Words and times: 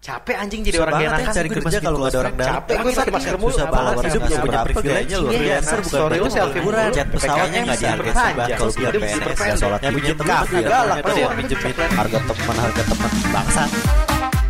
Capek 0.00 0.32
anjing 0.32 0.64
jadi 0.64 0.80
Susah 0.80 0.86
orang 0.88 0.96
ya 0.96 1.08
enakan 1.12 1.28
cari 1.36 1.48
gue 1.52 1.60
kerja 1.60 1.78
kalau 1.84 1.92
di 1.92 2.00
nggak 2.00 2.08
ada 2.08 2.20
orang 2.24 2.34
dalam. 2.40 2.52
Capek 2.56 2.74
gue 2.80 2.92
pakai 2.96 3.12
masker 3.12 3.36
mulu. 3.36 3.52
Susah 3.52 3.66
banget. 3.68 3.94
hidup 4.00 4.22
nggak 4.24 4.40
punya 4.40 4.60
privilege 4.64 5.12
Iya, 5.12 5.20
biasa. 5.28 5.72
bukan 5.76 5.84
Sorry 5.92 6.16
lu 6.16 6.28
selfie 6.32 6.62
murah. 6.64 6.84
Cat 6.88 7.08
pesawatnya 7.12 7.58
nggak 7.60 7.78
dihargai 7.84 8.14
sebat 8.16 8.48
kalau 8.56 8.72
dia 8.72 8.90
PNS. 8.96 9.38
ya 9.44 9.54
sholat 9.60 9.80
Yang 9.84 9.92
punya 9.92 10.08
ya 10.08 10.60
galak 10.64 10.96
tuh. 11.04 11.16
yang 11.20 11.34
minjemin 11.36 11.74
harga 11.92 12.18
teman. 12.24 12.56
harga 12.56 12.82
teman 12.88 13.10
bangsa. 13.28 13.62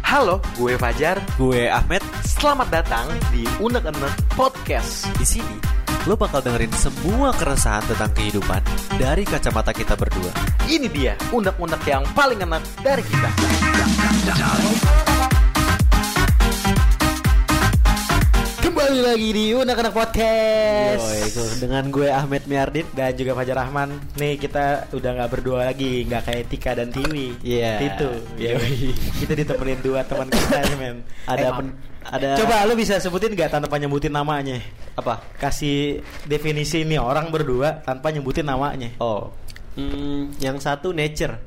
Halo, 0.06 0.34
gue 0.54 0.72
Fajar. 0.78 1.16
Gue 1.34 1.60
Ahmed. 1.66 2.02
Selamat 2.22 2.68
datang 2.70 3.06
di 3.34 3.42
Unek 3.58 3.90
Unek 3.90 4.14
Podcast. 4.38 5.10
Di 5.18 5.26
sini 5.26 5.58
lo 6.06 6.14
bakal 6.14 6.46
dengerin 6.46 6.70
semua 6.72 7.34
keresahan 7.34 7.82
tentang 7.90 8.08
kehidupan 8.14 8.62
dari 8.96 9.26
kacamata 9.26 9.74
kita 9.74 9.98
berdua. 9.98 10.30
Ini 10.70 10.86
dia 10.86 11.18
unek-unek 11.34 11.82
yang 11.84 12.06
paling 12.14 12.38
enak 12.38 12.62
dari 12.86 13.02
kita 13.02 13.28
Kembali 18.90 19.06
lagi 19.06 19.30
di 19.30 19.46
Unek 19.54 19.94
Podcast. 19.94 20.98
Yoi, 20.98 21.30
itu 21.30 21.44
dengan 21.62 21.86
gue 21.94 22.10
Ahmed 22.10 22.42
Miardin. 22.50 22.82
dan 22.90 23.14
juga 23.14 23.38
Fajar 23.38 23.62
Rahman. 23.62 23.94
Nih 24.18 24.34
kita 24.34 24.90
udah 24.90 25.10
nggak 25.14 25.30
berdua 25.30 25.70
lagi 25.70 26.02
nggak 26.10 26.26
kayak 26.26 26.44
Tika 26.50 26.74
dan 26.74 26.90
Tiwi. 26.90 27.38
Iya. 27.38 27.86
itu 27.86 28.10
ya 28.34 28.58
kita 29.22 29.38
ditemenin 29.38 29.78
dua 29.78 30.02
teman 30.02 30.26
kita 30.26 30.74
nih 30.74 30.74
men. 30.74 30.96
Ada 31.22 31.38
Eh, 31.38 31.52
pen- 31.54 31.74
ada 32.02 32.28
coba 32.34 32.66
lu 32.66 32.74
bisa 32.74 32.98
sebutin 32.98 33.30
nggak 33.30 33.62
tanpa 33.62 33.78
nyebutin 33.78 34.10
namanya? 34.10 34.58
Apa? 34.98 35.22
kasih 35.38 36.02
definisi 36.26 36.82
nih 36.82 36.98
orang 36.98 37.30
berdua 37.30 37.86
tanpa 37.86 38.10
nyebutin 38.10 38.42
namanya. 38.42 38.90
Oh, 38.98 39.30
hmm, 39.78 40.34
yang 40.42 40.58
satu 40.58 40.90
nature. 40.90 41.38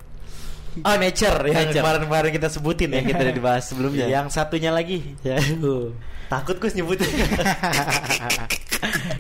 Oh 0.80 0.96
nature. 0.96 1.44
Yang 1.52 1.76
kemarin-kemarin 1.76 2.32
kita 2.32 2.48
sebutin 2.48 2.88
ya. 2.88 3.04
Yang 3.04 3.12
kita 3.12 3.22
udah 3.28 3.36
dibahas 3.36 3.64
sebelumnya. 3.68 4.08
yang 4.08 4.32
satunya 4.32 4.72
lagi. 4.72 5.04
Ya, 5.28 5.44
takut 6.34 6.58
gue 6.58 6.70
nyebutin. 6.74 7.06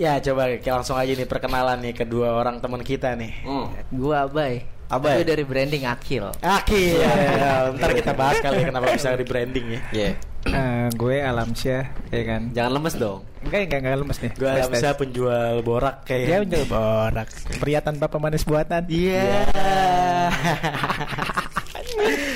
ya 0.01 0.17
coba 0.19 0.41
kita 0.53 0.73
langsung 0.73 0.95
aja 0.95 1.09
nih 1.09 1.23
perkenalan 1.23 1.77
nih 1.79 1.93
kedua 1.95 2.33
orang 2.33 2.57
teman 2.57 2.81
kita 2.81 3.13
nih 3.13 3.31
Hmm. 3.41 3.69
Gua 3.89 4.25
Abai. 4.25 4.65
Abai. 4.89 5.15
Tapi 5.15 5.25
dari 5.25 5.43
branding 5.43 5.83
Akil. 5.85 6.25
Aki 6.35 6.83
ya, 6.99 7.71
ntar 7.71 7.89
kita 7.93 8.11
bahas 8.11 8.38
kali 8.38 8.59
ya 8.59 8.63
kenapa 8.67 8.85
bisa 8.91 9.13
di 9.13 9.23
branding 9.23 9.65
ya 9.69 9.79
Iya. 9.91 10.09
Eh, 10.43 10.85
gue 10.91 11.15
Alamsyah 11.17 11.83
ya 12.11 12.21
kan 12.27 12.41
Jangan 12.51 12.71
lemes 12.73 12.93
dong. 12.97 13.19
enggak 13.39 13.59
enggak 13.63 13.79
enggak 13.79 13.97
lemes 13.97 14.17
nih 14.19 14.31
gue 14.35 14.49
bisa 14.69 14.88
penjual 14.91 15.53
borak 15.61 15.95
kayak 16.03 16.21
dia 16.21 16.38
menjual 16.39 16.66
borak 16.67 17.27
pria 17.57 17.79
tanpa 17.79 18.05
pemanis 18.07 18.43
buatan 18.43 18.83
Iya. 18.85 19.23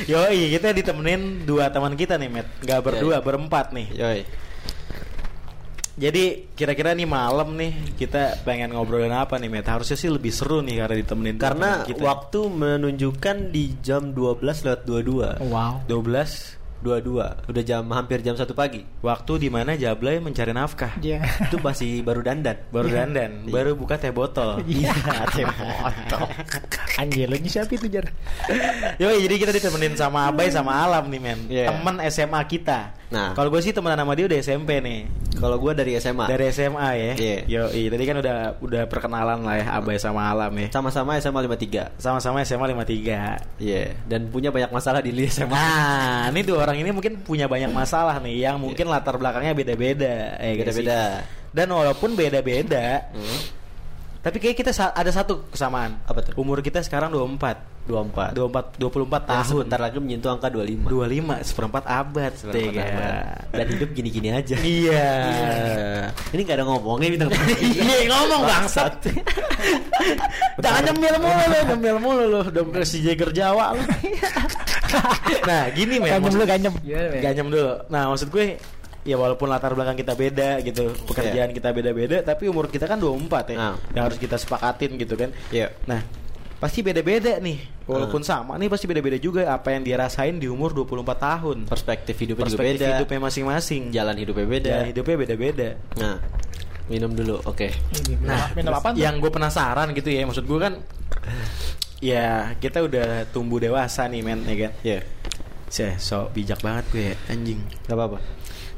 Yoi, 0.07 0.47
kita 0.49 0.71
ditemenin 0.71 1.43
dua 1.43 1.67
teman 1.67 1.91
kita 1.93 2.15
nih, 2.15 2.29
Met. 2.31 2.47
Gak 2.61 2.79
berdua, 2.79 3.17
Iya. 3.17 3.19
berempat 3.19 3.71
nih. 3.71 3.87
Yoi. 3.91 4.19
Jadi 5.97 6.53
kira-kira 6.53 6.93
nih 6.93 7.09
malam 7.09 7.57
nih 7.57 7.97
kita 7.97 8.45
pengen 8.45 8.69
ngobrolin 8.69 9.09
apa 9.09 9.35
nih, 9.35 9.49
Met? 9.49 9.65
Harusnya 9.65 9.97
sih 9.97 10.07
lebih 10.07 10.29
seru 10.29 10.61
nih 10.61 10.77
karena 10.79 10.95
ditemenin 10.95 11.35
Karena 11.35 11.81
teman 11.81 11.89
kita. 11.89 12.01
waktu 12.05 12.39
menunjukkan 12.47 13.37
di 13.49 13.73
jam 13.81 14.13
12 14.13 14.37
lewat 14.61 14.81
22. 14.85 15.41
wow 15.49 15.81
12 15.89 16.53
22. 16.77 17.49
Udah 17.49 17.63
jam 17.65 17.89
hampir 17.89 18.21
jam 18.21 18.37
1 18.37 18.53
pagi. 18.53 18.85
waktu 19.01 19.41
di 19.41 19.49
mana 19.49 19.73
Jablay 19.73 20.21
mencari 20.21 20.53
nafkah. 20.53 20.93
Iya. 21.01 21.25
Itu 21.49 21.57
masih 21.57 22.05
baru 22.05 22.21
dandan. 22.21 22.61
Baru 22.69 22.85
dandan, 22.87 23.49
Iya. 23.49 23.51
baru 23.51 23.73
buka 23.73 23.97
teh 23.97 24.13
botol. 24.13 24.61
Iya, 24.61 24.93
teh 25.33 25.49
botol. 25.49 26.29
Anjir, 26.97 27.25
lu 27.25 27.37
siapa 27.43 27.73
itu 27.73 27.89
jar? 27.89 28.05
Yoi, 28.97 29.17
jadi 29.19 29.35
kita 29.39 29.51
ditemenin 29.51 29.93
sama 29.93 30.29
Abai 30.29 30.49
sama 30.49 30.77
Alam 30.77 31.09
nih, 31.09 31.17
men. 31.17 31.39
Iya. 31.49 31.73
Temen 31.73 31.97
SMA 32.07 32.41
kita. 32.45 32.93
Nah. 33.07 33.31
kalau 33.31 33.47
gue 33.47 33.61
sih 33.63 33.71
temenan 33.71 33.99
sama 33.99 34.13
dia 34.13 34.27
udah 34.27 34.39
SMP 34.39 34.83
nih. 34.83 35.27
Kalau 35.37 35.61
gua 35.61 35.71
dari 35.77 35.93
SMA. 36.01 36.25
Dari 36.25 36.49
SMA 36.49 36.89
ya. 36.97 37.11
Iya. 37.13 37.37
Yoi, 37.45 37.93
tadi 37.93 38.03
kan 38.09 38.17
udah 38.17 38.37
udah 38.57 38.83
perkenalan 38.89 39.45
lah 39.45 39.55
ya 39.61 39.65
Abai 39.77 40.01
sama 40.01 40.33
Alam 40.33 40.49
ya. 40.57 40.67
sama-sama 40.73 41.13
SMA 41.21 41.45
53. 41.45 41.93
Sama-sama 42.01 42.41
SMA 42.41 42.65
53. 42.73 43.61
Iya, 43.61 43.93
dan 44.09 44.33
punya 44.33 44.49
banyak 44.49 44.73
masalah 44.73 44.99
di 45.05 45.13
SMA. 45.29 45.53
Nah, 45.53 46.33
ini 46.33 46.41
dua 46.41 46.65
orang 46.65 46.81
ini 46.81 46.89
mungkin 46.89 47.21
punya 47.21 47.45
banyak 47.45 47.69
masalah 47.69 48.17
nih 48.17 48.49
yang 48.49 48.57
mungkin 48.57 48.89
latar 48.89 49.21
belakangnya 49.21 49.53
beda-beda. 49.53 50.41
sih? 50.73 50.81
Beda-beda. 50.81 51.01
Dan 51.53 51.67
walaupun 51.73 52.13
beda-beda, 52.13 53.07
Hmm. 53.13 53.36
Tapi 54.27 54.43
kayak 54.43 54.59
kita 54.59 54.75
ada 54.75 55.07
satu 55.07 55.47
kesamaan. 55.47 56.03
Apa 56.03 56.19
tuh? 56.19 56.35
Umur 56.35 56.59
kita 56.59 56.83
sekarang 56.83 57.15
24. 57.15 57.87
24. 57.87 58.35
24 58.35 58.75
24 58.75 58.99
Yang 58.99 59.23
tahun. 59.23 59.47
sebentar 59.47 59.79
lagi 59.79 59.97
menyentuh 60.03 60.29
angka 60.35 60.51
25. 60.51 60.91
25 60.91 61.47
seperempat 61.47 61.83
abad. 61.87 62.31
Seperempat 62.35 62.67
Tega. 62.67 62.83
abad. 62.83 63.23
Dan 63.55 63.65
hidup 63.71 63.89
gini-gini 63.95 64.29
aja. 64.35 64.55
Iya. 64.59 65.11
Ini 66.35 66.41
gak 66.43 66.57
ada 66.59 66.65
ngomongnya 66.67 67.07
bintang 67.15 67.31
Iya 67.63 68.11
ngomong 68.11 68.41
bangsat. 68.43 68.93
Jangan 70.63 70.81
nyemil 70.91 71.15
mulu 71.23 71.43
lu, 71.47 71.59
nyemil 71.71 71.97
mulu 72.03 72.23
lu, 72.27 72.41
dong 72.51 72.67
si 72.83 72.99
Jagger 72.99 73.31
Jawa 73.31 73.71
lu. 73.79 73.83
nah, 75.47 75.71
gini 75.71 76.03
men. 76.03 76.11
Ganyem 76.11 76.23
maksud- 76.27 76.39
lu 76.39 76.45
ganyem. 76.45 76.73
Ganyem 77.23 77.47
dulu. 77.47 77.71
Nah, 77.87 78.11
maksud 78.11 78.27
gue 78.27 78.59
ya 79.07 79.15
walaupun 79.15 79.47
latar 79.47 79.71
belakang 79.71 79.95
kita 79.95 80.19
beda 80.19 80.59
gitu, 80.67 80.91
pekerjaan 81.07 81.55
kita 81.55 81.71
beda-beda, 81.71 82.19
tapi 82.27 82.51
umur 82.51 82.67
kita 82.67 82.91
kan 82.91 82.99
24 82.99 83.55
ya. 83.55 83.57
Nah. 83.57 83.75
Yang 83.95 84.03
harus 84.03 84.17
kita 84.19 84.35
sepakatin 84.35 84.99
gitu 84.99 85.15
kan. 85.15 85.31
Iya. 85.47 85.71
Nah, 85.87 86.03
pasti 86.59 86.83
beda-beda 86.83 87.39
nih. 87.39 87.79
Walaupun 87.87 88.19
sama 88.19 88.59
nih 88.59 88.67
pasti 88.67 88.83
beda-beda 88.83 89.15
juga 89.15 89.47
apa 89.47 89.71
yang 89.71 89.87
dia 89.87 89.95
rasain 89.95 90.35
di 90.35 90.51
umur 90.51 90.75
24 90.75 91.07
tahun. 91.15 91.57
Perspektif 91.71 92.19
hidupnya 92.19 92.51
juga 92.51 92.59
Perspektif 92.59 92.83
beda. 92.83 92.91
hidupnya 92.99 93.19
masing-masing. 93.23 93.81
Jalan 93.95 94.15
hidupnya 94.19 94.43
beda. 94.43 94.69
Jalan 94.75 94.87
hidupnya 94.91 95.15
beda-beda. 95.23 95.69
Nah, 95.95 96.19
minum 96.91 97.11
dulu. 97.15 97.39
Oke. 97.47 97.71
Nah, 98.27 98.51
minum 98.51 98.75
terus 98.75 98.83
apa 98.83 98.89
tuh? 98.91 98.99
yang 98.99 99.15
gue 99.23 99.31
penasaran 99.31 99.87
gitu 99.95 100.11
ya, 100.11 100.27
maksud 100.27 100.43
gue 100.43 100.59
kan, 100.59 100.83
ya 102.03 102.51
kita 102.59 102.83
udah 102.83 103.23
tumbuh 103.31 103.63
dewasa 103.63 104.03
nih 104.11 104.19
men, 104.19 104.43
ya 104.43 104.55
kan? 104.67 104.73
Iya. 104.83 104.99
Saya 105.71 105.95
so 105.95 106.27
bijak 106.35 106.59
banget 106.59 106.85
gue 106.91 107.03
ya, 107.11 107.15
anjing. 107.31 107.59
Gak 107.87 107.95
apa-apa. 107.95 108.19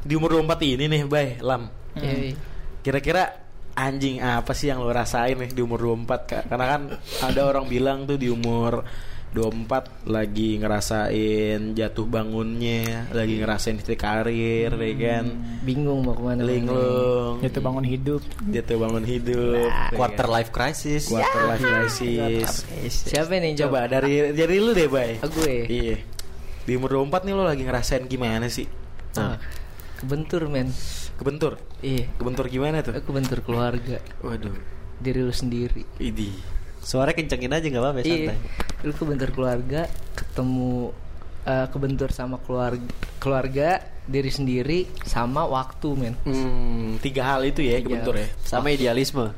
Di 0.00 0.16
umur 0.16 0.40
24 0.40 0.64
ini 0.64 0.84
nih, 0.88 1.02
bay, 1.04 1.36
lam. 1.40 1.68
Yoi. 1.96 2.32
Kira-kira 2.80 3.28
anjing 3.76 4.20
apa 4.20 4.52
sih 4.52 4.68
yang 4.68 4.80
lo 4.82 4.90
rasain 4.90 5.36
nih 5.36 5.52
di 5.52 5.60
umur 5.60 5.80
24 5.84 6.28
Kak? 6.28 6.42
Karena 6.48 6.66
kan 6.66 6.82
ada 7.22 7.40
orang 7.44 7.68
bilang 7.68 8.08
tuh 8.08 8.16
di 8.16 8.32
umur 8.32 8.82
24 9.30 10.10
lagi 10.10 10.58
ngerasain 10.58 11.78
jatuh 11.78 12.02
bangunnya, 12.02 13.06
lagi 13.14 13.38
ngerasain 13.38 13.78
titik 13.78 14.02
karir, 14.02 14.74
ya 14.74 14.94
kan? 14.98 15.24
Bingung 15.62 16.02
mau 16.02 16.18
ke 16.18 16.22
mana. 16.24 16.42
Linglung. 16.42 17.38
itu 17.38 17.62
bangun 17.62 17.86
hidup 17.86 18.22
Jatuh 18.50 18.76
bangun 18.82 19.04
hidup. 19.06 19.70
ya 19.70 19.94
Quarter 19.94 20.26
kan? 20.26 20.34
life 20.34 20.50
crisis. 20.50 21.06
quarter 21.06 21.42
life 21.46 21.62
crisis. 21.62 22.66
Siapa 23.06 23.38
nih 23.38 23.54
Coba 23.54 23.86
dari 23.86 24.34
dari 24.34 24.56
lu 24.58 24.74
deh, 24.74 24.90
Bay. 24.90 25.22
Oh, 25.22 25.30
gue. 25.30 25.68
Iya. 25.68 25.96
Di 26.66 26.72
umur 26.74 26.90
24 27.06 27.22
nih 27.30 27.34
lo 27.38 27.44
lagi 27.46 27.62
ngerasain 27.62 28.04
gimana 28.10 28.50
sih? 28.50 28.66
Ah, 29.14 29.38
kebentur 30.00 30.48
men. 30.48 30.72
Kebentur. 31.14 31.60
Iya. 31.80 32.08
Kebentur 32.16 32.48
gimana 32.48 32.80
tuh? 32.80 32.92
Aku 32.92 33.12
bentur 33.12 33.40
keluarga. 33.40 34.00
Waduh. 34.20 34.56
Diri 34.96 35.20
lu 35.20 35.30
sendiri. 35.30 35.84
Idi. 35.96 36.32
Suara 36.80 37.12
kencengin 37.12 37.52
aja 37.52 37.62
gak 37.62 37.76
apa-apa 37.76 38.00
Iya. 38.00 38.32
santai. 38.32 38.38
Lu 38.82 38.92
kebentur 38.92 39.30
keluarga, 39.30 39.84
ketemu 40.14 40.96
eh, 41.40 41.66
kebentur 41.68 42.08
sama 42.10 42.36
keluarga, 42.38 42.84
keluarga, 43.16 43.80
diri 44.04 44.28
sendiri, 44.28 44.84
sama 45.02 45.44
waktu 45.44 45.88
men. 45.92 46.14
Hmm, 46.22 47.00
tiga 47.00 47.24
hal 47.26 47.44
itu 47.44 47.60
ya 47.60 47.80
Tiga 47.80 47.84
kebentur 47.86 48.12
hal. 48.12 48.24
ya. 48.24 48.28
Sama 48.42 48.68
idealisme. 48.68 49.32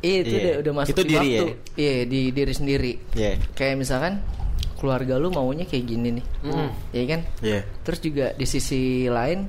Iya 0.00 0.16
itu 0.18 0.32
Iya. 0.32 0.40
udah, 0.40 0.54
udah 0.64 0.72
masuk 0.74 0.92
Itu 0.96 1.02
di 1.02 1.08
diri 1.10 1.28
waktu. 1.28 1.46
Iya 1.76 1.94
di 2.08 2.20
diri 2.32 2.52
sendiri. 2.56 2.92
Iya. 3.12 3.32
Kayak 3.52 3.74
misalkan 3.76 4.12
keluarga 4.80 5.14
lu 5.14 5.28
maunya 5.28 5.62
kayak 5.62 5.84
gini 5.86 6.08
nih, 6.16 6.26
Hmm. 6.42 6.72
Iya 6.90 7.04
kan? 7.06 7.20
Iya. 7.38 7.60
Terus 7.84 7.98
juga 8.00 8.26
di 8.32 8.46
sisi 8.46 8.80
lain 9.06 9.44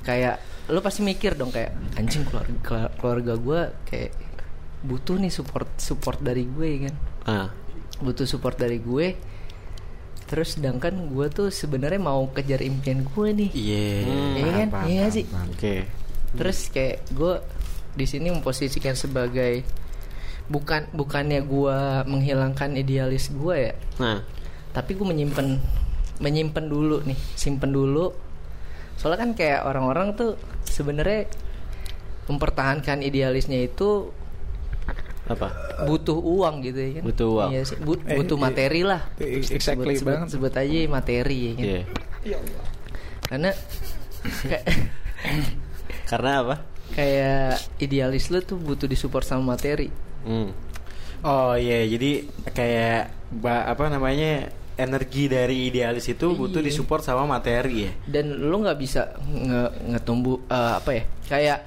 kayak 0.00 0.36
lu 0.68 0.78
pasti 0.78 1.00
mikir 1.00 1.32
dong 1.32 1.48
kayak 1.48 1.72
anjing 1.94 2.22
keluarga 2.24 2.90
keluarga 2.94 3.34
gue 3.34 3.60
kayak 3.84 4.12
butuh 4.80 5.16
nih 5.16 5.28
support 5.28 5.70
support 5.76 6.18
dari 6.18 6.44
gue 6.44 6.66
ya 6.66 6.78
kan 6.82 6.94
Ah. 7.24 7.48
butuh 7.98 8.24
support 8.24 8.54
dari 8.54 8.78
gue 8.78 9.16
terus 10.24 10.54
sedangkan 10.54 11.08
gue 11.08 11.26
tuh 11.28 11.48
sebenarnya 11.48 11.96
mau 11.98 12.28
kejar 12.28 12.60
impian 12.60 13.00
gue 13.02 13.28
nih 13.32 13.50
Iya. 13.50 13.84
Iya 14.36 14.50
kan? 14.54 14.68
Iya 14.84 15.04
sih. 15.08 15.24
Oke. 15.24 15.74
terus 16.30 16.68
kayak 16.68 17.08
gue 17.10 17.40
di 17.94 18.04
sini 18.04 18.28
memposisikan 18.28 18.92
sebagai 18.92 19.64
bukan 20.46 20.84
bukannya 20.90 21.40
gue 21.40 21.78
menghilangkan 22.04 22.76
idealis 22.76 23.28
gue 23.30 23.56
ya 23.58 23.74
Nah, 23.98 24.20
tapi 24.70 24.92
gue 24.92 25.04
menyimpan 25.04 25.46
menyimpan 26.18 26.64
dulu 26.64 27.00
nih 27.02 27.18
simpen 27.34 27.70
dulu 27.70 28.10
soalnya 28.94 29.18
kan 29.20 29.30
kayak 29.32 29.62
orang-orang 29.62 30.12
tuh 30.12 30.34
sebenarnya 30.62 31.30
mempertahankan 32.26 33.00
idealisnya 33.00 33.62
itu 33.62 34.10
apa? 35.24 35.52
butuh 35.84 36.16
uang 36.16 36.60
gitu 36.62 36.78
ya 36.78 36.90
kan 36.98 37.02
Butuh 37.04 37.28
uang. 37.30 37.48
iya 37.50 37.60
sih 37.62 37.76
Bu- 37.78 38.00
Eh, 38.02 38.16
butuh 38.16 38.36
materi 38.36 38.80
lah 38.82 39.06
exactly 39.14 39.60
sebut, 39.94 39.94
sebut, 39.94 40.08
banget. 40.08 40.28
sebut 40.32 40.52
aja 40.52 40.78
materi 40.88 41.38
ya 41.38 41.52
kan 41.54 41.64
Iya. 41.64 42.38
Karena 43.22 43.50
kayak, 44.42 44.64
Karena 46.10 46.30
apa? 46.40 46.56
kayak 46.88 47.60
idealis 47.78 48.26
lu 48.26 48.40
tuh 48.40 48.56
butuh 48.56 48.88
disupport 48.88 49.20
sama 49.22 49.54
materi. 49.54 49.92
Hmm. 50.24 50.50
Oh 51.20 51.52
iya, 51.52 51.84
jadi 51.84 52.24
kayak 52.48 53.02
ba- 53.30 53.64
apa 53.64 53.88
namanya 53.88 54.48
energi 54.74 55.26
dari 55.26 55.66
idealis 55.66 56.06
itu 56.06 56.32
butuh 56.32 56.62
Iya. 56.62 56.70
disupport 56.70 57.02
sama 57.02 57.26
materi 57.26 57.86
ya. 57.86 57.92
Dan 58.06 58.38
lu 58.38 58.62
nggak 58.62 58.78
bisa 58.78 59.10
nge 59.20 59.62
ngetumbuh 59.90 60.38
eh, 60.46 60.72
apa 60.78 60.90
ya? 60.92 61.02
Kayak 61.26 61.58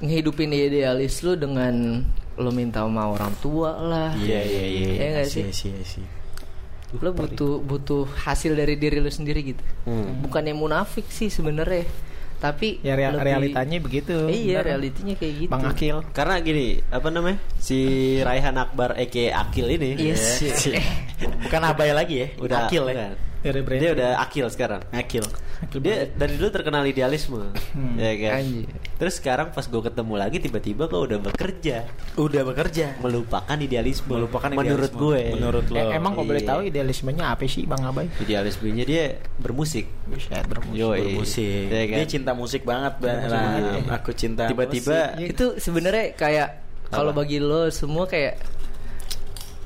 ngehidupin 0.00 0.50
idealis 0.50 1.20
lu 1.20 1.36
dengan 1.36 2.04
lu 2.36 2.50
minta 2.52 2.84
sama 2.84 3.08
orang 3.08 3.32
tua 3.40 3.76
lah. 3.76 4.10
Iya 4.12 4.40
iya 4.40 4.64
iya. 4.66 4.88
Iya 4.92 5.06
nggak 5.14 5.28
sih? 5.28 5.42
Iya 5.44 5.52
sih, 5.52 5.70
iya 5.72 5.84
sih. 5.84 6.04
Lu 6.96 7.12
butuh 7.12 7.60
butuh 7.60 8.04
hasil 8.24 8.54
dari 8.54 8.76
diri 8.76 9.00
lu 9.00 9.08
sendiri 9.08 9.40
gitu. 9.42 9.60
Hmm. 9.84 10.20
Bukan 10.22 10.42
yang 10.44 10.56
munafik 10.56 11.04
sih 11.08 11.28
sebenarnya. 11.28 11.84
Tapi 12.36 12.78
Ya 12.80 12.92
rea- 12.92 13.10
lebih- 13.10 13.24
realitanya 13.24 13.78
begitu. 13.78 14.16
Iya, 14.26 14.60
Bener. 14.60 14.64
realitinya 14.68 15.14
kayak 15.14 15.34
gitu. 15.38 15.50
Bang 15.50 15.64
Akil. 15.64 15.96
Karena 16.10 16.34
gini, 16.38 16.66
apa 16.86 17.08
namanya? 17.08 17.38
Si 17.56 17.78
Raihan 18.20 18.56
Akbar 18.56 18.94
Eke 18.94 19.30
Akil 19.30 19.66
ini. 19.70 19.96
Yes. 19.96 20.44
ya, 20.66 20.80
Bukan 21.40 21.62
abai 21.62 21.90
lagi 21.90 22.16
ya, 22.18 22.28
udah 22.36 22.66
akil 22.66 22.84
ya. 22.84 22.92
bukan. 22.92 23.12
Brand. 23.56 23.78
Dia 23.78 23.90
udah 23.92 24.10
akil 24.18 24.46
sekarang. 24.46 24.80
Akil. 24.90 25.22
Dia 25.76 26.08
dari 26.08 26.34
dulu 26.34 26.48
terkenal 26.48 26.82
idealisme, 26.82 27.48
Hmm. 27.70 27.96
ya 27.96 28.12
kan. 28.18 28.32
Anjir. 28.38 28.68
Terus 28.96 29.14
sekarang 29.14 29.48
pas 29.50 29.62
gue 29.62 29.82
ketemu 29.82 30.14
lagi 30.14 30.36
tiba-tiba 30.38 30.84
kok 30.84 31.00
udah 31.02 31.18
bekerja, 31.18 31.84
Udah 32.14 32.42
bekerja. 32.42 32.96
melupakan 32.98 33.56
idealisme. 33.56 34.08
Melupakan 34.10 34.50
menurut 34.50 34.66
idealisme. 34.88 35.00
gue. 35.00 35.20
Menurut 35.32 35.64
lo. 35.66 35.76
Eh, 35.76 35.86
emang 35.92 36.12
kalau 36.12 36.26
boleh 36.26 36.40
Iya. 36.40 36.50
tahu 36.50 36.60
idealismenya 36.64 37.24
apa 37.28 37.44
sih 37.44 37.64
Bang 37.64 37.82
Abai? 37.82 38.08
idealismenya 38.18 38.84
dia 38.84 39.04
bermusik. 39.36 39.86
Buset 40.04 40.44
bermusik. 40.44 40.76
Yoi. 40.76 40.98
bermusik. 41.02 41.64
Ya 41.68 41.84
kan? 41.86 41.96
Dia 41.96 42.06
cinta 42.06 42.30
musik 42.32 42.62
banget, 42.62 42.94
Bang. 42.98 43.16
Musik 43.18 43.30
Nah, 43.30 43.44
banget. 43.46 43.82
aku 43.92 44.10
cinta. 44.12 44.42
Tiba-tiba 44.46 44.96
musik. 45.14 45.28
itu 45.30 45.46
sebenarnya 45.58 46.06
kayak 46.12 46.48
kalau 46.86 47.10
bagi 47.10 47.38
lo 47.38 47.66
semua 47.68 48.04
kayak 48.04 48.38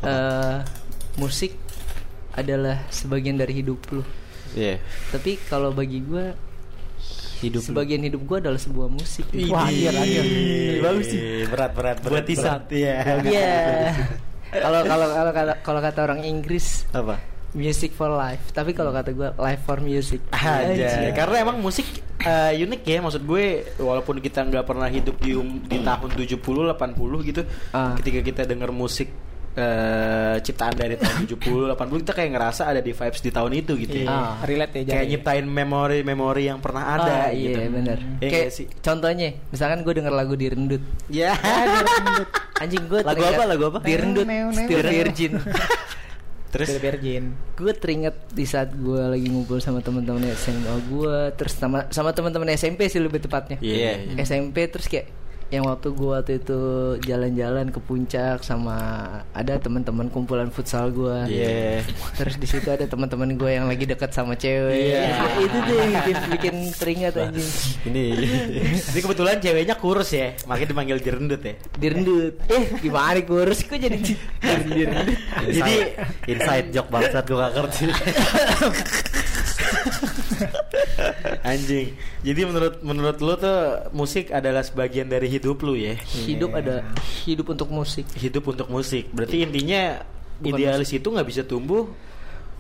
eh 0.01 0.57
musik 1.17 1.53
adalah 2.35 2.87
sebagian 2.91 3.37
dari 3.39 3.63
hidup 3.63 3.81
lo. 3.91 4.05
Iya. 4.55 4.83
Tapi 5.15 5.39
kalau 5.47 5.71
bagi 5.71 6.03
gua 6.03 6.35
hidup 7.41 7.63
lu. 7.65 7.69
sebagian 7.73 8.03
hidup 8.07 8.23
gua 8.27 8.39
adalah 8.43 8.61
sebuah 8.61 8.89
musik. 8.91 9.27
Wah, 9.51 9.71
anjir, 9.71 9.95
anjir. 9.95 10.25
Bagus 10.83 11.07
sih. 11.11 11.21
Berat 11.47 11.73
berat 11.75 11.97
berat. 12.03 12.25
Buat 12.25 12.27
berat. 12.27 12.63
Iya. 12.71 12.97
Iya. 13.27 13.55
Kalau 14.51 14.81
kalau 14.83 15.07
kalau 15.15 15.33
kalau 15.63 15.81
kata 15.81 16.01
orang 16.11 16.21
Inggris 16.27 16.83
apa? 16.91 17.23
music 17.51 17.91
for 17.95 18.11
life. 18.15 18.55
Tapi 18.55 18.75
kalau 18.75 18.95
kata 18.95 19.11
gua 19.15 19.31
life 19.39 19.63
for 19.67 19.79
music. 19.83 20.23
Aja. 20.31 20.71
Anjir. 20.71 21.15
Karena 21.15 21.37
emang 21.43 21.59
musik 21.59 21.87
eh, 22.21 22.53
unik 22.63 22.83
ya 22.85 22.99
maksud 23.01 23.23
gue 23.25 23.65
walaupun 23.81 24.21
kita 24.21 24.45
nggak 24.45 24.65
pernah 24.69 24.87
hidup 24.93 25.17
di 25.19 25.33
um- 25.35 25.63
di 25.65 25.81
tahun 25.81 26.11
70 26.15 26.37
80 26.77 27.29
gitu. 27.31 27.43
Ah. 27.73 27.97
Ketika 27.99 28.21
kita 28.23 28.43
denger 28.47 28.71
musik 28.75 29.30
eh, 29.53 30.37
ciptaan 30.39 30.73
dari 30.73 30.95
tahun 30.95 31.27
70 31.33 31.75
80 31.75 32.03
kita 32.03 32.13
kayak 32.13 32.31
ngerasa 32.33 32.63
ada 32.67 32.79
di 32.79 32.93
vibes 32.93 33.19
di 33.19 33.31
tahun 33.31 33.53
itu 33.53 33.73
gitu. 33.77 33.97
Iya. 33.99 34.07
ya. 34.07 34.15
Ah. 34.15 34.35
Relate 34.43 34.73
ya 34.73 34.83
Kayak 34.85 34.95
jadi. 34.97 35.11
nyiptain 35.11 35.45
memori-memori 35.45 36.43
yang 36.47 36.59
pernah 36.59 36.85
ada 36.95 37.15
Ah, 37.27 37.31
gitu. 37.31 37.59
iya 37.59 37.69
benar. 37.69 37.99
Iya 38.19 38.31
Kayak 38.31 38.51
sih? 38.51 38.67
contohnya, 38.79 39.29
misalkan 39.49 39.79
gue 39.81 39.93
denger 39.93 40.13
lagu 40.13 40.35
direndut. 40.35 40.83
Ya. 41.11 41.35
Anjing 42.57 42.85
gue 42.87 43.01
Lagu 43.01 43.23
apa, 43.23 43.43
lagu 43.45 43.65
apa? 43.69 43.79
Direndut, 43.81 44.27
Still. 44.53 44.85
Virgin. 44.85 45.33
Terus 46.53 46.67
Virgin. 46.77 47.25
gue 47.55 47.73
teringat 47.73 48.35
di 48.35 48.43
saat 48.43 48.75
gue 48.75 48.99
lagi 48.99 49.23
ngumpul 49.25 49.63
sama 49.63 49.79
teman-teman 49.79 50.19
SMA 50.35 50.67
gue, 50.91 51.31
terus 51.39 51.55
sama 51.55 51.87
sama 51.89 52.11
teman-teman 52.11 52.51
SMP 52.51 52.91
sih 52.91 52.99
lebih 52.99 53.23
tepatnya. 53.23 53.63
Iya. 53.63 54.03
iya. 54.03 54.19
SMP 54.21 54.67
terus 54.67 54.91
kayak 54.91 55.07
yang 55.51 55.67
waktu 55.67 55.91
gue 55.91 56.15
waktu 56.15 56.39
itu 56.39 56.61
jalan-jalan 57.03 57.75
ke 57.75 57.83
puncak 57.83 58.39
sama 58.47 58.79
ada 59.35 59.59
teman-teman 59.59 60.07
kumpulan 60.07 60.47
futsal 60.47 60.95
gue. 60.95 61.27
Iya. 61.27 61.83
Terus 62.15 62.39
di 62.39 62.47
situ 62.47 62.71
ada 62.71 62.87
teman-teman 62.87 63.35
gue 63.35 63.51
yang 63.51 63.67
lagi 63.67 63.83
dekat 63.83 64.15
sama 64.15 64.39
cewek. 64.39 64.95
Iya. 64.95 65.11
itu 65.43 65.59
tuh 65.59 65.75
yang 65.75 65.91
bikin, 65.99 66.17
bikin 66.39 66.55
teringat 66.79 67.19
anjing. 67.19 67.51
Ini 67.91 68.05
Ini 68.79 68.99
kebetulan 69.03 69.43
ceweknya 69.43 69.75
kurus 69.75 70.15
ya, 70.15 70.39
makanya 70.47 70.71
dipanggil 70.71 71.03
direndut 71.03 71.43
ya. 71.43 71.59
Direndut. 71.75 72.39
Eh, 72.47 72.71
gimana 72.79 73.19
nih 73.19 73.27
kurus 73.27 73.67
kok 73.67 73.75
jadi 73.75 73.99
direndut. 73.99 75.19
Jadi 75.51 75.75
inside 76.31 76.71
joke 76.71 76.95
bangsat 76.95 77.27
gue 77.27 77.35
gak 77.35 77.59
ngerti. 77.59 77.91
anjing. 81.51 81.97
Jadi 82.21 82.41
menurut 82.45 82.75
menurut 82.85 83.17
lu 83.21 83.35
tuh 83.37 83.59
musik 83.93 84.31
adalah 84.31 84.61
sebagian 84.65 85.09
dari 85.09 85.27
hidup 85.29 85.61
lu 85.65 85.75
ya. 85.77 85.97
Hidup 85.99 86.55
ada 86.57 86.85
hidup 87.25 87.53
untuk 87.53 87.69
musik. 87.73 88.07
Hidup 88.17 88.45
untuk 88.51 88.69
musik. 88.69 89.09
Berarti 89.11 89.45
intinya 89.45 90.03
Bukan 90.41 90.57
idealis 90.57 90.91
itu 90.93 91.05
nggak 91.05 91.29
bisa 91.29 91.43
tumbuh 91.45 91.89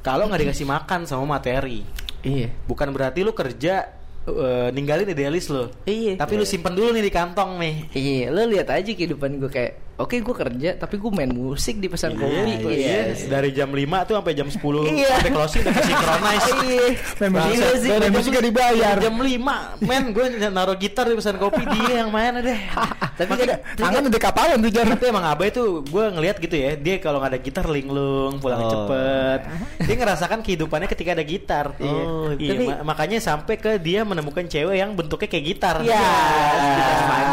kalau 0.00 0.28
nggak 0.28 0.48
dikasih 0.48 0.66
makan 0.68 1.08
sama 1.08 1.38
materi. 1.38 1.84
Iya. 2.20 2.52
Bukan 2.68 2.92
berarti 2.92 3.24
lu 3.24 3.32
kerja 3.32 3.88
eh, 4.28 4.68
ninggalin 4.72 5.08
idealis 5.08 5.48
lo. 5.48 5.72
Iya. 5.88 6.20
Tapi 6.20 6.32
lu 6.36 6.44
simpen 6.44 6.76
dulu 6.76 6.92
nih 6.92 7.04
di 7.04 7.12
kantong 7.12 7.56
nih. 7.60 7.74
Iya, 7.96 8.24
lo 8.32 8.44
lihat 8.48 8.68
aja 8.68 8.90
kehidupan 8.92 9.40
gue 9.40 9.50
kayak, 9.52 9.89
oke 10.00 10.16
gue 10.16 10.34
kerja 10.34 10.70
tapi 10.74 10.96
gue 10.96 11.10
main 11.10 11.28
musik 11.28 11.76
di 11.76 11.86
pesan 11.86 12.14
kopi. 12.14 12.56
Iya, 12.58 12.70
iya. 12.70 12.98
Dari 13.28 13.50
jam 13.50 13.68
5 13.68 13.78
tuh 14.02 14.14
sampai 14.16 14.32
jam 14.32 14.48
10 14.48 14.58
Iya. 14.88 15.08
sampai 15.14 15.30
closing 15.30 15.60
udah 15.62 15.74
synchronize. 15.78 16.48
Iya. 16.60 16.86
Main 17.20 17.30
musik, 17.32 17.72
sih. 17.78 17.88
main 17.90 18.10
musik 18.10 18.30
gak 18.30 18.44
dibayar. 18.44 18.96
Jam 18.96 19.14
5 19.14 19.80
men 19.80 20.04
gue 20.10 20.24
naruh 20.48 20.74
gitar 20.74 21.04
di 21.04 21.14
pesan 21.14 21.36
kopi 21.36 21.62
dia 21.66 22.00
yang 22.00 22.10
main 22.10 22.32
deh. 22.36 22.60
Tapi 23.20 23.30
ada 23.38 23.56
Tangan 23.74 24.02
udah 24.02 24.20
kapalan 24.20 24.56
tuh. 24.58 24.70
Tapi 24.72 25.04
emang 25.06 25.24
Abai 25.26 25.50
tuh 25.50 25.82
gue 25.82 26.04
ngelihat 26.10 26.36
gitu 26.38 26.54
ya 26.54 26.72
Dia 26.72 26.96
kalau 26.96 27.20
nggak 27.20 27.30
ada 27.30 27.40
gitar 27.40 27.66
linglung 27.66 28.38
Pulang 28.38 28.58
Oh. 28.60 28.68
cepet 28.68 29.40
Dia 29.82 29.94
ngerasakan 29.94 30.40
kehidupannya 30.40 30.86
ketika 30.86 31.10
ada 31.12 31.22
gitar 31.22 31.66
Oh, 31.76 32.32
iya. 32.34 32.50
tapi- 32.50 32.66
ma- 32.66 32.82
Makanya 32.86 33.18
sampai 33.18 33.54
ke 33.54 33.76
dia 33.76 34.02
menemukan 34.02 34.42
cewek 34.42 34.72
yang 34.74 34.92
bentuknya 34.92 35.28
kayak 35.28 35.44
gitar 35.46 35.76
Iya. 35.80 36.00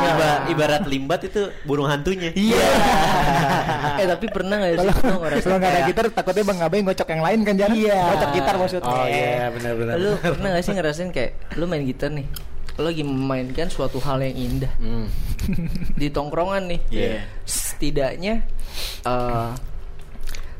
Iba- 0.07 0.41
ibarat 0.49 0.83
limbat 0.85 1.21
itu 1.23 1.47
burung 1.63 1.85
hantunya. 1.85 2.31
Iya 2.33 2.56
eh 4.01 4.05
tapi 4.07 4.25
pernah 4.29 4.55
gak 4.61 4.73
sih? 4.77 4.89
Kalau 5.43 5.57
nggak 5.57 5.71
ada 5.71 5.81
kayak- 5.81 5.87
gitar 5.89 6.05
takutnya 6.13 6.43
Bang 6.45 6.59
Abai 6.61 6.79
ngocok 6.85 7.07
yang 7.09 7.23
lain 7.23 7.39
kan 7.43 7.53
Jar? 7.57 7.69
Iya. 7.73 7.99
Ngocok 8.13 8.29
gitar 8.33 8.55
maksudnya. 8.57 8.93
Oh 8.93 9.05
iya 9.07 9.49
benar-benar 9.49 9.95
Lu 9.97 10.11
pernah 10.19 10.49
gak 10.53 10.63
sih 10.63 10.73
ngerasain 10.75 11.09
kayak 11.09 11.31
lu 11.57 11.65
main 11.65 11.83
gitar 11.83 12.09
nih 12.13 12.27
Lu 12.77 12.81
lagi 12.85 13.01
memainkan 13.01 13.67
suatu 13.73 13.97
hal 14.03 14.21
yang 14.21 14.35
indah. 14.37 14.73
Hmm. 14.77 15.09
Di 15.99 16.07
tongkrongan 16.13 16.69
nih. 16.69 16.81
Iya. 16.93 17.25
Setidaknya 17.43 18.45
eh, 19.05 19.49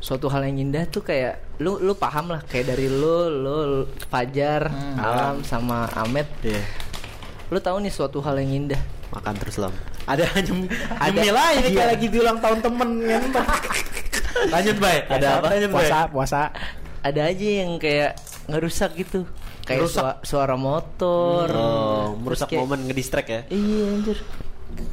Suatu 0.02 0.32
hal 0.32 0.48
yang 0.48 0.58
indah 0.58 0.88
tuh 0.90 1.06
kayak 1.06 1.62
Lu 1.62 1.78
lu 1.78 1.94
paham 1.94 2.34
lah. 2.34 2.42
Kayak 2.46 2.74
dari 2.74 2.90
lu 2.90 3.30
Lu 3.30 3.58
Fajar 4.10 4.70
Alam 4.98 5.46
sama 5.46 5.86
Ahmed. 5.94 6.26
Iya. 6.42 6.64
Lu 7.54 7.62
tahu 7.62 7.80
nih 7.86 7.94
suatu 7.94 8.18
hal 8.26 8.42
yang 8.42 8.66
indah 8.66 8.97
Makan 9.10 9.34
terus 9.36 9.56
lam. 9.58 9.74
Ada 10.04 10.24
nyem 10.46 10.68
Ada. 10.94 11.10
nyemil 11.10 11.36
aja 11.36 11.58
Iya. 11.58 11.70
kayak 11.70 11.90
lagi 11.90 12.06
di 12.08 12.18
ulang 12.18 12.38
tahun 12.38 12.60
temen 12.60 12.90
ya. 13.02 13.20
Lanjut 14.54 14.78
Bay 14.78 14.98
Ada 15.04 15.28
apa? 15.38 15.48
Lanjut 15.52 15.70
Bay 15.70 15.76
Puasa, 15.82 16.00
puasa. 16.08 16.42
Ada 17.00 17.22
aja 17.26 17.48
yang 17.58 17.72
kayak 17.78 18.12
ngerusak 18.46 18.92
gitu 18.96 19.26
Kayak 19.64 19.84
Ngerusak? 19.84 20.00
sua- 20.00 20.20
suara 20.24 20.56
motor 20.56 21.48
Oh, 21.50 22.14
Terus 22.14 22.22
merusak 22.22 22.48
kayak- 22.48 22.62
momen 22.62 22.80
ngedistract 22.86 23.28
ya. 23.28 23.42
Iya 23.48 23.84
anjir 23.94 24.18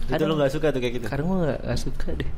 Itu 0.08 0.22
lu 0.24 0.34
gak 0.34 0.50
suka 0.50 0.66
tuh 0.68 0.80
kayak 0.80 0.94
gitu. 0.96 1.06
Karena 1.06 1.24
gue 1.24 1.38
gak, 1.44 1.60
gak 1.64 1.80
suka 1.80 2.08
deh 2.14 2.30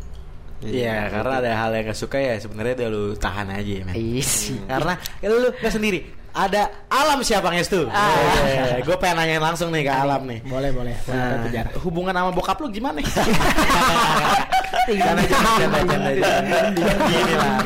Iya 0.59 1.13
karena 1.13 1.35
ada 1.39 1.53
hal 1.55 1.71
yang 1.71 1.85
gak 1.87 1.97
suka 1.99 2.17
ya 2.17 2.35
sebenarnya 2.37 2.75
udah 2.77 2.89
lu 2.89 3.03
tahan 3.15 3.49
aja 3.51 3.75
men 3.83 3.93
Iya 3.93 4.25
sih 4.25 4.57
Karena 4.63 4.93
ya 5.19 5.27
lu 5.29 5.49
gak 5.53 5.69
sendiri 5.71 6.01
ada 6.37 6.69
alam 6.93 7.25
siapa 7.25 7.49
ngestu 7.49 7.89
Ah. 7.89 8.77
gue 8.77 8.97
pengen 9.01 9.17
nanyain 9.17 9.41
langsung 9.41 9.73
nih 9.73 9.89
ke 9.89 9.93
alam 9.93 10.29
nih 10.29 10.45
Boleh, 10.45 10.69
boleh. 10.69 10.93
Boleh 11.09 11.17
Nah, 11.49 11.65
hubungan 11.81 12.13
sama 12.13 12.31
bokap 12.31 12.61
lu 12.61 12.69
gimana? 12.69 13.01
Canda, 14.87 15.23
canda, 15.25 15.79
canda, 15.83 16.11
canda. 16.15 16.59
Gini 17.05 17.35
lah. 17.35 17.59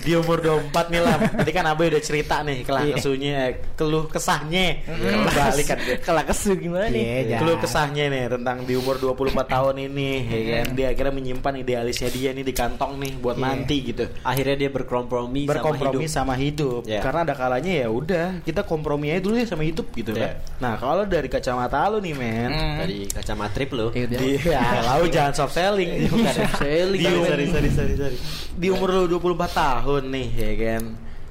Di 0.00 0.12
umur 0.14 0.38
24 0.38 0.70
nih 0.88 1.00
lah. 1.00 1.16
Tadi 1.18 1.50
kan 1.50 1.64
Abai 1.66 1.90
udah 1.90 2.00
cerita 2.00 2.36
nih 2.40 2.62
kelah 2.62 2.82
Iya. 2.82 2.94
kesuhnya, 2.96 3.36
keluh 3.74 4.04
kesahnya. 4.06 4.66
Balik 5.26 5.66
kan 5.66 5.78
gue. 5.80 5.96
Kalau 6.00 6.22
kesu 6.22 6.54
gimana 6.54 6.86
nih? 6.88 7.34
Iya. 7.34 7.38
Keluh 7.38 7.58
kesahnya 7.58 8.04
nih 8.06 8.30
tentang 8.30 8.62
di 8.62 8.74
umur 8.74 8.96
24 8.96 9.46
tahun 9.46 9.74
ini 9.84 10.10
ya 10.24 10.40
kan. 10.56 10.66
Dia 10.72 10.86
akhirnya 10.90 11.12
menyimpan 11.12 11.54
idealisnya 11.58 12.08
dia 12.08 12.30
nih 12.30 12.44
di 12.44 12.54
kantong 12.54 12.92
nih 12.96 13.12
buat 13.18 13.36
Iya. 13.36 13.44
nanti 13.44 13.76
gitu. 13.82 14.04
Akhirnya 14.22 14.56
dia 14.56 14.70
berkompromi, 14.70 15.44
berkompromi 15.44 16.06
sama 16.06 16.38
hidup. 16.38 16.82
sama 16.86 16.86
hidup, 16.86 17.02
karena 17.02 17.20
ada 17.24 17.34
kalanya 17.34 17.72
ya 17.76 17.88
udah 17.88 18.26
kita 18.42 18.62
kompromi 18.62 19.10
aja 19.10 19.20
dulu 19.20 19.34
ya 19.34 19.46
sama 19.46 19.64
hidup 19.64 19.86
gitu 19.92 20.12
Ya. 20.14 20.20
kan. 20.20 20.32
Nah 20.60 20.72
kalau 20.76 21.04
dari 21.04 21.26
kacamata 21.26 21.88
lu 21.88 21.98
nih 21.98 22.14
men, 22.14 22.50
Dari 22.78 23.08
kacamata 23.08 23.50
trip 23.50 23.70
lu. 23.72 23.88
Iya, 23.90 24.06
ya, 24.54 24.62
lau 24.84 25.04
jangan 25.06 25.32
soft 25.34 25.54
selling, 25.56 26.06
ya. 26.22 26.46
Selling. 26.56 27.00
Di 27.00 27.06
umur, 27.08 27.26
sorry, 27.26 27.46
sorry, 27.48 27.70
sorry, 27.70 27.94
sorry. 27.96 28.16
di 28.52 28.66
umur 28.68 28.88
lu 29.06 29.16
24 29.16 29.50
tahun 29.52 30.02
nih 30.08 30.28
ya 30.32 30.52
kan. 30.58 30.84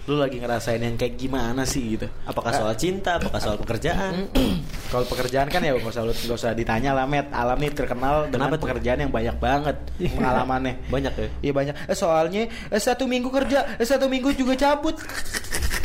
lu 0.09 0.17
lagi 0.17 0.41
ngerasain 0.41 0.81
yang 0.81 0.97
kayak 0.97 1.21
gimana 1.21 1.69
sih 1.69 1.93
gitu. 1.93 2.09
Apakah 2.25 2.49
soal 2.49 2.73
cinta, 2.73 3.21
apakah 3.21 3.37
soal 3.37 3.61
pekerjaan? 3.61 4.25
Kalau 4.89 5.05
pekerjaan 5.05 5.45
kan 5.47 5.61
ya 5.61 5.69
nggak 5.69 5.85
usah 5.85 6.01
lu- 6.01 6.17
nggak 6.17 6.33
usah 6.33 6.57
ditanya 6.57 6.97
lah 6.97 7.05
Met. 7.05 7.29
Alam 7.29 7.61
nih 7.61 7.69
terkenal 7.69 8.25
dengan 8.25 8.49
Kenapa 8.49 8.57
tuh? 8.57 8.65
pekerjaan 8.65 9.05
yang 9.05 9.13
banyak 9.13 9.37
banget 9.37 9.77
pengalamannya. 10.01 10.81
Banyak 10.89 11.13
ya? 11.13 11.27
Iya 11.45 11.53
banyak. 11.53 11.75
Eh, 11.85 11.93
soalnya 11.93 12.49
eh, 12.49 12.81
satu 12.81 13.05
minggu 13.05 13.29
kerja, 13.29 13.77
eh, 13.77 13.85
satu 13.85 14.09
minggu 14.09 14.33
juga 14.33 14.57
cabut. 14.57 14.97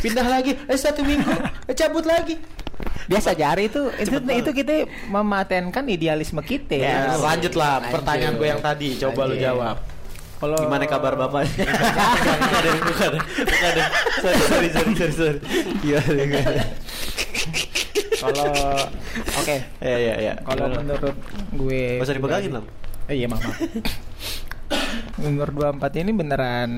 Pindah 0.01 0.25
lagi, 0.25 0.57
eh 0.57 0.73
satu 0.73 1.05
minggu, 1.05 1.29
eh, 1.69 1.75
cabut 1.77 2.01
lagi. 2.01 2.41
Biasa 3.05 3.33
jari 3.33 3.69
itu 3.69 3.87
itu 3.95 4.09
Cepet 4.11 4.33
itu 4.35 4.51
kita 4.51 4.73
mematenkan 5.07 5.85
idealisme 5.85 6.41
kita. 6.41 6.73
Ya, 6.75 7.13
lanjut 7.15 7.53
lah 7.53 7.77
Lanjut. 7.79 7.93
pertanyaan 7.93 8.33
gue 8.35 8.47
yang 8.47 8.59
tadi. 8.59 8.97
Coba 8.97 9.25
lu 9.25 9.33
Lanjut. 9.33 9.45
jawab. 9.45 9.77
Kalau 10.35 10.57
Gimana 10.59 10.83
kabar 10.83 11.13
bapak? 11.15 11.47
Bukan 11.55 12.37
ada, 12.51 12.69
bukan 12.83 13.09
ada. 13.63 13.83
Sorry, 14.19 14.39
sorry, 14.41 14.69
sorry, 14.69 14.91
sorry, 14.93 15.13
sorry. 15.13 15.39
Iya, 15.81 15.99
iya. 16.03 16.43
kalau 18.15 18.51
oke 19.37 19.55
Ya, 19.79 19.95
ya, 19.95 20.13
ya. 20.17 20.33
kalau 20.43 20.65
menurut 20.73 21.15
gue 21.53 21.83
Gak 21.95 22.05
usah 22.05 22.15
dipegangin 22.15 22.51
lah. 22.51 22.63
Eh, 23.05 23.15
iya 23.15 23.27
maaf. 23.29 23.43
umur 25.17 25.49
24 25.53 26.01
ini 26.01 26.11
beneran 26.11 26.69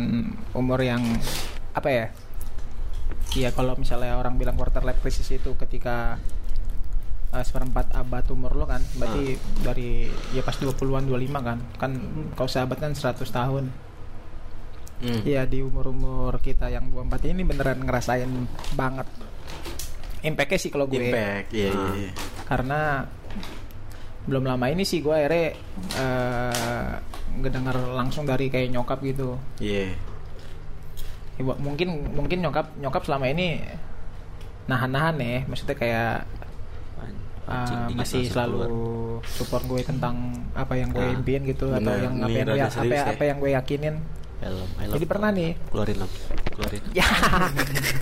umur 0.51 0.77
yang 0.77 1.01
apa 1.73 1.89
ya? 1.89 2.05
Iya 3.35 3.51
kalau 3.51 3.75
misalnya 3.75 4.15
orang 4.15 4.39
bilang 4.39 4.55
quarter 4.55 4.85
life 4.85 5.03
crisis 5.03 5.27
itu 5.33 5.51
ketika 5.59 6.21
uh, 7.35 7.43
seperempat 7.43 7.91
abad 7.97 8.23
umur 8.31 8.55
lo 8.55 8.65
kan, 8.69 8.79
berarti 8.95 9.35
dari 9.65 10.07
ya 10.31 10.45
pas 10.45 10.55
20-an 10.55 11.09
25 11.09 11.43
kan. 11.43 11.57
Kan 11.75 11.91
kalau 12.39 12.49
sahabat 12.49 12.77
kan 12.79 12.95
100 12.95 13.19
tahun. 13.27 13.65
Hmm. 14.97 15.21
Iya 15.21 15.45
di 15.45 15.61
umur-umur 15.61 16.39
kita 16.41 16.71
yang 16.71 16.89
24 16.89 17.29
ini 17.35 17.45
beneran 17.45 17.85
ngerasain 17.85 18.31
banget 18.73 19.05
impactnya 20.25 20.59
sih 20.59 20.71
kalau 20.73 20.85
gue 20.89 20.97
Impact, 20.97 21.47
iya 21.53 21.69
iya. 21.69 21.89
iya. 21.93 22.11
karena 22.47 23.05
belum 24.27 24.43
lama 24.43 24.65
ini 24.67 24.83
sih 24.83 24.99
gue 24.99 25.13
akhirnya 25.13 25.55
eh, 25.95 26.93
ngedenger 27.37 27.77
langsung 27.95 28.25
dari 28.25 28.49
kayak 28.49 28.73
nyokap 28.73 28.99
gitu 29.05 29.37
Iya. 29.61 29.93
Ya, 31.37 31.43
mungkin 31.45 31.87
mungkin 32.17 32.37
nyokap 32.41 32.73
nyokap 32.81 33.05
selama 33.05 33.29
ini 33.29 33.61
nahan-nahan 34.67 35.15
ya 35.21 35.45
maksudnya 35.45 35.77
kayak 35.77 36.25
dingin 37.47 37.95
masih 37.95 38.27
selalu 38.27 38.57
keluar. 38.59 38.69
support 39.23 39.63
gue 39.71 39.79
tentang 39.79 40.15
apa 40.51 40.73
yang 40.75 40.91
gue 40.91 40.99
Nah, 40.99 41.15
impiin 41.15 41.41
gitu 41.47 41.71
atau 41.71 41.93
yang 41.95 42.19
apa 42.19 42.35
yang 42.35 42.47
gue, 42.51 42.59
apa, 42.59 42.83
ya. 42.91 43.03
apa 43.07 43.23
yang 43.23 43.37
gue 43.39 43.51
yakinin 43.55 43.95
Helm, 44.37 44.69
I 44.77 44.85
love 44.85 44.95
jadi 44.99 45.05
pernah 45.09 45.29
nih 45.33 45.51
Keluarin 45.73 45.97
lam, 45.97 46.09
keluarin. 46.53 46.81
ya 46.99 47.07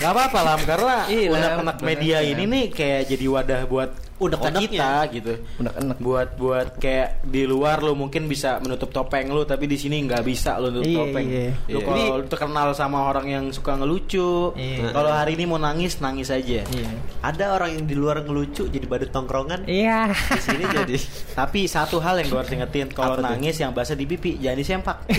Gak 0.02 0.12
apa-apa 0.12 0.40
lah 0.44 0.56
karena 0.66 0.96
unek-unek 1.08 1.78
bener. 1.80 1.88
media 1.88 2.18
ini 2.26 2.44
nih 2.44 2.66
kayak 2.74 3.02
jadi 3.08 3.26
wadah 3.30 3.62
buat 3.70 3.90
Unek-uneknya. 4.16 4.64
kita 4.64 4.92
gitu. 5.12 5.34
Unek-unek. 5.60 5.98
Buat 5.98 6.30
buat 6.36 6.68
kayak 6.76 7.20
di 7.22 7.44
luar 7.44 7.80
lu 7.80 7.94
mungkin 7.94 8.26
bisa 8.26 8.58
menutup 8.58 8.88
topeng 8.90 9.28
lu 9.28 9.44
tapi 9.44 9.66
di 9.66 9.76
sini 9.76 10.00
nggak 10.02 10.22
bisa 10.22 10.56
lu 10.56 10.72
nutup 10.72 10.86
Iya, 10.86 11.00
topeng. 11.02 11.26
iya. 11.26 11.50
Lu 11.66 11.78
Iya. 11.78 11.86
kalau 11.86 12.06
lu 12.16 12.26
terkenal 12.26 12.68
sama 12.72 13.00
orang 13.04 13.28
yang 13.28 13.46
suka 13.50 13.76
ngelucu, 13.76 14.54
Iya. 14.54 14.90
kalau 14.90 15.12
hari 15.12 15.34
ini 15.34 15.46
mau 15.46 15.58
nangis 15.58 16.00
nangis 16.00 16.30
aja. 16.30 16.64
iya 16.64 16.90
Ada 17.22 17.54
orang 17.54 17.74
yang 17.74 17.84
di 17.84 17.94
luar 17.94 18.22
ngelucu 18.22 18.66
jadi 18.66 18.86
badut 18.86 19.10
tongkrongan. 19.10 19.66
iya 19.66 20.08
Di 20.08 20.40
sini 20.40 20.64
jadi 20.66 20.96
Tapi 21.38 21.60
satu 21.66 22.00
hal 22.00 22.16
yang 22.18 22.28
gue 22.30 22.38
harus 22.38 22.52
ingetin 22.52 22.88
kalau 22.90 23.16
tuh? 23.16 23.26
nangis 23.26 23.56
yang 23.58 23.72
basah 23.72 23.94
di 23.94 24.06
pipi 24.06 24.38
jangan 24.38 24.58
disempak. 24.58 24.98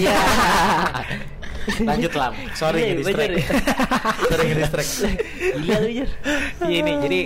Lanjut 1.83 2.13
lam. 2.15 2.33
Sorry 2.53 2.79
Iya, 2.81 2.87
nge-distract. 2.95 3.19
bener 3.19 3.31
ya. 3.35 3.47
Sorry 4.31 4.45
nge-distract. 4.47 4.91
Gila 5.59 5.77
lu. 5.79 5.89
Iya 6.63 6.81
nih, 6.81 6.95
jadi 7.03 7.21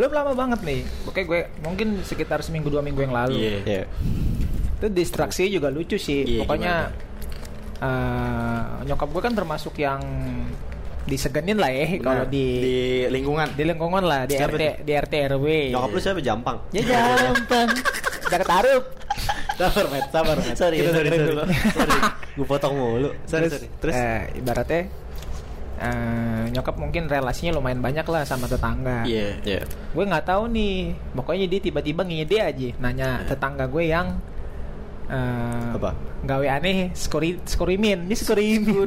belum 0.00 0.16
lama 0.16 0.32
banget 0.32 0.60
nih. 0.64 0.80
Oke, 1.04 1.28
gue 1.28 1.52
mungkin 1.60 2.00
sekitar 2.00 2.40
seminggu 2.40 2.72
dua 2.72 2.80
minggu 2.80 3.04
yang 3.04 3.12
lalu. 3.12 3.36
Iya. 3.36 3.52
Iya. 3.68 3.84
Itu 4.80 4.88
distraksi 4.88 5.52
juga 5.52 5.68
lucu 5.68 6.00
sih. 6.00 6.24
Iya, 6.24 6.40
Pokoknya 6.40 6.74
eh, 7.84 8.62
nyokap 8.88 9.12
gue 9.12 9.22
kan 9.28 9.36
termasuk 9.36 9.76
yang 9.76 10.00
disegenin 11.04 11.60
lah 11.60 11.68
ya 11.68 12.00
kalau 12.00 12.24
Benar. 12.24 12.32
di, 12.32 12.44
di 12.64 12.76
lingkungan. 13.12 13.48
di 13.52 13.64
lingkungan 13.68 14.04
lah 14.04 14.24
di 14.24 14.40
Siapa 14.40 14.56
RT 14.56 14.88
di 14.88 14.92
RT 14.96 15.14
RW. 15.36 15.46
Nyokap 15.76 15.90
lu 15.92 16.00
siapa? 16.00 16.20
Jampang. 16.24 16.56
Ya 16.72 16.80
gampang. 16.88 17.68
Udah 18.24 18.38
ketaruh. 18.40 18.82
sabar, 19.60 19.84
Met, 19.92 20.06
sabar, 20.08 20.36
Met. 20.40 20.56
Sorry, 20.56 20.80
sorry, 20.80 21.12
sorry. 21.12 21.28
dulu. 21.28 21.44
Sorry. 21.44 21.98
Gue 22.40 22.46
potong 22.48 22.72
mulu. 22.72 23.12
Sorry, 23.28 23.52
terus, 23.52 23.60
sorry. 23.60 23.68
Terus 23.84 23.94
eh, 24.00 24.20
ibaratnya 24.40 24.80
eh, 25.80 26.44
nyokap 26.50 26.76
mungkin 26.76 27.08
relasinya 27.08 27.56
lumayan 27.56 27.80
banyak 27.80 28.04
lah 28.04 28.22
sama 28.22 28.44
tetangga. 28.44 29.02
Iya. 29.02 29.40
Iya. 29.42 29.60
gue 29.64 30.04
nggak 30.04 30.24
tahu 30.24 30.46
nih 30.46 30.74
pokoknya 31.12 31.46
dia 31.46 31.60
tiba-tiba 31.60 32.04
ngide 32.04 32.36
aja 32.38 32.68
nanya 32.78 33.24
tetangga 33.24 33.64
gue 33.64 33.84
yang 33.86 34.20
eh, 35.08 35.74
Apa? 35.74 35.90
gawe 36.20 36.46
aneh 36.52 36.92
skori 36.92 37.40
skorimin 37.42 38.04
ini 38.04 38.14
skorimin 38.14 38.84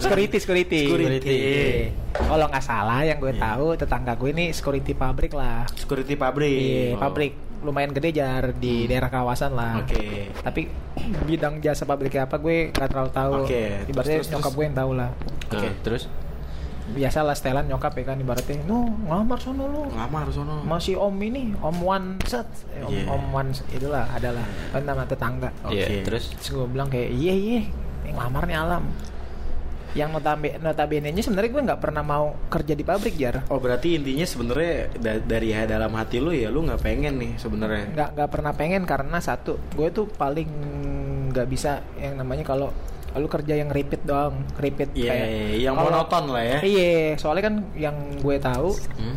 security 0.00 0.36
security 0.40 0.80
Security. 0.88 1.28
Iya. 1.28 1.68
kalau 2.16 2.48
nggak 2.48 2.64
salah 2.64 3.04
yang 3.04 3.20
gue 3.20 3.30
Iya. 3.30 3.42
tahu 3.46 3.66
tetangga 3.76 4.12
gue 4.16 4.30
ini 4.32 4.44
security 4.50 4.92
pabrik 4.92 5.30
lah 5.30 5.68
Security 5.70 6.16
pabrik. 6.16 6.48
Iya, 6.50 6.96
Oh. 6.96 6.98
pabrik 6.98 7.32
lumayan 7.66 7.90
gede 7.90 8.14
jar 8.14 8.54
di 8.54 8.86
daerah 8.86 9.08
kawasan 9.08 9.52
lah 9.52 9.82
Oke. 9.82 10.30
tapi 10.38 10.70
bidang 11.28 11.58
jasa 11.58 11.82
pabriknya 11.82 12.24
apa 12.24 12.38
gue 12.38 12.70
nggak 12.70 12.86
terlalu 12.86 13.10
tahu 13.10 13.32
Oke, 13.42 13.62
ibaratnya 13.84 14.16
terus, 14.16 14.30
nyokap 14.30 14.44
terus. 14.44 14.54
gue 14.54 14.64
yang 14.64 14.76
tahu 14.76 14.90
lah 14.92 15.10
Oke. 15.44 15.58
Nah, 15.60 15.74
terus 15.82 16.04
biasa 16.86 17.18
lah 17.20 17.34
setelan 17.34 17.66
nyokap 17.66 17.92
ya 17.92 18.04
kan 18.04 18.16
ibaratnya 18.16 18.62
no 18.62 18.86
ngelamar 19.02 19.36
sono 19.36 19.66
lu 19.66 19.82
Ngamar 19.90 20.30
sono. 20.30 20.62
masih 20.62 20.94
om 20.94 21.18
ini 21.18 21.50
om 21.58 21.74
one 21.76 22.14
set 22.22 22.46
Eh, 22.70 22.78
om, 22.78 22.88
Iya. 22.88 23.04
om 23.10 23.22
one 23.28 23.50
set, 23.50 23.66
itulah 23.74 24.06
adalah 24.06 24.46
kan 24.70 24.86
nama 24.86 25.02
tetangga 25.02 25.50
Oke. 25.62 25.74
Iya, 25.74 26.06
terus 26.06 26.30
terus 26.32 26.46
gue 26.48 26.66
bilang 26.68 26.86
kayak 26.86 27.10
iya 27.10 27.34
iya 27.34 27.60
nih 28.06 28.54
alam 28.54 28.86
yang 29.96 30.12
notabene 30.12 30.60
notabene 30.60 31.08
nya 31.08 31.18
sebenarnya 31.18 31.50
gue 31.50 31.62
nggak 31.64 31.80
pernah 31.80 32.02
mau 32.02 32.36
kerja 32.46 32.72
di 32.72 32.84
pabrik 32.84 33.16
jar 33.16 33.48
Oh 33.48 33.56
berarti 33.56 33.96
intinya 33.96 34.22
sebenarnya 34.22 34.92
da- 34.94 35.18
dari 35.18 35.56
dalam 35.56 35.90
hati 35.90 36.20
lu 36.20 36.30
ya 36.30 36.46
lu 36.46 36.62
nggak 36.62 36.78
pengen 36.78 37.16
nih 37.16 37.32
sebenarnya. 37.34 37.84
nggak 37.90 38.08
nggak 38.12 38.30
pernah 38.30 38.52
pengen 38.52 38.82
karena 38.84 39.18
satu 39.18 39.56
gue 39.72 39.88
tuh 39.88 40.04
paling 40.06 40.50
nggak 41.28 41.46
bisa 41.46 41.80
yang 41.96 42.16
namanya 42.16 42.44
kalau 42.44 42.68
lu 43.14 43.24
kerja 43.26 43.56
yang 43.56 43.72
repeat 43.72 44.04
doang 44.04 44.44
repeat 44.54 44.92
Iya, 44.92 45.08
kayak 45.08 45.28
yang 45.58 45.72
kalau- 45.74 45.88
monoton 45.88 46.24
lah 46.28 46.44
ya. 46.44 46.58
iya 46.60 47.16
soalnya 47.16 47.44
kan 47.44 47.54
yang 47.74 47.96
gue 48.14 48.36
tahu 48.36 48.76
Hmm? 48.92 49.16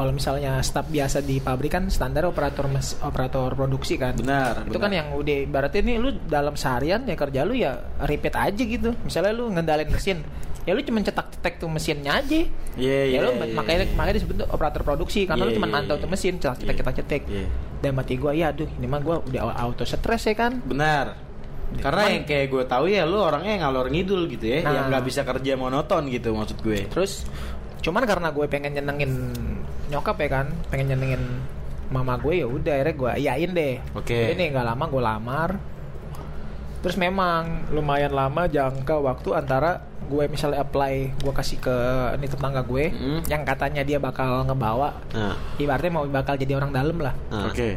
Kalau 0.00 0.10
misalnya 0.10 0.56
staff 0.60 0.88
biasa 0.88 1.20
di 1.20 1.36
pabrik 1.38 1.68
kan 1.70 1.84
standar 1.86 2.24
operator 2.24 2.64
mes- 2.64 2.96
operator 2.98 3.52
produksi 3.52 3.94
kan 3.94 4.16
Benar. 4.16 4.64
itu 4.64 4.80
kan 4.80 4.88
yang 4.88 5.12
udah 5.12 5.44
berarti 5.44 5.84
ini 5.84 5.94
lu 5.94 6.16
dalam 6.24 6.56
seharian 6.56 7.04
ya 7.04 7.12
kerja 7.14 7.44
lu 7.44 7.52
ya 7.52 7.76
repeat 8.00 8.32
aja 8.32 8.56
gitu 8.56 8.96
misalnya 8.98 9.30
lu 9.30 9.52
ngendalin 9.52 9.86
mesin 9.86 10.24
ya 10.60 10.72
lu 10.72 10.80
cuma 10.80 11.00
cetak-cetak 11.00 11.56
tuh 11.56 11.68
mesinnya 11.68 12.16
aja 12.16 12.40
Iya 12.74 13.00
iya. 13.06 13.16
ya 13.16 13.20
lu 13.22 13.32
iya, 13.34 13.52
makanya 13.52 13.80
iya. 13.82 13.92
makanya 13.92 14.16
disebut 14.16 14.36
operator 14.46 14.80
produksi 14.80 15.24
karena 15.24 15.42
Iya, 15.42 15.46
lu 15.46 15.56
cuma 15.56 15.68
iya, 15.68 15.74
mantau 15.74 15.94
iya. 15.94 16.02
tuh 16.02 16.08
mesin 16.08 16.34
cetak-cetak 16.34 16.64
Iya. 16.66 16.80
cetak-cetak 16.80 17.22
Iya. 17.26 17.46
dan 17.78 17.90
mati 17.92 18.14
gua 18.16 18.32
ya 18.32 18.46
aduh 18.48 18.68
ini 18.70 18.86
mah 18.86 19.00
gua 19.00 19.16
udah 19.20 19.40
auto 19.54 19.84
stres 19.84 20.24
ya 20.24 20.32
kan 20.34 20.64
Benar. 20.64 21.28
Karena 21.72 22.02
Cuman- 22.02 22.14
yang 22.16 22.24
kayak 22.26 22.46
gue 22.48 22.64
tahu 22.66 22.84
ya 22.88 23.06
lu 23.06 23.14
orangnya 23.16 23.62
ngalor 23.62 23.86
ngidul 23.88 24.26
gitu 24.26 24.42
ya, 24.44 24.58
Nah. 24.60 24.74
yang 24.74 24.84
nggak 24.90 25.04
bisa 25.06 25.22
kerja 25.22 25.54
monoton 25.54 26.02
gitu 26.08 26.34
maksud 26.34 26.58
gue. 26.58 26.88
terus 26.88 27.22
cuman 27.80 28.02
karena 28.04 28.28
gue 28.28 28.44
pengen 28.44 28.74
nyenengin 28.74 29.12
nyokap 29.90 30.16
ya 30.16 30.28
kan 30.32 30.46
pengen 30.68 30.86
nyenengin 30.88 31.22
mama 31.88 32.14
gue 32.16 32.34
ya 32.36 32.46
udah 32.46 32.72
akhirnya 32.72 32.94
gue 32.94 33.10
iyain 33.18 33.50
deh 33.50 33.74
Oke. 33.92 34.14
ini 34.30 34.48
nggak 34.48 34.62
lama 34.64 34.84
gue 34.86 35.02
lamar 35.02 35.50
terus 36.80 36.96
memang 36.96 37.68
lumayan 37.68 38.10
lama 38.10 38.46
jangka 38.46 38.96
waktu 38.96 39.34
antara 39.34 39.82
gue 40.06 40.24
misalnya 40.26 40.58
apply 40.60 40.94
gue 41.18 41.32
kasih 41.32 41.58
ke 41.58 41.76
ini 42.14 42.26
tetangga 42.26 42.62
gue 42.62 42.88
Hmm. 42.88 43.20
yang 43.26 43.42
katanya 43.42 43.82
dia 43.82 43.98
bakal 43.98 44.42
ngebawa 44.44 44.94
Nah, 45.12 45.34
ibaratnya 45.56 45.90
mau 45.90 46.06
bakal 46.06 46.34
jadi 46.34 46.56
orang 46.56 46.70
dalam 46.70 46.96
lah 46.96 47.12
nah. 47.28 47.46
Oke. 47.46 47.76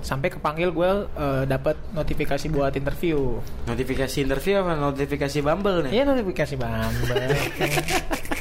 sampai 0.00 0.28
kepanggil 0.28 0.70
gue 0.70 0.90
eh, 1.10 1.44
dapat 1.44 1.76
notifikasi 1.90 2.46
buat 2.48 2.72
interview 2.72 3.36
Notifikasi 3.64 4.16
interview 4.22 4.54
apa 4.58 4.72
notifikasi 4.72 5.38
Bumble 5.40 5.84
nih? 5.84 5.92
Iya 5.92 6.02
notifikasi 6.06 6.54
bambel 6.56 7.16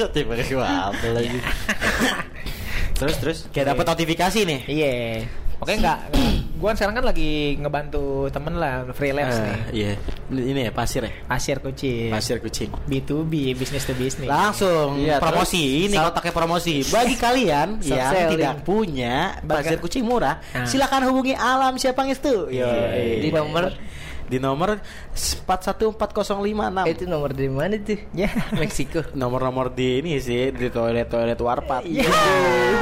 Kok 0.00 0.10
tiba-tiba 0.10 0.64
apa 0.88 1.06
lagi? 1.12 1.36
terus 2.98 3.16
terus 3.16 3.38
Kayak 3.50 3.76
dapat 3.76 3.84
notifikasi 3.86 4.38
nih. 4.42 4.60
Iya. 4.66 4.94
Oke 5.60 5.76
enggak. 5.76 5.98
Gua 6.60 6.72
sekarang 6.72 6.92
kan 6.94 7.06
lagi 7.06 7.56
ngebantu 7.56 8.28
temen 8.28 8.56
lah 8.56 8.84
freelance 8.92 9.32
Eh, 9.32 9.40
nih. 9.40 9.56
Iya. 9.72 9.92
Ini 10.30 10.60
ya 10.62 10.72
pasir 10.72 11.00
ya. 11.02 11.12
Pasir 11.26 11.56
kucing. 11.58 12.08
Pasir 12.08 12.36
kucing. 12.36 12.68
B2B, 12.84 13.52
business 13.54 13.84
to 13.84 13.92
business. 13.92 14.24
Langsung 14.24 14.96
Iya, 14.98 15.16
promosi 15.18 15.84
ini 15.84 15.92
terus- 15.94 16.12
kotaknya 16.12 16.32
promosi 16.34 16.74
bagi 16.86 17.16
kalian 17.16 17.68
yang 17.82 18.12
tidak 18.30 18.54
punya 18.60 19.40
pasir 19.42 19.76
kucing 19.78 20.04
murah 20.04 20.36
Nah. 20.50 20.64
silakan 20.64 21.08
hubungi 21.08 21.32
Alam 21.32 21.76
Siapa 21.76 22.04
Ngestu 22.04 22.48
Iya. 22.48 22.68
Yoi. 22.68 23.08
Di 23.20 23.28
nomor 23.30 23.64
Di 24.30 24.38
nomor 24.38 24.78
414056. 25.10 26.86
Eh, 26.86 26.94
itu 26.94 27.04
nomor 27.04 27.34
dari 27.34 27.50
mana 27.50 27.74
tuh? 27.76 27.98
Ya. 28.14 28.30
Meksiko. 28.62 29.02
Nomor-nomor 29.12 29.74
di 29.74 29.98
ini 29.98 30.16
sih 30.16 30.54
di 30.54 30.70
toilet-toilet 30.70 31.34
warpat. 31.36 31.82
Iya. 31.82 32.06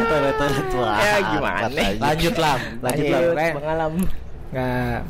toilet-toilet 0.05 0.69
warpat. 0.71 1.01
Ya, 1.01 1.17
gimana? 1.25 1.67
Lanjut 1.97 2.35
lah, 2.37 2.57
lanjut 2.79 3.07
lah. 3.09 3.21
Ren. 3.33 3.53
pengalaman. 3.57 4.05
Nggak 4.49 5.01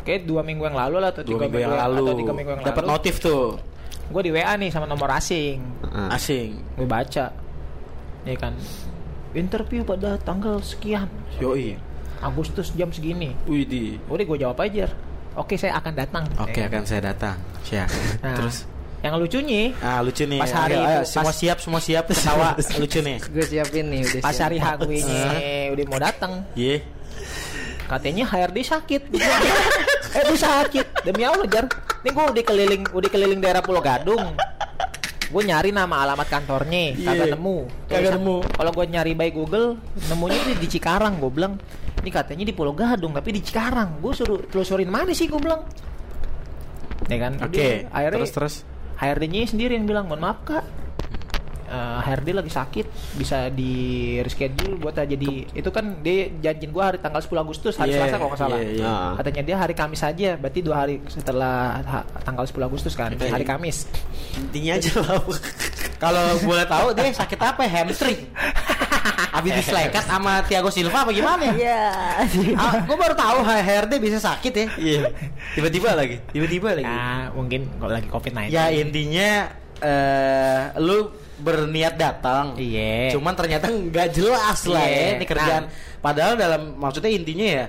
Kayak 0.00 0.20
dua 0.24 0.40
minggu 0.40 0.64
yang 0.64 0.74
lalu 0.74 0.96
lah 0.96 1.12
atau 1.12 1.22
Dua 1.22 1.36
tiga 1.36 1.44
minggu 1.46 1.58
yang 1.60 1.76
lalu. 1.76 2.02
atau 2.02 2.14
tiga 2.16 2.32
minggu 2.32 2.50
yang 2.50 2.60
Dapat 2.64 2.82
lalu. 2.82 2.90
notif 2.90 3.14
tuh. 3.20 3.44
Gue 4.10 4.22
di 4.26 4.32
WA 4.32 4.52
nih 4.56 4.70
sama 4.72 4.90
nomor 4.90 5.06
asing. 5.12 5.60
Ah. 5.86 6.16
Asing. 6.16 6.58
Gue 6.74 6.88
baca. 6.88 7.30
Ya 8.24 8.34
kan. 8.34 8.58
Interview 9.30 9.86
pada 9.86 10.18
tanggal 10.18 10.58
sekian. 10.58 11.06
Yoi. 11.38 11.78
Agustus 12.18 12.74
jam 12.74 12.90
segini. 12.90 13.36
Widih. 13.46 14.02
Udah 14.08 14.24
gue 14.24 14.38
jawab 14.40 14.58
aja. 14.58 14.90
Oke, 15.40 15.56
saya 15.56 15.72
akan 15.74 15.92
datang. 15.94 16.24
Oke, 16.36 16.60
Ya 16.60 16.68
kan? 16.68 16.70
akan 16.70 16.84
saya 16.84 17.02
datang. 17.06 17.36
Siap. 17.62 17.88
Nah, 18.20 18.36
Terus 18.36 18.56
yang 19.00 19.16
lucunya 19.16 19.72
Ah 19.80 19.98
lucu 19.98 20.22
nih. 20.22 20.36
Pas 20.36 20.52
hari 20.52 20.76
Ayo, 20.76 20.84
ayo, 20.84 21.00
itu, 21.00 21.08
semua 21.08 21.24
pas- 21.26 21.38
siap, 21.40 21.58
semua 21.58 21.80
siap. 21.80 22.04
Ketawa 22.06 22.48
lucu 22.80 23.00
nih. 23.00 23.16
Gue 23.24 23.44
siapin 23.44 23.84
nih 23.88 24.00
udah 24.02 24.20
pas 24.20 24.30
siap. 24.30 24.44
hari 24.44 24.56
H 24.56 24.66
gue 24.78 24.96
ini 24.98 25.16
udah 25.72 25.84
mau 25.86 25.96
datang. 25.98 26.32
Ye. 26.52 26.84
Katanya 27.86 28.24
HRD 28.24 28.58
sakit. 28.62 29.02
eh 30.16 30.22
dia 30.22 30.36
sakit. 30.38 30.86
Demi 31.02 31.24
Allah 31.24 31.48
jar. 31.48 31.64
Ini 32.00 32.08
gue 32.08 32.24
udah 32.30 32.44
keliling, 32.44 32.82
udah 32.86 33.08
keliling 33.08 33.40
daerah 33.40 33.60
Pulau 33.60 33.80
Gadung. 33.80 34.36
Gue 35.26 35.42
nyari 35.42 35.70
nama 35.70 36.02
alamat 36.02 36.26
kantornya, 36.26 36.90
kagak 36.92 37.26
Iya. 37.28 37.34
nemu. 37.34 37.56
Kagak 37.86 38.12
nemu. 38.14 38.36
Kalau 38.50 38.70
gue 38.72 38.84
nyari 38.84 39.12
by 39.14 39.30
Google, 39.30 39.78
nemunya 40.06 40.38
tuh 40.42 40.56
di 40.56 40.68
Cikarang. 40.68 41.16
Gue 41.16 41.30
bilang, 41.30 41.54
ini 42.00 42.10
katanya 42.10 42.44
di 42.48 42.54
Pulau 42.56 42.72
Gadung, 42.72 43.12
tapi 43.12 43.36
di 43.36 43.40
Cikarang. 43.44 44.00
Gue 44.00 44.16
suruh 44.16 44.40
telusurin 44.48 44.88
mana 44.88 45.12
sih? 45.12 45.28
Gue 45.28 45.40
bilang. 45.40 45.64
Ya 47.06 47.16
kan? 47.20 47.36
Oke. 47.44 47.84
Akhirnya 47.92 48.24
Terus 48.24 48.32
terus. 48.32 48.54
HRD-nya 49.00 49.48
sendiri 49.48 49.76
yang 49.76 49.88
bilang, 49.88 50.04
mohon 50.08 50.20
maaf 50.20 50.44
kak, 50.44 50.64
Eh, 51.70 51.98
HRD 52.02 52.34
lagi 52.34 52.50
sakit, 52.50 52.86
bisa 53.14 53.46
di 53.46 53.70
reschedule 54.18 54.74
buat 54.74 54.90
aja 54.90 55.14
di 55.14 55.46
itu 55.46 55.70
kan 55.70 56.02
dia 56.02 56.26
janjiin 56.42 56.74
gua 56.74 56.90
hari 56.90 56.98
tanggal 56.98 57.22
10 57.22 57.30
Agustus 57.38 57.78
hari 57.78 57.94
Iya, 57.94 58.02
Selasa 58.02 58.16
kalau 58.18 58.30
nggak 58.34 58.40
salah. 58.42 58.58
iya, 58.58 58.70
iya. 58.74 58.84
Ah. 58.84 59.12
Katanya 59.14 59.42
dia 59.46 59.56
hari 59.56 59.74
Kamis 59.78 60.02
aja, 60.02 60.30
berarti 60.34 60.60
dua 60.60 60.76
hari 60.82 60.98
setelah 61.06 61.78
ha- 61.78 62.06
tanggal 62.26 62.42
10 62.42 62.66
Agustus 62.66 62.98
kan, 62.98 63.14
Iya. 63.14 63.30
hari 63.30 63.46
Kamis. 63.46 63.86
Intinya 64.34 64.82
aja 64.82 64.90
lah. 64.98 65.22
Kalau 66.02 66.24
boleh 66.42 66.66
tahu 66.66 66.90
dia 66.90 67.14
sakit 67.14 67.38
apa? 67.38 67.62
Hamstring. 67.62 68.18
Abis 69.30 69.62
diselekat 69.62 70.04
sama 70.04 70.42
Thiago 70.42 70.74
Silva 70.74 71.06
apa 71.06 71.14
gimana? 71.14 71.54
Iya. 71.54 71.86
ah, 72.58 72.82
gue 72.82 72.96
baru 72.98 73.14
tahu 73.14 73.46
HRD 73.46 73.92
bisa 74.02 74.18
sakit 74.18 74.52
ya. 74.52 74.66
Iya. 74.74 75.06
Tiba-tiba 75.54 75.94
lagi. 75.94 76.18
Tiba-tiba 76.34 76.74
lagi. 76.74 76.82
Nah, 76.82 77.30
mungkin 77.30 77.70
kalau 77.78 77.94
lagi 77.94 78.10
COVID-19. 78.10 78.50
Ya 78.50 78.74
intinya 78.74 79.59
eh 79.80 80.62
lu 80.78 81.08
berniat 81.40 81.96
datang. 81.96 82.52
Iya. 82.54 83.16
Cuman 83.16 83.32
ternyata 83.32 83.66
nggak 83.68 84.08
jelas 84.12 84.60
lah 84.68 84.84
Iya. 84.84 85.00
ya 85.00 85.08
ini 85.16 85.24
kerjaan. 85.24 85.64
Nah. 85.66 85.98
Padahal 86.00 86.34
dalam 86.36 86.76
maksudnya 86.76 87.08
intinya 87.08 87.48
ya 87.48 87.66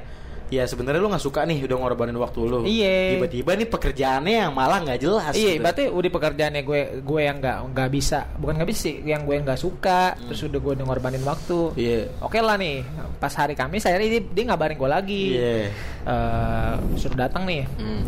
ya 0.51 0.68
sebenarnya 0.68 1.00
lu 1.00 1.08
nggak 1.08 1.24
suka 1.24 1.48
nih 1.48 1.63
udah 1.63 1.77
ngorbanin 1.80 2.20
waktu 2.20 2.39
lu. 2.44 2.60
Iya. 2.68 3.15
Tiba-tiba 3.15 3.51
nih 3.56 3.68
pekerjaannya 3.72 4.36
yang 4.44 4.51
malah 4.51 4.84
nggak 4.84 5.00
jelas. 5.00 5.32
Iya, 5.32 5.56
gitu. 5.56 5.63
berarti 5.63 5.84
udah 5.88 6.12
pekerjaannya 6.12 6.62
gue 6.68 6.82
gue 7.00 7.22
yang 7.24 7.38
nggak 7.39 7.58
nggak 7.72 7.89
bisa, 7.96 8.20
bukan 8.36 8.60
nggak 8.60 8.70
bisa 8.75 8.80
sih, 8.91 8.96
yang 9.08 9.24
gue 9.24 9.39
nggak 9.39 9.56
suka, 9.56 10.20
Hmm. 10.20 10.27
terus 10.27 10.44
udah 10.44 10.60
gue 10.60 10.72
udah 10.75 10.86
ngorbanin 10.91 11.24
waktu. 11.24 11.60
Iya. 11.80 12.00
Oke 12.20 12.44
lah 12.44 12.60
nih, 12.60 12.84
pas 13.15 13.32
hari 13.32 13.56
Kamis 13.56 13.88
akhirnya 13.88 14.20
dia, 14.20 14.22
dia 14.27 14.44
ngabarin 14.51 14.75
gue 14.75 14.89
lagi, 14.91 15.24
Iya. 15.39 15.72
Eh, 16.03 16.74
suruh 17.00 17.15
datang 17.15 17.48
nih. 17.48 17.63
Hmm. 17.80 18.03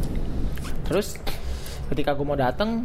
Terus 0.83 1.15
ketika 1.87 2.11
gue 2.11 2.27
mau 2.27 2.35
datang, 2.35 2.83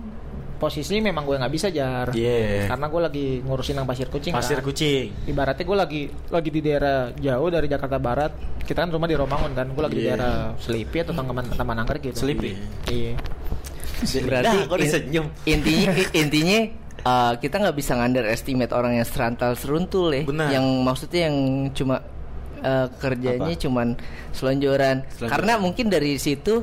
posisinya 0.58 1.08
memang 1.08 1.22
gue 1.22 1.38
nggak 1.38 1.54
bisa 1.54 1.70
jar, 1.70 2.10
Iya. 2.10 2.66
karena 2.66 2.86
gue 2.86 3.00
lagi 3.00 3.26
ngurusin 3.40 3.78
yang 3.78 3.86
pasir 3.86 4.10
kucing. 4.10 4.34
Pasir 4.34 4.58
kan. 4.58 4.66
kucing. 4.66 5.14
Ibaratnya 5.24 5.62
gue 5.62 5.76
lagi 5.78 6.02
lagi 6.28 6.50
di 6.50 6.60
daerah 6.60 7.14
jauh 7.14 7.48
dari 7.48 7.66
Jakarta 7.66 7.96
Barat. 7.96 8.32
Kita 8.60 8.82
kan 8.82 8.90
rumah 8.90 9.06
di 9.06 9.14
Romangun 9.14 9.54
kan, 9.54 9.70
gue 9.70 9.80
lagi 9.80 9.96
di 9.96 10.02
Iya. 10.02 10.10
daerah 10.18 10.34
Selipi 10.58 11.00
atau 11.00 11.14
Taman 11.14 11.46
Taman 11.54 11.76
Anggrek 11.78 12.10
gitu. 12.10 12.26
Selipi. 12.26 12.52
Iya. 12.86 13.14
Berarti 13.98 14.56
Dah, 14.58 14.66
kok 14.66 14.78
disenyum? 14.78 15.26
intinya 15.42 15.90
intinya 16.14 16.58
uh, 17.02 17.32
kita 17.34 17.54
nggak 17.58 17.76
bisa 17.76 17.98
underestimate 17.98 18.70
orang 18.70 18.94
yang 18.94 19.06
serantal 19.06 19.58
seruntul 19.58 20.14
ya. 20.14 20.22
Benar. 20.22 20.54
Yang 20.54 20.66
maksudnya 20.86 21.20
yang 21.26 21.36
cuma 21.74 21.96
uh, 22.62 22.86
kerjanya 22.98 23.50
Apa? 23.50 23.58
cuman 23.58 23.88
selonjoran. 24.30 24.96
Selonjoran. 25.14 25.30
Karena 25.34 25.52
mungkin 25.58 25.86
dari 25.90 26.14
situ 26.14 26.62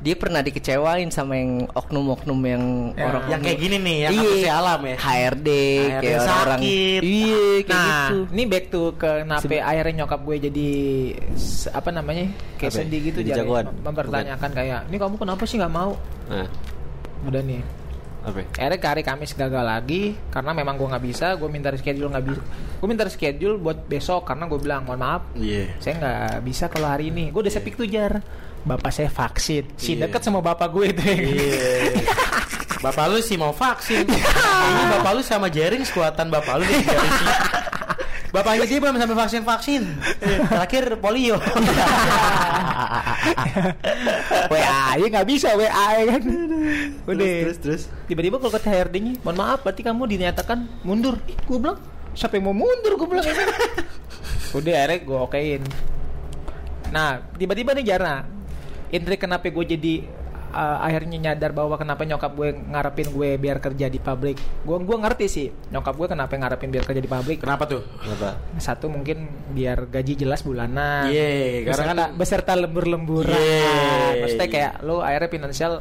dia 0.00 0.14
pernah 0.14 0.40
dikecewain 0.40 1.08
sama 1.08 1.36
yang 1.36 1.68
oknum-oknum 1.68 2.40
yang 2.42 2.64
Ya. 2.92 3.04
orang 3.06 3.22
Yang 3.28 3.40
kayak 3.42 3.58
gini 3.58 3.76
nih, 3.78 3.96
yang 4.00 4.12
Iya. 4.16 4.50
alam 4.54 4.80
ya. 4.82 4.96
HRD, 4.96 5.48
HRD 5.78 6.00
kayak 6.00 6.20
orang 6.20 6.60
sakit. 6.60 7.00
Iya, 7.00 7.44
kayak 7.60 7.68
Nah, 7.70 8.08
gitu. 8.08 8.16
ini 8.30 8.42
back 8.44 8.64
to 8.66 8.82
ke 8.94 9.10
kenapa 9.20 9.44
akhirnya 9.60 9.94
nyokap 10.00 10.20
gue 10.22 10.36
jadi 10.42 10.68
apa 11.70 11.90
namanya 11.90 12.24
kayak 12.56 12.72
ya? 12.72 12.78
sedih 12.80 13.00
gitu 13.02 13.18
Jadi 13.22 13.30
ya. 13.36 13.62
mempertanyakan 13.78 14.50
kayak 14.50 14.80
ini 14.86 14.96
kamu 14.96 15.14
kenapa 15.16 15.42
sih 15.44 15.56
nggak 15.56 15.70
mau 15.70 15.92
Nah, 16.26 16.48
udah 17.22 17.42
nih 17.42 17.60
apa? 18.20 18.36
ya? 18.38 18.46
akhirnya 18.54 18.78
ke 18.78 18.88
hari 18.88 19.02
Kamis 19.02 19.32
gagal 19.32 19.60
lagi 19.62 20.02
karena 20.28 20.52
memang 20.52 20.76
gue 20.76 20.86
nggak 20.86 21.04
bisa 21.04 21.26
gue 21.34 21.48
minta 21.48 21.68
reschedule 21.68 22.08
nggak 22.08 22.24
bisa 22.26 22.40
gue 22.76 22.86
minta 22.86 23.02
reschedule 23.02 23.56
buat 23.56 23.78
besok 23.82 24.24
karena 24.24 24.44
gue 24.44 24.58
bilang 24.58 24.84
mohon 24.84 25.00
maaf 25.00 25.22
Iya. 25.34 25.76
saya 25.76 25.94
nggak 25.96 26.40
bisa 26.42 26.64
kalau 26.66 26.86
hari 26.86 27.08
ini 27.08 27.28
gue 27.28 27.40
udah 27.40 27.50
sepik 27.50 27.74
tuh 27.74 27.84
jar 27.84 28.20
bapak 28.60 28.90
saya 28.90 29.08
vaksin 29.08 29.64
si 29.74 29.96
Iya. 29.96 30.06
deket 30.06 30.20
sama 30.20 30.40
bapak 30.40 30.68
gue 30.70 30.84
itu 30.92 31.00
Iya. 31.00 32.04
Bapak 32.80 33.12
lu 33.12 33.20
sih 33.20 33.36
mau 33.36 33.52
vaksin. 33.52 34.08
Ini 34.08 34.82
bapak 34.96 35.12
lu 35.12 35.20
sama 35.20 35.52
Jering 35.52 35.84
sekuatan 35.84 36.32
bapak 36.32 36.60
lu 36.60 36.64
deh 36.64 36.80
Jering. 36.80 37.16
Bapaknya 38.30 38.62
dia 38.64 38.78
belum 38.78 38.96
sampai 38.96 39.16
vaksin 39.18 39.42
vaksin. 39.44 39.82
Terakhir 40.48 40.96
polio. 40.96 41.36
WA 44.50 44.96
aja 44.96 45.06
nggak 45.06 45.28
bisa 45.28 45.52
WA 45.54 45.68
ya 45.98 46.04
kan 46.16 46.22
udah 47.04 47.26
terus 47.44 47.58
terus. 47.60 47.82
tiba-tiba 48.06 48.40
kalau 48.40 48.52
kata 48.52 48.68
HRD-nya 48.68 49.12
mohon 49.20 49.36
maaf 49.36 49.60
berarti 49.60 49.82
kamu 49.84 50.02
dinyatakan 50.08 50.64
mundur 50.82 51.18
Ih, 51.28 51.36
gue 51.36 51.58
bilang 51.60 51.78
siapa 52.14 52.38
yang 52.38 52.48
mau 52.50 52.56
mundur 52.56 52.96
gue 52.96 53.08
bilang 53.08 53.24
udah 54.56 54.72
akhirnya 54.74 54.98
gue 55.04 55.18
okein 55.20 55.62
nah 56.90 57.20
tiba-tiba 57.36 57.76
nih 57.76 57.84
Jarna 57.86 58.24
intrik 58.90 59.20
kenapa 59.20 59.46
gue 59.46 59.64
jadi 59.68 59.94
uh, 60.50 60.78
akhirnya 60.80 61.30
nyadar 61.30 61.50
bahwa 61.50 61.74
kenapa 61.74 62.02
nyokap 62.02 62.32
gue 62.32 62.48
ngarepin 62.66 63.08
gue 63.08 63.30
biar 63.36 63.58
kerja 63.58 63.86
di 63.86 63.96
pabrik 63.96 64.34
gue 64.36 64.76
gue 64.76 64.96
ngerti 64.98 65.26
sih 65.26 65.46
nyokap 65.70 65.94
gue 65.94 66.06
kenapa 66.08 66.34
ngarepin 66.34 66.68
biar 66.68 66.84
kerja 66.84 66.98
di 66.98 67.06
pabrik 67.06 67.38
Kenapa 67.40 67.64
tuh? 67.64 67.82
Kenapa? 67.98 68.34
satu 68.58 68.86
mungkin 68.86 69.24
biar 69.50 69.86
gaji 69.86 70.14
jelas 70.16 70.42
bulanan 70.42 71.06
Iya, 71.06 71.64
karena 71.64 71.70
beserta, 71.70 71.94
kan- 71.94 72.12
beserta 72.14 72.52
lembur-lemburan 72.54 73.30
Iya. 73.32 74.20
maksudnya 74.20 74.48
kayak 74.48 74.72
lu 74.82 74.98
akhirnya 75.00 75.30
finansial 75.30 75.72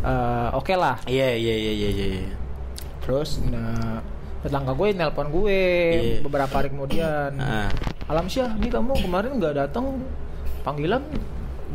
uh, 0.00 0.48
oke 0.52 0.72
lah 0.72 0.96
Iya 1.04 1.36
iya 1.36 1.54
iya 1.54 1.72
iya 1.72 1.88
iya. 2.16 2.32
Terus 3.04 3.38
nah, 3.46 4.02
tetangga 4.42 4.72
gue 4.72 4.88
nelpon 4.90 5.28
gue 5.30 5.60
Iya. 5.94 6.18
beberapa 6.22 6.50
hari 6.52 6.74
kemudian. 6.74 7.38
Ah. 7.38 7.70
Alam 8.06 8.26
Syah, 8.26 8.54
ini 8.54 8.66
kamu 8.66 8.98
kemarin 8.98 9.38
nggak 9.38 9.54
datang 9.56 10.02
panggilan 10.62 11.02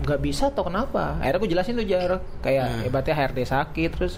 nggak 0.02 0.20
bisa 0.20 0.50
atau 0.50 0.64
kenapa? 0.64 1.18
Akhirnya 1.18 1.40
gue 1.40 1.52
jelasin 1.52 1.74
tuh 1.76 1.86
jar. 1.86 2.12
Kayak 2.40 2.66
Hmm. 2.68 2.82
hebatnya 2.84 3.14
HRD 3.16 3.40
sakit 3.44 3.90
terus 3.92 4.14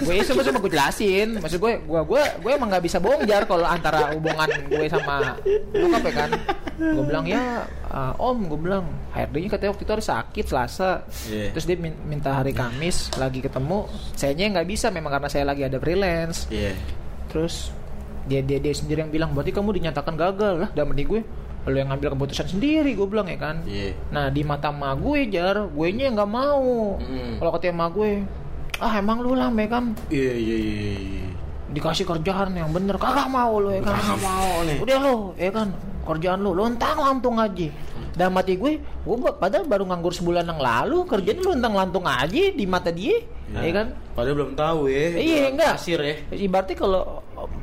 gue 0.00 0.12
ya 0.12 0.22
cuma 0.24 0.58
gue 0.58 0.72
jelasin. 0.72 1.28
Maksud 1.36 1.58
gue 1.58 1.72
gue 1.78 2.00
gue 2.02 2.22
gue 2.40 2.50
emang 2.50 2.68
nggak 2.68 2.84
bisa 2.84 2.96
bohong 2.96 3.22
jar 3.24 3.44
kalau 3.44 3.62
antara 3.62 4.10
hubungan 4.10 4.48
gue 4.66 4.86
sama 4.86 5.36
nyokap 5.70 6.02
ya 6.02 6.12
kan. 6.16 6.30
Gue 6.76 7.04
bilang 7.04 7.24
ya 7.24 7.62
uh, 7.86 8.16
om 8.16 8.38
gue 8.44 8.58
bilang. 8.58 8.84
HRD-nya 9.10 9.48
katanya 9.50 9.70
waktu 9.70 9.84
itu 9.84 9.92
hari 9.92 10.04
sakit 10.06 10.44
Selasa. 10.46 10.90
Iya. 11.26 11.50
terus 11.52 11.64
dia 11.64 11.76
min- 11.76 12.00
minta 12.02 12.30
hari 12.32 12.50
Kamis 12.50 13.10
lagi 13.14 13.38
ketemu. 13.38 13.84
Sayanya 14.14 14.58
nggak 14.58 14.68
bisa 14.68 14.88
memang 14.88 15.12
karena 15.12 15.28
saya 15.28 15.44
lagi 15.44 15.62
ada 15.62 15.76
freelance. 15.76 16.48
Iya. 16.48 16.72
terus 17.26 17.70
dia 18.26 18.40
dia 18.40 18.58
dia 18.58 18.70
sendiri 18.70 19.00
yang 19.00 19.10
bilang 19.10 19.30
berarti 19.30 19.50
kamu 19.50 19.70
dinyatakan 19.74 20.14
gagal 20.14 20.54
lah 20.60 20.70
dalam 20.70 20.92
gue 20.92 21.22
lu 21.62 21.76
yang 21.76 21.88
ngambil 21.88 22.14
keputusan 22.14 22.46
sendiri 22.48 22.92
gue 22.92 23.04
bilang 23.04 23.24
ya 23.24 23.36
kan 23.36 23.56
Iya. 23.62 23.92
nah 24.08 24.26
di 24.26 24.40
mata 24.40 24.68
ma 24.68 24.92
gue 24.92 25.28
jar 25.28 25.66
gue 25.66 25.88
nya 25.90 26.08
nggak 26.08 26.30
mau 26.30 26.96
Mm. 26.96 27.36
kalau 27.36 27.50
kata 27.52 27.68
ma 27.68 27.86
gue 27.86 28.24
ah 28.76 28.92
emang 28.94 29.20
lu 29.20 29.32
lah 29.32 29.48
ya 29.50 29.68
kan 29.68 29.92
Iya 30.08 30.32
iya 30.32 30.56
iya. 30.56 30.80
iya. 30.96 31.26
dikasih 31.70 32.02
kerjaan 32.04 32.50
yang 32.52 32.68
bener 32.68 32.96
kagak 32.96 33.28
mau 33.28 33.56
lu 33.56 33.70
ya 33.70 33.80
kan 33.80 33.92
Kagak 33.94 34.18
mau 34.18 34.52
nih. 34.62 34.78
udah 34.78 34.96
lu 34.98 35.16
ya 35.34 35.50
kan 35.50 35.68
kerjaan 36.02 36.40
lu 36.40 36.50
lontang 36.50 36.96
lantung 36.96 37.36
aja 37.36 37.68
dalam 38.10 38.34
hati 38.34 38.56
gue 38.56 38.72
gue 38.80 39.16
padahal 39.32 39.64
baru 39.64 39.84
nganggur 39.86 40.10
sebulan 40.10 40.42
yang 40.42 40.58
lalu 40.58 41.04
kerjaan 41.04 41.38
lu 41.38 41.52
lontang 41.52 41.72
lantung 41.72 42.04
aja 42.04 42.44
di 42.50 42.64
mata 42.64 42.88
dia 42.88 43.20
Nah, 43.50 43.60
ya 43.60 43.72
kan 43.74 43.86
Padahal 44.14 44.36
belum 44.36 44.54
tahu 44.54 44.86
ya. 44.86 45.10
Iya, 45.10 45.50
enggak. 45.50 45.74
Kasir 45.74 45.98
ya. 45.98 46.14
Ibaratnya 46.30 46.76
kalau 46.76 47.02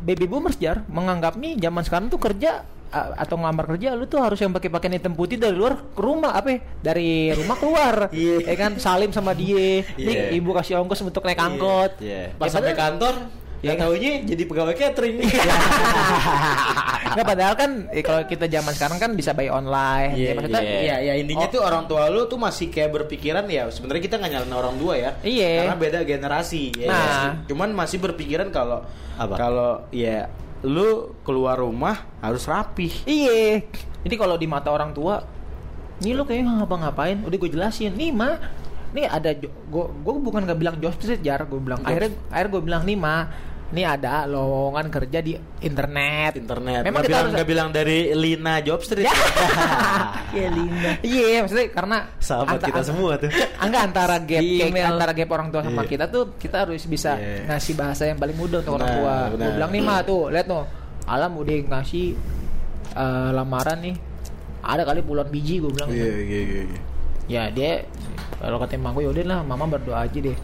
baby 0.02 0.28
boomers 0.28 0.60
jar 0.60 0.84
menganggap 0.86 1.40
nih 1.40 1.56
zaman 1.56 1.80
sekarang 1.80 2.08
tuh 2.08 2.20
kerja 2.20 2.68
atau 2.90 3.36
ngelamar 3.36 3.66
kerja 3.68 3.92
lu 3.92 4.06
tuh 4.06 4.18
harus 4.18 4.38
yang 4.38 4.50
pakai 4.50 4.68
pakaian 4.68 4.96
hitam 4.96 5.12
putih 5.12 5.36
dari 5.36 5.52
luar 5.52 5.76
ke 5.76 6.00
rumah 6.00 6.32
apa 6.32 6.48
ya? 6.50 6.60
dari 6.82 7.10
rumah 7.32 7.56
keluar 7.56 7.96
Iya. 8.16 8.44
ya 8.44 8.56
kan 8.56 8.72
salim 8.78 9.12
sama 9.12 9.32
dia 9.32 9.84
Iya. 9.94 10.32
nih 10.32 10.36
ibu 10.36 10.52
kasih 10.52 10.78
ongkos 10.78 11.02
untuk 11.02 11.22
naik 11.22 11.38
angkot 11.38 12.00
Iya. 12.00 12.32
Pas 12.34 12.48
Ya, 12.48 12.54
sampai 12.54 12.74
kantor, 12.74 13.16
ya 13.60 13.74
Ya. 13.74 13.74
taunya 13.76 14.12
jadi 14.24 14.44
pegawai 14.44 14.72
catering. 14.72 15.18
Nggak, 17.08 17.26
padahal 17.26 17.56
kan 17.56 17.72
eh, 17.90 18.00
kalau 18.02 18.22
kita 18.24 18.46
zaman 18.46 18.72
sekarang 18.72 18.98
kan 18.98 19.12
bisa 19.12 19.32
buy 19.32 19.50
online 19.50 20.14
Iya, 20.14 20.24
ya, 20.24 20.34
maksudnya 20.34 20.62
iya, 20.62 20.80
iya, 20.80 20.96
ya, 21.02 21.14
intinya 21.18 21.44
Oh. 21.44 21.52
tuh 21.52 21.62
orang 21.62 21.84
tua 21.86 22.08
lu 22.08 22.26
tuh 22.26 22.38
masih 22.38 22.70
kayak 22.70 22.94
berpikiran 22.94 23.46
ya 23.48 23.66
sebenarnya 23.68 24.04
kita 24.04 24.16
nggak 24.18 24.32
nyalain 24.32 24.54
orang 24.56 24.76
tua 24.76 24.94
ya. 24.96 25.12
Iya. 25.20 25.66
Karena 25.66 25.78
beda 25.78 26.00
generasi. 26.04 26.64
Ya, 26.74 26.88
Nah. 26.88 27.02
ya. 27.02 27.14
Cuman 27.48 27.74
masih 27.74 27.98
berpikiran 27.98 28.48
kalau 28.50 28.86
Apa? 29.16 29.34
kalau 29.36 29.72
ya 29.90 30.30
lu 30.66 31.14
keluar 31.22 31.62
rumah 31.62 32.08
harus 32.24 32.50
rapih. 32.50 32.90
Iya. 33.06 33.62
Jadi 34.02 34.16
kalau 34.18 34.40
di 34.40 34.48
mata 34.50 34.74
orang 34.74 34.96
tua, 34.96 35.22
nih 36.02 36.14
lo 36.18 36.24
kayaknya 36.26 36.64
ngapa-ngapain. 36.64 37.22
Udah 37.22 37.38
gue 37.38 37.52
jelasin. 37.52 37.94
Nih 37.94 38.10
mah, 38.10 38.42
nih 38.96 39.06
ada 39.06 39.36
gue 39.38 39.86
gue 40.02 40.14
bukan 40.18 40.48
nggak 40.48 40.60
bilang 40.60 40.76
job 40.82 40.96
street 40.98 41.22
jar, 41.22 41.46
gue 41.46 41.60
bilang. 41.62 41.84
Akhirnya 41.86 42.16
akhirnya 42.34 42.52
gue 42.58 42.62
bilang 42.64 42.84
nih 42.88 42.98
mah, 42.98 43.22
nih 43.68 43.84
ada 43.84 44.24
lowongan 44.24 44.88
kerja 44.88 45.20
di 45.20 45.36
internet. 45.60 46.40
Internet. 46.40 46.88
Memang 46.88 46.94
Nggak 46.94 47.04
kita 47.04 47.12
bilang 47.12 47.24
harus- 47.24 47.36
nggak 47.36 47.48
bilang 47.48 47.70
dari 47.70 47.98
Lina 48.12 48.56
Job 48.62 48.80
Street. 48.80 49.04
Ya. 49.04 49.16
Iya 50.28 50.48
Linda. 50.52 50.92
Iya, 51.02 51.40
maksudnya 51.40 51.68
karena 51.72 51.98
Sahabat 52.18 52.60
anta- 52.60 52.68
kita 52.68 52.82
semua 52.84 53.16
tuh. 53.16 53.32
Enggak 53.64 53.82
antara 53.86 54.16
gap 54.20 54.44
email. 54.44 54.86
antara 54.90 55.12
gap 55.12 55.30
orang 55.30 55.48
tua 55.50 55.62
sama 55.62 55.82
Iya. 55.82 55.90
kita 55.90 56.06
tuh 56.08 56.24
kita 56.36 56.68
harus 56.68 56.84
bisa 56.84 57.16
Iya. 57.16 57.48
ngasih 57.48 57.74
bahasa 57.74 58.04
yang 58.06 58.18
paling 58.18 58.36
mudah 58.36 58.60
untuk 58.60 58.76
orang 58.76 58.92
tua. 58.94 59.16
Gue 59.32 59.50
bilang 59.52 59.72
nih 59.72 59.82
mah 59.82 60.00
tuh, 60.04 60.28
lihat 60.30 60.46
tuh. 60.46 60.64
Alam 61.06 61.32
udah 61.38 61.56
ngasih 61.72 62.06
eh, 62.94 63.30
lamaran 63.32 63.80
nih. 63.82 63.96
Ada 64.60 64.84
kali 64.84 65.00
puluhan 65.00 65.28
biji 65.28 65.60
gue 65.60 65.72
bilang. 65.72 65.88
Iya, 65.88 66.06
iya, 66.18 66.40
iya. 66.44 66.62
iya. 66.66 66.80
Ya 67.28 67.44
dia 67.48 67.72
kalau 68.38 68.56
kata 68.58 68.76
emang 68.76 68.92
gue 68.94 69.04
yaudah 69.04 69.26
lah 69.26 69.40
mama 69.42 69.64
berdoa 69.66 70.02
aja 70.02 70.16
deh. 70.18 70.36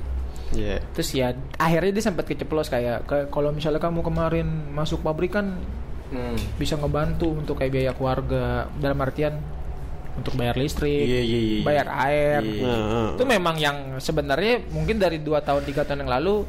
Iya. 0.54 0.78
Terus 0.94 1.10
ya 1.12 1.28
akhirnya 1.58 1.92
dia 1.92 2.04
sempat 2.04 2.24
keceplos 2.24 2.68
kayak 2.68 3.04
kayak 3.04 3.28
kalau 3.28 3.50
misalnya 3.50 3.78
kamu 3.78 4.00
kemarin 4.02 4.48
masuk 4.72 5.02
pabrik 5.02 5.34
kan 5.34 5.58
Hmm. 6.08 6.38
bisa 6.56 6.78
ngebantu 6.78 7.34
untuk 7.34 7.58
kayak 7.58 7.74
biaya 7.74 7.92
keluarga 7.92 8.70
dalam 8.78 9.02
artian 9.02 9.34
untuk 10.14 10.38
bayar 10.38 10.54
listrik, 10.54 11.10
Iya, 11.10 11.22
iya, 11.26 11.40
iya. 11.42 11.62
bayar 11.66 11.88
air. 11.90 12.42
Iya. 12.46 12.70
Heeh. 12.70 13.08
Itu 13.18 13.24
memang 13.26 13.56
yang 13.58 13.78
sebenarnya 13.98 14.62
mungkin 14.70 15.02
dari 15.02 15.18
dua 15.18 15.42
tahun 15.42 15.66
tiga 15.66 15.82
tahun 15.82 16.06
yang 16.06 16.14
lalu 16.14 16.46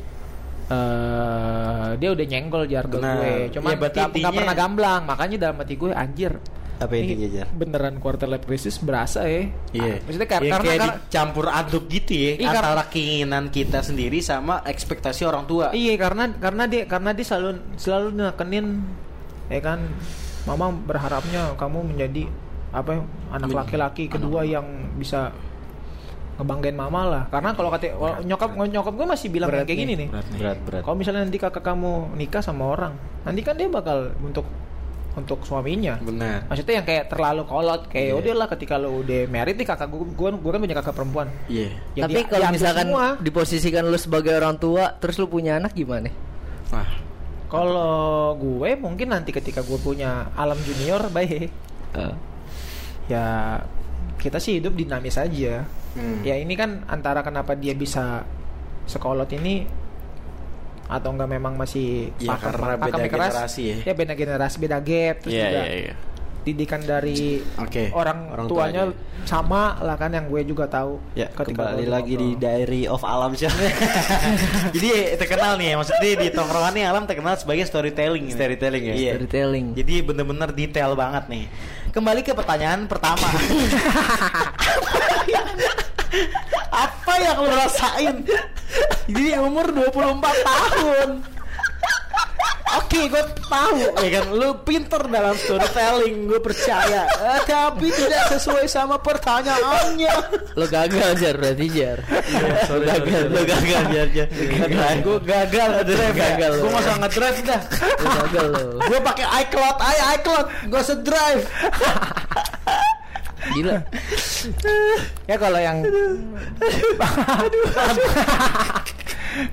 eh 0.69 1.91
dia 1.97 2.09
udah 2.11 2.27
nyenggol 2.27 2.65
jar 2.67 2.85
ke 2.85 2.97
Benar. 2.97 3.17
gue. 3.17 3.35
Cuman 3.57 3.71
Iya, 3.73 4.05
nggak 4.11 4.33
pernah 4.35 4.55
gamblang. 4.55 5.03
Makanya 5.05 5.37
dalam 5.39 5.57
hati 5.57 5.75
gue 5.75 5.91
anjir. 5.93 6.33
Apa 6.77 6.93
ini 6.93 7.07
intinya, 7.09 7.29
Jar? 7.33 7.47
Beneran 7.51 7.95
quarter 7.97 8.27
life 8.27 8.43
crisis 8.43 8.77
berasa 8.77 9.23
ya. 9.23 9.47
Iya. 9.71 9.93
Ah, 9.93 9.97
Maksudnya 10.03 10.29
kar- 10.29 10.43
Ya, 10.43 10.51
karena 10.53 10.65
kayak 10.65 10.81
karena- 10.81 10.97
dicampur 11.01 11.47
aduk 11.47 11.85
gitu 11.87 12.13
ya 12.13 12.33
Iya, 12.33 12.37
karena- 12.45 12.59
antara 12.61 12.83
keinginan 12.89 13.45
kita 13.49 13.79
sendiri 13.81 14.19
sama 14.19 14.61
ekspektasi 14.63 15.23
orang 15.23 15.45
tua. 15.45 15.71
Iya 15.71 15.95
karena 15.97 16.25
karena 16.33 16.65
dia 16.65 16.83
karena 16.85 17.11
dia 17.11 17.23
selalu 17.25 17.51
selalu 17.77 18.09
nekenin 18.13 18.67
ya 19.47 19.61
kan 19.61 19.79
mama 20.45 20.69
berharapnya 20.73 21.55
kamu 21.55 21.79
menjadi 21.87 22.27
apa 22.71 22.91
ya, 22.91 23.01
anak 23.31 23.49
Men- 23.49 23.57
laki-laki 23.57 24.05
kedua 24.07 24.43
yang 24.43 24.67
bisa 24.95 25.31
ngebanggain 26.35 26.75
mama 26.75 27.07
lah 27.07 27.23
karena 27.29 27.55
kalau 27.55 27.71
kata 27.71 27.95
wah, 27.95 28.19
nyokap 28.19 28.51
nyokap 28.59 28.91
gue 28.93 29.07
masih 29.07 29.29
bilang 29.31 29.47
Berat 29.47 29.63
kayak 29.65 29.79
gini 29.79 29.93
nih, 29.95 30.09
berat 30.11 30.27
nih. 30.27 30.41
Berat, 30.43 30.59
berat. 30.67 30.83
kalau 30.83 30.97
misalnya 30.99 31.23
nanti 31.23 31.39
kakak 31.39 31.63
kamu 31.63 31.93
nikah 32.19 32.43
sama 32.43 32.67
orang 32.67 32.93
nanti 33.23 33.41
kan 33.41 33.55
dia 33.55 33.71
bakal 33.71 34.11
untuk 34.19 34.43
untuk 35.15 35.43
suaminya 35.43 35.95
Benar. 35.99 36.47
maksudnya 36.47 36.75
yang 36.79 36.87
kayak 36.87 37.05
terlalu 37.07 37.43
kolot 37.45 37.87
kayak 37.87 38.11
Iya. 38.11 38.19
udah 38.19 38.35
lah 38.35 38.47
ketika 38.51 38.75
lo 38.77 38.99
udah 38.99 39.21
married 39.27 39.55
nih 39.55 39.65
kakak 39.65 39.87
gue 39.87 40.03
gue, 40.05 40.29
gue 40.35 40.51
kan 40.51 40.61
punya 40.61 40.77
kakak 40.77 40.95
perempuan 40.95 41.29
Iya. 41.47 41.69
Ya, 41.95 42.03
Tapi 42.05 42.13
dia- 42.17 42.27
kalau 42.27 42.47
misalkan 42.51 42.87
semua. 42.89 43.07
diposisikan 43.19 43.83
lu 43.85 43.95
sebagai 43.97 44.33
orang 44.33 44.57
tua, 44.57 44.91
terus 44.95 45.15
lu 45.17 45.27
punya 45.27 45.57
anak 45.57 45.71
gimana? 45.73 46.11
Wah. 46.69 46.91
Kalau 47.47 47.95
gue 48.35 48.75
mungkin 48.75 49.09
nanti 49.09 49.31
ketika 49.31 49.63
gue 49.63 49.79
punya 49.79 50.27
alam 50.35 50.59
junior 50.59 51.07
baik 51.09 51.51
Eh, 51.95 52.15
ya 53.07 53.55
kita 54.17 54.37
sih 54.37 54.59
hidup 54.59 54.75
dinamis 54.75 55.15
aja. 55.15 55.63
Hmm. 55.95 56.27
Ya 56.27 56.35
ini 56.35 56.59
kan 56.59 56.83
antara 56.85 57.23
kenapa 57.23 57.55
dia 57.55 57.71
bisa 57.71 58.27
sekolot 58.85 59.31
ini 59.31 59.63
atau 60.95 61.11
enggak 61.11 61.27
memang 61.29 61.55
masih 61.55 62.15
Ya, 62.17 62.35
karena 62.35 62.75
beda 62.77 62.99
keras. 63.05 63.11
generasi 63.31 63.63
ya. 63.65 63.77
Ya 63.83 63.93
beda 63.93 64.15
generasi, 64.15 64.57
beda 64.57 64.79
gap 64.79 65.17
terus 65.21 65.33
Iya, 65.33 65.45
juga 65.45 65.63
iya, 65.63 65.75
iya. 65.83 65.95
didikan 66.45 66.77
dari 66.79 67.41
Oke. 67.57 67.89
orang, 67.91 68.29
Orang 68.29 68.47
tuanya 68.47 68.83
tuanya. 68.87 69.25
sama 69.25 69.81
lah 69.81 69.97
kan 69.97 70.13
yang 70.13 70.29
gue 70.29 70.45
juga 70.45 70.69
tahu. 70.69 71.01
Ya, 71.13 71.33
ketika 71.33 71.73
kembali 71.73 71.89
lagi 71.89 72.15
di. 72.15 72.29
Diary 72.37 72.85
of 72.85 73.01
Alam 73.01 73.33
sih. 73.33 73.49
Jadi 74.77 74.89
terkenal 75.17 75.57
nih, 75.57 75.73
maksudnya 75.75 76.05
di 76.15 76.29
tongkrongan 76.29 76.73
nih 76.73 76.85
Alam 76.85 77.05
terkenal 77.05 77.33
sebagai 77.35 77.65
storytelling. 77.65 78.29
Storytelling 78.29 78.85
ya? 78.87 78.95
Iya. 78.95 79.13
Storytelling. 79.17 79.67
Jadi 79.73 79.95
bener-bener 80.05 80.53
detail 80.53 80.93
banget 80.93 81.25
nih. 81.27 81.45
Kembali 81.91 82.21
ke 82.21 82.37
pertanyaan 82.37 82.85
pertama. 82.85 83.25
Apa 86.71 87.13
yang 87.21 87.37
lo 87.43 87.51
rasain? 87.51 88.17
Jadi 89.07 89.31
umur 89.39 89.71
24 89.71 90.49
tahun. 90.49 91.09
Oke, 92.75 93.07
gue 93.07 93.23
tahu 93.47 93.79
ya 94.03 94.09
kan 94.19 94.27
lu 94.35 94.51
pinter 94.67 94.99
dalam 95.07 95.39
storytelling, 95.39 96.27
gue 96.27 96.43
percaya. 96.43 97.07
Eh, 97.07 97.41
tapi 97.47 97.87
tidak 97.95 98.35
sesuai 98.35 98.67
sama 98.67 98.99
pertanyaannya. 98.99 100.15
Lo 100.59 100.67
gagal 100.67 101.15
jar 101.23 101.39
berarti 101.39 101.67
jar. 101.71 102.03
Iya, 102.03 102.67
Lo 102.75 102.83
gagal, 102.83 103.23
Lu 103.31 103.43
gagal 103.47 103.83
jar 103.95 104.09
jar. 104.11 104.29
Gue 105.07 105.19
gagal 105.23 105.69
ngedrive. 105.71 106.15
Gagal 106.19 106.53
Gue 106.59 106.71
masa 106.75 106.93
ngedrive 106.99 107.41
dah. 107.47 107.61
Lo 107.95 108.09
gagal 108.11 108.47
lo. 108.51 108.65
Gue 108.91 108.99
pakai 109.07 109.27
iCloud, 109.47 109.77
ay 109.79 109.99
iCloud, 110.19 110.47
gue 110.67 110.83
sedrive. 110.83 111.43
Gila. 113.53 113.77
Ya 115.31 115.37
kalau 115.37 115.57
yang 115.57 115.81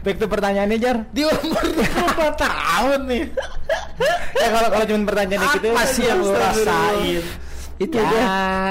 Back 0.03 0.15
to 0.15 0.27
pertanyaannya 0.27 0.77
Jar. 0.77 0.97
Di 1.09 1.23
umur 1.23 1.63
24 1.65 2.37
tahun 2.37 2.99
nih. 3.07 3.23
Ya 4.35 4.49
kalau 4.51 4.69
kalau 4.69 4.85
cuma 4.85 5.01
pertanyaan 5.05 5.41
gitu 5.51 5.67
Apa 5.67 5.83
sih 5.87 6.03
yang 6.05 6.19
lu 6.19 6.31
rasain? 6.31 7.21
Itu 7.77 7.97
Ya, 7.97 8.05
udah. 8.05 8.21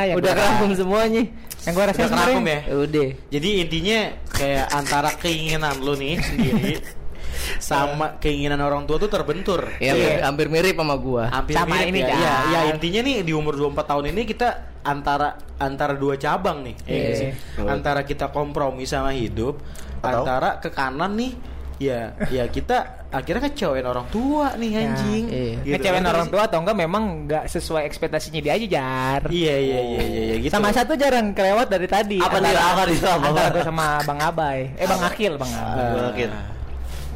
yang 0.06 0.16
udah 0.16 0.30
gua- 0.30 0.38
kerangkum 0.38 0.70
semuanya. 0.72 1.22
Yang 1.60 1.72
gue 1.72 1.84
rasain 1.84 2.00
Udah 2.00 2.14
kerangkum 2.14 2.46
ya? 2.46 2.60
Udah. 2.72 3.08
Jadi 3.28 3.48
intinya 3.58 3.98
kayak 4.30 4.66
antara 4.70 5.10
keinginan 5.14 5.74
lu 5.78 5.94
nih 5.94 6.14
sendiri 6.20 6.72
sama 7.58 8.16
keinginan 8.16 8.60
orang 8.60 8.84
tua 8.84 8.96
tuh 8.96 9.08
terbentur. 9.08 9.66
Ya 9.78 9.92
hampir, 9.92 10.12
hampir 10.20 10.46
mirip 10.48 10.76
sama 10.76 10.94
gua. 10.94 11.24
Hampir 11.28 11.54
Sama 11.54 11.74
mirip 11.74 11.88
ini, 11.90 12.00
ya. 12.00 12.08
Jar. 12.08 12.18
ya. 12.18 12.36
Ya 12.46 12.60
intinya 12.70 13.00
nih 13.00 13.16
di 13.20 13.32
umur 13.32 13.54
24 13.54 13.82
tahun 13.86 14.04
ini 14.10 14.22
kita 14.24 14.48
antara 14.80 15.28
antara 15.56 15.92
dua 15.92 16.14
cabang 16.14 16.62
nih. 16.62 16.76
ya 16.80 16.86
Iya. 16.86 17.00
nggak 17.00 17.16
sih? 17.16 17.30
Antara 17.62 18.00
kita 18.02 18.28
kompromi 18.28 18.84
sama 18.84 19.10
hidup, 19.10 19.58
Atau? 19.98 20.22
antara 20.22 20.56
ke 20.56 20.68
kanan 20.68 21.12
nih 21.14 21.32
ya 21.80 22.12
ya 22.28 22.44
kita 22.44 23.08
akhirnya 23.08 23.40
ngecewain 23.42 23.82
orang 23.82 24.04
tua 24.06 24.52
nih 24.52 24.70
anjing. 24.78 25.24
iya. 25.26 25.56
Gitu. 25.58 25.72
ngecewain 25.72 25.96
Ngerti 25.98 26.12
orang 26.12 26.28
tua 26.28 26.42
atau 26.44 26.58
enggak 26.60 26.76
memang 26.78 27.02
enggak 27.24 27.44
sesuai 27.46 27.82
ekspektasinya 27.82 28.36
dia 28.38 28.52
aja 28.52 28.66
jar 28.70 29.20
Iya 29.26 29.56
iya 29.56 29.80
iya 29.80 30.00
iya 30.02 30.22
iya, 30.28 30.34
gitu. 30.38 30.52
sama 30.52 30.68
satu 30.70 30.92
jarang 30.92 31.32
kelewat 31.32 31.66
dari 31.66 31.88
tadi 31.88 32.20
Apa 32.20 32.36
nih? 32.36 32.52
Antara- 32.52 32.68
Apa 32.70 32.82
nih? 32.84 32.98
Antara 33.00 33.48
gue 33.50 33.64
sama 33.64 33.86
bang 33.98 34.20
Abai 34.22 34.58
eh 34.76 34.84
bang 34.86 35.02
Akil 35.02 35.32
bang 35.34 35.50
Abai 35.50 35.80
Ah. 35.80 36.00
Mungkin. 36.04 36.30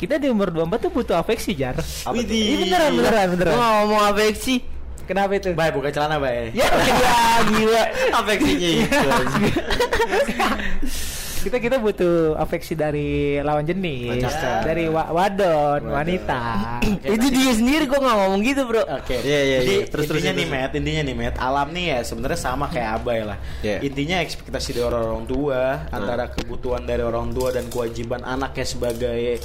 Kita 0.04 0.20
di 0.20 0.28
umur 0.28 0.52
24 0.52 0.84
tuh 0.84 0.90
butuh 0.92 1.16
afeksi 1.16 1.56
jar 1.56 1.72
ini 2.12 2.68
beneran 2.68 2.92
beneran 2.92 3.26
beneran 3.32 3.52
nggak 3.56 3.72
ngomong 3.80 4.02
afeksi? 4.12 4.54
kenapa 5.04 5.36
itu 5.36 5.52
Bay 5.52 5.68
buka 5.68 5.88
celana 5.88 6.16
bay. 6.16 6.48
ya 6.56 6.64
gila 6.64 7.16
gila 7.48 7.82
Afeksinya 8.20 8.68
itu. 8.84 9.00
kita 11.44 11.60
kita 11.60 11.76
butuh 11.76 12.40
afeksi 12.40 12.72
dari 12.72 13.36
lawan 13.44 13.68
jenis 13.68 14.16
dari 14.64 14.88
wa- 14.88 15.12
wadon 15.12 15.84
Wadon. 15.84 15.92
wanita 15.92 16.40
Itu 17.20 17.26
dia 17.28 17.52
sendiri 17.52 17.84
gua 17.84 18.00
nggak 18.00 18.16
ngomong 18.16 18.40
gitu 18.48 18.64
bro. 18.64 18.80
Oke. 18.88 19.20
Iya, 19.20 19.40
iya, 19.44 19.58
Jadi 19.60 19.74
iya. 19.76 19.84
Terus, 19.92 20.04
intinya 20.08 20.32
terus, 20.32 20.40
nih. 20.40 20.48
Matt, 20.48 20.72
intinya 20.72 21.02
nih 21.04 21.16
Matt, 21.20 21.36
alam 21.36 21.68
nih 21.76 21.84
ya 21.84 21.98
sebenarnya 22.00 22.40
sama 22.40 22.64
kayak 22.72 22.90
Abai 22.96 23.20
lah. 23.28 23.36
Iya. 23.60 23.76
Intinya 23.84 24.16
ekspektasi 24.24 24.68
dari 24.72 24.88
orang 24.88 25.28
tua 25.28 25.84
antara 25.92 26.32
kebutuhan 26.32 26.88
dari 26.88 27.04
orang 27.04 27.28
tua 27.36 27.52
dan 27.52 27.68
kewajiban 27.68 28.24
anaknya 28.24 28.64
sebagai 28.64 29.36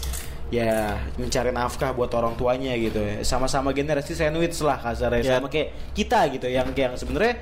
ya 0.49 0.97
mencari 1.15 1.49
nafkah 1.49 1.91
buat 1.91 2.09
orang 2.11 2.33
tuanya 2.33 2.73
gitu 2.73 2.97
ya. 2.97 3.21
Sama-sama 3.21 3.69
generasi 3.69 4.13
sandwich 4.13 4.57
lah 4.59 4.77
kasarnya 4.77 5.21
Iya. 5.21 5.31
sama 5.35 5.47
kayak 5.47 5.93
kita 5.93 6.19
gitu 6.31 6.47
yang 6.47 6.67
yang 6.73 6.93
sebenarnya 6.93 7.37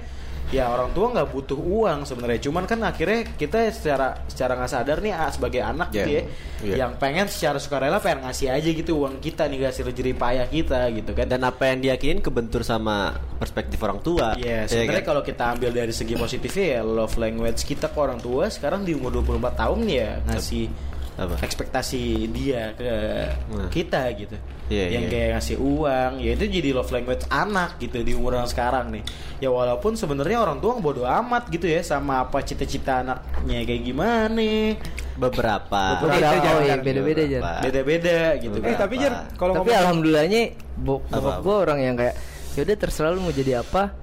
ya 0.48 0.64
orang 0.66 0.96
tua 0.96 1.12
nggak 1.12 1.28
butuh 1.28 1.60
uang 1.60 2.00
sebenarnya 2.04 2.40
cuman 2.40 2.64
kan 2.64 2.80
akhirnya 2.82 3.28
kita 3.36 3.68
secara 3.68 4.24
secara 4.26 4.56
nggak 4.56 4.72
sadar 4.72 4.98
nih 4.98 5.12
ah, 5.12 5.28
sebagai 5.28 5.60
anak 5.60 5.92
gitu 5.92 6.08
Iya. 6.08 6.24
ya 6.24 6.24
Iya. 6.64 6.76
yang 6.80 6.92
pengen 6.96 7.28
secara 7.28 7.60
sukarela 7.60 8.00
pengen 8.00 8.24
ngasih 8.24 8.48
aja 8.50 8.70
gitu 8.72 8.96
uang 8.98 9.20
kita 9.20 9.44
nih 9.46 9.60
kasih 9.62 9.92
jerih 9.92 10.16
payah 10.16 10.48
kita 10.48 10.88
gitu 10.90 11.12
kan 11.12 11.28
Dan 11.28 11.44
apa 11.44 11.68
yang 11.68 11.80
diyakinin 11.82 12.20
kebentur 12.20 12.64
sama 12.64 13.12
perspektif 13.36 13.76
orang 13.82 14.00
tua. 14.00 14.36
Iya, 14.36 14.64
Ya 14.64 14.72
sebenarnya 14.72 15.04
kan? 15.04 15.10
kalau 15.10 15.22
kita 15.22 15.44
ambil 15.52 15.70
dari 15.70 15.92
segi 15.92 16.16
positifnya 16.16 16.66
ya 16.74 16.82
love 16.82 17.16
language 17.16 17.60
kita 17.62 17.88
ke 17.88 18.00
orang 18.00 18.18
tua 18.18 18.48
sekarang 18.48 18.84
di 18.84 18.96
umur 18.96 19.12
24 19.14 19.52
tahun 19.54 19.80
ya 19.86 20.10
ngasih 20.26 20.64
Apa? 21.18 21.34
ekspektasi 21.42 22.30
dia 22.30 22.78
ke 22.78 22.86
Nah. 23.50 23.68
kita 23.74 24.06
gitu. 24.14 24.38
Iya, 24.70 24.86
yang 25.00 25.04
iya. 25.08 25.10
kayak 25.10 25.30
ngasih 25.34 25.58
uang, 25.58 26.12
ya 26.20 26.32
itu 26.36 26.46
jadi 26.46 26.70
love 26.76 26.92
language 26.92 27.26
anak 27.28 27.80
gitu 27.80 28.04
di 28.04 28.14
umur 28.14 28.38
yang 28.38 28.46
sekarang 28.46 28.94
nih. 28.94 29.02
Ya 29.40 29.50
walaupun 29.50 29.98
sebenarnya 29.98 30.38
orang 30.38 30.60
tua 30.60 30.78
bodoh 30.78 31.08
amat 31.08 31.50
gitu 31.50 31.66
ya 31.66 31.82
sama 31.82 32.22
apa 32.22 32.44
cita-cita 32.44 33.02
anaknya 33.02 33.66
kayak 33.66 33.82
gimana. 33.82 34.78
beberapa. 35.18 35.98
Beberapa, 35.98 36.30
Beda, 36.30 36.50
oh 36.54 36.62
iya, 36.62 36.78
Jar. 36.78 36.86
beda-beda 36.86 37.24
Jar. 37.26 37.42
Beberapa. 37.42 37.62
Beda-beda 37.66 38.18
gitu 38.38 38.58
Eh 38.60 38.70
kan. 38.70 38.78
tapi 38.78 38.96
Jar, 39.02 39.14
kalau 39.34 39.54
Tapi 39.58 39.66
ngomong 39.66 39.82
alhamdulillahnya 39.82 40.42
bokap 40.78 41.18
apa? 41.18 41.34
gue 41.42 41.56
orang 41.58 41.80
yang 41.82 41.96
kayak 41.98 42.16
yaudah 42.54 42.78
terserah 42.78 43.10
lu 43.10 43.26
mau 43.26 43.34
jadi 43.34 43.66
apa 43.66 43.98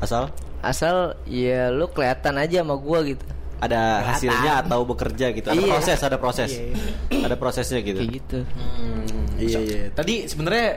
Asal 0.00 0.32
asal 0.60 1.20
ya 1.24 1.68
lu 1.68 1.84
kelihatan 1.88 2.40
aja 2.40 2.64
sama 2.64 2.80
gua 2.80 3.04
gitu 3.04 3.20
ada 3.64 3.82
hasilnya 4.06 4.60
atau 4.60 4.84
bekerja 4.84 5.30
gitu. 5.30 5.46
Ada 5.46 5.56
Iya. 5.56 5.70
proses, 5.70 5.98
ada 6.00 6.16
proses. 6.16 6.50
Iya, 6.50 7.24
Ada 7.24 7.36
prosesnya 7.36 7.80
gitu. 7.80 7.98
kayak 7.98 8.12
gitu 8.14 8.38
Hmm, 8.44 9.24
iya 9.36 9.58
iya. 9.60 9.82
Tadi 9.90 10.24
sebenarnya 10.24 10.68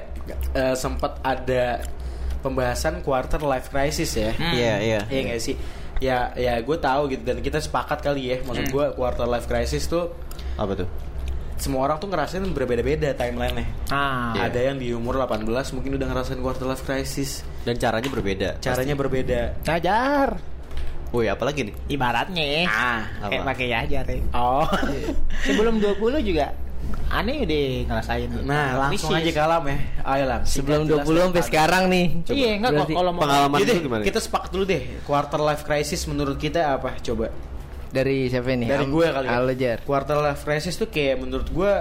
eh, 0.54 0.76
sempat 0.76 1.20
ada 1.22 1.84
pembahasan 2.40 3.02
quarter 3.02 3.42
life 3.42 3.68
crisis 3.68 4.14
ya. 4.14 4.32
Iya, 4.34 4.74
iya. 4.80 5.00
Iya 5.06 5.22
nggak 5.26 5.42
sih? 5.42 5.56
Ya 5.98 6.30
ya 6.34 6.56
gue 6.58 6.78
tahu 6.78 7.10
gitu 7.10 7.24
dan 7.24 7.40
kita 7.40 7.58
sepakat 7.58 8.00
kali 8.00 8.30
ya. 8.30 8.38
Maksud 8.42 8.68
gue 8.68 8.86
quarter 8.94 9.26
life 9.26 9.46
crisis 9.46 9.86
tuh 9.86 10.14
Apa 10.56 10.74
tuh? 10.76 10.90
semua 11.58 11.82
orang 11.84 11.98
tuh 11.98 12.06
ngerasain 12.06 12.46
berbeda-beda 12.48 13.12
timeline-nya. 13.12 13.66
ah, 13.90 14.30
Iya. 14.32 14.42
Ada 14.48 14.60
yang 14.64 14.78
di 14.78 14.94
umur 14.94 15.18
18 15.18 15.42
mungkin 15.72 15.98
udah 15.98 16.08
ngerasain 16.08 16.38
quarter 16.38 16.66
life 16.66 16.82
crisis. 16.82 17.42
Dan 17.64 17.76
caranya 17.76 18.08
berbeda. 18.08 18.50
Caranya 18.60 18.94
berbeda. 18.94 19.42
ngajar 19.66 20.38
Woi, 21.10 21.26
apalagi 21.26 21.72
nih? 21.72 21.76
ibaratnya 21.88 22.68
Ah, 22.68 23.08
kayak 23.26 23.44
pakai 23.48 23.68
aja 23.72 24.00
teh. 24.04 24.20
Oh. 24.36 24.68
Sebelum 25.48 25.80
20 25.80 25.98
juga 26.22 26.52
aneh 27.08 27.48
udah 27.48 27.64
ngerasain. 27.88 28.28
Nah, 28.44 28.68
langsung 28.88 29.12
Krisis. 29.12 29.32
aja 29.32 29.48
kalam 29.48 29.64
ya. 29.64 29.78
Ayo 30.04 30.24
lang. 30.28 30.42
sebelum 30.44 30.84
Singkat, 30.84 31.04
20 31.04 31.08
jelas, 31.08 31.24
sampai 31.24 31.44
sekarang 31.44 31.84
nih 31.88 32.06
Iya, 32.28 32.50
enggak 32.54 32.70
kok 32.70 32.76
Berarti- 32.78 32.96
kalau 32.96 33.12
mau 33.12 33.22
Pengalaman 33.24 33.58
itu 33.58 33.74
gimana? 33.80 34.04
kita 34.04 34.20
sepakat 34.20 34.50
dulu 34.52 34.64
deh. 34.68 34.82
Quarter 35.04 35.42
life 35.42 35.64
crisis 35.64 36.02
menurut 36.06 36.36
kita 36.36 36.62
apa? 36.74 36.96
Coba. 37.02 37.28
dari 37.88 38.28
siapa 38.28 38.52
nih 38.52 38.68
Dari 38.68 38.84
Am- 38.84 38.92
gue 38.92 39.08
kali 39.08 39.28
ya. 39.58 39.74
Quarter 39.80 40.20
life 40.20 40.44
crisis 40.44 40.76
tuh 40.76 40.92
kayak 40.92 41.24
menurut 41.24 41.48
gue 41.48 41.72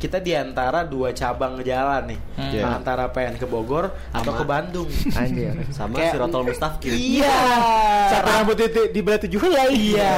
kita 0.00 0.16
di 0.16 0.32
antara 0.32 0.80
dua 0.82 1.12
cabang 1.12 1.60
jalan 1.60 2.08
nih. 2.08 2.18
Iya. 2.56 2.74
Antara 2.74 3.06
pengen 3.06 3.36
ke 3.36 3.44
Bogor 3.44 3.92
atau 4.10 4.24
Sama- 4.26 4.40
ke 4.40 4.44
Bandung. 4.44 4.88
anjir 5.12 5.52
Sama 5.68 5.94
Kayak- 5.94 6.12
Sirotol 6.16 6.42
Mustaqim. 6.48 6.90
Iya. 6.90 7.36
Satu 8.08 8.28
rambut 8.32 8.56
itu 8.58 8.80
di 8.88 9.00
belah 9.00 9.20
tujuh 9.20 9.40
lah 9.44 9.68
Iya. 9.68 10.10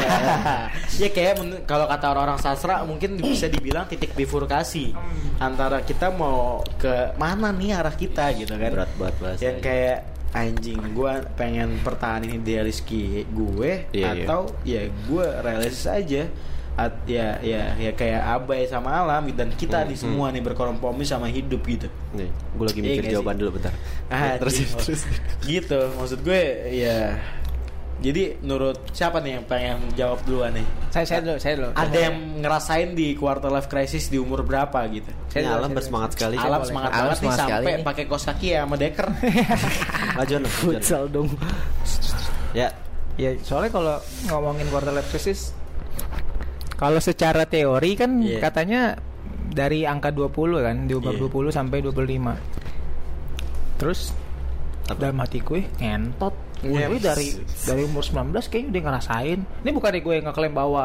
ya 0.96 1.08
kayak 1.08 1.34
kalau 1.64 1.84
kata 1.84 2.06
orang-orang 2.08 2.38
sastra 2.38 2.80
mungkin 2.82 3.18
bisa 3.18 3.46
dibilang 3.46 3.84
titik 3.84 4.14
bifurkasi 4.14 4.94
antara 5.36 5.82
kita 5.82 6.08
mau 6.08 6.62
ke 6.76 7.12
mana 7.16 7.50
nih 7.50 7.74
arah 7.74 7.92
kita 7.92 8.30
gitu 8.32 8.54
kan. 8.54 8.70
Berat 8.72 8.92
banget 8.94 9.14
bahasanya. 9.18 9.42
Yang 9.42 9.58
kayak 9.60 9.98
anjing 10.32 10.80
gue 10.92 11.12
pengen 11.34 11.76
pertahanin 11.78 12.38
idealis 12.38 12.80
ki- 12.80 13.28
gue 13.28 13.84
Iya, 13.90 14.14
iya. 14.14 14.24
atau 14.24 14.48
ya 14.64 14.82
gue 14.88 15.26
realistis 15.42 15.84
aja 15.84 16.24
At, 16.72 17.04
ya 17.04 17.36
ya 17.38 17.76
ya 17.76 17.92
kayak 17.92 18.16
abai 18.32 18.64
sama 18.64 18.96
alam 18.96 19.28
dan 19.30 19.52
kita 19.52 19.82
Hmm, 19.82 19.88
di 19.88 19.94
semua 19.94 20.28
nih 20.28 20.40
berkompromi 20.40 21.04
sama 21.04 21.28
hidup 21.28 21.60
gitu. 21.62 21.84
Nih, 22.12 22.26
gue 22.28 22.64
lagi 22.64 22.78
Iya 22.78 22.86
mikir 22.90 23.04
jawaban 23.12 23.34
sih? 23.34 23.40
dulu 23.40 23.50
bentar. 23.54 23.72
Ah, 24.08 24.34
terus 24.40 24.54
terus. 24.74 25.04
Gitu, 25.42 25.78
maksud 25.92 26.20
gue 26.20 26.40
ya. 26.70 27.20
Jadi 28.00 28.34
menurut 28.40 28.82
siapa 28.90 29.20
nih 29.20 29.36
yang 29.36 29.44
pengen 29.44 29.78
jawab 29.94 30.18
duluan 30.24 30.50
nih? 30.50 30.66
Saya 30.88 31.06
saya 31.06 31.20
dulu, 31.22 31.36
saya 31.38 31.54
dulu. 31.54 31.70
Ada 31.72 31.98
yang 32.02 32.16
ngerasain 32.40 32.88
di 32.92 33.14
quarter 33.14 33.46
life 33.46 33.68
crisis 33.68 34.08
di 34.08 34.16
umur 34.16 34.42
berapa 34.42 34.74
gitu? 34.88 35.06
Ini 35.06 35.28
Saya 35.28 35.42
dulu, 35.44 35.54
alam 35.54 35.62
saya 35.62 35.76
bersemangat 35.76 36.10
sekali. 36.10 36.34
Alam 36.34 36.50
boleh. 36.56 36.66
semangat 36.66 36.90
Alam 36.90 36.98
banget 36.98 37.12
nih 37.12 37.20
semangat 37.22 37.38
sekali 37.38 37.62
sampai 37.62 37.72
nih. 37.72 37.84
pakai 37.84 38.04
kos 38.06 38.24
kaki 38.26 38.46
ya 38.48 38.58
sama 38.58 38.76
deker. 38.76 39.06
Majuan. 40.18 40.42
futsal 40.48 41.02
dong 41.06 41.28
Ya, 42.52 42.68
Ya, 43.14 43.36
soalnya 43.38 43.70
kalau 43.70 43.96
ngomongin 44.24 44.66
quarter 44.66 44.88
life 44.90 45.06
crisis 45.06 45.52
kalau 46.82 46.98
secara 46.98 47.46
teori 47.46 47.94
kan 47.94 48.18
Iya. 48.18 48.42
katanya 48.42 48.98
dari 49.52 49.86
angka 49.86 50.10
20 50.10 50.58
kan, 50.58 50.90
di 50.90 50.98
umur 50.98 51.14
Iya. 51.14 51.20
20 51.22 51.54
sampai 51.54 51.78
25. 51.78 52.34
Terus 53.78 54.10
Apa? 54.90 54.98
dalam 54.98 55.22
hati 55.22 55.38
gue 55.38 55.62
ngentot. 55.78 56.34
Gue 56.62 56.78
Yes. 56.78 56.88
gue 56.88 56.98
dari 56.98 57.26
dari 57.66 57.82
umur 57.86 58.02
19 58.02 58.46
kayaknya 58.46 58.70
udah 58.70 58.82
ngerasain. 58.82 59.38
Ini 59.62 59.70
bukan 59.70 59.92
gue 59.94 60.14
yang 60.14 60.26
ngeklaim 60.26 60.54
bahwa 60.54 60.84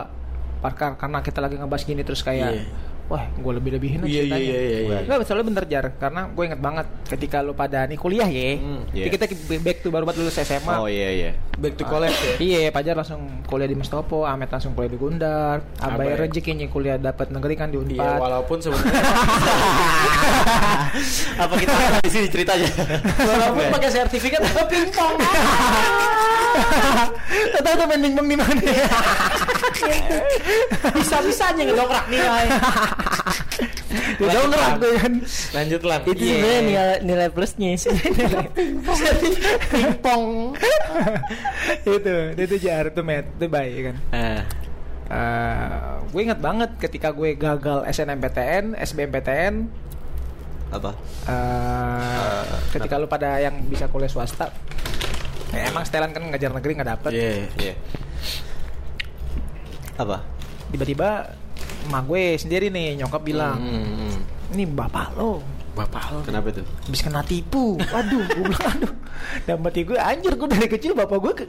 karena 0.74 1.20
kita 1.22 1.38
lagi 1.38 1.56
ngebahas 1.56 1.84
gini 1.86 2.02
terus 2.02 2.22
kayak 2.22 2.52
Iya. 2.54 2.66
Wah 3.08 3.24
gue 3.24 3.54
lebih 3.56 3.72
lebihin 3.74 4.00
Iya, 4.04 4.22
iya, 4.22 4.36
iya, 4.36 4.60
iya, 4.60 4.80
iya. 4.84 4.98
Enggak, 5.02 5.24
soalnya 5.24 5.48
bener 5.48 5.64
jar 5.66 5.86
karena 5.96 6.28
gue 6.28 6.44
inget 6.44 6.60
banget 6.60 6.86
ketika 7.08 7.40
lu 7.40 7.52
pada 7.52 7.84
nih 7.84 7.96
kuliah 7.96 8.28
ya. 8.28 8.60
Jadi 8.92 9.00
iya. 9.00 9.08
Kita 9.08 9.26
back 9.58 9.78
to 9.80 9.88
baru 9.88 10.04
banget 10.04 10.20
lulus 10.22 10.36
SMA. 10.38 10.76
oh 10.76 10.86
iya 10.86 11.10
iya. 11.10 11.32
Back 11.56 11.74
to 11.74 11.88
college 11.88 12.14
ya. 12.14 12.36
Iya, 12.38 12.70
Pajar 12.70 12.94
langsung 12.94 13.24
kuliah 13.44 13.66
di 13.66 13.74
Mustopo, 13.74 14.22
Ahmed 14.24 14.48
langsung 14.48 14.76
kuliah 14.76 14.92
di 14.92 15.00
Gundar, 15.00 15.64
Abai 15.80 16.14
rezekinya 16.14 16.68
kuliah 16.68 17.00
dapat 17.00 17.32
negeri 17.32 17.56
kan 17.56 17.72
di 17.72 17.80
Iya, 17.80 18.04
Unpad. 18.04 18.20
walaupun 18.20 18.58
sebenarnya 18.64 19.02
Apa 21.40 21.54
kita 21.56 21.74
di 22.04 22.12
sini 22.12 22.28
ceritanya? 22.28 22.68
walaupun 23.18 23.64
pakai 23.72 23.90
sertifikat 23.90 24.42
apa 24.44 24.68
pingpong. 24.68 25.16
Tahu 27.58 27.74
tuh 27.74 27.86
main 27.86 28.02
pingpong 28.02 28.28
di 28.28 28.36
mana? 28.36 28.52
Bisa-bisanya 30.94 31.64
ngedongkrak 31.64 32.06
nilai. 32.10 32.46
Dongkrak 34.18 34.72
tuh 34.78 34.92
kan. 34.98 35.14
Lanjut 35.54 35.82
lah. 35.84 35.98
itu 36.02 36.12
Iya. 36.14 36.34
sebenarnya 36.34 36.62
nilai, 36.62 36.98
nilai 37.04 37.28
plusnya 37.30 37.70
pingpong. 39.72 40.26
itu, 41.98 42.16
itu 42.36 42.56
jar 42.60 42.90
tuh 42.90 43.04
Met, 43.04 43.26
itu 43.30 43.46
baik 43.48 43.74
kan. 43.84 43.96
Ah. 44.12 44.42
Eh, 45.08 45.78
gue 46.12 46.22
inget 46.22 46.40
banget 46.40 46.76
ketika 46.78 47.16
gue 47.16 47.34
gagal 47.34 47.88
SNMPTN, 47.88 48.76
SBMPTN, 48.76 49.72
Apa? 50.68 50.92
eh, 51.32 52.44
ketika 52.76 53.00
lu 53.00 53.08
pada 53.08 53.40
yang 53.40 53.64
bisa 53.64 53.88
kuliah 53.88 54.12
swasta, 54.12 54.52
ya 55.56 55.72
emang 55.72 55.88
setelan 55.88 56.12
kan 56.12 56.28
ngajar 56.28 56.52
negeri 56.52 56.72
nggak 56.76 56.90
dapet. 56.92 57.12
Iya. 57.16 57.32
Iya. 57.56 57.74
Apa? 59.96 60.18
Tiba-tiba 60.70 61.32
emak 61.88 62.04
gue 62.06 62.24
sendiri 62.36 62.68
nih 62.68 63.00
nyokap 63.00 63.22
bilang, 63.24 63.58
Hmm, 63.58 64.16
ini 64.54 64.64
bapak 64.68 65.16
lo 65.16 65.40
Bapak 65.78 66.04
lo. 66.10 66.20
Kenapa 66.26 66.50
tuh? 66.50 66.66
habis 66.88 67.02
kena 67.04 67.22
tipu 67.22 67.76
aduh 67.92 68.24
gue 68.24 68.44
bilang 68.48 68.64
aduh 68.72 68.94
dan 69.44 69.60
mati 69.60 69.84
gue 69.84 70.00
anjir 70.00 70.34
gue 70.34 70.48
dari 70.48 70.68
kecil 70.68 70.96
bapak 70.96 71.18
gue 71.20 71.34
ke, 71.36 71.46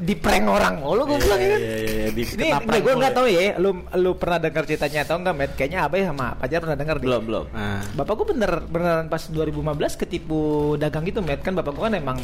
di 0.00 0.16
prank 0.16 0.48
orang 0.48 0.80
mulu 0.80 1.04
gue 1.04 1.18
bilang 1.20 1.36
ya 1.36 1.48
kan 1.52 1.60
Iya, 1.60 1.76
iya, 1.76 1.92
iya, 1.92 2.08
di 2.16 2.22
ini 2.32 2.78
gue 2.80 2.94
nggak 2.96 3.12
ya. 3.12 3.18
tahu 3.20 3.26
ya 3.28 3.40
lu 3.60 3.70
lu 4.00 4.10
pernah 4.16 4.38
dengar 4.40 4.64
ceritanya 4.64 5.04
atau 5.04 5.20
enggak 5.20 5.34
met 5.36 5.52
kayaknya 5.52 5.78
abai 5.84 6.00
sama 6.08 6.32
pajar 6.40 6.58
pernah 6.64 6.78
dengar 6.80 6.96
deh. 6.96 7.06
Belum 7.06 7.22
belum. 7.28 7.44
Ah. 7.52 7.84
bapak 7.92 8.12
gue 8.16 8.26
bener 8.32 8.52
beneran 8.64 9.06
pas 9.12 9.22
2015 9.28 10.00
ketipu 10.00 10.40
dagang 10.80 11.04
gitu 11.04 11.20
met 11.20 11.44
kan 11.44 11.52
bapak 11.52 11.72
gue 11.76 11.84
kan 11.84 11.94
emang 11.94 12.18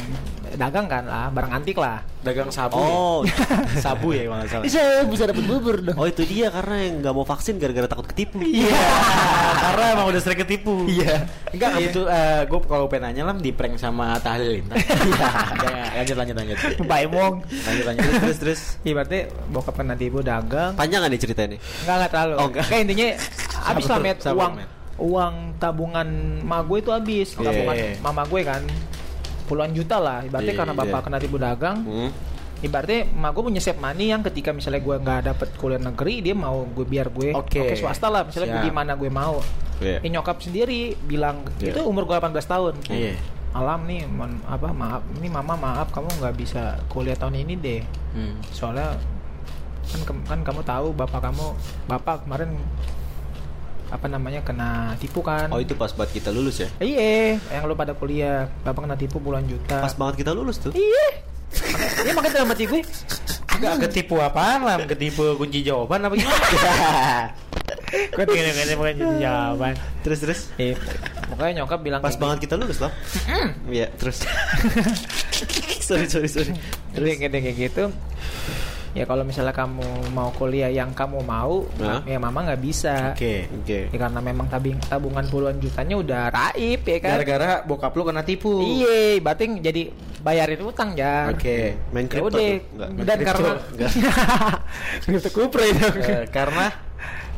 dagang 0.57 0.89
kan 0.89 1.05
lah 1.05 1.29
barang 1.29 1.51
antik 1.53 1.77
lah 1.77 2.01
dagang 2.25 2.49
sabu. 2.49 2.81
Oh. 2.81 3.21
ya? 3.21 3.37
sabu 3.85 4.17
ya 4.17 4.25
nggak 4.25 4.49
salah. 4.49 4.63
bisa 4.65 4.81
bisa 5.05 5.23
dapat 5.29 5.45
bubur 5.45 5.77
dong 5.79 5.95
Oh 5.95 6.09
itu 6.09 6.25
dia 6.25 6.49
karena 6.49 6.75
yang 6.89 7.05
nggak 7.05 7.13
mau 7.13 7.23
vaksin 7.23 7.61
gara-gara 7.61 7.85
takut 7.85 8.09
ketipu. 8.09 8.41
Iya, 8.41 8.73
karena 9.69 9.83
emang 9.93 10.05
udah 10.09 10.21
sering 10.25 10.41
ketipu. 10.41 10.88
Iya. 10.89 11.15
Enggak, 11.49 11.71
itu 11.81 12.01
gue 12.49 12.59
kalau 12.65 12.85
pengen 12.89 13.13
nanya 13.13 13.23
lah 13.29 13.35
di 13.37 13.51
prank 13.53 13.77
sama 13.77 14.17
Halilintar. 14.17 14.77
Iya. 15.09 15.29
Jangan, 15.59 15.87
lanjut 15.95 16.15
lanjut 16.17 16.35
lanjut. 16.35 16.57
Pak 16.81 16.99
Emong 17.05 17.33
Lanjut 17.45 17.85
lanjut 17.85 18.01
terus 18.03 18.19
terus. 18.19 18.37
terus. 18.39 18.61
ibaratnya 18.81 19.21
bokap 19.49 19.73
kena 19.75 19.95
tipu 19.95 20.19
dagang 20.21 20.73
Panjang 20.73 20.99
nggak 21.05 21.11
nih 21.13 21.21
cerita 21.21 21.41
ini? 21.45 21.57
Enggak 21.57 21.95
enggak 21.95 22.11
terlalu. 22.11 22.33
Oh, 22.37 22.47
enggak. 22.49 22.65
Kayak 22.67 22.81
intinya 22.87 23.07
habis 23.65 23.85
lah 23.85 23.99
met 23.99 24.17
uang 24.21 24.53
uang 24.99 25.33
tabungan 25.57 26.07
ma 26.43 26.59
gue 26.61 26.77
itu 26.79 26.91
habis. 26.91 27.27
Iya, 27.35 27.47
Tabungan 27.47 27.75
iya. 27.75 27.91
mama 28.03 28.23
gue 28.27 28.41
kan 28.43 28.61
puluhan 29.47 29.71
juta 29.73 29.97
lah. 29.97 30.19
Ibaratnya 30.21 30.53
Iya, 30.53 30.59
karena 30.59 30.73
bapak 30.75 30.99
iya. 30.99 31.05
kena 31.07 31.17
tipu 31.17 31.37
dagang. 31.39 31.77
Hmm. 31.87 32.09
Ibaratnya 32.59 33.07
ma 33.09 33.29
gue 33.29 33.39
punya 33.41 33.57
save 33.57 33.77
money 33.77 34.07
yang 34.07 34.19
ketika 34.21 34.51
misalnya 34.51 34.79
gue 34.79 34.95
nggak 34.95 35.19
dapet 35.25 35.47
kuliah 35.55 35.79
negeri 35.79 36.19
dia 36.19 36.33
mau 36.33 36.63
gue 36.65 36.83
biar 36.83 37.07
gue 37.07 37.31
Oke. 37.31 37.73
swasta 37.73 38.07
lah 38.07 38.23
misalnya 38.23 38.53
gue 38.53 38.63
gimana 38.65 38.93
gue 38.93 39.07
mau. 39.07 39.39
Iya. 39.79 39.99
Eh, 39.99 40.09
nyokap 40.09 40.37
sendiri 40.37 40.93
bilang 40.99 41.47
Iya. 41.57 41.71
itu 41.71 41.79
umur 41.81 42.03
gue 42.03 42.13
18 42.13 42.35
tahun. 42.45 42.75
Iya. 42.87 43.15
alam 43.49 43.81
nih 43.83 44.05
mon- 44.05 44.45
apa 44.45 44.69
maaf 44.69 45.01
ini 45.15 45.25
mama 45.25 45.57
maaf 45.57 45.89
kamu 45.89 46.21
nggak 46.21 46.35
bisa 46.37 46.77
kuliah 46.85 47.17
tahun 47.17 47.33
ini 47.39 47.53
deh 47.55 47.81
Hmm. 48.09 48.37
soalnya 48.47 48.93
kan 50.05 50.21
kan 50.21 50.39
kamu 50.43 50.61
tahu 50.61 50.93
bapak 50.93 51.17
kamu 51.23 51.57
bapak 51.87 52.21
kemarin 52.23 52.53
apa 53.89 54.05
namanya 54.05 54.45
kena 54.45 54.69
tipu 54.95 55.25
kan 55.25 55.49
Oh 55.49 55.57
itu 55.57 55.73
pas 55.73 55.89
banget 55.89 56.21
kita 56.21 56.29
lulus 56.29 56.61
ya? 56.61 56.69
iya 56.77 57.41
yang 57.49 57.65
lu 57.65 57.73
pada 57.73 57.97
kuliah 57.97 58.45
bapak 58.61 58.85
kena 58.85 58.93
tipu 58.95 59.17
puluhan 59.17 59.41
juta 59.43 59.81
Pas 59.81 59.97
banget 59.97 60.21
kita 60.21 60.31
lulus 60.31 60.61
tuh. 60.61 60.69
iya 60.71 61.25
Iya 62.05 62.11
makanya 62.15 62.33
dalam 62.41 62.49
hati 62.53 62.63
gue 62.69 62.81
Enggak 63.59 63.91
ketipu 63.91 64.15
apaan 64.23 64.63
lah, 64.63 64.79
ketipu 64.87 65.35
kunci 65.35 65.59
jawaban 65.65 66.07
apa 66.07 66.15
gimana? 66.15 66.47
Gue 67.89 68.23
tinggal 68.23 68.53
ngasih 68.55 68.75
kunci 68.79 69.03
jawaban 69.19 69.73
Terus 70.05 70.19
terus. 70.23 70.41
Pokoknya 71.27 71.51
nyokap 71.63 71.79
bilang 71.83 71.99
Pas 71.99 72.15
banget 72.15 72.47
kita 72.47 72.55
lulus 72.55 72.79
loh. 72.79 72.93
Iya 73.67 73.91
terus. 73.99 74.23
sorry 75.87 76.07
sorry 76.07 76.29
sorry. 76.31 76.55
gitu. 76.55 76.63
Terus 76.95 77.07
kayak 77.19 77.55
gitu 77.57 77.83
Ya 78.97 79.05
kalau 79.05 79.21
misalnya 79.21 79.53
kamu 79.53 79.85
mau 80.11 80.33
kuliah 80.33 80.73
yang 80.73 80.89
kamu 80.97 81.21
mau 81.21 81.61
Hah? 81.77 82.01
Ya 82.09 82.17
mama 82.17 82.41
nggak 82.41 82.61
bisa 82.61 83.13
Oke. 83.13 83.45
Oke. 83.61 83.79
Ya 83.93 83.97
karena 84.01 84.19
memang 84.19 84.49
tabing, 84.49 84.81
tabungan 84.81 85.25
puluhan 85.29 85.61
jutanya 85.61 85.95
udah 85.97 86.21
raib 86.33 86.81
ya 86.81 86.97
kan 86.97 87.21
Gara-gara 87.21 87.61
bokap 87.63 87.93
lu 87.93 88.03
kena 88.03 88.25
tipu. 88.25 88.57
Iya, 88.59 89.21
berarti 89.21 89.45
jadi 89.61 89.81
bayarin 90.19 90.61
utang 90.65 90.97
ya. 90.97 91.29
Oke. 91.29 91.77
Main 91.93 92.05
Ya 92.05 92.11
crypto 92.11 92.27
udah, 92.33 92.41
tuh? 92.41 92.57
Enggak. 92.73 93.05
dan 93.05 93.17
karena. 93.21 93.51
Crypto 95.05 95.29
kupre 95.31 95.65
dong. 95.71 95.95
Eh, 96.01 96.25
karena 96.29 96.67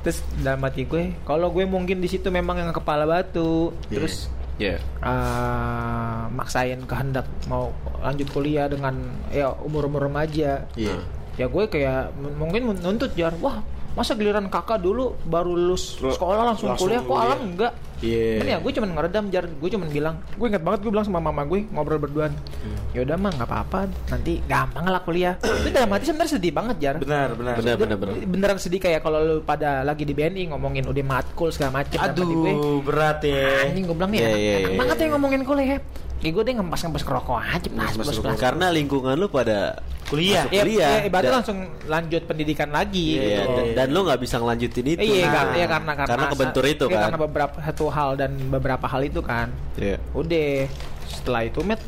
Terus 0.02 0.18
dalam 0.42 0.66
hati 0.66 0.90
gue, 0.90 1.14
kalau 1.22 1.54
gue 1.54 1.62
mungkin 1.62 2.02
di 2.02 2.10
situ 2.10 2.34
memang 2.34 2.58
yang 2.58 2.74
kepala 2.74 3.06
batu, 3.06 3.70
Iya. 3.86 3.94
terus 3.94 4.16
Iya. 4.58 4.82
eh, 4.82 6.22
maksain 6.34 6.82
kehendak 6.90 7.30
mau 7.46 7.70
lanjut 8.02 8.26
kuliah 8.34 8.66
dengan 8.66 8.98
ya 9.30 9.54
umur-umur 9.62 10.10
remaja. 10.10 10.66
Iya. 10.74 10.98
Ya 11.34 11.46
gue 11.46 11.63
kayak 11.65 12.12
mungkin 12.34 12.62
menuntut 12.70 13.12
jar, 13.13 13.32
wah 13.38 13.63
masa 13.91 14.15
giliran 14.15 14.48
kakak 14.48 14.80
dulu 14.80 15.20
baru 15.22 15.52
lulus 15.52 16.00
Lu- 16.00 16.12
sekolah 16.12 16.46
langsung, 16.46 16.72
langsung 16.72 16.88
kuliah 16.88 17.02
kok 17.02 17.17
alam 17.17 17.39
enggak 17.46 17.74
Iya. 18.02 18.41
Kan 18.41 18.48
ya 18.48 18.58
gue 18.58 18.72
cuman 18.72 18.89
ngeredam 18.89 19.26
jar 19.30 19.46
gue 19.46 19.70
cuman 19.70 19.86
bilang 19.86 20.15
gue 20.34 20.48
inget 20.48 20.63
banget 20.63 20.80
gue 20.82 20.89
bilang 20.89 21.04
sama 21.04 21.22
mama 21.22 21.44
gue 21.44 21.70
ngobrol 21.70 22.00
berduaan 22.00 22.34
Hmm. 22.62 22.78
ya 22.94 23.04
udah 23.04 23.13
mah 23.15 23.30
nggak 23.32 23.46
apa-apa 23.46 23.80
nanti 24.08 24.41
gampang 24.44 24.86
lah 24.88 25.02
kuliah 25.02 25.34
itu 25.38 25.70
dalam 25.70 25.91
hati 25.91 26.08
sebenarnya 26.08 26.34
sedih 26.34 26.50
banget 26.52 26.76
jar 26.80 26.96
Benar, 26.98 27.36
benar. 27.36 27.54
Benar, 27.58 27.76
benar, 27.76 27.98
benar. 28.00 28.13
beneran 28.24 28.58
sedih 28.58 28.80
kayak 28.80 29.02
kalau 29.02 29.20
lu 29.20 29.36
pada 29.41 29.84
lagi 29.84 30.02
di 30.02 30.13
BNI 30.13 30.50
ngomongin 30.50 30.82
udah 30.84 31.04
matkul 31.04 31.50
segala 31.50 31.78
macem 31.78 31.94
dalam 31.94 32.10
hati 32.10 32.22
gue 32.24 32.54
Aduh, 32.54 32.80
berat 32.82 33.20
ya. 33.22 33.67
anjing 33.67 33.84
gue 33.84 33.94
bilang 33.94 34.10
nih 34.10 34.17
Iya, 34.17 34.26
enak, 34.26 34.39
iya, 34.39 34.54
enak 34.56 34.62
iya, 34.65 34.80
banget 34.80 34.96
iya. 34.96 35.04
ya 35.04 35.12
ngomongin 35.12 35.41
kuliah 35.44 35.80
ya 36.22 36.30
gue 36.30 36.44
deh 36.44 36.54
ngempas 36.54 36.80
ngempas 36.80 37.02
kerokok 37.02 37.38
aja 37.38 37.66
plus 37.66 37.98
rokok. 38.14 38.22
plus 38.24 38.38
Karena 38.38 38.70
lingkungan 38.70 39.18
lu 39.18 39.28
pada 39.28 39.82
Kuliah. 40.06 40.44
masuk 40.44 40.52
ya, 40.52 40.62
kuliah. 40.62 40.92
ya, 40.94 41.08
ibaratnya 41.08 41.26
Dan- 41.26 41.38
langsung 41.40 41.58
lanjut 41.86 42.22
pendidikan 42.26 42.70
lagi 42.70 43.06
Iya, 43.16 43.24
gitu 43.42 43.42
dan, 43.50 43.66
dan 43.74 43.88
lu 43.90 44.00
nggak 44.04 44.20
bisa 44.20 44.36
ngelanjutin 44.38 44.86
itu. 44.88 45.02
Iya, 45.02 45.24
Nah, 45.24 45.32
karena, 45.32 45.54
ya 45.56 45.68
karena 45.68 45.92
karena 45.96 46.10
karena 46.12 46.26
kebentur 46.30 46.64
itu 46.66 46.86
iya, 46.86 46.94
kan. 46.94 47.02
Karena 47.08 47.20
beberapa 47.22 47.58
satu 47.58 47.86
hal 47.88 48.10
dan 48.16 48.32
beberapa 48.46 48.86
hal 48.86 49.02
itu 49.02 49.20
kan. 49.20 49.48
Iya. 49.76 49.98
Udah 50.12 50.68
setelah 51.08 51.42
itu 51.44 51.60
met 51.62 51.82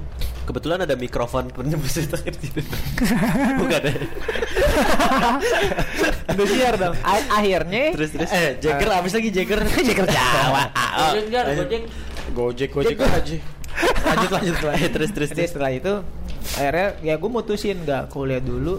Kebetulan 0.43 0.83
ada 0.83 0.95
mikrofon 0.95 1.47
penembus 1.47 1.95
itu 1.95 2.11
Bukan 3.59 3.81
ya? 3.81 3.95
udah 6.25 6.45
siar 6.45 6.75
dong. 6.75 6.95
A- 6.99 7.29
akhirnya 7.33 7.83
Terus 7.93 8.09
terus. 8.11 8.27
Eh, 8.29 8.59
Jagger 8.59 8.89
habis 8.91 9.13
lagi 9.13 9.29
Jagger. 9.29 9.63
Jagger 9.87 10.03
Jawa. 10.05 10.63
Gojek 10.73 11.23
nggak? 11.29 11.43
Gojek. 11.55 11.81
Gojek, 12.33 12.69
Gojek 12.71 12.97
aja. 12.99 13.37
Lanjut, 14.03 14.31
lanjut, 14.31 14.57
lanjut. 14.61 14.91
terus 14.91 15.09
terus 15.11 15.29
Jadi 15.31 15.43
setelah 15.47 15.71
itu 15.71 15.93
akhirnya 16.53 16.87
ya 17.01 17.13
gue 17.15 17.29
mutusin 17.29 17.81
nggak 17.81 18.09
kuliah 18.09 18.39
dulu. 18.39 18.77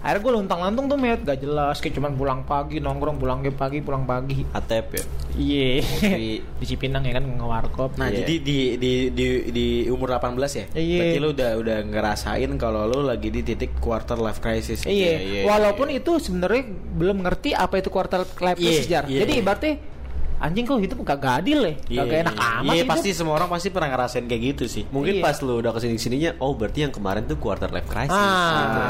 Akhirnya 0.00 0.20
gue 0.20 0.32
luntang 0.36 0.60
lantung 0.60 0.84
tuh 0.84 1.00
met 1.00 1.16
gak 1.16 1.40
jelas 1.40 1.80
kayak 1.80 1.96
cuman 1.96 2.12
pulang 2.12 2.40
pagi 2.44 2.76
nongkrong 2.76 3.16
pulang 3.16 3.40
ke 3.40 3.48
pagi 3.48 3.80
pulang 3.80 4.04
pagi. 4.04 4.44
Atep 4.52 4.86
ya. 4.92 5.04
Iya. 5.34 5.80
Kopi. 5.80 6.28
di 6.60 6.64
Cipinang 6.66 7.02
ya 7.02 7.16
kan 7.16 7.24
ngewarkop. 7.24 7.96
Nah, 7.96 8.12
Iya. 8.12 8.20
jadi 8.20 8.34
di 8.36 8.58
di 8.76 8.92
di 9.08 9.26
di 9.48 9.66
umur 9.88 10.12
18 10.12 10.36
ya? 10.52 10.64
Iya. 10.76 10.98
Berarti 11.00 11.18
lu 11.18 11.28
udah 11.32 11.50
udah 11.56 11.78
ngerasain 11.88 12.50
kalau 12.60 12.84
lu 12.84 13.00
lagi 13.00 13.32
di 13.32 13.40
titik 13.40 13.80
quarter 13.80 14.20
life 14.20 14.44
crisis. 14.44 14.84
Iya, 14.84 14.92
Iya, 14.92 15.18
iya, 15.24 15.40
walaupun 15.48 15.88
iya. 15.88 16.04
itu 16.04 16.20
sebenarnya 16.20 16.62
belum 16.68 17.24
ngerti 17.24 17.56
apa 17.56 17.80
itu 17.80 17.88
quarter 17.88 18.28
life 18.28 18.60
Iya, 18.60 18.66
crisis 18.68 18.86
jar. 18.86 19.04
iya. 19.08 19.24
Jadi 19.24 19.32
ibaratnya 19.40 19.74
anjing 20.44 20.64
kok 20.64 20.76
hidup 20.76 20.98
gak 21.00 21.24
adil 21.24 21.64
ya, 21.64 21.72
Iya, 21.88 22.02
gak 22.04 22.18
enak 22.22 22.34
iya. 22.34 22.48
amat 22.60 22.64
Iya, 22.68 22.82
hidup. 22.84 22.90
pasti 22.92 23.08
semua 23.10 23.34
orang 23.34 23.48
pasti 23.48 23.68
pernah 23.68 23.88
ngerasain 23.88 24.24
kayak 24.24 24.42
gitu 24.52 24.64
sih. 24.68 24.84
Mungkin 24.86 25.18
Iya. 25.18 25.24
pas 25.24 25.36
lu 25.40 25.56
udah 25.58 25.72
ke 25.72 25.80
sini 25.80 25.96
sininya, 25.96 26.36
oh 26.38 26.52
berarti 26.52 26.84
yang 26.84 26.92
kemarin 26.92 27.24
tuh 27.24 27.40
quarter 27.40 27.72
life 27.72 27.88
crisis. 27.88 28.12
Ah. 28.12 28.60
gitu. 28.60 28.80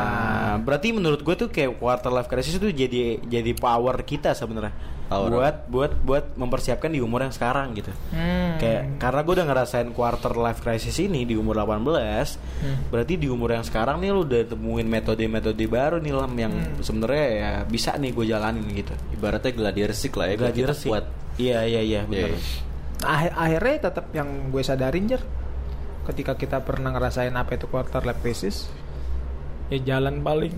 Berarti 0.67 0.89
menurut 0.91 1.21
gue 1.23 1.35
tuh 1.37 1.49
kayak 1.49 1.79
quarter 1.79 2.11
life 2.11 2.27
crisis 2.27 2.55
itu 2.55 2.69
jadi 2.69 3.23
jadi 3.23 3.53
power 3.55 4.03
kita 4.03 4.35
sebenarnya. 4.35 4.75
Power. 5.05 5.29
Buat 5.29 5.57
buat 5.69 5.93
buat 6.01 6.25
mempersiapkan 6.35 6.89
di 6.89 6.99
umur 6.99 7.23
yang 7.23 7.31
sekarang 7.31 7.73
gitu. 7.73 7.93
Hmm. 8.09 8.57
Kayak 8.57 8.97
karena 8.97 9.21
gue 9.21 9.35
udah 9.37 9.47
ngerasain 9.47 9.89
quarter 9.91 10.33
life 10.35 10.59
crisis 10.59 10.97
ini 10.97 11.23
di 11.23 11.35
umur 11.35 11.61
18 11.61 12.41
Hmm. 12.55 12.89
Berarti 12.89 13.15
di 13.15 13.29
umur 13.29 13.53
yang 13.53 13.63
sekarang 13.63 14.01
nih 14.01 14.11
lu 14.11 14.25
udah 14.25 14.43
temuin 14.47 14.89
metode-metode 14.89 15.65
baru 15.67 16.01
nih 16.01 16.13
Lam 16.13 16.33
yang 16.35 16.53
Hmm. 16.53 16.81
sebenarnya 16.81 17.27
ya 17.29 17.51
bisa 17.63 17.95
nih 17.95 18.11
gue 18.11 18.25
jalanin 18.27 18.65
gitu. 18.67 18.95
Ibaratnya 19.13 19.53
gladiator 19.53 19.93
stick 19.93 20.17
lah 20.17 20.27
ya. 20.27 20.35
sih. 20.73 20.89
kuat. 20.89 21.05
Iya 21.37 21.59
iya 21.63 21.81
iya 21.81 22.01
benar. 22.05 22.33
Iya. 22.33 22.39
Akhir- 23.05 23.37
akhirnya 23.37 23.77
tetap 23.85 24.07
yang 24.11 24.29
gue 24.49 24.63
sadarin 24.63 25.05
jar 25.05 25.21
ketika 26.05 26.33
kita 26.35 26.61
pernah 26.61 26.89
ngerasain 26.91 27.33
apa 27.33 27.55
itu 27.55 27.65
quarter 27.65 28.01
life 28.03 28.21
crisis 28.21 28.69
ya 29.67 29.81
jalan 29.81 30.21
paling 30.21 30.53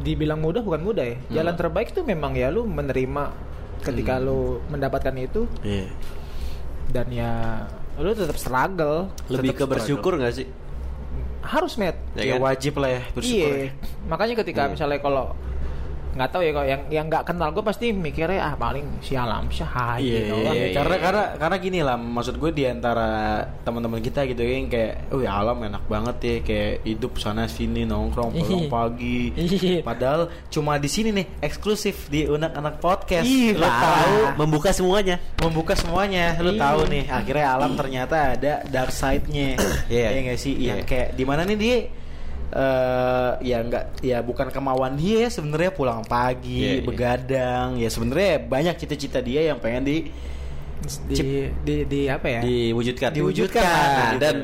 dibilang 0.00 0.38
mudah 0.38 0.60
bukan 0.60 0.80
mudah 0.80 1.04
ya 1.04 1.16
jalan 1.32 1.52
Hmm. 1.52 1.60
terbaik 1.60 1.90
itu 1.90 2.00
memang 2.00 2.32
ya 2.32 2.48
lu 2.48 2.62
menerima 2.62 3.34
ketika 3.80 4.16
lu 4.16 4.62
mendapatkan 4.66 5.14
itu 5.14 5.50
Iya. 5.60 5.90
dan 6.88 7.06
ya 7.08 7.32
lu 7.96 8.12
tetap 8.12 8.34
struggle 8.34 9.10
Lebih 9.26 9.52
ke 9.52 9.58
Tetep 9.58 9.70
bersyukur 9.70 10.14
nggak 10.14 10.32
sih? 10.32 10.46
harus 11.42 11.74
met 11.74 11.96
Ya 12.14 12.22
Ya, 12.22 12.32
kan? 12.36 12.40
wajib 12.44 12.76
lah 12.76 12.90
ya 12.90 13.02
bersyukur. 13.10 13.50
Iya, 13.50 13.72
makanya 14.06 14.34
ketika 14.38 14.62
Iya. 14.62 14.70
misalnya 14.70 14.98
kalau 14.98 15.32
nggak 16.10 16.28
tahu 16.28 16.42
ya 16.42 16.50
kalau 16.50 16.66
yang 16.66 16.82
yang 16.88 17.06
nggak 17.06 17.22
kenal 17.22 17.48
gue 17.50 17.62
pasti 17.62 17.86
mikirnya 17.90 18.40
ah 18.42 18.54
paling 18.54 18.82
si 18.98 19.14
alam 19.14 19.46
syah 19.48 19.96
Iya, 19.96 20.16
gitu 20.26 20.34
iya, 20.36 20.50
iya, 20.52 20.66
karena 20.74 20.96
karena 20.98 21.24
karena 21.36 21.56
gini 21.56 21.78
lah, 21.80 21.94
maksud 21.94 22.34
gue 22.34 22.50
di 22.50 22.64
antara 22.64 23.08
teman-teman 23.60 23.98
kita 23.98 24.24
gitu 24.24 24.40
yang 24.40 24.66
kayak, 24.66 25.10
oh 25.10 25.18
ya 25.18 25.36
alam 25.36 25.60
enak 25.60 25.84
banget 25.84 26.16
ya, 26.20 26.34
kayak 26.40 26.74
hidup 26.84 27.12
sana 27.16 27.46
sini 27.46 27.84
nongkrong 27.84 28.32
pulang 28.32 28.64
Iya. 28.64 28.70
pagi. 28.70 29.20
Iya. 29.36 29.80
Padahal 29.82 30.20
cuma 30.48 30.76
di 30.76 30.86
sini 30.86 31.10
nih 31.12 31.26
eksklusif 31.40 32.06
di 32.06 32.24
unak 32.24 32.52
anak 32.52 32.74
podcast. 32.78 33.24
Ih, 33.24 33.54
Lo 33.54 33.66
tahu 33.66 34.16
Membuka 34.36 34.70
semuanya. 34.70 35.16
membuka 35.38 35.74
semuanya, 35.74 36.34
lu 36.38 36.54
Iya. 36.54 36.60
tahu 36.60 36.80
nih 36.88 37.04
akhirnya 37.06 37.46
alam 37.50 37.70
ternyata 37.74 38.16
ada 38.34 38.52
dark 38.64 38.90
side-nya. 38.90 39.58
Iya. 39.86 40.08
Iya 40.10 40.20
nggak 40.24 40.38
sih? 40.38 40.54
Iya. 40.56 40.68
Yang 40.74 40.80
kayak 40.86 41.08
di 41.14 41.24
mana 41.24 41.42
nih 41.44 41.56
dia 41.56 41.76
eh 42.50 43.30
ya 43.46 43.62
nggak 43.62 44.02
ya 44.02 44.18
bukan 44.20 44.50
kemauan 44.50 44.98
dia 44.98 45.26
ya 45.26 45.30
sebenarnya 45.30 45.70
pulang 45.70 46.02
pagi 46.02 46.66
Iya, 46.66 46.72
iya. 46.76 46.82
begadang 46.82 47.68
ya 47.78 47.86
sebenarnya 47.86 48.42
banyak 48.42 48.74
cita-cita 48.74 49.22
dia 49.22 49.46
yang 49.46 49.62
pengen 49.62 49.86
di 49.86 49.96
di, 51.06 51.46
di 51.60 51.76
di 51.84 52.00
apa 52.08 52.26
ya 52.26 52.40
Diwujudkan. 52.42 53.10
Diwujudkan. 53.12 53.62
Nah, 53.62 54.10
Gitu. 54.10 54.20
dan 54.24 54.36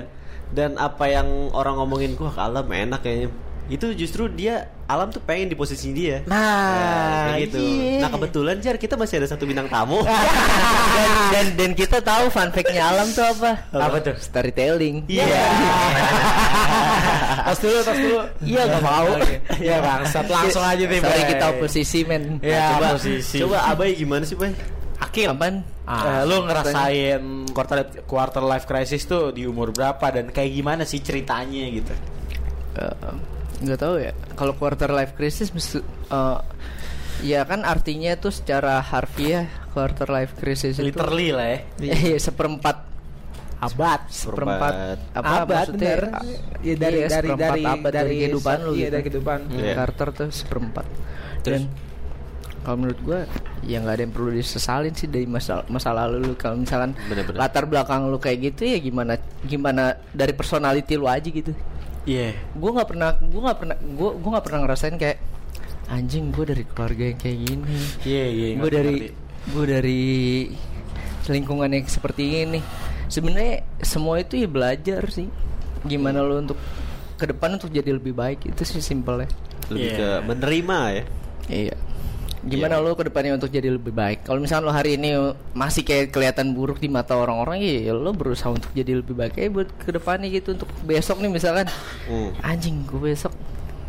dan 0.46 0.70
apa 0.78 1.08
yang 1.08 1.26
orang 1.50 1.74
ngomongin 1.76 2.14
wah 2.14 2.36
alam 2.38 2.68
enak 2.68 3.02
kayaknya. 3.02 3.28
Itu 3.66 3.90
justru 3.98 4.30
dia 4.30 4.70
alam 4.86 5.10
tuh 5.10 5.18
pengen 5.18 5.50
di 5.50 5.58
posisi 5.58 5.90
dia. 5.90 6.22
Nah, 6.22 7.34
kayak 7.34 7.50
gitu. 7.50 7.58
iya. 7.58 7.98
Nah 7.98 8.14
kebetulan 8.14 8.62
Jar 8.62 8.78
kita 8.78 8.94
masih 8.94 9.18
ada 9.18 9.26
satu 9.26 9.42
bintang 9.42 9.66
tamu. 9.66 10.06
dan, 10.94 11.10
dan 11.34 11.46
dan 11.58 11.70
kita 11.74 11.98
tahu 11.98 12.30
fun 12.30 12.54
fact-nya 12.54 12.94
alam 12.94 13.10
tuh 13.10 13.26
apa? 13.26 13.66
Apa 13.74 13.98
tuh? 13.98 14.14
Storytelling. 14.14 15.10
Iya. 15.10 15.26
tas 17.46 17.58
dulu, 17.62 17.78
tas 17.86 17.98
dulu. 17.98 18.18
Iya 18.42 18.62
gak 18.66 18.82
mau. 18.82 19.06
Ya 19.62 19.76
bangsat 19.78 20.26
langsung 20.26 20.64
aja 20.66 20.82
nih. 20.82 20.98
Sorry 20.98 21.22
kita 21.30 21.44
oposisi 21.54 21.98
men. 22.02 22.42
Ya, 22.42 22.74
coba 22.74 22.98
posisi. 22.98 23.38
coba 23.38 23.58
Abai 23.70 23.94
gimana 23.94 24.26
sih, 24.26 24.34
Bay? 24.34 24.50
Akil. 24.98 25.30
Apaan? 25.30 25.62
Eh, 25.86 26.22
lu 26.26 26.42
ngerasain 26.42 27.22
quarter 27.54 27.86
quarter 28.10 28.42
life 28.42 28.66
crisis 28.66 29.06
tuh 29.06 29.30
di 29.30 29.46
umur 29.46 29.70
berapa 29.70 30.02
dan 30.10 30.34
kayak 30.34 30.50
gimana 30.50 30.82
sih 30.82 30.98
ceritanya 30.98 31.64
gitu? 31.70 31.94
Eh, 32.74 33.14
nggak 33.62 33.78
tahu 33.78 33.94
ya. 34.02 34.12
Kalau 34.34 34.58
quarter 34.58 34.90
life 34.90 35.14
crisis 35.14 35.54
mesti 35.54 35.78
eh, 36.10 36.38
ya 37.22 37.46
kan 37.46 37.62
artinya 37.62 38.18
tuh 38.18 38.34
secara 38.34 38.82
harfiah 38.82 39.46
quarter 39.70 40.10
life 40.10 40.34
crisis 40.34 40.82
itu 40.82 40.90
Literally 40.90 41.30
lah 41.30 41.46
ya. 41.54 41.58
Iya, 42.10 42.18
seperempat 42.18 42.95
abad 43.56 44.00
seperempat 44.06 44.72
apa 45.12 45.32
abad 45.42 45.48
maksudnya 45.48 45.80
bener 45.80 46.02
ya 46.60 46.74
dari 46.76 46.98
iya, 46.98 47.06
dari 47.08 47.30
dari 47.32 47.62
abad 47.64 47.90
dari, 47.90 48.14
kehidupan 48.20 48.56
lu 48.60 48.72
iya 48.72 48.78
gitu. 48.78 48.92
dari 48.92 49.02
kehidupan 49.02 49.38
Hmm, 49.42 49.56
Iya. 49.56 49.72
Carter 49.74 50.08
tuh 50.12 50.28
seperempat 50.30 50.86
Terus? 51.40 51.52
dan 51.56 51.62
kalau 52.60 52.76
menurut 52.76 53.00
gue 53.00 53.20
ya 53.62 53.78
nggak 53.78 53.94
ada 53.94 54.02
yang 54.02 54.12
perlu 54.12 54.30
disesalin 54.30 54.92
sih 54.92 55.06
dari 55.06 55.24
masa 55.24 55.62
masa 55.66 55.90
lalu 55.90 56.20
lu 56.22 56.34
kalau 56.34 56.58
misalkan 56.58 56.92
Bener-bener. 57.06 57.38
latar 57.38 57.64
belakang 57.64 58.06
lu 58.06 58.18
kayak 58.18 58.38
gitu 58.44 58.66
ya 58.66 58.78
gimana 58.78 59.16
gimana 59.40 59.82
dari 60.10 60.32
personality 60.32 60.94
lu 60.94 61.06
aja 61.06 61.24
gitu 61.24 61.54
Iya. 62.04 62.34
gue 62.52 62.70
nggak 62.70 62.86
pernah 62.86 63.16
gue 63.16 63.40
nggak 63.40 63.58
pernah 63.58 63.76
gue 63.76 64.10
gue 64.14 64.30
nggak 64.30 64.44
pernah 64.44 64.60
ngerasain 64.62 64.94
kayak 64.94 65.18
anjing 65.86 66.28
gue 66.28 66.44
dari 66.44 66.64
keluarga 66.64 67.04
yang 67.06 67.18
kayak 67.18 67.38
gini 67.40 67.76
Iya, 68.02 68.24
iya. 68.26 68.46
gue 68.52 68.60
ngerti, 68.60 68.74
dari 68.74 68.96
gue 69.46 69.64
dari 69.64 70.02
lingkungan 71.26 71.66
yang 71.68 71.84
seperti 71.84 72.22
ini 72.44 72.60
sebenarnya 73.06 73.62
semua 73.80 74.20
itu 74.20 74.36
ya 74.36 74.48
belajar 74.48 75.02
sih. 75.08 75.28
Gimana 75.82 76.22
lo 76.22 76.38
untuk 76.38 76.58
ke 77.16 77.24
depan 77.24 77.56
untuk 77.56 77.72
jadi 77.72 77.96
lebih 77.96 78.12
baik 78.12 78.44
itu 78.46 78.62
sih 78.62 78.82
simpelnya. 78.82 79.28
Lebih 79.72 79.88
Iya. 79.88 79.98
ke 79.98 80.08
menerima 80.26 80.78
ya. 80.92 81.04
Iya. 81.46 81.76
Gimana 82.46 82.78
lo 82.78 82.94
ke 82.94 83.02
depannya 83.02 83.34
untuk 83.34 83.50
jadi 83.50 83.74
lebih 83.74 83.90
baik? 83.90 84.22
Kalau 84.22 84.38
misalnya 84.38 84.70
lo 84.70 84.72
hari 84.74 84.94
ini 84.94 85.10
masih 85.50 85.82
kayak 85.82 86.14
kelihatan 86.14 86.54
buruk 86.54 86.78
di 86.78 86.86
mata 86.86 87.18
orang-orang 87.18 87.58
ya 87.58 87.90
lo 87.90 88.14
berusaha 88.14 88.54
untuk 88.54 88.70
jadi 88.70 89.02
lebih 89.02 89.18
baik. 89.18 89.34
Ya 89.34 89.50
buat 89.50 89.66
ke 89.82 89.90
depannya 89.90 90.30
gitu 90.30 90.54
untuk 90.54 90.70
besok 90.86 91.18
nih 91.18 91.30
misalkan. 91.30 91.66
Hmm. 92.06 92.30
anjing 92.46 92.86
gue 92.86 93.00
besok 93.02 93.34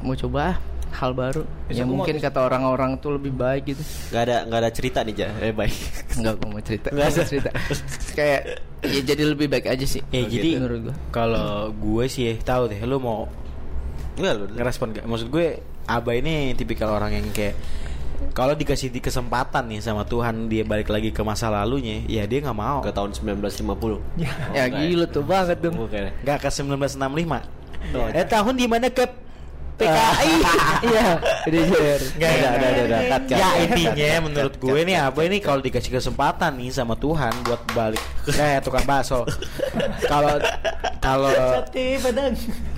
mau 0.02 0.18
coba 0.18 0.58
hal 0.90 1.14
baru. 1.14 1.46
Besok 1.70 1.78
yang 1.78 1.88
mau 1.94 2.02
mungkin 2.02 2.18
kata 2.18 2.40
orang-orang 2.42 2.98
tuh 2.98 3.14
lebih 3.14 3.30
baik 3.30 3.78
gitu. 3.78 3.84
Nggak 4.10 4.24
ada 4.26 4.38
nggak 4.50 4.60
ada 4.66 4.72
cerita 4.74 5.00
nih 5.06 5.14
ja. 5.14 5.30
Eh 5.38 5.54
baik 5.54 5.76
Enggak 6.18 6.34
gue 6.42 6.48
mau 6.50 6.62
cerita. 6.66 6.88
Nggak 6.90 7.08
ada. 7.14 7.22
cerita. 7.30 7.50
Kayak 8.18 8.42
Ya 8.86 9.02
jadi 9.02 9.24
lebih 9.26 9.50
baik 9.50 9.66
aja 9.66 9.86
sih 9.90 10.06
Ya, 10.14 10.22
Oh, 10.22 10.30
jadi 10.30 10.50
gitu. 10.54 10.58
Menurut 10.62 10.80
gue 10.90 10.96
kalau 11.10 11.74
gue 11.74 12.06
sih 12.06 12.38
tahu 12.38 12.70
deh, 12.70 12.78
lu 12.86 13.02
mau 13.02 13.26
nggak 14.18 14.34
lu 14.34 14.46
ngerespon 14.54 14.94
gak? 14.94 15.06
Maksud 15.06 15.30
gue, 15.30 15.62
Aba 15.86 16.12
ini 16.14 16.54
tipikal 16.54 16.94
orang 16.94 17.18
yang 17.18 17.26
kayak 17.34 17.58
kalau 18.34 18.58
dikasih 18.58 18.90
di 18.90 18.98
kesempatan 18.98 19.70
nih 19.70 19.82
sama 19.82 20.02
Tuhan 20.02 20.50
dia 20.50 20.66
balik 20.66 20.90
lagi 20.90 21.14
ke 21.14 21.22
masa 21.22 21.54
lalunya, 21.54 22.02
ya 22.10 22.26
dia 22.26 22.42
nggak 22.42 22.58
mau. 22.58 22.82
ke 22.82 22.90
tahun 22.90 23.14
1950 23.14 24.18
Ya. 24.18 24.34
Ya 24.54 24.66
gila 24.70 25.06
tuh 25.06 25.22
banget 25.22 25.58
dong 25.62 25.78
Bukan 25.78 26.10
ya? 26.10 26.12
Gak 26.26 26.46
ke 26.46 26.50
1965. 26.50 26.98
Tuh. 27.94 28.10
Eh 28.14 28.26
tahun 28.26 28.54
di 28.58 28.66
mana 28.66 28.90
ke 28.90 29.06
PKI 29.78 30.32
Iya. 30.88 31.08
Udah 31.48 31.64
share. 31.64 32.04
Gak, 32.18 32.32
Udah, 32.32 32.52
udah, 32.52 32.70
udah, 32.70 32.84
udah. 32.84 33.00
Cut, 33.08 33.22
cut, 33.26 33.38
Ya 33.38 33.50
intinya 33.62 34.12
menurut 34.22 34.56
gue 34.56 34.80
nih 34.84 34.98
apa 35.00 35.20
ini 35.22 35.38
kalau 35.38 35.62
dikasih 35.62 35.92
kesempatan 35.92 36.52
nih 36.58 36.70
sama 36.72 36.94
Tuhan 36.94 37.34
buat 37.42 37.62
balik 37.72 38.02
Eh 38.42 38.58
tukang 38.60 38.84
bakso. 38.84 39.24
Kalau 40.04 40.36
Kalau 40.98 41.32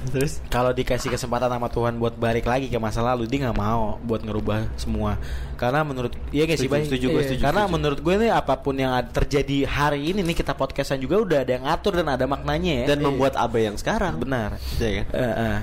terus? 0.09 0.37
kalau 0.47 0.69
dikasih 0.69 1.09
kesempatan 1.09 1.49
sama 1.49 1.65
Tuhan 1.67 1.97
buat 1.97 2.13
balik 2.13 2.45
lagi 2.45 2.65
ke 2.65 2.77
masa 2.77 3.01
lalu 3.01 3.25
dia 3.25 3.47
nggak 3.47 3.57
mau 3.57 3.97
buat 4.01 4.21
ngerubah 4.21 4.69
semua. 4.75 5.17
Karena 5.55 5.81
menurut 5.81 6.13
iya 6.29 6.45
gak 6.45 6.55
sih 6.57 6.69
Setuju, 6.69 7.05
gue 7.09 7.15
Iya. 7.15 7.27
setuju, 7.27 7.41
karena 7.41 7.63
setuju. 7.63 7.73
menurut 7.73 7.99
gue 7.99 8.15
nih 8.17 8.31
apa 8.31 8.53
pun 8.55 8.75
yang 8.75 8.91
ada- 8.91 9.09
terjadi 9.09 9.65
hari 9.65 10.13
ini 10.13 10.21
nih 10.21 10.35
kita 10.35 10.53
podcastan 10.53 10.99
juga 10.99 11.19
udah 11.19 11.37
ada 11.41 11.51
yang 11.51 11.63
ngatur 11.65 11.93
dan 11.99 12.07
ada 12.09 12.25
maknanya 12.25 12.73
ya. 12.83 12.85
Dan 12.87 12.99
membuat 13.01 13.33
abe 13.35 13.65
yang 13.65 13.75
sekarang. 13.75 14.17
Benar. 14.17 14.55
Iya 14.77 15.03
kan? 15.03 15.05
Eh, 15.09 15.33
eh. 15.35 15.57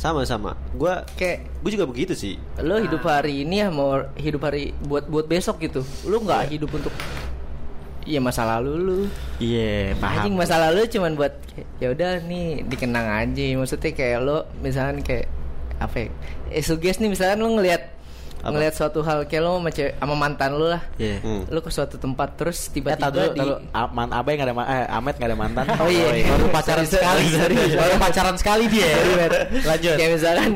Sama 0.00 0.24
sama 0.24 0.56
gue 0.72 0.94
Kayak 1.20 1.44
gue 1.60 1.70
juga 1.76 1.84
begitu 1.84 2.12
sih. 2.16 2.40
Lo 2.64 2.80
hidup 2.80 3.04
hari 3.04 3.44
ini 3.44 3.60
ya 3.60 3.68
mau 3.68 4.00
hidup 4.16 4.48
hari 4.48 4.72
buat 4.88 5.04
buat 5.04 5.28
besok 5.28 5.60
gitu. 5.60 5.84
Lo 6.08 6.24
nggak 6.24 6.56
hidup 6.56 6.72
untuk 6.72 6.94
Iya 8.08 8.16
masa 8.16 8.48
lalu 8.48 8.72
lu. 8.80 8.98
Iya 9.36 9.92
Anjing 10.00 10.32
paham 10.32 10.40
masa 10.40 10.56
lalu 10.56 10.88
cuman 10.88 11.20
buat 11.20 11.36
ya 11.84 11.92
udah 11.92 12.24
nih 12.24 12.64
dikenang 12.64 13.28
aja. 13.28 13.44
Maksudnya 13.60 13.92
kayak 13.92 14.18
lo 14.24 14.48
misalkan 14.64 15.04
kayak 15.04 15.28
apa 15.80 15.96
ya 15.96 16.08
eh 16.52 16.64
suges 16.64 16.96
nih 17.00 17.12
misalkan 17.12 17.44
lo 17.44 17.52
ngelihat 17.56 17.99
Apa? 18.40 18.50
ngelihat 18.50 18.74
suatu 18.74 19.00
hal 19.00 19.18
kayak 19.24 19.42
lo 19.42 19.50
sama, 19.54 19.68
cewek- 19.68 19.94
sama 19.94 20.14
mantan 20.14 20.50
lo 20.52 20.66
lah 20.66 20.82
Iya. 20.96 21.16
Hmm. 21.20 21.42
lo 21.46 21.58
ke 21.58 21.68
suatu 21.68 21.96
tempat 21.96 22.28
terus 22.34 22.58
tiba-tiba 22.66 23.06
dulu, 23.06 23.26
di 23.26 23.38
tahu 23.38 23.48
dulu. 23.52 23.54
A- 23.70 23.90
man 23.90 24.08
Abai 24.10 24.32
nggak 24.34 24.46
ada 24.46 24.54
ma- 24.54 24.64
eh, 24.66 24.86
Amet 24.88 25.14
nggak 25.14 25.28
ada 25.28 25.38
mantan. 25.38 25.64
Oh 25.76 25.86
iya. 25.86 26.08
baru 26.26 26.46
pacaran 26.48 26.82
Sorry, 26.82 26.96
sekali. 26.96 27.24
sorry, 27.30 27.54
sorry. 27.54 27.76
Baru 27.76 27.94
pacaran 27.98 28.34
sekali 28.34 28.64
dia. 28.66 28.90
Lanjut. 29.62 29.94
Kayak 29.94 30.10
misalkan 30.14 30.50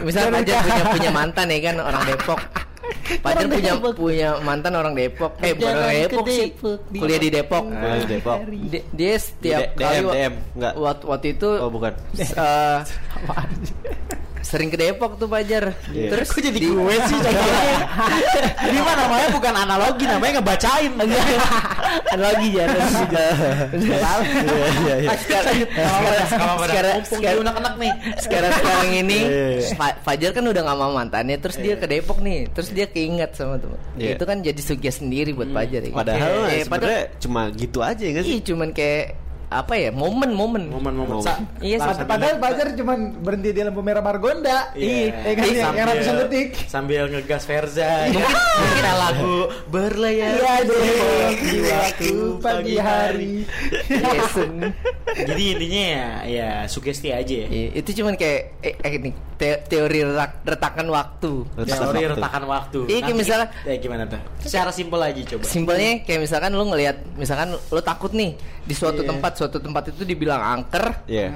misalkan 0.00 0.32
Fajar 0.36 0.58
punya 0.62 0.84
punya 0.86 1.10
mantan 1.10 1.46
ya 1.46 1.58
kan 1.62 1.76
orang 1.80 2.02
Depok. 2.04 2.40
Fajar 3.24 3.46
punya 3.46 3.72
punya 3.78 4.28
mantan 4.40 4.72
orang 4.74 4.94
Depok. 4.94 5.32
Eh 5.38 5.52
bukan 5.52 5.74
orang 5.74 5.94
Depok 5.98 6.26
sih. 6.26 6.48
Kuliah 6.92 7.18
di 7.18 7.28
Depok. 7.30 7.62
Kuliah 7.64 7.98
di 7.98 8.08
Depok. 8.10 8.38
Di- 8.46 8.84
dia 8.90 9.12
setiap 9.16 9.60
Di 9.62 9.66
D- 9.66 9.76
kali 9.76 9.96
DM, 9.96 10.04
wa- 10.04 10.14
DM, 10.14 10.32
enggak. 10.54 10.72
Waktu, 10.76 11.04
waktu 11.06 11.26
itu 11.32 11.48
oh 11.56 11.70
bukan 11.70 11.92
eh, 12.14 12.78
sering 14.42 14.68
ke 14.68 14.76
Depok 14.76 15.14
tuh 15.14 15.26
Fajar. 15.26 15.76
Iya. 15.88 16.08
Terus 16.10 16.28
Kok 16.28 16.40
jadi 16.40 16.56
di- 16.56 16.68
gue 16.68 16.96
sih? 17.02 17.18
Ini 18.68 18.78
mah 18.78 18.94
namanya 18.96 19.28
bukan 19.30 19.54
analogi, 19.54 20.04
namanya 20.04 20.32
ngebacain. 20.38 20.92
analogi 20.94 21.30
ya. 21.30 21.40
analogi 22.10 22.48
ya. 22.58 22.64
iya 23.70 24.66
iya 24.76 24.94
iya 25.00 25.10
Sekarang 25.16 25.54
sekarang 26.26 26.96
sekarang 27.04 27.38
unek-unek 27.40 27.74
nih. 27.76 27.92
sekarang 28.18 28.50
sekarang 28.52 28.90
ini 28.96 29.18
Iya, 29.20 29.46
iya. 29.56 29.74
Fa- 29.74 29.98
Fajar 30.00 30.30
kan 30.30 30.44
udah 30.44 30.62
gak 30.62 30.76
sama 30.76 30.86
mantannya 30.92 31.36
terus 31.36 31.56
dia 31.56 31.74
ke 31.74 31.86
Depok 31.86 32.18
nih 32.20 32.48
terus 32.48 32.70
dia 32.70 32.86
keinget 32.86 33.30
sama 33.32 33.56
teman 33.56 33.78
Iya. 33.94 34.14
itu 34.14 34.24
kan 34.24 34.36
jadi 34.40 34.60
sugesti 34.60 34.98
sendiri 35.00 35.32
buat 35.32 35.50
Fajar 35.50 35.80
ya. 35.82 35.92
padahal 35.92 36.32
Eh, 36.46 36.62
sebenarnya 36.62 36.64
padahal 36.66 37.02
cuma 37.18 37.40
gitu 37.52 37.78
aja 37.80 37.98
ya 37.98 38.10
nggak 38.12 38.24
sih 38.24 38.34
iya 38.34 38.44
cuman 38.44 38.68
kayak 38.70 39.04
apa 39.50 39.74
ya 39.74 39.90
momen 39.90 40.30
momen 40.30 40.70
Momen-momen. 40.70 41.18
Momen. 41.18 41.26
Sa- 41.26 41.42
Iya, 41.58 41.82
Langsung 41.82 42.06
Padahal 42.06 42.38
Fajar 42.38 42.70
cuma 42.72 42.94
berhenti 42.96 43.50
di 43.50 43.60
lampu 43.60 43.82
merah 43.82 43.98
Margonda. 43.98 44.70
Iya. 44.72 45.10
Eh, 45.20 45.34
kan, 45.34 45.44
yang- 45.44 45.74
yang 45.74 45.86
ratusan 45.88 46.06
Sambil- 46.06 46.22
detik. 46.24 46.48
Sambil 46.64 47.02
ngegas 47.08 47.42
Verza. 47.44 47.90
Mungkin 48.06 48.22
mungkin 48.30 48.84
lagu 48.86 49.36
berlayar 49.68 50.30
Iya, 50.32 50.54
di 51.34 51.58
waktu 51.60 52.10
pagi 52.38 52.76
hari. 52.78 53.34
Yes. 53.90 54.34
Jadi 55.20 55.42
intinya 55.50 55.82
ya 55.90 56.06
ya 56.24 56.48
sugesti 56.64 57.10
aja 57.10 57.34
ya. 57.36 57.46
Iya, 57.46 57.68
itu 57.74 57.90
cuman 57.92 58.14
kayak 58.14 58.54
eh, 58.60 58.74
eh, 58.76 58.92
ini, 58.96 59.10
te- 59.40 59.60
teori 59.64 60.04
retak- 60.04 60.44
retakan 60.44 60.86
waktu 60.86 61.32
Retakan 61.56 61.80
Teori 61.88 61.96
waktu. 61.98 62.12
retakan 62.12 62.44
waktu. 62.44 62.78
Iya, 62.84 62.98
kayak 63.00 63.16
misalnya- 63.16 63.50
ya 63.64 63.74
gimana 63.74 64.04
tuh? 64.04 64.20
Secara 64.38 64.68
simpel 64.68 65.00
aja 65.00 65.16
coba. 65.26 65.42
Simpelnya 65.42 66.04
kayak 66.04 66.20
misalkan 66.20 66.52
lu 66.52 66.64
ngelihat 66.66 66.96
misalkan 67.16 67.48
lu 67.50 67.80
takut 67.80 68.12
nih 68.12 68.36
di 68.60 68.74
suatu 68.76 69.00
Iya. 69.00 69.08
tempat 69.08 69.32
suatu 69.34 69.56
tempat 69.56 69.88
itu 69.88 70.04
dibilang 70.04 70.38
angker 70.38 71.08
Iya 71.08 71.32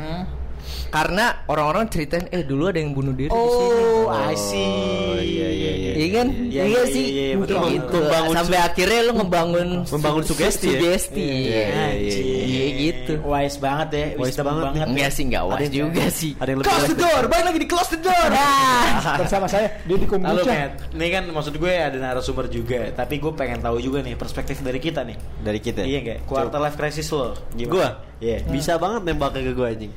karena 0.88 1.24
orang-orang 1.44 1.86
ceritain 1.86 2.26
eh 2.28 2.42
dulu 2.42 2.66
ada 2.66 2.76
yang 2.76 2.90
bunuh 2.90 3.10
diri 3.10 3.26
di 3.26 3.34
sini. 3.34 3.82
Oh, 4.04 4.08
I 4.08 4.34
see. 4.34 4.62
Oh, 4.62 5.16
iya, 5.16 5.48
iya, 5.48 5.72
iya. 5.72 5.92
Iya 5.94 6.08
kan? 6.12 6.26
Iya, 6.28 6.42
Iya, 6.44 6.62
iya, 6.64 6.82
sih. 6.86 7.04
iya, 7.04 7.24
iya, 7.24 7.34
betul. 7.36 7.56
gitu. 7.68 7.96
Membangun 7.96 8.34
Sampai 8.34 8.58
akhirnya 8.60 9.00
lu 9.00 9.12
ngebangun 9.14 9.68
Membangun 9.84 10.22
su- 10.22 10.28
sugesti 10.32 10.66
ya? 10.66 10.72
Sugesti. 10.76 11.22
Iya, 11.22 11.34
Iya. 11.34 11.64
iya, 11.94 12.14
iya, 12.14 12.42
Iya, 12.44 12.64
gitu. 12.76 13.12
Wise 13.24 13.58
banget 13.58 13.88
ya, 13.90 14.06
Wise 14.16 14.38
banget. 14.38 14.64
banget. 14.68 14.86
Enggak 14.86 15.10
sih, 15.10 15.22
enggak 15.24 15.42
wise 15.46 15.70
juga 15.70 16.04
sih. 16.08 16.32
ada 16.36 16.48
yang 16.48 16.58
lebih 16.58 16.70
Close 16.70 16.86
the 16.86 16.96
door, 16.96 17.22
balik 17.26 17.44
lagi 17.44 17.58
di 17.58 17.68
close 17.68 17.90
the 17.90 18.00
door. 18.00 18.28
Bersama 19.20 19.46
saya 19.46 19.66
dia 19.80 19.96
di 19.96 20.04
Lalu 20.04 20.08
kombucha. 20.08 20.46
Matt, 20.46 20.72
ini 20.92 21.06
kan 21.08 21.24
maksud 21.26 21.54
gue 21.54 21.72
ada 21.72 21.96
narasumber 21.96 22.46
juga, 22.46 22.90
tapi 22.92 23.14
gue 23.16 23.32
pengen 23.32 23.58
tahu 23.58 23.78
juga 23.78 23.98
nih 24.00 24.14
perspektif 24.14 24.60
dari 24.60 24.78
kita 24.78 25.02
nih. 25.02 25.16
dari 25.40 25.58
kita 25.58 25.82
Iya 25.82 25.98
enggak? 26.00 26.18
Quarter 26.24 26.58
life 26.58 26.74
crisis 26.74 27.08
lo. 27.08 27.34
Gimana? 27.52 27.70
Gua? 27.70 27.88
Iya. 28.14 28.40
bisa 28.46 28.78
banget 28.78 29.04
nembaknya 29.04 29.42
ke 29.42 29.52
gue 29.52 29.66
anjing 29.68 29.92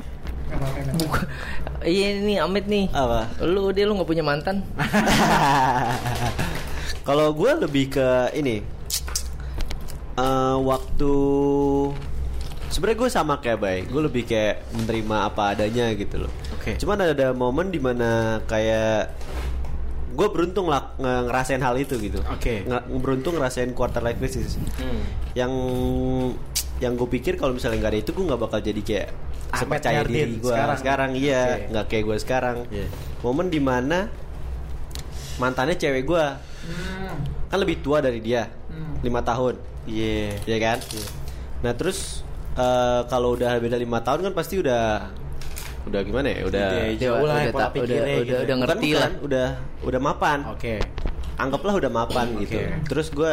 Bukan. 0.97 1.25
Iya 1.83 2.19
nih 2.19 2.37
Amit 2.39 2.65
nih. 2.65 2.89
apa 2.89 3.29
Lu 3.41 3.71
dia 3.71 3.85
lu 3.85 3.95
nggak 3.95 4.07
punya 4.07 4.21
mantan? 4.21 4.61
Kalau 7.07 7.31
gue 7.31 7.51
lebih 7.57 7.89
ke 7.89 8.33
ini 8.33 8.61
eh, 10.17 10.57
waktu 10.59 11.13
sebenarnya 12.67 12.97
gue 12.99 13.09
sama 13.09 13.39
kayak 13.39 13.59
Bay, 13.59 13.77
gue 13.85 14.01
lebih 14.01 14.25
kayak 14.25 14.65
menerima 14.75 15.15
apa 15.25 15.55
adanya 15.55 15.93
gitu 15.93 16.27
loh. 16.27 16.31
Oke. 16.53 16.75
Cuman 16.75 16.99
ada 17.05 17.31
momen 17.31 17.71
di 17.71 17.79
mana 17.79 18.41
kayak 18.43 19.13
gue 20.11 20.27
beruntung 20.27 20.67
lah 20.67 20.91
nge- 20.97 21.29
ngerasain 21.29 21.61
hal 21.61 21.77
itu 21.77 21.95
gitu. 22.01 22.19
Oke. 22.27 22.65
Nge- 22.65 22.85
beruntung 22.99 23.37
ngerasain 23.37 23.71
quarter 23.71 24.01
life 24.01 24.17
crisis. 24.17 24.57
Hmm. 24.75 25.01
Yang 25.31 25.53
yang 26.77 26.93
gue 26.93 27.07
pikir 27.07 27.35
kalau 27.35 27.51
misalnya 27.51 27.77
nggak 27.79 27.91
ada 27.91 27.99
itu 27.99 28.11
gue 28.11 28.23
nggak 28.23 28.37
bakal 28.39 28.59
jadi 28.59 28.81
kayak 28.81 29.07
Ahmed 29.47 29.59
sepercaya 29.79 29.99
diri 30.03 30.33
gue 30.35 30.45
sekarang. 30.45 30.77
sekarang, 30.77 31.11
iya 31.15 31.41
Oke. 31.47 31.65
nggak 31.71 31.85
kayak 31.87 32.03
gue 32.03 32.17
sekarang 32.19 32.57
Iya. 32.67 32.87
momen 33.19 33.47
di 33.47 33.59
mana 33.59 33.99
mantannya 35.37 35.73
cewek 35.73 36.03
gue 36.03 36.25
kan 37.47 37.57
lebih 37.57 37.79
tua 37.79 37.97
dari 37.99 38.19
dia 38.19 38.49
lima 38.99 39.21
tahun 39.21 39.55
Iya. 39.85 40.35
ya 40.43 40.57
kan 40.59 40.77
nah 41.59 41.73
terus 41.73 42.21
eh, 42.53 43.01
kalau 43.07 43.33
udah 43.33 43.55
beda 43.55 43.75
lima 43.75 44.01
tahun 44.01 44.21
kan 44.21 44.33
pasti 44.33 44.59
udah 44.59 45.07
udah 45.87 46.01
gimana 46.03 46.27
ya 46.27 46.41
udah 46.43 46.67
Udah 46.67 46.99
jauh 46.99 47.23
lah 47.23 47.35
udah 47.39 47.49
pola 47.49 47.61
tak- 47.63 47.73
pikirnya 47.73 47.95
udah- 47.95 48.03
gitu. 48.03 48.21
udah- 48.27 48.41
udah 48.43 48.55
ngerti 48.59 48.87
bukan, 48.89 48.99
lah. 48.99 49.11
udah 49.23 49.47
udah 49.81 49.99
mapan 50.03 50.39
Oke. 50.49 50.75
anggaplah 51.35 51.73
udah 51.73 51.91
mapan 51.93 52.27
Hmm, 52.27 52.39
gitu 52.43 52.59
terus 52.85 53.07
gue 53.09 53.31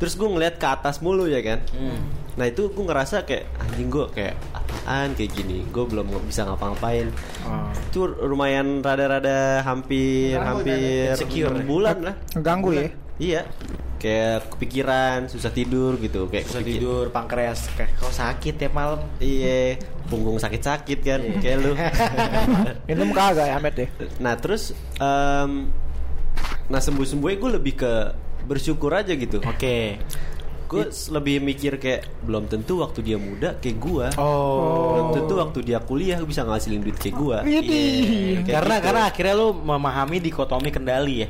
terus 0.00 0.16
gue 0.16 0.24
ngeliat 0.24 0.56
ke 0.56 0.66
atas 0.66 0.98
mulu 0.98 1.24
ya 1.24 1.38
kan 1.38 1.60
Hmm. 1.70 2.00
nah 2.34 2.44
itu 2.44 2.66
gue 2.66 2.80
ngerasa 2.80 3.22
kayak 3.22 3.44
anjing 3.60 3.86
gue 3.86 4.06
kayak 4.10 4.32
apaan 4.50 5.12
kayak 5.12 5.30
gini 5.30 5.60
gue 5.62 5.84
belum 5.84 6.08
bisa 6.24 6.42
ngapa-ngapain 6.42 7.12
Oh. 7.42 7.68
itu 7.68 8.00
lumayan 8.22 8.80
rada-rada 8.80 9.60
hampir 9.60 10.34
Ganggu, 10.34 10.48
hampir 10.58 11.10
Insecure. 11.10 11.52
enam 11.52 11.64
bulan 11.64 11.96
lah 12.02 12.14
Ngeganggu 12.32 12.70
ya. 12.72 12.88
Iya. 13.20 13.42
Kayak 13.96 14.48
kepikiran, 14.48 15.28
susah 15.28 15.50
tidur 15.50 16.00
gitu, 16.00 16.24
kayak 16.26 16.48
Susah 16.48 16.64
kepikir- 16.64 16.80
tidur, 16.80 17.04
pankreas 17.10 17.68
kayak 17.70 17.92
kok 17.94 18.08
sakit 18.10 18.54
tiap 18.56 18.72
malam. 18.72 18.96
Iya, 19.18 19.76
punggung 20.08 20.40
sakit-sakit 20.40 20.98
kan, 20.98 21.20
kayak 21.36 21.56
lu. 21.60 21.76
Minum 22.88 23.12
kagak 23.12 23.44
ya 23.46 23.54
Ahmed 23.54 23.74
deh. 23.76 23.88
nah 24.16 24.32
terus, 24.34 24.72
em, 24.96 25.68
nah 26.66 26.78
sembuh 26.78 27.04
sembuhnya 27.04 27.36
gue 27.36 27.50
lebih 27.52 27.74
ke 27.76 27.92
bersyukur 28.50 28.90
aja 28.90 29.14
gitu. 29.14 29.38
Oke. 29.38 30.02
Gue 30.66 30.86
lebih 30.86 31.42
mikir 31.42 31.82
kayak 31.82 32.06
belum 32.26 32.46
tentu 32.46 32.82
waktu 32.82 33.02
dia 33.02 33.18
muda 33.18 33.54
kayak 33.58 33.78
gua. 33.78 34.06
Oh. 34.18 34.94
Belum 34.94 35.06
tentu 35.14 35.34
waktu 35.38 35.58
dia 35.66 35.78
kuliah 35.82 36.18
bisa 36.26 36.42
ngasilin 36.42 36.82
duit 36.82 36.98
kayak 36.98 37.14
gua. 37.14 37.38
Widih. 37.46 37.62
Iya, 37.70 38.38
kayak 38.42 38.54
karena 38.54 38.74
gitu. 38.74 38.86
karena 38.86 39.02
akhirnya 39.06 39.34
lu 39.38 39.48
memahami 39.54 40.18
dikotomi 40.18 40.70
kendali 40.74 41.26
ya. 41.26 41.28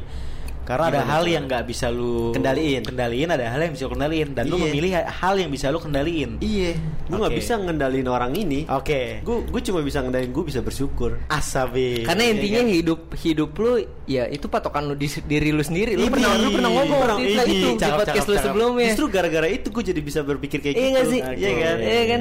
Karena 0.63 0.85
ada 0.89 1.03
hal 1.03 1.25
yang 1.25 1.45
nggak 1.45 1.65
bisa 1.65 1.89
lu 1.89 2.31
Kendaliin. 2.31 2.83
kendaliin 2.83 3.27
ada 3.27 3.43
hal 3.47 3.61
yang 3.61 3.73
bisa 3.73 3.85
lu 3.85 3.93
kendaliin 3.93 4.29
dan 4.33 4.45
lu 4.47 4.55
Iya. 4.55 4.65
memilih 4.67 4.91
hal 5.03 5.35
yang 5.35 5.51
bisa 5.51 5.67
lu 5.69 5.79
kendaliin. 5.79 6.31
Iya, 6.39 6.79
gue 7.07 7.17
nggak 7.17 7.33
Oke. 7.33 7.41
bisa 7.41 7.53
ngendalin 7.57 8.07
orang 8.07 8.33
ini. 8.33 8.61
Oke. 8.67 9.19
Gue 9.21 9.43
gue 9.43 9.61
cuma 9.63 9.81
bisa 9.81 9.99
ngendalin 9.99 10.31
gue 10.31 10.45
bisa 10.45 10.61
bersyukur. 10.61 11.19
Asabi. 11.27 12.03
Karena 12.03 12.23
Iya 12.23 12.33
intinya 12.33 12.63
kan? 12.63 12.71
hidup 12.71 13.01
hidup 13.17 13.51
lu 13.55 13.73
ya 14.05 14.25
itu 14.27 14.47
patokan 14.47 14.85
lu 14.85 14.95
di 14.95 15.11
diri 15.25 15.51
lu 15.51 15.61
sendiri. 15.61 15.95
Lu 15.95 16.07
Ini. 16.07 16.13
pernah 16.13 16.31
lu 16.37 16.49
pernah 16.51 16.71
ngomong 16.73 16.99
waktu 17.01 17.23
itu, 17.25 17.43
itu 17.43 17.67
di 17.67 17.79
Cakep, 17.79 17.97
podcast 17.99 18.17
cakep, 18.21 18.31
lu 18.31 18.37
sebelumnya. 18.41 18.87
Justru 18.91 19.07
gara-gara 19.09 19.49
itu 19.49 19.67
gue 19.69 19.85
jadi 19.87 20.01
bisa 20.01 20.21
berpikir 20.21 20.59
kayak 20.61 20.75
Iya 20.75 20.81
gitu. 20.81 20.93
nggak 20.93 21.07
sih? 21.07 21.21
Iya 21.21 21.51
kan? 21.57 21.77
Iya 21.81 22.03
kan? 22.07 22.21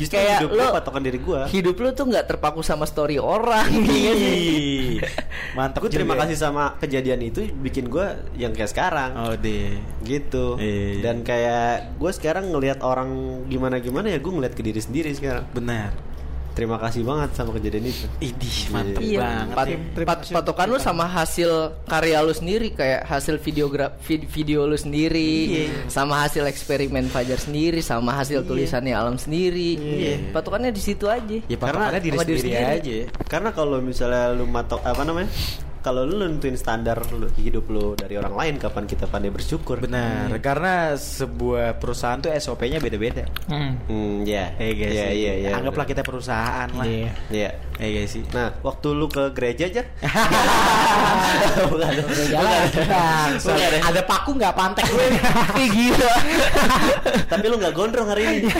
Justru 0.00 0.16
Kayak 0.16 0.32
hidup 0.38 0.50
lu- 0.50 0.72
patokan 0.72 1.02
diri 1.02 1.18
gue. 1.18 1.40
Hidup 1.50 1.76
lu 1.76 1.88
tuh 1.92 2.04
nggak 2.08 2.24
terpaku 2.26 2.60
sama 2.60 2.84
story 2.84 3.16
orang. 3.16 3.68
iya 3.84 5.04
Mantap 5.52 5.82
Gue 5.82 5.90
terima 5.90 6.14
juga. 6.14 6.24
kasih 6.24 6.36
sama 6.38 6.76
kejadian 6.78 7.20
itu 7.22 7.42
bikin 7.52 7.79
gue 7.86 8.06
yang 8.36 8.52
kayak 8.52 8.68
sekarang. 8.68 9.10
Oh 9.14 9.32
deh. 9.32 9.78
Gitu. 10.02 10.58
Iya. 10.58 11.00
Dan 11.00 11.22
kayak 11.22 11.96
gue 11.96 12.10
sekarang 12.10 12.50
ngelihat 12.50 12.82
orang 12.82 13.08
gimana 13.46 13.78
gimana 13.78 14.10
ya 14.10 14.18
gue 14.18 14.32
ngeliat 14.32 14.52
ke 14.52 14.60
diri 14.60 14.82
sendiri 14.82 15.14
sekarang. 15.14 15.46
Benar. 15.54 16.12
Terima 16.50 16.82
kasih 16.82 17.06
banget 17.06 17.30
sama 17.32 17.54
kejadian 17.54 17.88
itu. 17.88 18.10
Idih, 18.18 18.58
mantep 18.74 19.00
Iya, 19.00 19.22
banget. 19.22 19.54
pat-. 19.54 19.68
Terima 19.94 20.08
pat- 20.12 20.28
patokan 20.34 20.66
lu 20.66 20.78
sama 20.82 21.06
hasil 21.06 21.48
karya 21.86 22.18
lu 22.20 22.34
sendiri 22.34 22.74
kayak 22.74 23.06
hasil 23.06 23.38
videogra 23.38 23.94
vid- 24.02 24.26
video 24.26 24.66
lu 24.66 24.74
sendiri, 24.74 25.70
sama 25.86 26.26
hasil 26.26 26.42
eksperimen 26.50 27.06
Fajar 27.06 27.38
sendiri, 27.38 27.78
sama 27.80 28.18
hasil 28.18 28.42
tulisannya 28.42 28.92
Alam 28.92 29.14
sendiri. 29.14 29.78
Iya. 29.78 30.14
Patokannya 30.34 30.74
di 30.74 30.82
situ 30.82 31.06
aja. 31.06 31.38
Ya 31.46 31.54
patokannya 31.56 32.02
diri 32.02 32.18
diri 32.18 32.18
sendiri, 32.18 32.40
sendiri. 32.42 32.66
aja. 32.66 32.96
Karena 33.30 33.50
kalau 33.54 33.78
misalnya 33.78 34.34
lu 34.34 34.44
matok 34.44 34.82
apa 34.82 35.06
namanya? 35.06 35.30
Kalau 35.80 36.04
lu 36.04 36.20
nentuin 36.20 36.56
standar 36.60 37.00
lu, 37.08 37.32
hidup 37.40 37.64
lu 37.72 37.96
dari 37.96 38.20
orang 38.20 38.36
lain 38.36 38.54
kapan 38.60 38.84
kita 38.84 39.08
pandai 39.08 39.32
bersyukur. 39.32 39.80
Benar, 39.80 40.28
karena 40.44 40.92
sebuah 40.92 41.80
perusahaan 41.80 42.20
tuh 42.20 42.28
SOP-nya 42.36 42.76
beda-beda. 42.84 43.24
Hmm. 43.48 43.80
Hmm, 43.88 44.16
ya. 44.28 44.52
Guys, 44.60 44.92
Iya, 44.92 45.08
iya, 45.16 45.32
iya. 45.40 45.50
Anggaplah 45.56 45.88
kita 45.88 46.04
perusahaan 46.04 46.68
lah. 46.76 46.84
Iya. 46.84 47.10
Iya. 47.32 47.50
Eh 47.80 47.96
guys 47.96 48.12
sih. 48.12 48.20
Nah, 48.36 48.52
waktu 48.60 48.92
lu 48.92 49.08
ke 49.08 49.32
gereja 49.32 49.64
aja? 49.64 49.80
Bukan. 51.72 51.92
Jalan. 52.28 52.68
Bukan. 52.76 53.80
Ada 53.88 54.04
paku 54.04 54.36
nggak 54.36 54.52
pantek 54.52 54.84
gue? 54.84 55.06
Gila. 55.80 56.14
Tapi 57.24 57.44
lu 57.48 57.56
nggak 57.56 57.72
gondrong 57.72 58.04
hari 58.12 58.22
ini. 58.28 58.52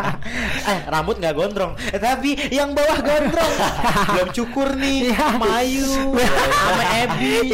eh 0.72 0.78
rambut 0.88 1.20
nggak 1.20 1.36
gondrong. 1.36 1.76
Eh 1.92 2.00
tapi 2.00 2.32
yang 2.48 2.72
bawah 2.72 2.96
gondrong. 3.04 3.52
Belum 4.08 4.28
cukur 4.32 4.72
nih. 4.80 5.12
Mayu. 5.36 6.16
Sama 6.62 6.84
Ebi. 7.00 7.34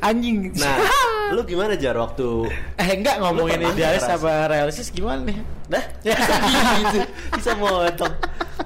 Anjing. 0.00 0.52
Nah, 0.54 0.76
lu 1.34 1.42
gimana 1.42 1.74
jar 1.74 1.96
waktu 1.96 2.48
Eh 2.76 2.88
enggak 2.94 3.16
ngomongin 3.18 3.60
idealis 3.64 4.04
apa 4.04 4.46
realistis 4.46 4.88
gimana 4.88 5.24
nih? 5.24 5.36
Dah, 5.66 5.84
gitu. 6.80 6.98
Bisa 7.32 7.52
motong. 7.54 8.14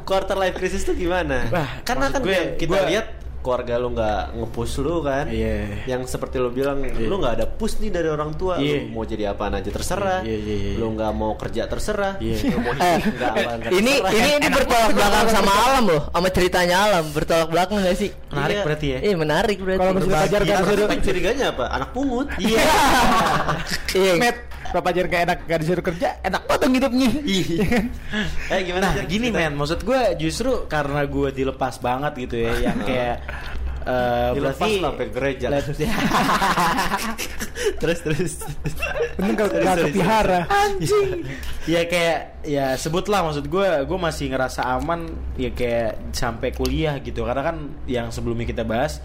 Quarter 0.03 0.37
life 0.37 0.57
crisis 0.57 0.83
tuh 0.83 0.95
gimana? 0.95 1.47
Wah, 1.49 1.81
Karena 1.83 2.09
kan 2.09 2.21
gue- 2.21 2.57
kita 2.57 2.71
gue- 2.73 2.89
lihat 2.89 3.07
keluarga 3.41 3.75
lu 3.79 3.95
nggak 3.95 4.23
nge-push 4.37 4.75
lu 4.83 5.01
kan? 5.01 5.27
Iya. 5.31 5.87
Yang 5.87 6.13
seperti 6.13 6.37
lu 6.37 6.51
bilang, 6.51 6.83
lu 6.83 7.15
nggak 7.17 7.35
ada 7.39 7.47
push 7.47 7.79
nih 7.79 7.91
dari 7.91 8.09
orang 8.11 8.35
tua. 8.35 8.59
Iya. 8.59 8.85
Lu 8.87 8.95
mau 8.95 9.05
jadi 9.07 9.33
apaan 9.33 9.55
aja 9.57 9.71
terserah. 9.71 10.21
Iya, 10.27 10.37
iya, 10.37 10.57
iya, 10.59 10.73
Lu 10.77 10.93
nggak 10.93 11.13
mau 11.15 11.33
kerja 11.39 11.67
terserah. 11.67 12.19
Iya. 12.19 12.37
Lu 12.51 12.59
mau 12.61 12.73
hidup 12.75 13.15
nggak 13.15 13.31
apa 13.33 13.51
nggak 13.59 13.71
ini 13.73 13.93
terserah. 13.99 14.13
ini 14.19 14.29
ini 14.37 14.49
bertolak 14.51 14.91
belakang 14.93 15.29
sama 15.31 15.53
alam 15.55 15.85
loh, 15.87 16.03
sama 16.11 16.29
ceritanya 16.29 16.77
alam. 16.85 17.05
Bertolak 17.15 17.49
belakang 17.49 17.77
gak 17.81 17.97
sih? 17.97 18.11
Menarik 18.29 18.55
Iya. 18.55 18.65
berarti 18.67 18.87
ya. 18.87 18.99
Eh 19.01 19.15
menarik 19.15 19.57
berarti. 19.63 19.81
Kalau 19.81 19.93
masih 19.95 20.11
belajar 20.11 20.41
Iya, 20.43 20.87
kan 20.89 20.99
curiganya 21.01 21.45
apa? 21.53 21.65
Anak 21.71 21.91
pungut. 21.93 22.27
Iya. 22.39 22.61
Iya. 23.99 24.13
Met, 24.21 24.37
Bapak 24.69 24.91
Jar 24.93 25.07
gak 25.07 25.23
enak 25.25 25.39
gak 25.45 25.59
disuruh 25.61 25.83
kerja, 25.83 26.09
enak 26.21 26.43
potong 26.45 26.73
hidupnya. 26.73 27.09
Iya. 27.23 27.65
Eh 28.49 28.61
gimana? 28.63 28.87
Nah 28.93 29.05
gini 29.05 29.27
men, 29.29 29.53
maksud 29.55 29.81
gue 29.81 30.01
justru 30.17 30.65
karena 30.67 31.05
gue 31.05 31.29
dilepas 31.31 31.79
banget 31.79 32.13
gitu 32.29 32.37
ya, 32.45 32.53
yang 32.69 32.79
kayak 32.81 33.17
eh, 33.83 34.29
Dilepas 34.37 34.59
berarti 34.61 34.73
sampai 34.79 35.07
gereja. 35.09 35.47
Let- 35.49 35.67
terus 37.81 37.99
terus. 38.03 38.33
Penting 39.17 39.35
kalau 39.35 39.51
Sorry, 39.51 39.65
gak 39.65 39.75
sorry, 39.75 39.85
kepihara. 39.91 40.41
ya 41.65 41.81
kayak 41.85 42.19
ya 42.45 42.65
sebutlah 42.77 43.21
maksud 43.25 43.45
gue 43.47 43.67
gue 43.85 43.99
masih 43.99 44.31
ngerasa 44.31 44.61
aman 44.79 45.09
ya 45.37 45.51
kayak 45.53 46.13
sampai 46.13 46.53
kuliah 46.53 46.97
gitu 47.01 47.25
karena 47.25 47.43
kan 47.45 47.57
yang 47.85 48.09
sebelumnya 48.09 48.47
kita 48.47 48.63
bahas 48.63 49.01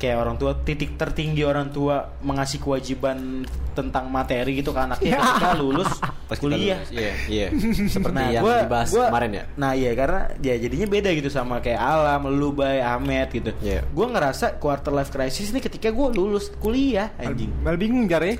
kayak 0.00 0.16
orang 0.16 0.34
tua 0.34 0.56
titik 0.56 0.96
tertinggi 0.96 1.44
orang 1.44 1.68
tua 1.68 2.16
mengasih 2.18 2.56
kewajiban 2.56 3.44
tentang 3.70 4.08
materi 4.08 4.56
gitu 4.56 4.72
ke 4.72 4.80
anaknya 4.80 5.14
ketika 5.14 5.52
lulus 5.54 5.90
Pas 6.30 6.34
kita 6.34 6.46
kuliah 6.46 6.78
lulus. 6.78 6.90
Iya, 6.90 7.12
iya. 7.26 7.46
Seperti 7.94 8.14
Nah, 8.14 8.30
yang 8.30 8.42
gua- 8.42 8.62
dibahas 8.64 8.88
gua- 8.88 9.10
kemarin 9.10 9.30
ya. 9.30 9.44
Nah 9.54 9.72
iya 9.74 9.90
karena 9.92 10.20
ya 10.38 10.54
jadinya 10.56 10.86
beda 10.86 11.10
gitu 11.10 11.28
sama 11.28 11.58
kayak 11.58 11.76
Alam, 11.76 12.30
lu, 12.30 12.50
Bay, 12.50 12.80
Ahmed 12.80 13.28
gitu. 13.30 13.50
Iya. 13.60 13.82
Gue 13.86 14.06
ngerasa 14.06 14.56
quarter 14.56 14.90
life 14.90 15.10
crisis 15.10 15.50
nih 15.50 15.60
ketika 15.60 15.90
gue 15.90 16.06
lulus 16.10 16.48
kuliah 16.56 17.10
anjing. 17.16 17.50
Mal 17.60 17.74
bingung 17.74 18.06
Jar 18.06 18.22
ya. 18.22 18.38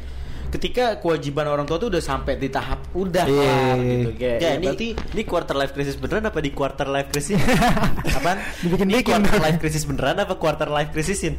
Ketika 0.50 0.98
kewajiban 0.98 1.46
orang 1.46 1.62
tua 1.62 1.78
tuh 1.78 1.88
udah 1.88 2.02
sampai 2.02 2.34
di 2.34 2.50
tahap 2.50 2.90
udah 2.92 3.22
Iya. 3.22 3.38
kelar 3.38 3.78
gitu. 3.78 4.10
Kayak 4.18 4.36
Ya, 4.36 4.42
ya, 4.42 4.50
ini, 4.52 4.64
berarti 4.66 4.88
ini 5.14 5.22
quarter 5.22 5.54
life 5.54 5.72
crisis 5.72 5.94
beneran 5.94 6.24
apa 6.26 6.38
di 6.38 6.50
quarter 6.50 6.86
life 6.86 7.08
crisis? 7.08 7.38
apaan? 8.18 8.38
Dibikin 8.58 8.86
ini 8.86 8.94
bikin. 8.98 9.12
quarter 9.14 9.36
life 9.38 9.58
crisis 9.58 9.82
beneran 9.86 10.16
apa 10.18 10.34
quarter 10.34 10.68
life 10.68 10.90
crisisin? 10.90 11.34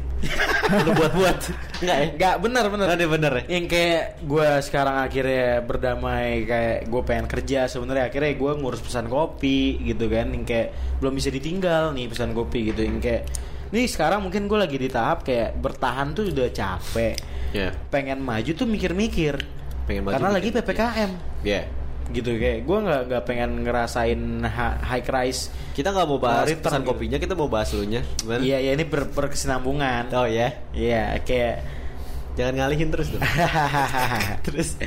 Lu 0.72 0.90
buat-buat. 0.96 1.38
Enggak 1.84 1.96
ya? 1.96 2.06
Enggak 2.16 2.34
benar 2.40 2.64
benar. 2.66 2.86
Ada 2.88 3.04
bener 3.04 3.32
ya? 3.36 3.42
Yang 3.52 3.64
kayak 3.68 4.02
gue 4.24 4.48
sekarang 4.64 4.96
akhirnya 4.98 5.46
berdamai 5.60 6.28
kayak 6.42 6.78
gue 6.88 7.02
pengen 7.04 7.26
kerja 7.28 7.60
sebenarnya 7.66 8.08
akhirnya 8.08 8.32
gue 8.32 8.52
ngurus 8.56 8.80
pesan 8.80 9.06
kopi 9.06 9.76
gitu 9.84 10.08
kan 10.08 10.32
yang 10.32 10.42
kayak 10.42 10.72
belum 10.98 11.12
bisa 11.12 11.28
ditinggal 11.28 11.92
nih 11.92 12.08
pesan 12.08 12.32
kopi 12.32 12.72
gitu 12.72 12.80
yang 12.80 12.96
kayak 12.96 13.28
nih 13.68 13.84
sekarang 13.84 14.24
mungkin 14.24 14.46
gue 14.46 14.56
lagi 14.56 14.76
di 14.76 14.88
tahap 14.88 15.20
kayak 15.22 15.56
bertahan 15.56 16.12
tuh 16.12 16.28
udah 16.28 16.48
capek 16.48 17.14
Ya. 17.52 17.68
pengen 17.88 18.18
maju 18.18 18.50
tuh 18.50 18.64
mikir-mikir 18.64 19.44
Pengen 19.84 20.02
maju 20.02 20.14
karena 20.14 20.30
lagi 20.30 20.48
mikir. 20.48 20.62
ppkm 20.62 21.10
Ya. 21.42 21.68
gitu 22.08 22.32
kayak 22.32 22.60
gue 22.62 22.78
nggak 22.78 23.00
nggak 23.06 23.22
pengen 23.24 23.50
ngerasain 23.62 24.20
high 24.82 25.04
rise 25.04 25.48
Kita 25.70 25.88
nggak 25.88 26.06
mau 26.06 26.16
bahas 26.16 26.44
Return 26.46 26.60
pesan 26.62 26.80
gitu. 26.80 26.90
kopinya, 26.90 27.16
kita 27.16 27.32
mau 27.32 27.48
bahas 27.48 27.72
lu 27.72 27.84
nya. 27.84 28.00
Gimana? 28.16 28.40
iya 28.40 28.58
iya 28.58 28.72
ini 28.72 28.84
ber 28.84 29.06
berkesinambungan 29.06 30.12
Oh 30.12 30.24
ya. 30.24 30.52
iya 30.72 31.16
kayak 31.18 31.64
Jangan 32.32 32.54
ngalihin 32.58 32.88
terus 32.88 33.08
dong. 33.08 33.20
terus 34.48 34.80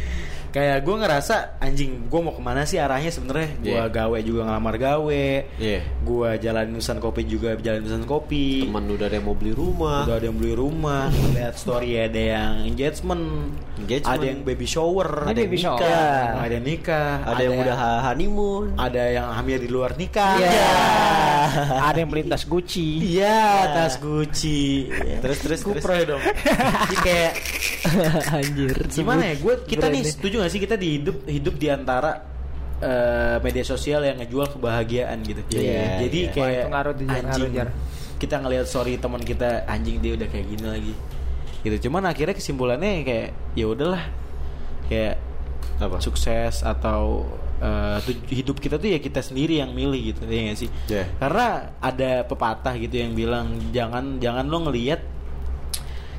kayak 0.55 0.77
gue 0.81 0.95
ngerasa 0.95 1.35
anjing 1.59 2.07
gue 2.07 2.19
mau 2.21 2.31
ke 2.31 2.39
mana 2.39 2.63
sih 2.63 2.79
arahnya 2.79 3.11
sebenarnya 3.11 3.59
gue 3.59 3.75
Iya. 3.75 3.91
gawe 3.91 4.17
juga 4.23 4.47
ngelamar 4.47 4.75
gawe 4.77 5.25
Iya. 5.59 5.79
gue 5.83 6.29
jalan 6.39 6.65
nusan 6.71 6.97
kopi 6.97 7.21
juga 7.25 7.59
jalan 7.59 7.83
nusan 7.83 8.05
kopi 8.05 8.63
Teman 8.63 8.87
udah 8.87 9.05
ada 9.05 9.15
yang 9.15 9.27
mau 9.27 9.35
beli 9.35 9.51
rumah. 9.51 10.07
udah 10.07 10.15
ada 10.15 10.25
yang 10.25 10.37
beli 10.37 10.53
rumah 10.53 11.11
lihat 11.29 11.55
story 11.55 11.99
ada 11.99 12.15
yang 12.31 12.53
engagement, 12.63 13.51
Engagement. 13.75 14.15
ada 14.15 14.25
yang 14.25 14.39
baby 14.41 14.63
shower 14.65 15.09
Ada 15.11 15.27
ada 15.27 15.35
yang 15.35 15.43
baby 15.45 15.57
nikah 15.57 15.75
shower. 15.75 16.39
ada 16.39 16.53
yang 16.55 16.65
nikah 16.65 17.09
Ada 17.21 17.41
yang 17.41 17.55
udah 17.59 17.75
ha- 17.75 18.01
honeymoon. 18.05 18.65
ada 18.79 19.01
yang 19.11 19.27
hamil 19.29 19.57
di 19.59 19.67
luar 19.67 19.91
nikah 19.93 20.39
Iya. 20.39 20.71
Ada 21.83 21.97
yang 21.99 22.09
melintas 22.09 22.41
Gucci. 22.43 23.05
Iya, 23.15 23.37
tas 23.69 23.95
Gucci. 23.97 24.89
Terus, 25.21 25.37
terus, 25.37 25.59
terus. 25.61 25.77
Kupro 25.77 25.93
dong. 26.05 26.21
Jadi 26.81 26.95
kayak 26.97 27.31
Anjir. 28.31 28.73
gimana 28.87 29.23
ya? 29.25 29.35
Gue 29.37 29.53
kita 29.63 29.87
nih 29.87 30.01
setuju 30.03 30.41
gak 30.45 30.51
sih 30.51 30.61
kita 30.61 30.77
di 30.77 31.01
hidup 31.01 31.25
hidup 31.25 31.55
di 31.57 31.67
antara 31.67 32.21
eh, 32.77 33.41
media 33.41 33.63
sosial 33.63 34.03
yang 34.03 34.21
ngejual 34.21 34.53
kebahagiaan 34.53 35.17
gitu. 35.21 35.41
Iya, 35.51 36.05
Jadi 36.05 36.19
iya. 36.21 36.31
kayak 36.31 36.63
Wah, 36.63 36.71
ngaruh 36.71 36.93
anjing. 36.93 37.51
ngaruh. 37.51 37.73
Kita 38.15 38.35
ngelihat 38.37 38.65
story 38.65 38.95
teman 38.95 39.19
kita 39.19 39.65
anjing 39.65 39.99
dia 39.99 40.13
udah 40.13 40.27
kayak 40.27 40.45
gini 40.45 40.65
lagi. 40.65 40.93
Gitu. 41.61 41.89
Cuman 41.89 42.05
akhirnya 42.05 42.31
kesimpulannya 42.31 43.01
kayak 43.01 43.29
ya 43.57 43.65
udahlah. 43.65 44.03
Kayak 44.85 45.17
Apa? 45.75 45.97
sukses 45.99 46.61
atau 46.61 47.25
tuj- 47.99 48.27
hidup 48.29 48.59
kita 48.59 48.75
tuh 48.75 48.91
ya 48.91 48.99
kita 48.99 49.19
sendiri 49.19 49.57
yang 49.57 49.71
milih 49.71 50.13
gitu 50.13 50.27
ya 50.27 50.41
nggak 50.45 50.59
sih 50.59 50.69
Yeah. 50.85 51.07
karena 51.17 51.71
ada 51.79 52.23
pepatah 52.23 52.75
gitu 52.75 52.99
yang 52.99 53.15
bilang 53.15 53.57
jangan 53.71 54.19
jangan 54.19 54.45
lo 54.45 54.67
ngelihat 54.67 54.99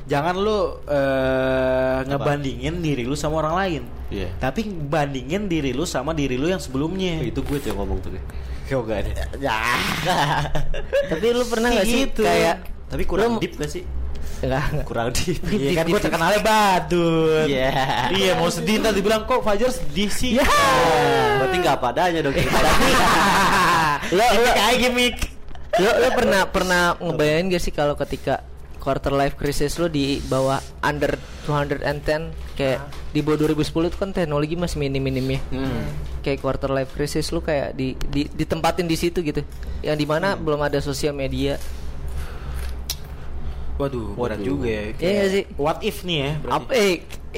jangan 0.07 0.35
lu 0.35 0.57
eh, 0.83 1.99
ngebandingin 2.03 2.79
diri 2.79 3.03
lu 3.03 3.13
sama 3.13 3.39
orang 3.41 3.55
lain. 3.55 3.83
Iya. 4.07 4.31
Tapi 4.37 4.63
bandingin 4.65 5.45
diri 5.45 5.71
lu 5.71 5.83
sama 5.83 6.11
diri 6.11 6.35
lu 6.35 6.47
yang 6.47 6.57
sebelumnya. 6.57 7.19
itu 7.21 7.39
gue 7.39 7.57
tuh 7.59 7.69
yang 7.69 7.79
ngomong 7.79 7.99
tuh 7.99 8.15
Kau 8.65 8.83
gak 8.83 8.99
ada 9.01 9.11
Ya. 9.37 9.55
Tapi 11.11 11.25
lu 11.29 11.43
pernah 11.43 11.69
nggak 11.69 11.85
sih 11.85 12.01
Gitu. 12.05 12.23
kayak 12.23 12.63
Tapi 12.87 13.03
kurang 13.03 13.35
Lu- 13.35 13.39
deep 13.39 13.55
gak 13.55 13.67
sih? 13.69 13.83
Enggak, 14.37 14.63
enggak. 14.69 14.85
Kurang 14.85 15.07
deep 15.17 15.39
Iya 15.45 15.71
kan 15.73 15.85
gue 15.87 15.99
terkenalnya 15.99 16.41
badut. 16.41 17.47
Iya. 17.47 17.71
Iya 18.11 18.31
mau 18.35 18.47
sedih 18.47 18.79
ntar 18.79 18.91
dibilang 18.91 19.23
kok 19.23 19.39
Fajar 19.41 19.71
sedih 19.71 20.07
sih. 20.07 20.35
Ya. 20.35 20.47
Berarti 21.37 21.55
gak 21.59 21.77
padanya 21.77 22.19
dong 22.21 22.35
kita 22.37 22.59
lo 24.09 24.23
lo 24.23 24.49
Kayak 24.49 24.75
gimmick. 24.79 25.17
lo 25.77 25.89
lo 25.93 26.09
pernah 26.11 26.41
pernah 26.45 26.81
ngebayangin 26.97 27.45
gak 27.49 27.61
sih 27.61 27.71
kalau 27.71 27.95
ketika 27.95 28.39
quarter 28.87 29.11
life 29.11 29.35
crisis 29.35 29.75
lo 29.83 29.91
di 29.91 30.23
bawah 30.31 30.63
under 30.79 31.19
210 31.43 32.55
kayak 32.55 32.79
di 33.11 33.19
bawah 33.19 33.51
2010 33.51 33.91
itu 33.91 33.97
kan 33.99 34.15
teknologi 34.15 34.55
masih 34.55 34.79
minim-minimnya. 34.79 35.43
Kayak 36.23 36.39
quarter 36.39 36.71
life 36.71 36.95
crisis 36.95 37.35
lu 37.35 37.43
kayak 37.43 37.75
di, 37.75 37.99
di 38.07 38.31
ditempatin 38.31 38.87
di 38.87 38.95
situ 38.95 39.19
gitu. 39.19 39.43
Yang 39.83 39.97
di 39.99 40.05
mana 40.07 40.39
belum 40.39 40.63
ada 40.63 40.79
sosial 40.79 41.11
media. 41.11 41.59
Waduh, 43.75 44.15
berat 44.15 44.39
Waduh. 44.39 44.47
juga 44.47 44.67
ya. 44.71 44.83
Iya 44.97 45.23
sih? 45.29 45.43
What 45.59 45.83
if 45.83 46.01
nih 46.07 46.17
ya? 46.17 46.31
berarti. 46.41 46.55
Apa 46.57 46.71
eh, 46.73 46.95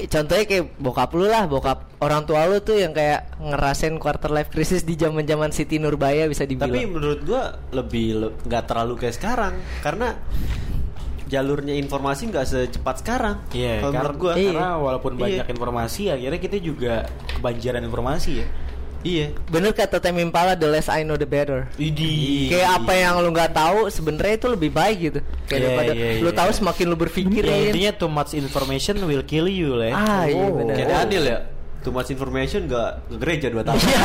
contohnya 0.07 0.45
kayak 0.47 0.65
bokap 0.79 1.09
lu 1.17 1.25
lah, 1.27 1.43
bokap 1.51 1.79
orang 1.99 2.23
tua 2.23 2.47
lu 2.47 2.63
tuh 2.63 2.79
yang 2.79 2.95
kayak 2.95 3.27
ngerasain 3.43 3.97
quarter 3.99 4.31
life 4.31 4.47
crisis 4.47 4.87
di 4.87 4.95
zaman-zaman 4.95 5.51
Siti 5.51 5.81
Nurbaya 5.81 6.29
bisa 6.31 6.47
dibilang. 6.47 6.71
Tapi 6.71 6.87
menurut 6.87 7.19
gua 7.27 7.59
lebih 7.75 8.05
le- 8.15 8.35
nggak 8.47 8.63
terlalu 8.71 8.93
kayak 8.95 9.15
sekarang 9.19 9.53
karena 9.83 10.15
jalurnya 11.29 11.77
informasi 11.77 12.27
nggak 12.27 12.45
secepat 12.45 12.95
sekarang. 12.99 13.35
Iya, 13.53 13.79
Kalau 13.79 13.93
karena, 13.93 14.01
menurut 14.01 14.17
gua. 14.17 14.33
Iya. 14.33 14.49
karena 14.51 14.69
walaupun 14.75 15.11
Iya. 15.13 15.21
banyak 15.21 15.47
informasi 15.47 16.01
akhirnya 16.09 16.39
kita 16.39 16.57
juga 16.57 16.93
kebanjiran 17.31 17.81
informasi 17.81 18.31
ya. 18.35 18.47
Iya. 18.99 19.31
Bener 19.47 19.71
kata 19.71 20.03
Tame 20.03 20.19
Impala, 20.19 20.53
the 20.53 20.67
less 20.67 20.91
I 20.91 21.07
know 21.07 21.15
the 21.15 21.23
better. 21.23 21.71
Idi. 21.79 22.51
Kayak 22.51 22.83
apa 22.83 22.91
yang 22.91 23.15
lu 23.15 23.31
nggak 23.31 23.55
tahu 23.55 23.87
sebenarnya 23.87 24.35
itu 24.35 24.47
lebih 24.49 24.71
baik 24.73 24.97
gitu. 24.99 25.19
Kayak 25.45 25.55
Iya, 25.55 25.63
daripada 25.63 25.91
iya, 25.95 26.09
lu 26.19 26.27
iya. 26.27 26.35
tahu 26.35 26.49
semakin 26.51 26.85
lu 26.85 26.97
berpikir 26.97 27.41
Ya, 27.41 27.53
ya. 27.53 27.57
intinya 27.69 27.91
too 27.95 28.11
much 28.11 28.35
information 28.35 28.99
will 29.05 29.23
kill 29.23 29.47
you 29.47 29.71
lah. 29.73 29.87
ya. 29.87 29.95
Ah, 29.95 30.23
iya 30.25 30.43
Oh. 30.43 30.51
benar. 30.51 30.75
Kayak 30.75 30.89
Daniel 30.99 31.25
ya. 31.25 31.39
Too 31.79 31.95
much 31.95 32.11
information 32.11 32.67
gak 32.67 33.07
ke 33.07 33.15
gereja 33.15 33.47
2 33.47 33.63
tahun. 33.63 33.79
Iya. 33.79 34.03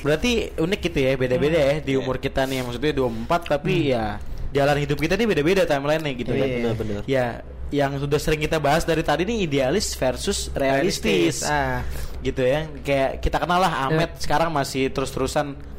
Berarti 0.00 0.30
unik 0.56 0.80
gitu 0.80 0.98
ya, 0.98 1.12
beda-beda 1.14 1.58
ya 1.60 1.74
di 1.78 1.92
umur 1.92 2.16
kita 2.16 2.48
nih. 2.48 2.64
Maksudnya 2.64 2.92
24 2.94 3.40
tapi 3.46 3.92
ya 3.92 4.16
jalan 4.56 4.76
hidup 4.80 4.96
kita 4.96 5.20
nih 5.20 5.28
beda-beda 5.28 5.62
timeline-nya 5.68 6.12
gitu 6.16 6.32
kan. 6.32 6.48
Iya. 6.48 6.56
Benar-benar. 6.56 7.00
Ya, 7.04 7.26
yang 7.68 7.92
sudah 8.00 8.16
sering 8.16 8.40
kita 8.40 8.56
bahas 8.56 8.88
dari 8.88 9.04
tadi 9.04 9.28
nih 9.28 9.44
idealis 9.44 9.92
versus 9.92 10.48
realistis. 10.56 11.44
Ah. 11.44 11.84
Gitu 12.24 12.40
ya. 12.40 12.64
Kayak 12.80 13.20
kita 13.20 13.36
kenal 13.36 13.60
lah 13.60 13.90
Ahmed 13.90 14.16
sekarang 14.16 14.48
masih 14.48 14.88
terus-terusan 14.88 15.75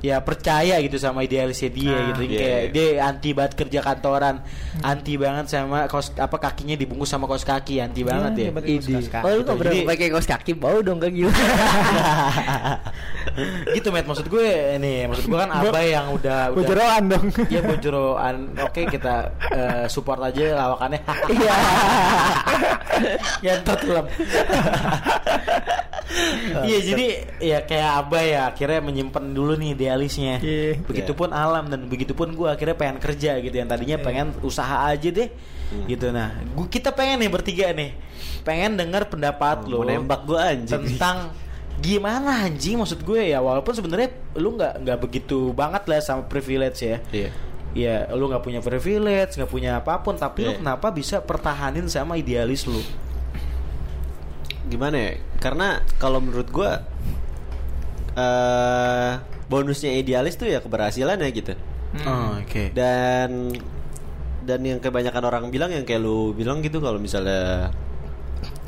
ya 0.00 0.20
percaya 0.20 0.76
gitu 0.80 0.96
sama 0.96 1.22
idealisnya 1.22 1.68
dia 1.68 1.92
Ah, 1.92 2.02
gitu 2.12 2.22
iya, 2.24 2.38
kayak 2.38 2.60
iya. 2.60 2.70
dia 2.72 2.88
anti 3.02 3.30
banget 3.32 3.52
kerja 3.56 3.80
kantoran 3.80 4.36
anti 4.80 5.14
banget 5.16 5.46
sama 5.46 5.86
kaos 5.86 6.12
apa 6.14 6.36
kakinya 6.36 6.74
dibungkus 6.74 7.08
sama 7.08 7.24
kaos 7.24 7.42
kaki 7.42 7.80
anti 7.80 8.02
banget 8.02 8.32
ya 8.36 8.50
kaki. 8.52 9.24
Oh 9.24 9.30
lu 9.32 9.42
nggak 9.42 9.56
Jadi- 9.62 9.86
pakai 9.86 10.06
kaos 10.10 10.26
kaki 10.26 10.52
bau 10.52 10.78
dong 10.80 10.98
gak 10.98 11.10
gila. 11.10 11.32
gitu 13.72 13.88
met 13.94 14.04
maksud 14.04 14.26
gue 14.26 14.48
nih 14.78 15.08
maksud 15.08 15.26
gue 15.26 15.38
kan 15.38 15.50
abai 15.50 15.92
yang 15.92 16.12
udah 16.12 16.52
udah 16.52 16.56
Bojoran 16.56 17.02
dong. 17.08 17.26
Iya 17.52 17.60
bojoran. 17.62 18.36
Oke 18.60 18.84
kita 18.86 19.14
eh, 19.50 19.84
support 19.86 20.20
aja 20.20 20.56
lawakannya. 20.56 21.00
Iya. 21.30 21.54
Ngentot 23.44 23.80
lem. 23.86 24.06
Iya 26.62 26.78
jadi 26.86 27.06
ya 27.42 27.58
kayak 27.66 27.90
abai 28.06 28.32
ya 28.32 28.48
akhirnya 28.48 28.80
menyimpan 28.80 29.24
dulu 29.34 29.58
nih 29.58 29.74
idealisnya. 29.74 30.38
Iya. 30.38 30.78
Begitupun 30.86 31.34
alam 31.34 31.66
dan 31.66 31.90
begitupun 31.90 32.32
gue 32.32 32.48
akhirnya 32.48 32.78
pengen 32.78 32.98
kerja 33.02 33.38
gitu 33.42 33.54
yang 33.54 33.66
tadinya 33.66 33.98
pengen 33.98 34.30
usaha 34.40 34.86
aja 34.86 35.08
deh. 35.10 35.28
Gitu 35.90 36.14
nah, 36.14 36.30
gua, 36.54 36.70
kita 36.70 36.94
pengen 36.94 37.26
nih 37.26 37.30
bertiga 37.30 37.74
nih, 37.74 37.90
pengen 38.46 38.78
dengar 38.78 39.10
pendapat 39.10 39.66
lo 39.66 39.82
Mau 39.82 39.90
nembak 39.90 40.22
gua 40.22 40.54
anjing. 40.54 40.94
tentang 40.94 41.34
gimana 41.76 42.48
anjing 42.48 42.80
maksud 42.80 43.04
gue 43.04 43.36
ya 43.36 43.42
walaupun 43.44 43.76
sebenarnya 43.76 44.08
lu 44.40 44.56
nggak 44.56 44.80
nggak 44.80 44.98
begitu 45.02 45.52
banget 45.52 45.84
lah 45.84 46.00
sama 46.00 46.24
privilege 46.24 46.80
ya 46.80 46.96
Iya. 47.12 47.30
ya 47.76 47.94
lu 48.16 48.32
nggak 48.32 48.40
punya 48.40 48.64
privilege 48.64 49.36
nggak 49.36 49.50
punya 49.52 49.76
apa 49.76 50.00
pun 50.00 50.16
tapi 50.16 50.48
lu 50.48 50.56
Iya. 50.56 50.64
kenapa 50.64 50.88
bisa 50.88 51.20
pertahanin 51.20 51.84
sama 51.84 52.16
idealis 52.16 52.64
lu 52.64 52.80
Gimana 54.66 54.96
ya? 54.98 55.12
Karena 55.38 55.78
kalau 55.96 56.18
menurut 56.18 56.48
gua 56.50 56.82
eh 58.16 59.12
bonusnya 59.46 59.92
idealis 59.94 60.34
tuh 60.34 60.48
ya 60.48 60.58
keberhasilan 60.58 61.20
ya 61.20 61.30
gitu. 61.30 61.54
Oh, 62.02 62.36
oke 62.36 62.74
Dan 62.74 63.54
dan 64.42 64.60
yang 64.62 64.78
kebanyakan 64.78 65.22
orang 65.22 65.44
bilang 65.50 65.70
yang 65.70 65.82
kayak 65.82 66.00
lu 66.00 66.30
bilang 66.32 66.60
gitu 66.60 66.78
kalau 66.78 66.98
misalnya 66.98 67.70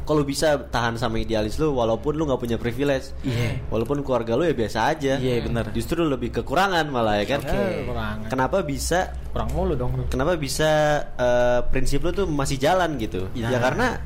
kalau 0.02 0.24
bisa 0.24 0.56
tahan 0.72 0.96
sama 0.96 1.20
idealis 1.20 1.60
lu 1.60 1.76
walaupun 1.76 2.16
lu 2.16 2.24
nggak 2.24 2.40
punya 2.40 2.56
privilege. 2.56 3.12
Iya. 3.20 3.60
Walaupun 3.68 4.00
keluarga 4.00 4.32
lu 4.34 4.44
ya 4.44 4.56
biasa 4.56 4.78
aja. 4.88 5.20
Iya, 5.20 5.44
benar. 5.44 5.68
Justru 5.70 6.00
lebih 6.00 6.32
kekurangan 6.32 6.88
malah 6.88 7.20
ya 7.20 7.28
kan. 7.28 7.44
Oke. 7.44 7.84
Kekurangan. 7.84 8.28
Kenapa 8.32 8.64
bisa 8.64 9.12
Kurang 9.28 9.52
mulu 9.52 9.76
dong. 9.76 9.92
kenapa 10.08 10.40
bisa 10.40 10.70
eh, 11.12 11.60
prinsip 11.68 12.00
lu 12.00 12.12
tuh 12.12 12.24
masih 12.24 12.56
jalan 12.56 12.96
gitu 12.96 13.28
Ya. 13.36 13.52
ya 13.52 13.58
karena 13.60 14.00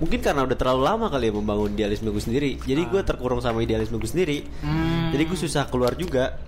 mungkin 0.00 0.18
karena 0.18 0.42
udah 0.42 0.56
terlalu 0.56 0.82
lama 0.82 1.06
kali 1.06 1.28
ya 1.28 1.32
membangun 1.32 1.70
idealisme 1.70 2.08
gue 2.08 2.18
sendiri. 2.18 2.50
Jadi 2.58 2.82
gue 2.82 3.00
terkurung 3.04 3.38
sama 3.38 3.60
idealisme 3.60 4.00
gue 4.00 4.08
sendiri. 4.08 4.38
Hmm. 4.64 5.12
jadi 5.12 5.22
gue 5.22 5.38
susah 5.38 5.68
keluar 5.68 5.92
juga. 5.94 6.40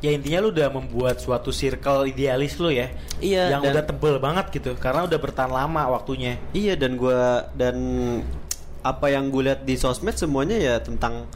Ya 0.00 0.10
intinya 0.10 0.40
lu 0.40 0.48
udah 0.48 0.72
membuat 0.72 1.20
suatu 1.20 1.52
circle 1.52 2.08
idealis 2.08 2.56
lu 2.56 2.72
ya 2.72 2.88
Iya, 3.20 3.52
yang 3.52 3.60
dan- 3.60 3.76
udah 3.76 3.84
tebel 3.84 4.16
banget 4.16 4.48
gitu 4.50 4.72
karena 4.74 5.04
udah 5.04 5.18
bertahan 5.20 5.48
lama 5.48 5.86
waktunya. 5.88 6.40
Iya 6.50 6.74
dan 6.74 6.96
gue 6.96 7.20
dan 7.54 7.76
apa 8.80 9.06
yang 9.06 9.28
gue 9.28 9.44
lihat 9.44 9.62
di 9.62 9.76
sosmed 9.76 10.16
semuanya 10.16 10.56
ya 10.56 10.80
tentang 10.80 11.28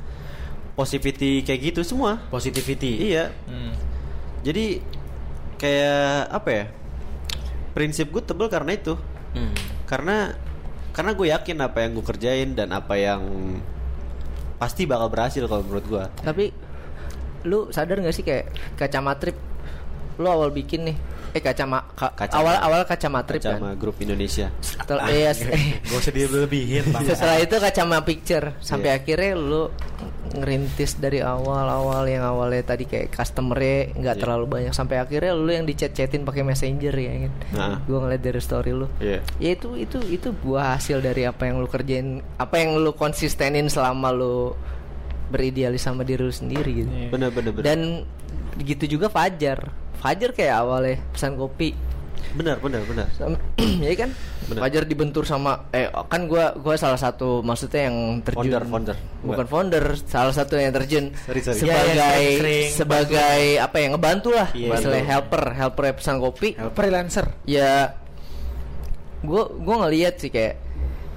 positivity 0.74 1.44
kayak 1.44 1.60
gitu 1.70 1.80
semua. 1.84 2.18
Positivity? 2.28 3.12
Iya. 3.12 3.30
Hmm. 3.46 3.72
jadi 4.40 4.80
kayak 5.54 6.34
apa 6.34 6.48
ya 6.50 6.64
prinsip 7.72 8.10
gue 8.10 8.20
tebel 8.20 8.48
karena 8.48 8.72
itu. 8.72 8.96
Hmm. 9.34 9.50
karena 9.84 10.32
karena 10.94 11.10
gue 11.12 11.26
yakin 11.28 11.56
apa 11.58 11.78
yang 11.80 11.90
gue 11.92 12.06
kerjain 12.06 12.48
dan 12.52 12.70
apa 12.70 12.94
yang 12.94 13.20
pasti 14.56 14.86
bakal 14.86 15.08
berhasil 15.08 15.44
kalau 15.44 15.60
menurut 15.60 15.84
gue 15.84 16.04
Tapi 16.22 16.44
lu 17.44 17.68
sadar 17.68 17.98
gak 17.98 18.14
sih 18.14 18.22
kayak 18.22 18.48
kacamatrip 18.74 19.36
lu 20.14 20.24
awal 20.24 20.48
bikin 20.48 20.86
nih 20.86 20.96
eh 21.34 21.42
kacama 21.42 21.82
ka- 21.90 22.14
Kacama. 22.14 22.38
awal 22.38 22.54
awal 22.62 22.80
kacamatrip 22.84 23.42
sama 23.42 23.74
kan? 23.74 23.76
Grup 23.76 23.98
Indonesia. 23.98 24.54
Setel, 24.56 25.02
iya, 25.10 25.34
Gak 25.82 25.98
usah 25.98 26.14
dilebihin 26.14 26.86
bang. 26.88 27.02
Setelah 27.04 27.42
itu 27.42 27.58
kacama 27.58 27.98
picture. 28.00 28.54
Sampai 28.60 28.94
Iya. 28.94 29.02
akhirnya 29.02 29.32
lu 29.34 29.62
ngerintis 30.34 30.96
dari 30.96 31.18
awal-awal 31.18 32.04
yang 32.04 32.22
awalnya 32.22 32.64
tadi 32.64 32.84
kayak 32.84 33.10
customernya 33.10 33.94
nggak 33.94 34.16
Iya. 34.16 34.22
terlalu 34.22 34.44
banyak 34.46 34.72
sampai 34.72 34.98
akhirnya 34.98 35.32
lu 35.32 35.48
yang 35.48 35.62
dichat-chatin 35.62 36.22
pakai 36.22 36.42
messenger 36.42 36.92
ya 36.92 37.12
kan 37.20 37.32
Nah. 37.52 37.76
gua 37.84 37.98
ngeliat 38.02 38.20
dari 38.20 38.38
story 38.38 38.70
lu 38.70 38.86
Iya. 38.98 39.22
ya 39.38 39.50
itu 39.52 39.74
itu 39.74 39.98
itu 40.04 40.28
buah 40.30 40.74
hasil 40.74 40.98
dari 40.98 41.22
apa 41.22 41.44
yang 41.44 41.58
lu 41.58 41.66
kerjain 41.66 42.08
apa 42.36 42.54
yang 42.56 42.76
lu 42.76 42.92
konsistenin 42.92 43.66
selama 43.66 44.08
lu 44.08 44.52
beridealis 45.26 45.80
sama 45.80 46.02
diri 46.02 46.20
lu 46.20 46.30
sendiri 46.30 46.70
gitu 46.76 46.90
Iya. 46.90 47.08
bener 47.08 47.30
bener 47.30 47.50
bener 47.52 47.64
dan 47.64 47.80
gitu 48.60 48.86
juga 48.90 49.06
Fajar 49.08 49.70
Fajar 49.96 50.30
kayak 50.30 50.54
awalnya 50.58 51.00
pesan 51.10 51.34
kopi 51.34 51.72
bener 52.32 52.56
bener 52.82 53.06
Sam- 53.12 53.36
ya 53.78 53.92
kan 53.94 54.10
Bener. 54.44 54.60
Fajar 54.60 54.84
dibentur 54.84 55.24
sama 55.24 55.68
eh 55.70 55.88
kan 55.88 56.24
gua 56.24 56.52
gua 56.54 56.76
salah 56.76 56.96
satu 56.96 57.40
maksudnya 57.40 57.88
yang 57.88 58.20
terjun 58.20 58.52
Founder, 58.52 58.62
founder. 58.66 58.96
bukan 59.22 59.46
founder 59.46 59.84
salah 60.04 60.30
satu 60.30 60.56
yang 60.56 60.68
terjun 60.70 61.16
Sorry, 61.18 61.40
sorry. 61.40 61.58
sebagai 61.58 61.94
Ya, 61.94 62.08
ya, 62.12 62.36
sering 62.36 62.68
sebagai 62.70 63.40
apa 63.56 63.76
ya 63.78 63.86
ngebantu 63.88 64.28
lah 64.30 64.48
Iya, 64.50 64.68
misalnya 64.70 65.00
bantu. 65.00 65.10
helper 65.10 65.42
helper 65.54 65.84
pesan 65.94 66.16
kopi 66.18 66.48
Freelancer. 66.70 67.26
ya 67.44 67.96
gua 69.20 69.48
gua 69.54 69.74
ngeliat 69.82 70.14
sih 70.18 70.28
kayak 70.28 70.60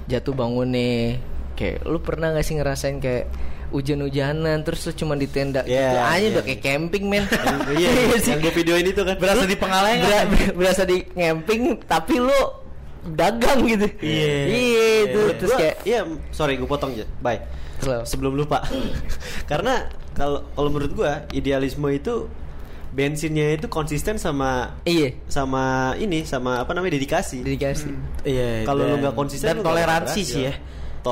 jatuh 0.06 0.32
bangun 0.32 0.68
nih 0.68 1.20
kayak 1.52 1.84
lu 1.84 1.98
pernah 1.98 2.32
gak 2.32 2.40
sih 2.42 2.56
ngerasain 2.56 2.96
kayak 2.96 3.28
hujan-hujanan 3.70 4.60
terus 4.60 4.80
lu 4.82 4.92
cuma 4.94 5.14
di 5.14 5.26
tenda 5.26 5.60
Iya, 5.62 5.76
gitu 5.84 5.98
aja 6.00 6.16
iya, 6.18 6.28
udah 6.30 6.44
kayak 6.44 6.60
camping 6.60 7.04
men 7.04 7.24
iya 7.74 7.88
sih. 8.16 8.30
yang 8.30 8.40
gue 8.40 8.52
videoin 8.54 8.86
itu 8.86 9.02
kan 9.02 9.16
berasa 9.16 9.44
di 9.44 9.54
pengalengan 9.54 10.24
ber- 10.26 10.54
berasa 10.54 10.82
di 10.82 11.04
camping 11.06 11.60
tapi 11.82 12.14
lu 12.18 12.40
dagang 13.08 13.64
gitu 13.64 13.86
Iya. 13.98 14.32
iya 14.44 14.86
itu 15.02 15.18
Menurut 15.18 15.36
terus 15.38 15.50
gua- 15.50 15.60
kayak 15.60 15.76
iya 15.82 16.00
sorry 16.30 16.54
gue 16.54 16.64
potong 16.64 16.92
aja 16.92 17.06
bye 17.18 17.40
Slow. 17.78 18.02
sebelum 18.02 18.34
lupa 18.34 18.64
karena 19.50 19.86
kalau 20.12 20.42
kalau 20.50 20.68
menurut 20.68 20.92
gua 20.94 21.28
idealisme 21.30 21.86
itu 21.88 22.26
bensinnya 22.88 23.54
itu 23.54 23.68
konsisten 23.68 24.16
sama 24.16 24.74
Iya. 24.82 25.14
sama 25.26 25.62
ini 25.94 26.24
sama 26.24 26.58
apa 26.58 26.72
namanya 26.72 26.96
dedikasi. 26.96 27.38
Dedikasi. 27.38 27.92
Iya. 28.24 28.64
Kalau 28.64 28.82
lu 28.82 28.96
nggak 28.96 29.12
konsisten, 29.12 29.46
dan 29.46 29.60
toleransi 29.60 30.20
sih 30.20 30.42
ya. 30.42 30.56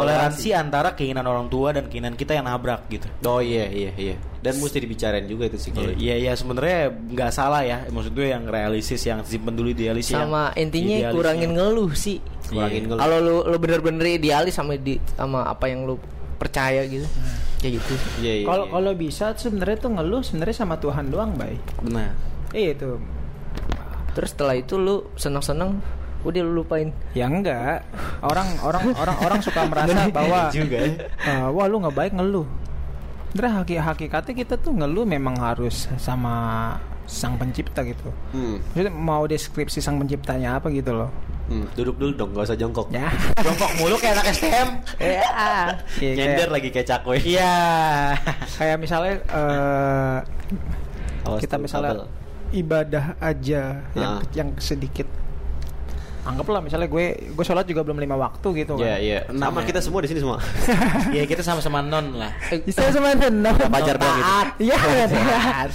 Toleransi 0.03 0.49
antara 0.53 0.88
keinginan 0.92 1.24
orang 1.24 1.47
tua 1.47 1.72
dan 1.72 1.86
keinginan 1.88 2.18
kita 2.18 2.36
yang 2.36 2.44
nabrak 2.44 2.84
gitu. 2.90 3.07
Oh 3.24 3.40
iya 3.40 3.70
iya 3.70 3.92
iya. 3.97 4.16
Dan 4.42 4.61
mesti 4.61 4.78
dibicarain 4.82 5.24
juga 5.24 5.49
itu 5.49 5.59
sih 5.59 5.70
kalau. 5.72 5.94
Iya 5.94 6.14
iya 6.18 6.32
sebenarnya 6.34 6.92
nggak 6.92 7.30
salah 7.32 7.62
ya. 7.64 7.86
Maksud 7.88 8.12
gue 8.12 8.30
yang 8.30 8.47
realistis 8.47 9.03
yang 9.03 9.24
simpen 9.26 9.57
dulu 9.57 9.72
idealis 9.72 10.12
yang 10.12 10.28
Sama 10.28 10.53
intinya 10.55 10.97
idealisnya. 11.01 11.14
kurangin 11.14 11.51
ngeluh 11.57 11.92
sih. 11.97 12.18
Kurangin 12.51 12.82
Iya. 12.84 12.88
ngeluh. 12.92 13.01
Kalau 13.03 13.16
lu 13.22 13.36
lu 13.49 13.57
bener-bener 13.59 14.07
idealis 14.16 14.55
sama 14.55 14.78
di 14.78 15.01
sama 15.18 15.49
apa 15.49 15.66
yang 15.66 15.84
lu 15.88 15.97
percaya 16.36 16.84
gitu. 16.84 17.09
Kayak 17.64 17.72
gitu. 17.80 17.94
Iya 18.22 18.32
iya. 18.42 18.47
Kalau 18.47 18.64
iya. 18.68 18.72
kalau 18.76 18.92
bisa 18.94 19.26
sebenarnya 19.34 19.76
tuh 19.80 19.90
ngeluh 19.97 20.22
sebenarnya 20.22 20.57
sama 20.57 20.76
Tuhan 20.76 21.09
doang, 21.09 21.32
Bay. 21.34 21.57
Benar. 21.80 22.12
Iya 22.53 22.76
itu. 22.76 23.01
Terus 24.16 24.32
setelah 24.32 24.57
itu 24.57 24.80
lu 24.80 25.12
seneng-seneng 25.16 25.80
udah 26.27 26.41
lu 26.43 26.53
lupain. 26.59 26.91
Ya 27.12 27.24
enggak. 27.24 27.87
Orang 28.20 28.49
orang 28.61 28.83
orang 28.93 29.16
orang 29.20 29.41
suka 29.41 29.62
merasa 29.64 30.11
bahwa 30.11 30.51
juga 30.51 30.77
ya. 30.77 30.93
"Ah, 31.22 31.49
wah 31.49 31.64
lu 31.64 31.79
nggak 31.79 31.95
baik 31.95 32.12
ngeluh. 32.12 32.45
Sebenarnya 33.31 33.55
haki 33.59 33.74
hakikatnya 33.77 34.35
kita 34.35 34.55
tuh 34.57 34.72
ngeluh 34.72 35.05
memang 35.05 35.37
harus 35.37 35.87
sama 35.97 36.35
sang 37.05 37.37
pencipta 37.37 37.81
gitu. 37.81 38.11
Hmm. 38.31 38.59
Maksudnya 38.66 38.91
mau 38.91 39.22
deskripsi 39.24 39.79
sang 39.79 39.97
penciptanya 39.97 40.57
apa 40.57 40.66
gitu 40.68 40.91
loh. 40.91 41.11
Hmm, 41.47 41.62
Duduk 41.72 41.95
dulu 41.95 42.11
dong, 42.12 42.31
gak 42.33 42.43
usah 42.45 42.59
jongkok. 42.59 42.91
Ya. 42.91 43.07
Jongkok 43.47 43.70
mulu 43.79 43.95
kayak 43.95 44.18
anak 44.18 44.35
STM. 44.35 44.68
Iya, 44.99 45.22
kayak- 45.95 46.16
Nyender 46.18 46.49
lagi 46.51 46.68
kayak 46.70 46.87
cakwe. 46.89 47.16
Iya. 47.22 47.55
kayak 48.57 48.77
misalnya 48.77 49.14
eh, 49.22 50.18
Awas 51.22 51.39
kita 51.39 51.55
misalnya 51.57 51.91
kabel. 51.95 52.07
ibadah 52.53 53.05
aja 53.20 53.62
yang 53.93 54.12
Ah. 54.16 54.20
yang 54.33 54.49
sedikit 54.57 55.07
anggaplah 56.27 56.59
misalnya 56.59 56.87
gue 56.87 57.05
gue 57.31 57.45
sholat 57.45 57.64
juga 57.64 57.81
belum 57.81 57.97
lima 57.97 58.14
waktu 58.14 58.49
gitu 58.61 58.74
Iya 58.77 58.91
kan 58.91 58.99
iya. 59.01 59.18
Sama 59.31 59.61
kita 59.62 59.79
semua 59.79 60.01
di 60.03 60.09
sini 60.11 60.20
semua. 60.20 60.39
Iya 61.14 61.24
kita 61.24 61.41
sama-sama 61.41 61.79
non 61.81 62.18
lah. 62.18 62.35
bisa 62.61 62.91
sama 62.91 63.14
non 63.14 63.55
Fajar 63.57 63.97
doang 63.97 64.16
gitu. 64.18 64.66
iya 64.66 64.77
taat. 65.07 65.70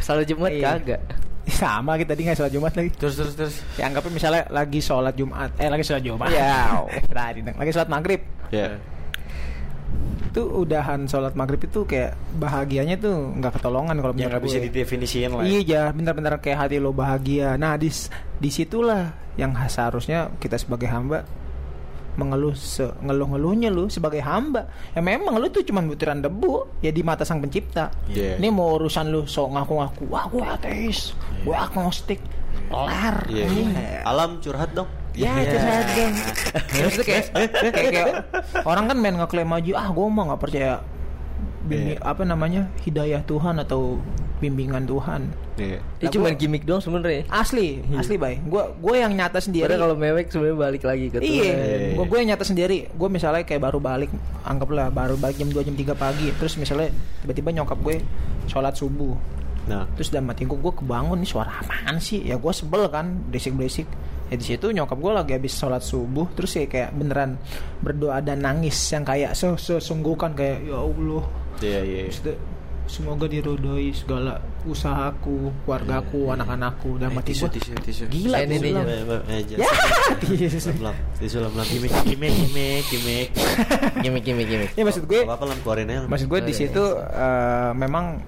Salah 0.00 0.26
Jumat 0.26 0.50
Iya. 0.50 0.76
kagak. 0.76 1.00
sama 1.62 1.98
kita 1.98 2.14
tadi 2.14 2.22
nggak 2.22 2.38
sholat 2.38 2.52
jumat 2.52 2.72
lagi 2.72 2.90
Terus 2.94 3.14
terus 3.18 3.34
terus. 3.34 3.54
ya 3.74 3.90
anggapnya 3.90 4.14
misalnya 4.14 4.42
lagi 4.46 4.78
sholat 4.78 5.14
jumat 5.14 5.50
eh 5.58 5.66
lagi 5.66 5.82
sholat 5.82 6.02
jumat 6.02 6.30
Iya. 6.30 6.86
dong. 7.42 7.56
lagi 7.58 7.70
sholat 7.70 7.88
maghrib 7.90 8.20
Iya. 8.50 8.78
Itu 10.32 10.42
udahan 10.48 11.04
sholat 11.04 11.36
maghrib 11.36 11.60
itu 11.60 11.84
kayak 11.84 12.16
bahagianya 12.40 12.96
tuh 12.96 13.36
nggak 13.36 13.60
ketolongan 13.60 14.00
kalau 14.00 14.16
Ya 14.16 14.24
menurut 14.24 14.32
nggak 14.32 14.44
bisa 14.48 14.58
gue. 14.58 14.66
didefinisiin 14.72 15.30
lah. 15.36 15.44
Iya, 15.44 15.60
ja, 15.60 15.82
bener-bener 15.92 16.40
kayak 16.40 16.58
hati 16.66 16.80
lo 16.80 16.96
bahagia. 16.96 17.60
Nah, 17.60 17.76
di 17.76 17.92
di 18.40 18.48
situlah 18.48 19.12
yang 19.36 19.52
seharusnya 19.68 20.32
kita 20.40 20.56
sebagai 20.56 20.88
hamba 20.88 21.24
mengeluh 22.12 22.52
se 22.52 22.84
ngeluh-ngeluhnya 23.00 23.72
lu 23.72 23.88
sebagai 23.88 24.20
hamba. 24.20 24.68
Ya 24.92 25.00
memang 25.00 25.36
lu 25.40 25.48
tuh 25.48 25.64
cuma 25.64 25.80
butiran 25.80 26.20
debu 26.20 26.80
ya 26.84 26.92
di 26.92 27.00
mata 27.00 27.24
sang 27.24 27.40
pencipta. 27.40 27.88
Iya. 28.08 28.36
Ini 28.36 28.48
mau 28.52 28.76
urusan 28.76 29.08
lu 29.08 29.24
sok 29.24 29.52
ngaku-ngaku, 29.56 30.02
wah 30.12 30.28
gue 30.28 30.44
ateis, 30.44 31.16
gue 31.40 31.56
agnostik, 31.56 32.20
kelar. 32.72 33.16
Iya. 33.28 33.44
Iya. 33.46 33.98
Alam 34.02 34.30
curhat 34.40 34.70
dong. 34.72 34.88
Ya, 35.12 35.28
itu 35.44 35.56
saja. 35.60 36.04
Terus 36.72 36.92
tuh 36.96 37.04
kayak, 37.04 37.24
kayak, 37.36 37.72
kayak 37.92 38.08
orang 38.64 38.88
kan 38.88 38.96
main 38.96 39.12
ngeklaim 39.20 39.52
aja, 39.52 39.72
ah 39.76 39.88
gue 39.92 40.06
mah 40.08 40.24
nggak 40.32 40.40
percaya 40.40 40.80
bimbi, 41.68 41.94
Iya. 41.94 42.02
apa 42.02 42.22
namanya 42.24 42.72
hidayah 42.80 43.20
Tuhan 43.22 43.60
atau 43.60 44.00
bimbingan 44.42 44.82
Tuhan. 44.88 45.30
Iya. 45.54 45.78
Itu 46.02 46.06
Lah, 46.08 46.12
cuma 46.16 46.28
gimmick 46.34 46.64
doang 46.66 46.82
sebenarnya. 46.82 47.28
Asli, 47.30 47.84
asli 47.94 48.18
bay. 48.18 48.42
Gue 48.42 48.72
gue 48.74 48.94
yang 48.98 49.14
nyata 49.14 49.38
sendiri. 49.38 49.70
Padahal 49.70 49.92
kalau 49.92 49.96
mewek 50.00 50.26
sebenarnya 50.32 50.58
balik 50.58 50.82
lagi 50.82 51.06
ke 51.12 51.18
Tuhan. 51.22 51.30
Iya, 51.30 51.54
gue 51.94 52.04
gue 52.08 52.18
yang 52.18 52.28
nyata 52.34 52.44
sendiri. 52.48 52.78
Gue 52.90 53.08
misalnya 53.12 53.46
kayak 53.46 53.62
baru 53.62 53.78
balik, 53.78 54.10
anggaplah 54.42 54.90
baru 54.90 55.14
balik 55.14 55.38
jam 55.38 55.52
2 55.52 55.62
jam 55.62 55.76
3 55.78 55.94
pagi. 55.94 56.26
Terus 56.34 56.58
misalnya 56.58 56.90
tiba-tiba 57.22 57.52
nyokap 57.52 57.78
gue 57.78 58.02
sholat 58.50 58.74
subuh. 58.74 59.14
Nah. 59.70 59.86
Terus 59.94 60.10
dalam 60.10 60.26
hati 60.26 60.42
gue, 60.42 60.58
gue 60.58 60.74
kebangun 60.74 61.22
nih 61.22 61.30
suara 61.30 61.62
apaan 61.62 62.02
sih? 62.02 62.22
Ya 62.26 62.34
gue 62.34 62.52
sebel 62.52 62.90
kan, 62.90 63.22
berisik-berisik. 63.30 63.86
Ya 64.28 64.34
di 64.34 64.44
situ 64.48 64.72
nyokap 64.72 64.96
gue 64.96 65.12
lagi 65.12 65.32
habis 65.36 65.52
sholat 65.54 65.84
subuh, 65.84 66.24
terus 66.32 66.56
ya 66.56 66.64
kayak 66.64 66.96
beneran 66.96 67.36
berdoa 67.84 68.18
dan 68.24 68.40
nangis 68.40 68.74
yang 68.88 69.04
kayak 69.04 69.36
se- 69.36 69.60
sesungguhkan 69.60 70.32
kayak 70.32 70.64
ya 70.64 70.80
Allah. 70.80 71.22
Iya 71.60 71.80
iya. 71.84 72.00
Terus 72.08 72.20
dia, 72.24 72.34
semoga 72.88 73.28
dirodoi 73.28 73.92
segala 73.94 74.40
usahaku, 74.64 75.52
keluargaku, 75.62 76.32
anak-anakku 76.32 76.96
dalam 76.96 77.14
hati 77.20 77.36
tisu 77.36 77.44
gue. 77.46 77.60
tisu 77.60 77.72
tisu. 77.84 78.02
Gila 78.08 78.38
tisu 78.42 78.56
ini 78.56 78.70
lam. 78.72 78.84
Ya. 78.88 79.68
Tisu. 80.18 80.70
Tisu 81.20 81.36
lam 81.38 81.52
lam. 81.52 81.66
Gimik 81.68 81.92
gimik 82.08 82.32
gimik 82.32 82.82
gimik. 82.88 83.28
Gimmick 84.00 84.24
gimmick 84.24 84.48
gimmick. 84.48 84.70
Ya 84.74 84.82
maksud 84.82 85.04
gue, 85.06 85.28
Apa 85.28 85.44
lam 85.44 85.60
keluarin 85.60 85.92
aja. 85.92 86.08
Maksud 86.08 86.26
gue 86.26 86.40
di 86.40 86.52
iya. 86.56 86.60
situ 86.66 86.84
eh, 86.98 87.70
memang 87.76 88.18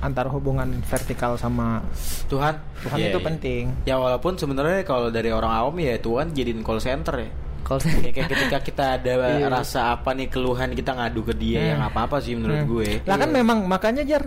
antara 0.00 0.28
hubungan 0.28 0.68
vertikal 0.82 1.36
sama 1.36 1.84
Tuhan. 2.26 2.56
Tuhan 2.80 2.96
Iya, 2.96 3.08
itu 3.08 3.18
iya. 3.18 3.26
penting. 3.26 3.62
Ya 3.84 3.96
walaupun 3.96 4.34
sebenarnya 4.34 4.80
kalau 4.82 5.08
dari 5.08 5.28
orang 5.28 5.50
awam 5.50 5.76
ya 5.76 5.96
Tuhan 5.96 6.30
jadiin 6.30 6.60
call 6.60 6.80
center 6.80 7.16
ya. 7.18 7.30
Kalau 7.60 7.78
Ya, 8.02 8.10
kayak 8.10 8.28
ketika 8.28 8.58
kita 8.60 8.84
ada 8.96 9.12
Iya. 9.36 9.46
rasa 9.46 9.92
apa 9.92 10.10
nih 10.10 10.26
keluhan 10.26 10.72
kita 10.72 10.90
ngadu 10.90 11.22
ke 11.22 11.34
dia 11.34 11.60
Hmm. 11.60 11.70
yang 11.70 11.80
apa 11.84 11.98
apa 12.04 12.16
sih 12.18 12.34
menurut 12.34 12.64
Hmm. 12.64 12.70
gue. 12.70 12.88
Lah 13.04 13.16
kan 13.16 13.30
memang 13.30 13.58
makanya 13.64 14.02
jar 14.02 14.24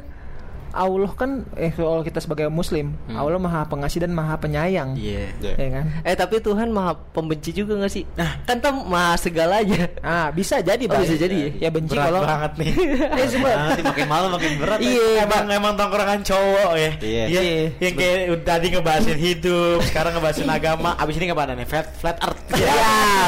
Allah 0.74 1.14
kan 1.14 1.46
eh 1.54 1.70
kalau 1.70 2.02
kita 2.02 2.18
sebagai 2.18 2.50
muslim, 2.50 2.98
Allah 3.08 3.38
Maha 3.38 3.62
Pengasih 3.64 4.02
dan 4.02 4.12
Maha 4.12 4.36
Penyayang. 4.36 4.98
Iya. 4.98 5.30
Iya. 5.38 5.54
Ya 5.54 5.68
kan? 5.72 5.86
Eh 6.02 6.16
tapi 6.16 6.42
Tuhan 6.42 6.68
maha 6.68 6.98
pembenci 7.14 7.54
juga 7.54 7.78
gak 7.78 7.94
sih? 7.94 8.04
Nah 8.18 8.42
kan 8.44 8.58
tuh 8.58 8.74
maha 8.84 9.14
segalanya. 9.16 9.86
Ah, 10.02 10.28
bisa 10.30 10.60
jadi, 10.60 10.90
Oh, 10.90 10.98
bisa 10.98 11.14
jadi 11.16 11.54
Ya 11.56 11.70
benci 11.70 11.94
Berat 11.94 12.10
kalau 12.10 12.22
banget 12.26 12.52
nih. 12.58 12.72
Eh, 13.22 13.28
semua. 13.30 13.54
Nanti 13.54 13.82
makin 13.86 14.08
malam 14.10 14.30
makin 14.34 14.52
berat. 14.58 14.78
ya. 14.82 14.90
Iya, 14.90 15.08
emang 15.24 15.44
emang 15.48 15.74
tongkrongan 15.78 16.20
cowok 16.26 16.72
ya. 16.74 16.92
Iya. 17.00 17.24
Iya, 17.30 17.42
yang 17.78 17.94
kayak 17.94 18.20
udah 18.34 18.44
tadi 18.44 18.66
ngebahasin 18.74 19.20
hidup, 19.22 19.78
sekarang 19.86 20.12
ngebahasin 20.18 20.50
agama, 20.50 20.98
abis 20.98 21.16
ini 21.16 21.30
ngebahasin 21.30 21.62
nih 21.62 21.68
flat 21.70 21.88
flat 21.96 22.18
earth. 22.20 22.42
Ya, 22.58 22.74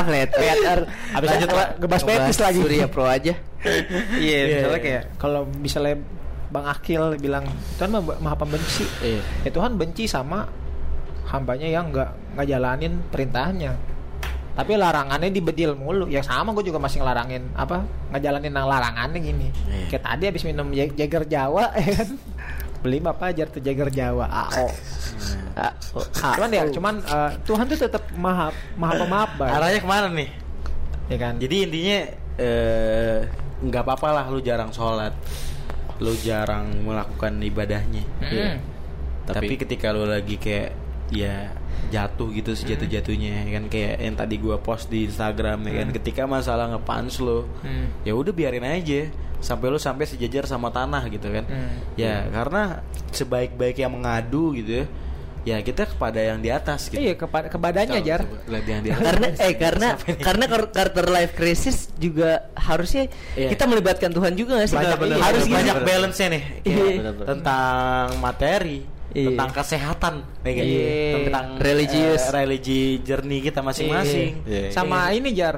flat 0.02 0.30
flat 0.34 0.60
earth. 0.66 0.86
Abis 1.14 1.28
lanjut 1.30 1.50
ngebahas 1.78 2.04
petis 2.04 2.38
lagi. 2.42 2.60
Surya 2.60 2.88
Pro 2.90 3.06
aja. 3.06 3.34
Iya, 3.62 3.78
Iya. 4.18 4.40
misalnya 4.58 4.82
kayak 4.82 5.04
kalau 5.16 5.42
misalnya 5.58 5.96
Bang 6.56 6.72
Akil 6.72 7.04
bilang 7.20 7.44
Tuhan 7.76 7.92
mah 7.92 8.02
maha 8.24 8.36
pembenci. 8.40 8.88
Iya. 9.04 9.20
Ya 9.44 9.50
Tuhan 9.52 9.76
benci 9.76 10.08
sama 10.08 10.48
hambanya 11.28 11.68
yang 11.68 11.92
nggak 11.92 12.40
ngejalanin 12.40 13.04
perintahnya. 13.12 13.76
Tapi 14.56 14.80
larangannya 14.80 15.36
dibedil 15.36 15.76
mulu. 15.76 16.08
Ya 16.08 16.24
sama 16.24 16.56
gue 16.56 16.64
juga 16.64 16.80
masih 16.80 17.04
ngelarangin 17.04 17.44
apa? 17.60 17.84
Ngejalanin 18.16 18.56
yang 18.56 18.68
larangannya 18.72 19.20
gini. 19.20 19.48
Iya. 19.68 19.86
Kayak 19.92 20.04
tadi 20.08 20.24
habis 20.32 20.44
minum 20.48 20.72
Jag- 20.72 20.96
Jager 20.96 21.28
Jawa 21.28 21.76
ya 21.84 21.92
kan. 21.92 22.10
Beli 22.80 23.04
apa 23.04 23.36
aja 23.36 23.44
tuh 23.50 23.60
Jager 23.60 23.92
Jawa 23.92 24.26
AO. 24.32 24.72
Ah, 25.60 25.74
Cuman 26.38 26.50
ya, 26.52 26.64
cuman 26.72 26.96
eh, 27.02 27.32
Tuhan 27.44 27.66
tuh 27.68 27.80
tetap 27.80 28.04
maha 28.16 28.54
maha 28.80 28.94
pemaaf. 29.04 29.30
Arahnya 29.42 29.80
ke 29.84 29.88
mana 29.90 30.08
nih? 30.14 30.30
Ya 31.12 31.18
kan? 31.20 31.34
Jadi 31.36 31.56
intinya 31.68 32.00
eh, 32.40 33.18
nggak 33.66 33.82
apa-apa 33.88 34.08
lah 34.12 34.26
lu 34.30 34.38
jarang 34.44 34.70
sholat, 34.70 35.16
lu 35.98 36.12
jarang 36.18 36.68
melakukan 36.82 37.40
ibadahnya. 37.40 38.04
Mm. 38.20 38.56
Tapi, 39.26 39.48
Tapi- 39.48 39.58
ketika 39.58 39.90
lu 39.90 40.06
lagi 40.06 40.36
kayak 40.36 40.72
ya 41.08 41.54
jatuh 41.86 42.34
gitu 42.34 42.58
sejatuh-jatuhnya 42.58 43.46
ya 43.46 43.52
kan 43.54 43.66
kayak 43.70 44.02
yang 44.02 44.16
tadi 44.18 44.42
gua 44.42 44.58
post 44.58 44.90
di 44.90 45.06
Instagram 45.06 45.62
ya 45.64 45.86
kan 45.86 45.90
ketika 45.94 46.26
masalah 46.26 46.66
ngepans 46.74 47.22
lo 47.22 47.46
Hmm. 47.62 47.94
ya 48.02 48.18
udah 48.18 48.34
biarin 48.34 48.66
aja 48.66 49.14
sampai 49.38 49.70
lu 49.70 49.78
sampai 49.78 50.10
sejajar 50.10 50.50
sama 50.50 50.74
tanah 50.74 51.06
gitu 51.08 51.30
kan 51.30 51.46
Hmm. 51.46 51.78
ya 51.94 52.26
karena 52.28 52.82
sebaik-baik 53.12 53.78
yang 53.78 53.94
mengadu 53.94 54.58
gitu 54.58 54.82
ya 54.82 54.86
ya 55.46 55.62
kita 55.62 55.86
kepada 55.86 56.18
yang 56.18 56.42
di 56.42 56.50
atas 56.50 56.90
gitu 56.90 56.98
Iya, 56.98 57.14
kepada 57.16 57.46
kepadanya 57.48 58.02
Coba- 58.02 58.08
jar. 58.08 58.22
coba 58.26 58.58
yang 58.66 58.82
di 58.82 58.90
atas. 58.90 59.04
karena 59.06 59.28
eh 59.38 59.54
karena 59.56 59.88
karena 60.20 60.46
kar- 60.46 60.70
quarter 60.74 61.06
life 61.08 61.34
crisis 61.34 61.78
juga 61.96 62.50
harusnya 62.52 63.06
Iya. 63.34 63.54
kita 63.54 63.64
melibatkan 63.64 64.10
Tuhan 64.10 64.34
juga 64.34 64.58
gak 64.58 64.68
sih? 64.68 64.76
banyak, 64.76 64.90
Iya, 64.92 65.02
banyak, 65.06 65.18
harus 65.22 65.44
gitu. 65.44 65.54
banyak 65.54 65.76
bener. 65.76 65.88
balance-nya 65.88 66.28
nih 66.28 66.44
Iya. 66.60 66.76
Kayak 66.76 66.98
Bener-bener. 66.98 67.28
tentang 67.30 68.06
materi 68.18 68.78
Iya. 69.08 69.28
tentang 69.30 69.50
kesehatan 69.54 70.14
ya 70.42 70.52
kan? 70.52 70.66
Iya. 70.66 71.14
tentang 71.22 71.48
Religius. 71.58 72.22
eh, 72.22 72.32
religi 72.34 72.82
journey 73.00 73.40
kita 73.40 73.60
masing-masing 73.62 74.30
Iya. 74.44 74.60
Iya. 74.60 74.70
Sama 74.72 75.14
ini 75.14 75.30
jar 75.32 75.56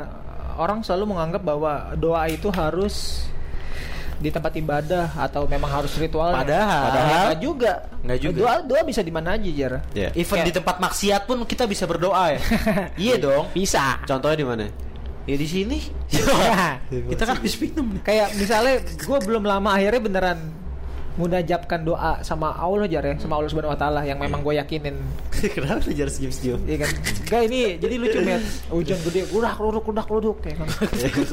orang 0.58 0.84
selalu 0.84 1.16
menganggap 1.16 1.42
bahwa 1.42 1.74
doa 1.96 2.28
itu 2.28 2.52
harus 2.52 3.24
di 4.18 4.30
tempat 4.30 4.50
ibadah 4.52 5.14
atau 5.16 5.46
memang 5.46 5.70
harus 5.70 5.94
ritual. 5.94 6.34
Padahal- 6.34 7.30
Nggak 7.30 7.40
juga. 7.40 7.74
Nggak 8.02 8.20
juga. 8.20 8.38
Doa 8.40 8.56
doa 8.62 8.82
bisa 8.82 9.02
di 9.02 9.10
mana 9.10 9.34
aja 9.34 9.46
jar. 9.48 9.74
Iya. 9.92 10.10
even 10.14 10.36
Kayak- 10.36 10.46
di 10.46 10.54
tempat 10.54 10.76
maksiat 10.78 11.22
pun 11.24 11.38
kita 11.44 11.64
bisa 11.64 11.86
berdoa 11.86 12.34
ya 12.34 12.40
iya 13.06 13.16
dong 13.16 13.50
Bisa. 13.52 14.02
Contohnya 14.04 14.36
di 14.36 14.46
mana? 14.46 14.66
ya 15.24 15.36
di 15.36 15.44
sini 15.44 15.84
Ya. 16.08 16.80
kita 16.88 17.24
kan 17.24 17.36
habis 17.36 17.60
minum 17.60 18.00
Kayak 18.00 18.32
misalnya 18.34 18.80
gue 18.80 19.18
belum 19.22 19.44
lama 19.44 19.70
akhirnya 19.70 20.00
beneran 20.00 20.40
munajabkan 21.18 21.82
doa 21.82 22.22
sama 22.22 22.54
Allah 22.54 22.86
jar 22.86 23.02
ya 23.02 23.18
sama 23.18 23.42
Allah 23.42 23.50
subhanahu 23.50 23.74
wa 23.74 23.80
taala 23.80 24.06
yang 24.06 24.22
memang 24.22 24.46
gue 24.46 24.54
yakinin 24.56 24.94
Kenapa 25.54 25.82
lu 25.86 25.94
jarang 25.94 26.14
senyum-senyum? 26.14 26.60
Iya 26.66 26.78
kan 26.86 26.90
Enggak 27.26 27.42
ini 27.50 27.60
jadi 27.78 27.96
lucu 27.98 28.20
met 28.22 28.42
Hujan 28.70 28.98
gede 29.06 29.22
Udah 29.34 29.54
keluduk 29.54 29.86
udah 29.86 30.04
keluduk 30.06 30.38
ya 30.46 30.54
kan 30.58 30.70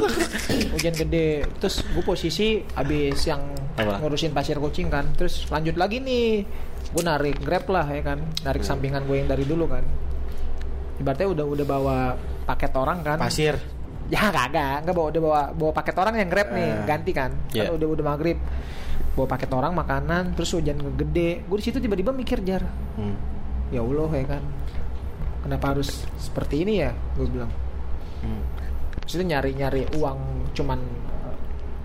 Hujan 0.76 0.95
gede 0.97 1.28
Terus 1.61 1.85
gue 1.85 2.05
posisi 2.05 2.61
Abis 2.76 3.28
yang 3.28 3.41
Apa? 3.76 4.01
Ngurusin 4.01 4.32
pasir 4.32 4.57
kucing 4.57 4.89
kan 4.89 5.09
Terus 5.16 5.49
lanjut 5.49 5.76
lagi 5.76 6.01
nih 6.01 6.45
Gue 6.93 7.03
narik 7.05 7.41
grab 7.41 7.64
lah 7.68 7.85
ya 7.89 8.01
kan 8.01 8.20
Narik 8.45 8.64
sampingan 8.64 9.05
gue 9.05 9.20
yang 9.20 9.28
dari 9.28 9.45
dulu 9.45 9.68
kan 9.68 9.85
Ibaratnya 10.95 11.28
udah 11.28 11.45
udah 11.49 11.66
bawa 11.66 11.99
paket 12.45 12.72
orang 12.76 13.03
kan 13.03 13.18
Pasir. 13.18 13.57
Ya 14.12 14.28
kagak, 14.28 14.85
enggak 14.85 14.95
bawa 14.95 15.07
udah 15.09 15.22
bawa 15.24 15.41
bawa 15.57 15.72
paket 15.72 15.97
orang 15.97 16.14
yang 16.20 16.28
grab 16.28 16.53
nih, 16.53 16.68
Eh. 16.70 16.85
ganti 16.85 17.11
kan. 17.16 17.32
Iya. 17.57 17.72
Kan 17.72 17.80
udah 17.80 17.89
udah 17.89 18.05
maghrib. 18.05 18.37
Bawa 19.14 19.26
paket 19.30 19.50
orang 19.50 19.72
makanan, 19.72 20.34
terus 20.34 20.50
hujan 20.52 20.78
gede. 20.94 21.46
Gue 21.46 21.56
di 21.58 21.64
situ 21.64 21.78
tiba-tiba 21.78 22.10
mikir 22.10 22.42
jar, 22.42 22.66
Hmm. 22.98 23.14
ya 23.70 23.78
Allah 23.78 24.10
ya 24.10 24.26
kan. 24.28 24.42
Kenapa 25.40 25.64
harus 25.70 26.02
seperti 26.16 26.66
ini 26.66 26.82
ya? 26.82 26.90
Gue 27.14 27.26
bilang. 27.26 27.52
Hmm. 28.20 28.42
Terus 29.04 29.22
nyari-nyari 29.22 29.86
uang 29.94 30.18
cuman 30.52 30.80
eh, 30.80 31.36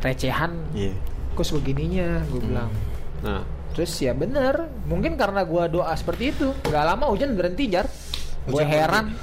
recehan, 0.01 0.57
Iya. 0.73 0.95
kok 1.35 1.45
sebegininya? 1.45 2.23
Gue 2.27 2.41
bilang. 2.41 2.69
Nah, 3.21 3.43
Terus 3.69 3.93
ya 4.01 4.17
bener, 4.17 4.65
mungkin 4.89 5.13
karena 5.13 5.45
gua 5.45 5.69
doa 5.69 5.93
seperti 5.93 6.33
itu, 6.33 6.49
nggak 6.65 6.83
lama 6.83 7.05
hujan 7.05 7.37
berhenti 7.37 7.69
jar. 7.69 7.85
Gue 8.43 8.65
heran. 8.65 9.13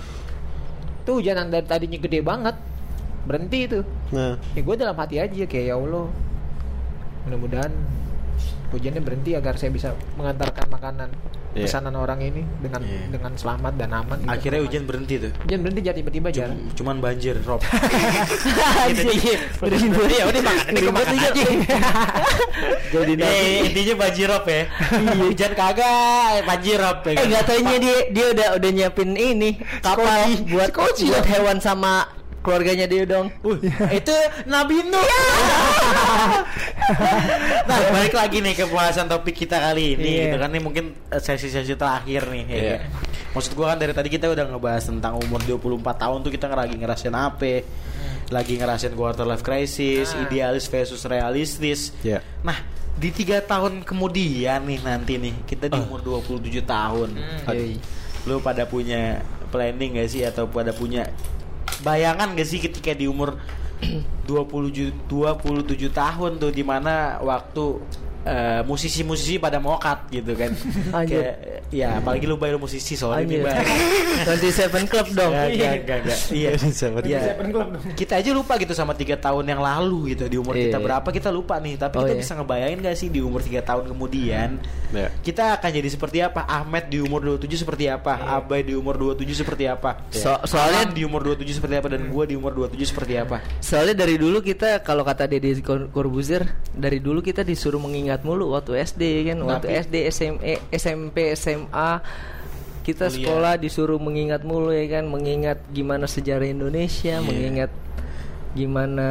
Tuh 1.02 1.18
hujan 1.18 1.34
yang 1.34 1.50
dari 1.50 1.66
tadinya 1.66 1.98
gede 1.98 2.22
banget, 2.22 2.54
berhenti 3.26 3.66
itu. 3.66 3.80
nah. 4.14 4.38
Ya 4.54 4.60
gue 4.62 4.74
dalam 4.78 4.94
hati 4.94 5.18
aja 5.18 5.44
kayak 5.44 5.66
ya 5.66 5.74
Allah 5.74 6.06
Mudah-mudahan 7.26 7.72
hujannya 8.68 9.00
berhenti 9.00 9.30
agar 9.32 9.54
saya 9.56 9.70
bisa 9.70 9.88
mengantarkan 10.14 10.66
makanan 10.68 11.10
Iya. 11.56 11.64
pesanan 11.64 11.96
orang 11.96 12.20
ini 12.20 12.44
dengan 12.60 12.84
Iya. 12.84 13.08
dengan 13.08 13.32
selamat 13.32 13.80
dan 13.80 13.88
aman. 13.90 14.20
gitu. 14.20 14.28
Akhirnya 14.28 14.60
hujan 14.60 14.84
berhenti 14.84 15.14
tuh. 15.18 15.32
hujan 15.40 15.58
berhenti 15.64 15.80
jadi 15.80 15.96
tiba-tiba 15.96 16.28
aja. 16.28 16.44
Cum- 16.46 16.68
Cuman 16.76 16.96
banjir, 17.00 17.32
Rob. 17.40 17.64
Ya 19.56 20.24
udah 20.28 20.42
makan 20.92 21.16
aja. 21.16 21.30
Jadi 22.86 23.12
intinya 23.64 23.94
banjir 23.98 24.26
Rob 24.28 24.44
ya. 24.44 24.62
Hujan 25.16 25.52
kagak, 25.52 26.44
banjir 26.44 26.76
Rob 26.76 27.00
ya. 27.02 27.12
Eh 27.14 27.24
nggak 27.26 27.44
taunya 27.44 27.76
dia 27.78 27.96
dia 28.10 28.26
udah 28.32 28.48
udah 28.56 28.70
nyiapin 28.70 29.10
ini 29.12 29.50
kapal 29.80 30.04
buat 30.46 30.70
buat 30.76 31.24
hewan 31.26 31.56
sama 31.58 32.04
keluarganya 32.46 32.86
dia 32.86 33.02
dong. 33.02 33.26
itu 33.90 34.14
Nabi 34.46 34.86
Nuh. 34.86 35.02
nah, 37.66 37.78
balik 37.90 38.14
lagi 38.14 38.38
nih 38.38 38.54
ke 38.54 38.64
pembahasan 38.64 39.10
topik 39.10 39.34
kita 39.34 39.58
kali 39.58 39.98
ini 39.98 40.06
Iya. 40.06 40.22
gitu 40.30 40.36
kan 40.38 40.48
ini 40.54 40.60
mungkin 40.62 40.84
eh, 41.10 41.18
sesi-sesi 41.18 41.74
terakhir 41.74 42.30
nih 42.30 42.44
ya. 42.46 42.54
Iya. 42.54 42.76
kan? 42.78 42.90
Maksud 43.34 43.52
gua 43.52 43.74
kan 43.74 43.78
dari 43.82 43.92
tadi 43.92 44.08
kita 44.08 44.30
udah 44.30 44.44
ngebahas 44.48 44.84
tentang 44.86 45.18
umur 45.18 45.42
24 45.42 45.82
tahun 45.98 46.18
tuh 46.22 46.30
kita 46.30 46.46
lagi 46.48 46.76
ngerasain 46.78 47.12
apa? 47.12 47.66
Lagi 48.30 48.54
ngerasain 48.54 48.94
quarter 48.94 49.26
life 49.26 49.42
crisis, 49.42 50.14
idealis 50.16 50.70
versus 50.70 51.02
realistis. 51.04 51.90
Iya. 52.00 52.22
Nah, 52.42 52.56
di 52.96 53.12
tiga 53.12 53.44
tahun 53.44 53.84
kemudian 53.84 54.64
nih 54.64 54.80
nanti 54.80 55.18
nih 55.20 55.34
kita 55.44 55.68
di 55.68 55.76
umur 55.76 56.00
27 56.00 56.62
tahun. 56.64 57.10
Yoi. 57.44 57.76
Lu 58.24 58.40
pada 58.40 58.64
punya 58.66 59.20
planning 59.46 60.00
gak 60.00 60.08
sih 60.10 60.26
atau 60.26 60.48
pada 60.50 60.74
punya 60.74 61.06
bayangan 61.84 62.32
gak 62.34 62.48
sih 62.48 62.60
ketika 62.62 62.96
di 62.96 63.06
umur 63.06 63.36
27 64.28 65.06
27 65.06 65.92
tahun 65.92 66.30
tuh 66.40 66.50
di 66.50 66.64
mana 66.64 67.20
waktu 67.20 67.80
eh, 68.26 68.60
musisi-musisi 68.66 69.38
pada 69.38 69.56
mokat 69.56 70.10
gitu 70.10 70.34
kan. 70.34 70.50
Anjir. 70.98 71.22
Kayak 71.22 71.36
ya 71.70 71.98
apalagi 71.98 72.26
lu 72.26 72.36
bayar 72.36 72.58
musisi 72.58 72.94
soalnya 72.94 73.24
nih. 73.24 73.38
Bay. 73.40 73.62
27 74.26 74.86
Club 74.86 75.06
dong. 75.14 75.32
Gak, 75.32 75.48
gak, 75.54 75.74
gak, 75.82 75.98
gak. 76.04 76.18
Iya. 76.30 76.50
Seven 76.58 77.02
Iya. 77.02 77.20
Seven 77.32 77.46
Club 77.50 77.66
dong. 77.72 77.82
Kita 77.94 78.18
aja 78.18 78.30
lupa 78.30 78.56
gitu 78.56 78.72
sama 78.72 78.92
tiga 78.92 79.14
tahun 79.16 79.46
yang 79.46 79.60
lalu 79.60 80.14
gitu 80.14 80.26
di 80.26 80.36
umur 80.36 80.54
Iya, 80.54 80.68
kita 80.68 80.78
iya. 80.78 80.84
berapa 80.84 81.08
kita 81.08 81.28
lupa 81.30 81.54
nih. 81.58 81.74
Tapi 81.76 81.94
Oh, 81.96 82.02
kita 82.04 82.14
iya. 82.14 82.20
bisa 82.20 82.32
ngebayangin 82.34 82.78
gak 82.82 82.96
sih 82.96 83.08
di 83.08 83.20
umur 83.20 83.40
tiga 83.40 83.60
tahun 83.62 83.84
kemudian 83.88 84.48
Iya. 84.90 85.08
kita 85.22 85.58
akan 85.58 85.70
jadi 85.72 85.88
seperti 85.88 86.18
apa? 86.20 86.44
Ahmed 86.44 86.88
di 86.88 86.98
umur 86.98 87.20
27 87.22 87.62
seperti 87.62 87.86
apa? 87.86 88.12
Abai 88.36 88.62
di 88.62 88.74
umur 88.74 88.94
27 88.96 89.34
seperti 89.36 89.64
apa? 89.66 90.02
So- 90.10 90.42
soalnya- 90.44 90.64
Alan 90.66 90.92
di 90.92 91.02
umur 91.02 91.22
27 91.22 91.56
seperti 91.56 91.76
apa 91.78 91.88
dan 91.88 92.10
gua 92.10 92.26
di 92.26 92.34
umur 92.34 92.50
27 92.52 92.90
seperti 92.90 93.14
apa? 93.16 93.38
Soalnya 93.62 93.94
dari 93.96 94.18
dulu 94.18 94.42
kita 94.42 94.82
kalau 94.82 95.06
kata 95.06 95.30
Deddy 95.30 95.62
Cor- 95.62 95.88
Corbuzier 95.88 96.42
dari 96.74 96.98
dulu 96.98 97.22
kita 97.22 97.40
disuruh 97.40 97.78
mengingat 97.78 98.15
mulu 98.22 98.54
waktu 98.54 98.78
SD 98.78 99.02
kan, 99.26 99.38
waktu 99.42 99.66
Tapi- 99.68 99.80
SD, 99.82 99.94
SMA, 100.08 100.54
SMP, 100.70 101.16
SMA 101.32 102.00
kita 102.80 103.10
Kuliah. 103.10 103.16
sekolah 103.18 103.54
disuruh 103.58 103.98
mengingat 103.98 104.46
mulu 104.46 104.70
ya 104.70 104.86
kan, 104.88 105.04
mengingat 105.04 105.58
gimana 105.68 106.06
sejarah 106.06 106.46
Indonesia, 106.46 107.18
Iya. 107.18 107.24
mengingat 107.24 107.70
gimana 108.56 109.08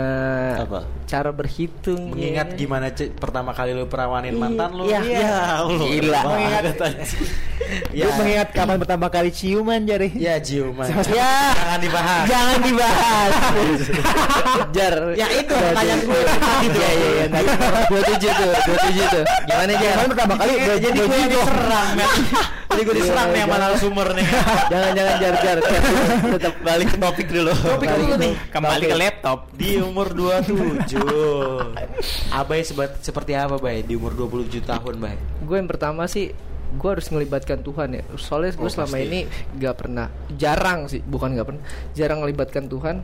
Apa? 0.57 0.89
cara 1.05 1.29
berhitung 1.29 2.11
Mengingat 2.11 2.51
ya. 2.51 2.57
gimana 2.57 2.89
pertama 3.13 3.53
kali 3.53 3.71
lu 3.71 3.85
perawanin 3.85 4.33
Iya, 4.33 4.41
mantan 4.41 4.69
lu? 4.73 4.83
iya. 4.89 4.99
Ya 5.05 5.37
Allah. 5.61 5.85
Gila. 5.85 6.21
Mengingat 6.25 6.63
Gue 7.95 8.11
mengingat 8.19 8.49
kapan 8.51 8.77
pertama 8.77 9.07
kali 9.07 9.29
ciuman 9.29 9.81
jari. 9.81 10.09
Ya 10.13 10.37
ciuman. 10.37 10.85
Ya. 11.07 11.53
Jangan 11.55 11.79
dibahas. 11.79 12.25
Jangan 12.25 12.59
dibahas. 12.61 13.31
Jar. 14.75 14.95
Ya, 15.15 15.27
itu 15.31 15.49
pertanyaan 15.49 15.99
gue. 15.99 16.19
Iya 16.67 16.89
iya 16.91 17.09
iya. 17.11 17.25
Dua 17.85 18.01
tujuh 18.03 18.31
tuh, 18.31 18.51
dua 18.51 18.77
tujuh 18.83 19.05
tuh. 19.07 19.23
Gimana 19.45 19.71
Jar? 19.75 19.93
Kapan 19.95 20.09
pertama 20.09 20.33
kali 20.35 20.51
Jadi 20.55 20.77
jadi 20.83 20.99
gue 20.99 21.17
yang 21.17 21.31
diserang 21.31 21.87
men. 21.95 22.09
Jadi 22.65 22.81
gue 22.83 22.95
diserang 22.97 23.27
nih 23.31 23.41
sama 23.41 23.55
narasumber 23.57 24.07
nih. 24.13 24.27
jangan 24.67 24.89
jangan 24.91 25.13
jar 25.15 25.35
jar 25.37 25.57
tetap 26.35 26.53
balik 26.59 26.87
ke 26.91 26.97
topik 26.97 27.27
dulu 27.29 27.51
Topik 27.55 27.87
Balik 27.87 28.03
dulu 28.03 28.15
nih. 28.19 28.33
kembali 28.51 28.83
ke 28.83 28.97
laptop 28.97 29.34
Di 29.51 29.77
umur 29.77 30.11
27 30.11 30.99
Abai 32.31 32.61
sebat, 32.61 32.99
seperti 32.99 33.31
apa 33.33 33.55
Bay 33.55 33.81
di 33.81 33.93
umur 33.93 34.13
27 34.13 34.61
tahun 34.61 34.95
Bay? 34.97 35.15
gue 35.39 35.55
yang 35.55 35.65
pertama 35.65 36.05
sih 36.05 36.31
gue 36.71 36.89
harus 36.89 37.07
ngelibatkan 37.07 37.61
Tuhan 37.61 37.89
ya. 37.93 38.03
Soalnya 38.15 38.51
gue 38.53 38.61
Oh, 38.61 38.69
selama 38.69 38.95
pasti. 38.95 39.05
ini 39.05 39.19
gak 39.55 39.75
pernah 39.77 40.07
jarang 40.31 40.85
sih 40.85 40.99
bukan 40.99 41.31
gak 41.33 41.47
pernah 41.47 41.63
jarang 41.91 42.19
ngelibatkan 42.19 42.65
Tuhan 42.65 42.95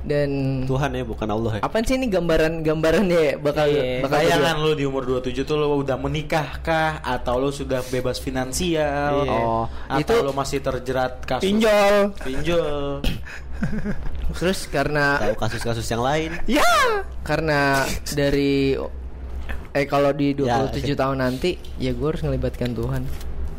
dan 0.00 0.28
Tuhan 0.64 0.90
ya 0.92 1.04
bukan 1.04 1.28
Allah 1.28 1.52
ya. 1.56 1.60
apaan 1.60 1.84
sih 1.84 1.94
ini 1.94 2.08
gambaran 2.08 2.64
gambarannya 2.64 3.36
bakal 3.36 3.68
Iya, 3.68 4.00
bakal 4.00 4.18
Bayangan 4.24 4.56
lu 4.58 4.72
di 4.72 4.84
umur 4.84 5.02
27 5.04 5.44
tuh 5.44 5.56
lu 5.56 5.76
udah 5.76 5.96
menikah 5.96 6.56
kah 6.60 6.98
atau 7.00 7.36
lu 7.36 7.52
sudah 7.52 7.84
bebas 7.86 8.16
finansial? 8.16 9.28
Iya. 9.28 9.32
Oh, 9.36 9.64
atau 9.86 10.00
Itu- 10.00 10.24
lu 10.24 10.32
masih 10.32 10.58
terjerat 10.58 11.20
kasus 11.24 11.44
pinjol. 11.44 12.16
Pinjol. 12.16 13.04
terus 14.40 14.64
karena 14.66 15.20
Tahu 15.20 15.36
kasus-kasus 15.36 15.84
yang 15.84 16.00
lain. 16.00 16.32
Ya. 16.48 16.64
karena 17.20 17.84
dari 18.16 18.72
eh 19.70 19.86
kalau 19.86 20.10
di 20.10 20.32
Ya, 20.34 20.64
27 20.66 20.96
tahun 20.96 21.20
nanti 21.20 21.60
ya 21.76 21.92
gue 21.92 22.06
harus 22.08 22.24
ngelibatkan 22.24 22.72
Tuhan 22.72 23.04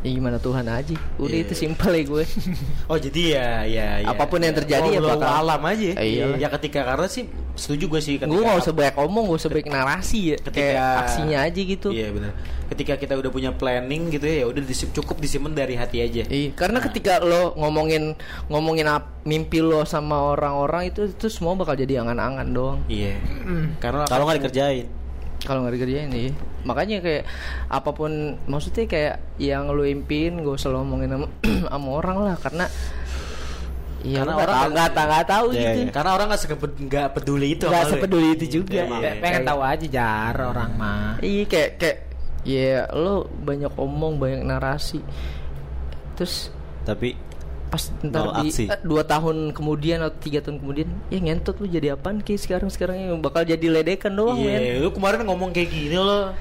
ya 0.02 0.10
gimana 0.10 0.34
Tuhan 0.36 0.66
aja 0.66 0.98
udah 1.16 1.30
Iya. 1.32 1.46
itu 1.46 1.54
simpel 1.54 1.90
ya 1.92 2.02
gue 2.02 2.24
Oh 2.90 2.98
jadi 2.98 3.22
ya 3.32 3.48
ya, 3.62 3.88
ya 4.02 4.08
Apa 4.08 4.26
pun 4.26 4.38
yang 4.38 4.50
ya. 4.50 4.58
terjadi 4.58 4.88
oh, 4.88 4.92
ya 4.92 5.00
bakal- 5.00 5.30
alam 5.38 5.62
aja. 5.62 5.90
Eh, 5.94 6.06
iyalah. 6.12 6.36
Ya 6.36 6.48
ketika 6.50 6.80
karena 6.82 7.06
sih 7.06 7.24
setuju 7.54 7.84
gue 7.88 8.00
sih 8.00 8.14
gue 8.16 8.42
gak 8.42 8.58
usah 8.58 8.72
banyak 8.72 8.96
omong 8.98 9.24
gue 9.26 9.38
usah 9.38 9.48
banyak 9.48 9.68
narasi 9.68 10.18
ya 10.24 10.36
ketika 10.40 10.58
kayak 10.68 10.90
aksinya 11.00 11.38
aja 11.40 11.60
gitu 11.60 11.88
Iya 11.88 12.08
benar. 12.10 12.32
Ketika 12.66 12.94
kita 12.96 13.14
udah 13.14 13.28
punya 13.28 13.50
planning 13.52 14.08
gitu 14.10 14.24
ya, 14.24 14.36
ya 14.38 14.46
udah 14.48 14.62
disi- 14.62 14.88
cukup 14.90 15.16
disimpan 15.16 15.52
dari 15.52 15.76
hati 15.76 16.00
aja. 16.00 16.24
Iya, 16.24 16.50
karena 16.52 16.80
ketika 16.80 17.20
lo 17.20 17.52
ngomongin 17.54 18.16
ngomongin 18.48 18.88
ap- 18.88 19.22
mimpi 19.22 19.60
lo 19.60 19.84
sama 19.84 20.18
orang-orang 20.26 20.88
itu 20.88 21.04
itu 21.06 21.28
semua 21.28 21.52
bakal 21.52 21.76
jadi 21.76 22.00
angan-angan 22.00 22.48
doang. 22.48 22.80
Iya. 22.86 23.20
Karena 23.76 24.02
Kalau 24.04 24.24
nggak 24.24 24.40
dikerjain. 24.40 24.88
Kalau 25.42 25.66
nggak 25.66 25.74
dikerjain 25.74 26.10
iya. 26.14 26.32
Makanya 26.62 27.02
kayak 27.02 27.24
apa 27.66 27.90
pun 27.90 28.10
maksudnya 28.46 28.86
kayak 28.86 29.14
yang 29.36 29.66
impiin 29.84 30.38
gak 30.40 30.54
usah 30.54 30.70
lo 30.70 30.86
ngomongin 30.86 31.10
sama, 31.10 31.26
sama 31.70 31.88
orang 31.90 32.16
lah 32.22 32.36
karena 32.38 32.66
Iya, 34.02 34.26
Karena 34.26 34.34
orang 34.34 34.46
nggak- 34.50 34.58
tahu 34.58 35.06
nggak 35.06 35.26
tahu 35.30 35.46
Iya, 35.46 35.60
gitu. 35.62 35.78
iya. 35.78 35.90
karena 35.94 36.10
orang 36.18 36.26
nggak 36.26 36.42
nggak 36.90 37.08
peduli 37.14 37.46
itu. 37.54 37.64
Nggak 37.70 37.78
lu 37.78 37.86
ya. 37.86 37.90
sepeduli 37.94 38.28
itu 38.34 38.44
juga. 38.50 38.82
Iya, 38.82 38.84
iya. 38.98 39.10
Pengen 39.22 39.42
tahu 39.46 39.60
aja 39.62 39.86
jar 39.86 40.34
orang 40.42 40.70
mah. 40.74 41.12
Iya 41.22 41.42
kayak 41.46 41.70
kayak 41.78 41.96
ya 42.42 42.90
lo 42.90 43.14
banyak 43.30 43.70
omong 43.78 44.18
banyak 44.18 44.42
narasi. 44.42 44.98
Terus 46.18 46.50
Tapi 46.82 47.14
pas 47.72 47.80
ntar 48.02 48.22
di 48.38 48.52
aksi. 48.52 48.64
eh, 48.68 48.76
dua 48.82 49.00
tahun 49.02 49.50
kemudian 49.50 49.98
atau 49.98 50.20
tiga 50.20 50.38
tahun 50.38 50.60
kemudian 50.60 50.88
ya 51.08 51.18
ngentot 51.18 51.56
lu 51.56 51.66
jadi 51.66 51.96
apaan 51.96 52.20
ki 52.20 52.36
sekarang 52.36 52.68
sekarang 52.68 53.00
yang 53.00 53.16
bakal 53.18 53.42
jadi 53.42 53.64
ledekan 53.64 54.12
doang 54.12 54.36
men 54.36 54.60
Iya, 54.60 54.78
lu 54.78 54.92
kemarin 54.92 55.24
ngomong 55.24 55.50
kayak 55.50 55.68
gini 55.68 55.96
loh. 55.96 56.36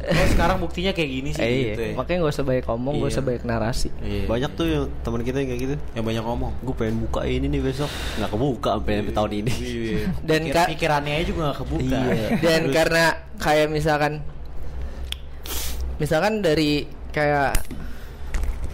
Oh 0.00 0.26
sekarang 0.28 0.56
buktinya 0.58 0.92
kayak 0.92 1.10
gini 1.10 1.30
sih 1.30 1.40
Eh, 1.40 1.48
iya. 1.50 1.64
gitu 1.70 1.82
ya. 1.82 1.92
Makanya 1.94 2.18
gak 2.22 2.32
usah 2.32 2.44
banyak 2.44 2.64
ngomong, 2.66 2.94
gak 2.94 3.02
Iya. 3.02 3.10
usah 3.10 3.22
banyak 3.22 3.44
narasi. 3.44 3.88
Iya. 3.98 4.24
Banyak 4.26 4.50
tuh 4.54 4.66
yang 4.66 4.84
teman 4.98 5.20
kita 5.20 5.36
yang 5.38 5.48
kayak 5.50 5.60
gitu. 5.60 5.74
yang 5.92 6.04
banyak 6.04 6.22
ngomong. 6.22 6.52
Gue 6.58 6.74
pengen 6.74 6.96
buka 7.00 7.20
ini 7.22 7.46
nih 7.46 7.60
besok. 7.62 7.90
Nggak 8.16 8.30
kebuka 8.30 8.70
sampai 8.74 8.92
sampai 8.96 9.14
tahun 9.14 9.32
ini. 9.34 9.52
Iya. 9.52 10.00
Dan 10.28 10.40
Pikir- 10.42 10.68
pikirannya 10.70 11.12
aja 11.14 11.24
juga 11.26 11.40
gak 11.46 11.58
kebuka. 11.58 11.96
Iya. 12.06 12.28
Dan 12.44 12.62
karena 12.70 13.04
kayak 13.36 13.68
misalkan 13.68 14.12
misalkan 15.96 16.40
dari 16.40 16.70
kayak 17.10 17.60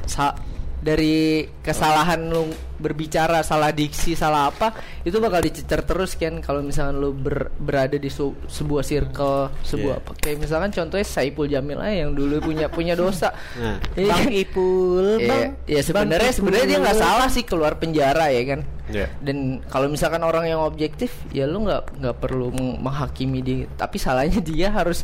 sa- 0.04 0.38
dari 0.86 1.16
kesalahan 1.58 2.22
lu 2.22 2.46
berbicara 2.76 3.42
salah 3.42 3.68
diksi 3.68 4.14
salah 4.14 4.46
apa 4.46 4.70
itu 5.02 5.16
bakal 5.16 5.40
dicecer 5.40 5.82
terus 5.82 6.14
kan 6.14 6.38
kalau 6.38 6.60
misalkan 6.60 6.94
lu 6.94 7.10
ber- 7.10 7.50
berada 7.52 7.96
di 7.96 8.06
su- 8.06 8.38
sebuah 8.44 8.80
circle 8.80 9.50
sebuah 9.60 9.96
Iya. 9.96 10.02
apa 10.04 10.10
kayak 10.14 10.36
misalkan 10.38 10.70
contohnya 10.70 11.02
Saipul 11.02 11.46
Jamil 11.46 11.74
aja 11.76 12.06
yang 12.06 12.12
dulu 12.12 12.38
punya 12.40 12.68
punya 12.68 12.94
dosa 12.94 13.34
Nah. 13.58 13.82
Iya 13.92 14.06
Bang 14.06 14.22
kan? 14.22 14.30
Ipul, 14.30 15.06
Iya, 15.16 15.26
Bang. 15.26 15.50
ya 15.66 15.80
sebenarnya 15.82 16.30
Bang 16.30 16.38
sebenarnya 16.38 16.66
dia 16.68 16.78
nggak 16.78 16.98
salah 17.00 17.28
sih 17.28 17.42
keluar 17.42 17.72
penjara 17.74 18.28
ya 18.28 18.42
kan 18.46 18.60
Iya. 18.86 19.06
dan 19.18 19.36
kalau 19.66 19.88
misalkan 19.88 20.22
orang 20.22 20.46
yang 20.46 20.60
objektif 20.60 21.10
ya 21.30 21.44
lu 21.44 21.66
nggak 21.66 21.98
nggak 21.98 22.16
perlu 22.16 22.52
meng- 22.52 22.78
menghakimi 22.78 23.40
dia 23.40 23.66
tapi 23.74 23.98
salahnya 23.98 24.38
dia 24.40 24.70
harus 24.70 25.02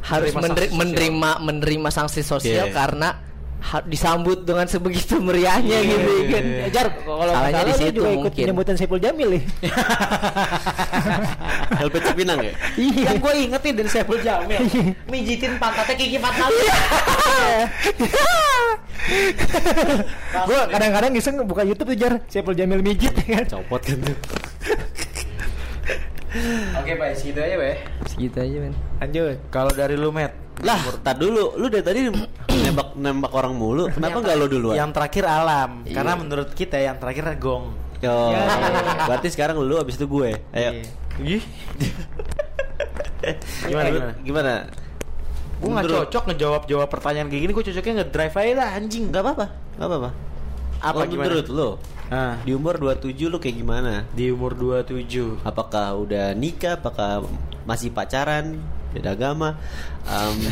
harus 0.00 0.30
Menerima 0.30 0.40
meneri- 0.40 0.58
sanksi 0.58 0.72
sosial. 0.72 0.80
menerima 0.80 1.30
menerima 1.42 1.88
sanksi 1.92 2.20
sosial 2.22 2.66
Iya. 2.66 2.74
karena 2.74 3.08
disambut 3.84 4.46
dengan 4.46 4.64
sebegitu 4.64 5.18
meriahnya 5.18 5.78
Iya, 5.78 5.90
gitu 5.92 6.10
iya, 6.14 6.30
kan 6.30 6.44
iya. 6.46 6.64
Eh, 6.64 6.70
Jar, 6.70 6.86
kalau 6.94 7.24
salahnya 7.26 7.52
salah 7.52 7.66
di 7.66 7.72
lu 7.72 7.78
situ 7.78 7.92
juga 7.92 8.08
ikut 8.08 8.22
mungkin 8.22 8.32
penyambutan 8.38 8.74
Saiful 8.78 9.00
Jamil 9.02 9.28
nih. 9.34 9.42
LP 11.78 11.94
Cipinang 12.00 12.38
ya? 12.40 12.52
Yang 12.78 13.18
gue 13.18 13.32
inget 13.36 13.60
nih 13.60 13.74
dari 13.76 13.90
Saiful 13.90 14.18
Jamil 14.22 14.60
Mijitin 15.10 15.52
pantatnya 15.58 15.94
Kiki 15.94 16.18
Fatmali 16.18 16.58
Gue 20.48 20.60
kadang-kadang 20.68 21.12
iseng 21.16 21.40
buka 21.44 21.62
YouTube 21.64 21.92
tuh 21.92 21.98
Jar, 21.98 22.12
Saiful 22.28 22.54
Jamil 22.54 22.80
mijit 22.80 23.12
ya 23.24 23.40
kan. 23.42 23.58
Copot 23.58 23.80
kan 23.80 23.98
tuh. 24.00 24.16
Oke 26.74 26.90
Pak, 26.94 27.06
segitu 27.14 27.38
aja 27.38 27.54
Pak 27.54 27.74
segitu 28.06 28.36
aja 28.38 28.56
men 28.60 28.74
Lanjut. 28.98 29.36
Kalau 29.48 29.70
dari 29.70 29.94
lu 29.94 30.10
Matt 30.10 30.34
Lah, 30.58 30.74
tar 31.00 31.14
dulu. 31.14 31.54
Lu 31.54 31.66
dari 31.66 31.80
tadi 31.80 31.98
nembak 32.50 32.98
nembak 32.98 33.30
orang 33.30 33.54
mulu. 33.54 33.86
Kenapa 33.88 34.18
nggak 34.18 34.36
lu 34.36 34.46
duluan? 34.48 34.74
Yang 34.74 34.90
terakhir 34.90 35.24
alam 35.24 35.70
Iya. 35.82 35.94
Karena 35.94 36.12
menurut 36.14 36.48
kita 36.50 36.76
yang 36.76 36.98
terakhir 36.98 37.24
gong 37.36 37.72
Yo, 37.98 38.14
Ya. 38.30 38.46
berarti 39.06 39.26
sekarang 39.28 39.58
lu 39.58 39.74
abis 39.74 39.98
itu 39.98 40.06
gue. 40.06 40.30
Ayo. 40.52 40.70
Ih. 41.18 41.42
Gimana, 43.64 43.84
Lu- 43.84 43.98
gimana? 43.98 44.12
Gimana? 44.22 44.52
Gue 45.58 45.68
gak 45.74 45.84
cocok 45.90 46.22
ngejawab 46.30 46.62
jawab 46.64 46.88
pertanyaan 46.88 47.26
kayak 47.26 47.42
gini 47.42 47.50
Gue 47.50 47.64
cocoknya 47.66 47.94
ngedrive 47.98 48.32
aja 48.32 48.52
lah 48.54 48.68
anjing 48.78 49.10
Gak 49.10 49.20
apa-apa, 49.20 49.46
gak 49.74 49.84
apa-apa. 49.84 50.10
Apa 50.78 50.94
Kalau 50.94 51.06
gimana? 51.10 51.26
menurut 51.26 51.46
lu? 51.50 51.68
Ah, 52.08 52.40
Di 52.40 52.52
umur 52.52 52.80
27 52.80 53.28
lu 53.28 53.36
kayak 53.36 53.56
gimana? 53.56 54.08
Di 54.10 54.32
umur 54.32 54.56
27 54.56 55.44
Apakah 55.44 55.92
udah 55.94 56.32
nikah? 56.32 56.76
Apakah 56.76 57.24
masih 57.62 57.92
pacaran? 57.92 58.56
Beda 58.88 59.12
agama? 59.12 59.60
Um, 60.02 60.36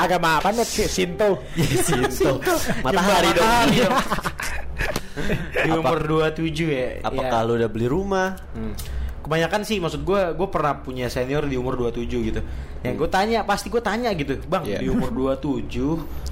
Agama 0.00 0.40
apa 0.40 0.48
nih? 0.50 0.64
Si- 0.64 0.88
Sinto. 0.88 1.44
Sinto. 1.86 2.40
Matahari 2.80 3.30
dong. 3.32 3.68
Di 5.52 5.68
Apa- 5.68 5.80
umur 5.80 5.98
27 6.28 6.40
ya 6.66 6.88
Apakah 7.00 7.40
ya. 7.40 7.46
lu 7.48 7.52
udah 7.56 7.68
beli 7.68 7.86
rumah? 7.86 8.36
Hmm. 8.52 8.72
Kebanyakan 9.20 9.64
sih 9.64 9.80
maksud 9.80 10.00
gue 10.00 10.20
Gue 10.32 10.48
pernah 10.48 10.76
punya 10.76 11.08
senior 11.08 11.44
di 11.44 11.56
umur 11.56 11.74
27 11.74 12.04
gitu 12.22 12.40
Yang 12.80 12.94
gue 12.94 13.08
tanya 13.10 13.40
Pasti 13.42 13.66
gue 13.66 13.80
tanya 13.80 14.12
gitu 14.12 14.38
Bang 14.44 14.62
Iya. 14.62 14.78
di 14.78 14.86
umur 14.86 15.08
27 15.10 16.25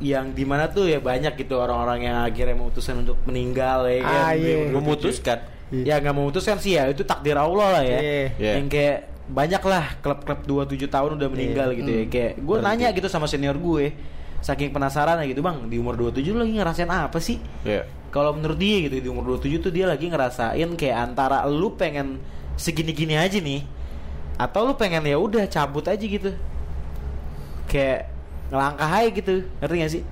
Yang 0.00 0.26
di 0.32 0.44
mana 0.44 0.64
tuh 0.66 0.84
ya 0.84 0.98
banyak 0.98 1.36
gitu 1.36 1.54
Orang-orang 1.56 2.02
yang 2.02 2.16
akhirnya 2.20 2.56
memutuskan 2.56 3.04
untuk 3.04 3.20
meninggal 3.24 3.84
ya 3.84 4.00
Ah, 4.00 4.32
Di 4.32 4.40
iya. 4.42 4.56
umur 4.66 4.80
27. 4.80 4.80
Memutuskan. 4.80 5.38
Ya 5.70 5.94
nggak 5.96 6.16
memutuskan 6.16 6.56
sih 6.56 6.74
ya 6.74 6.88
Itu 6.88 7.04
takdir 7.04 7.36
Allah 7.36 7.68
lah 7.78 7.82
ya 7.84 7.98
Iya. 8.00 8.24
Iya. 8.34 8.52
Yang 8.58 8.66
kayak 8.70 8.98
banyak 9.30 9.62
lah 9.62 9.84
klub-klub 10.00 10.40
27 10.66 10.88
tahun 10.88 11.10
udah 11.14 11.28
meninggal 11.28 11.68
gitu 11.72 11.90
ya 11.90 12.04
Kayak 12.08 12.32
gue 12.40 12.56
nanya 12.58 12.88
gitu 12.90 13.06
sama 13.06 13.24
senior 13.24 13.54
gue 13.54 13.92
Saking 14.40 14.72
penasaran 14.72 15.20
gitu 15.22 15.38
Bang 15.38 15.68
di 15.68 15.76
umur 15.76 15.94
27 15.94 16.32
lu 16.32 16.40
lagi 16.40 16.56
ngerasain 16.56 16.88
apa 16.88 17.20
sih? 17.20 17.36
Iya. 17.62 17.84
kalau 18.10 18.34
menurut 18.34 18.58
dia 18.58 18.82
gitu 18.82 18.98
di 18.98 19.06
umur 19.06 19.38
27 19.38 19.60
tuh 19.60 19.70
dia 19.70 19.86
lagi 19.86 20.10
ngerasain 20.10 20.66
kayak 20.74 20.96
antara 20.98 21.46
lu 21.46 21.78
pengen 21.78 22.18
segini-gini 22.58 23.14
aja 23.14 23.38
nih 23.38 23.62
atau 24.34 24.66
lu 24.66 24.74
pengen 24.74 25.06
ya 25.06 25.14
udah 25.14 25.46
cabut 25.46 25.86
aja 25.86 26.00
gitu 26.00 26.34
kayak 27.70 28.10
ngelangkah 28.50 28.90
aja 28.90 29.08
gitu 29.10 29.34
ngerti 29.58 29.76
gak 29.78 29.92
sih 29.92 30.04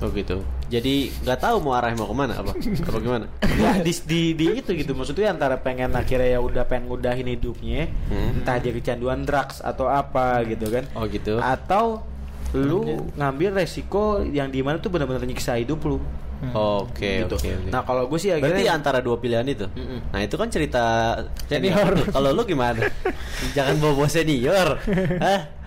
Oh 0.00 0.08
gitu. 0.08 0.40
Jadi 0.72 1.12
nggak 1.20 1.44
tahu 1.44 1.60
mau 1.60 1.76
arah 1.76 1.92
mau 1.92 2.08
ke 2.08 2.16
mana 2.16 2.32
apa? 2.32 2.56
Apa 2.56 2.98
gimana? 2.98 3.28
ya 3.60 3.84
di, 3.84 3.92
di, 3.92 4.20
di 4.32 4.46
itu 4.56 4.72
gitu 4.72 4.96
maksudnya 4.96 5.28
antara 5.28 5.60
pengen 5.60 5.92
akhirnya 5.92 6.24
ya 6.24 6.40
udah 6.40 6.64
pengen 6.64 6.88
ngudahin 6.88 7.28
hidupnya 7.28 7.84
Hmm. 8.08 8.40
entah 8.40 8.56
dia 8.56 8.72
kecanduan 8.72 9.28
drugs 9.28 9.60
atau 9.60 9.86
apa 9.86 10.40
gitu 10.48 10.72
kan 10.72 10.88
Oh 10.96 11.04
gitu. 11.04 11.36
atau 11.36 12.00
lu 12.50 12.80
ngambil 13.12 13.52
resiko 13.54 14.24
yang 14.24 14.48
di 14.48 14.64
mana 14.64 14.80
tuh 14.80 14.88
benar-benar 14.88 15.20
nyiksa 15.20 15.54
hidup 15.54 15.84
lu 15.84 16.00
Oke 16.48 17.28
gitu. 17.28 17.36
oke. 17.36 17.50
oke. 17.52 17.68
nah 17.68 17.84
kalau 17.84 18.08
gue 18.08 18.16
sih 18.16 18.32
Berarti 18.32 18.40
akhirnya 18.56 18.72
antara 18.72 19.04
dua 19.04 19.20
pilihan 19.20 19.44
itu. 19.44 19.68
Mm-mm. 19.68 20.00
Nah 20.08 20.20
itu 20.24 20.34
kan 20.34 20.48
cerita 20.48 21.12
Senior. 21.44 22.08
Kalau 22.08 22.32
lu 22.32 22.48
gimana? 22.48 22.80
Jangan 23.56 23.76
bawa 23.76 23.92
bawa 23.94 24.08
senior. 24.08 24.80
Hah? 25.20 25.40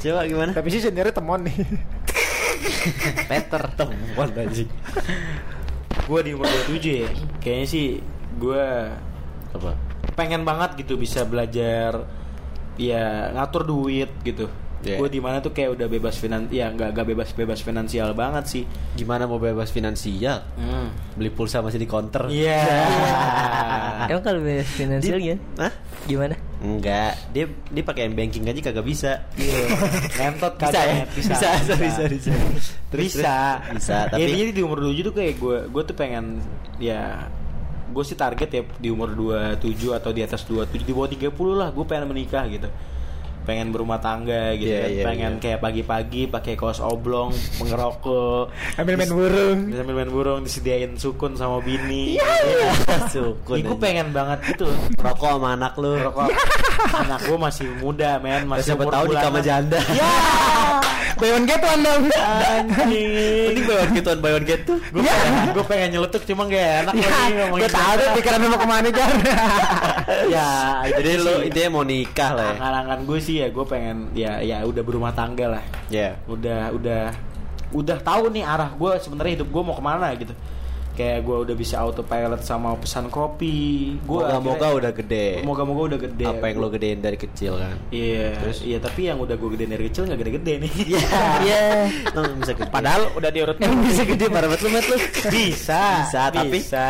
Coba 0.00 0.24
gimana? 0.24 0.50
Tapi 0.56 0.68
sih 0.72 0.80
seniornya 0.80 1.12
temon 1.12 1.44
nih. 1.44 1.56
Peter 3.30 3.62
temuan 3.76 4.30
anjing. 4.32 4.70
gue 6.10 6.20
di 6.26 6.34
umur 6.34 6.50
27 6.66 7.06
ya 7.06 7.10
kayaknya 7.38 7.66
sih 7.70 7.86
gue 8.42 8.64
Apa? 9.54 9.78
pengen 10.18 10.42
banget 10.42 10.82
gitu 10.82 10.98
bisa 10.98 11.22
belajar 11.22 12.02
ya 12.74 13.30
ngatur 13.30 13.62
duit 13.62 14.10
gitu 14.26 14.50
Yeah. 14.80 14.96
gue 14.96 15.12
di 15.12 15.20
mana 15.20 15.38
tuh 15.38 15.52
kayak 15.52 15.76
udah 15.76 15.86
bebas 15.86 16.16
finan 16.16 16.48
ya 16.48 16.72
nggak 16.72 16.96
nggak 16.96 17.06
bebas 17.06 17.28
bebas 17.36 17.60
finansial 17.60 18.16
banget 18.16 18.44
sih 18.48 18.64
Gimana 18.96 19.28
mau 19.28 19.36
bebas 19.36 19.68
finansial? 19.68 20.40
hmm. 20.56 21.20
Beli 21.20 21.28
pulsa 21.28 21.60
masih 21.60 21.76
di 21.76 21.84
counter. 21.84 22.32
iya 22.32 22.64
emang 24.10 24.24
kalau 24.24 24.40
bebas 24.40 24.64
finansial 24.66 25.20
gimana 25.20 25.40
Hah? 25.58 25.72
gimana 26.08 26.34
Enggak, 26.60 27.16
dia 27.32 27.44
dia 27.72 27.80
pakai 27.82 28.04
m 28.04 28.12
banking 28.12 28.44
aja 28.44 28.60
kagak 28.60 28.84
bisa. 28.84 29.24
Iya. 29.32 29.64
ngentot 30.14 30.52
Bisa 30.54 30.64
kagak, 30.68 30.84
ya? 30.84 31.04
Bisa 31.08 31.32
Bisa, 31.32 31.48
bisa, 31.56 31.74
bisa, 31.80 32.02
bisa. 32.04 32.30
Terus, 32.32 33.04
bisa 33.16 33.34
terus. 33.64 33.80
Bisa, 33.80 33.96
ya, 33.96 34.08
tapi- 34.12 34.36
jadi 34.36 34.52
di 34.52 34.60
umur 34.60 34.78
27 34.84 35.04
tuh 35.04 35.14
kayak 35.14 35.34
gue 35.36 35.56
gue 35.68 35.82
tuh 35.84 35.96
pengen 35.96 36.24
ya 36.76 37.28
gue 37.88 38.04
sih 38.04 38.12
target 38.12 38.48
ya 38.48 38.62
di 38.76 38.88
umur 38.88 39.12
27 39.12 39.60
atau 39.92 40.12
di 40.12 40.20
atas 40.20 40.44
27 40.44 40.84
di 40.84 40.92
bawah 40.92 41.08
30 41.08 41.32
lah 41.52 41.68
gue 41.68 41.84
pengen 41.84 42.12
menikah 42.12 42.44
gitu 42.46 42.68
pengen 43.50 43.68
berumah 43.68 43.98
tangga 43.98 44.54
gitu 44.54 44.70
Iya, 44.70 44.78
kan. 44.78 44.90
iya, 44.92 45.02
pengen 45.04 45.32
iya. 45.32 45.40
kayak 45.40 45.58
pagi-pagi 45.60 46.22
pakai 46.28 46.54
kaos 46.54 46.78
oblong 46.78 47.34
mengerokok 47.58 48.54
Ambil 48.76 48.94
main 48.94 49.10
burung. 49.10 49.58
sambil 49.68 49.94
main 49.96 50.08
burung 50.08 50.40
disediain 50.40 50.94
sukun 50.94 51.34
sama 51.34 51.58
bini 51.58 52.14
Sukun. 53.08 53.58
gue 53.58 53.66
anjing. 53.66 53.80
pengen 53.80 54.08
banget 54.10 54.38
gitu 54.48 54.70
rokok 54.96 55.30
sama 55.34 55.48
anak 55.52 55.74
lu. 55.74 55.98
Rokok 55.98 56.30
anak 56.92 57.20
gue 57.20 57.38
masih 57.40 57.66
muda 57.76 58.16
men 58.18 58.46
masih 58.46 58.70
Siapa 58.70 58.82
umur 58.82 58.92
tahu 58.92 59.04
sama 59.10 59.18
bulanan. 59.34 59.42
janda. 59.42 59.80
ya 59.90 60.12
Buy 61.12 61.30
one 61.30 61.44
get 61.44 61.60
one 61.60 61.82
dong. 61.82 62.04
anjing 62.16 63.12
Penting 63.44 63.64
buy 63.66 63.76
one 63.78 63.92
get 63.92 64.06
one 64.06 64.20
buy 64.20 64.32
one 64.32 64.46
get 64.46 64.60
tuh. 64.62 64.78
gue 64.80 65.02
pengen, 65.02 65.52
gue 65.52 65.64
pengen 65.66 65.88
nyeletuk 65.92 66.22
cuma 66.24 66.42
gak 66.46 66.64
enak 66.80 66.94
lagi 66.96 67.32
ngomongin 67.34 67.60
Gue 67.60 67.70
tahu 67.70 67.92
deh 67.94 68.08
pikiran 68.16 68.38
mau 68.42 68.56
ke 68.56 68.66
mana 68.66 68.88
Jar. 68.90 69.12
ya 70.32 70.48
itu 70.82 70.96
Jadi 70.96 71.10
lu 71.18 71.34
intinya 71.42 71.68
mau 71.70 71.84
nikah 71.84 72.30
lah 72.32 72.46
ya. 72.46 72.54
angan-angan 72.56 73.00
gue 73.04 73.18
sih 73.20 73.34
ya 73.40 73.48
gue 73.48 73.64
pengen 73.64 73.96
ya 74.12 74.38
ya 74.40 74.62
udah 74.62 74.80
berumah 74.80 75.10
tangga 75.10 75.46
lah 75.50 75.64
Ya. 75.88 76.16
udah 76.24 76.70
udah 76.70 77.02
udah 77.70 77.98
tahu 77.98 78.28
nih 78.28 78.42
arah 78.42 78.70
gue 78.70 78.90
sebenarnya 78.98 79.32
hidup 79.36 79.48
gue 79.48 79.62
mau 79.62 79.72
ke 79.72 79.82
mana 79.82 80.10
gitu 80.14 80.34
kayak 80.90 81.22
gue 81.22 81.36
udah 81.40 81.54
bisa 81.54 81.78
autopilot 81.78 82.42
sama 82.42 82.74
pesan 82.74 83.08
kopi 83.08 83.94
gue 83.96 84.20
Moga-moga 84.20 84.68
udah 84.74 84.92
gede. 84.92 85.40
moga-moga 85.40 85.82
udah 85.86 86.00
gede 86.02 86.26
Apa 86.26 86.44
yang 86.46 86.58
lo 86.58 86.68
gedein 86.68 86.98
dari 86.98 87.16
kecil 87.16 87.56
kan? 87.56 87.78
iya 87.88 88.36
Terus? 88.36 88.58
iya 88.60 88.76
tapi 88.76 89.06
yang 89.06 89.16
udah 89.16 89.32
gue 89.32 89.48
gedein 89.50 89.70
dari 89.70 89.86
kecil 89.86 90.04
nggak 90.04 90.18
gede-gede 90.18 90.52
nih 90.60 90.72
Iya. 91.40 91.62
Lo 92.14 92.20
bisa 92.36 92.52
gede. 92.52 92.68
Padahal 92.68 93.06
udah 93.14 93.30
diurut 93.30 93.56
Emang 93.56 93.80
bisa 93.82 94.02
gede 94.04 94.26
parah 94.28 94.50
banget 94.50 94.84
lu 94.84 94.96
bisa 94.98 95.80
Bisa, 96.04 96.22
tapi- 96.28 96.52
bisa 96.52 96.86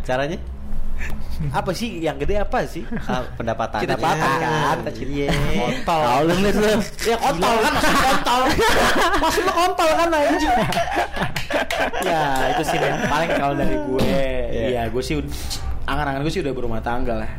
Caranya? 0.00 0.38
Apa 1.50 1.70
sih? 1.72 1.98
Yang 1.98 2.16
gede 2.26 2.34
apa 2.38 2.58
sih? 2.64 2.84
Ah, 3.02 3.24
pendapatan. 3.32 3.80
Pendapatan 3.80 4.28
Ya. 4.36 4.48
kan, 4.76 4.78
Iya. 4.92 5.30
kontol. 5.56 6.00
Tahu 6.02 6.20
lu 6.22 6.34
lu 6.36 6.70
ya 7.02 7.16
kontol 7.16 7.54
kan 7.58 7.72
maksud 7.72 7.96
kontol. 7.98 8.42
Maksud 9.18 9.42
lu 9.42 9.52
kontol 9.54 9.90
kan 9.90 10.08
anjing? 10.10 10.58
Ya 12.00 12.22
itu 12.50 12.62
sih 12.64 12.78
men. 12.78 12.94
Paling 13.06 13.30
kalau 13.32 13.54
dari 13.54 13.76
gue 13.76 14.04
Iya. 14.50 14.66
iya 14.68 14.82
gue 14.86 15.00
sih 15.00 15.16
angan-angan 15.84 16.20
gue 16.20 16.32
sih 16.32 16.42
udah 16.42 16.52
berumah 16.52 16.80
tangga 16.80 17.14
lah. 17.18 17.32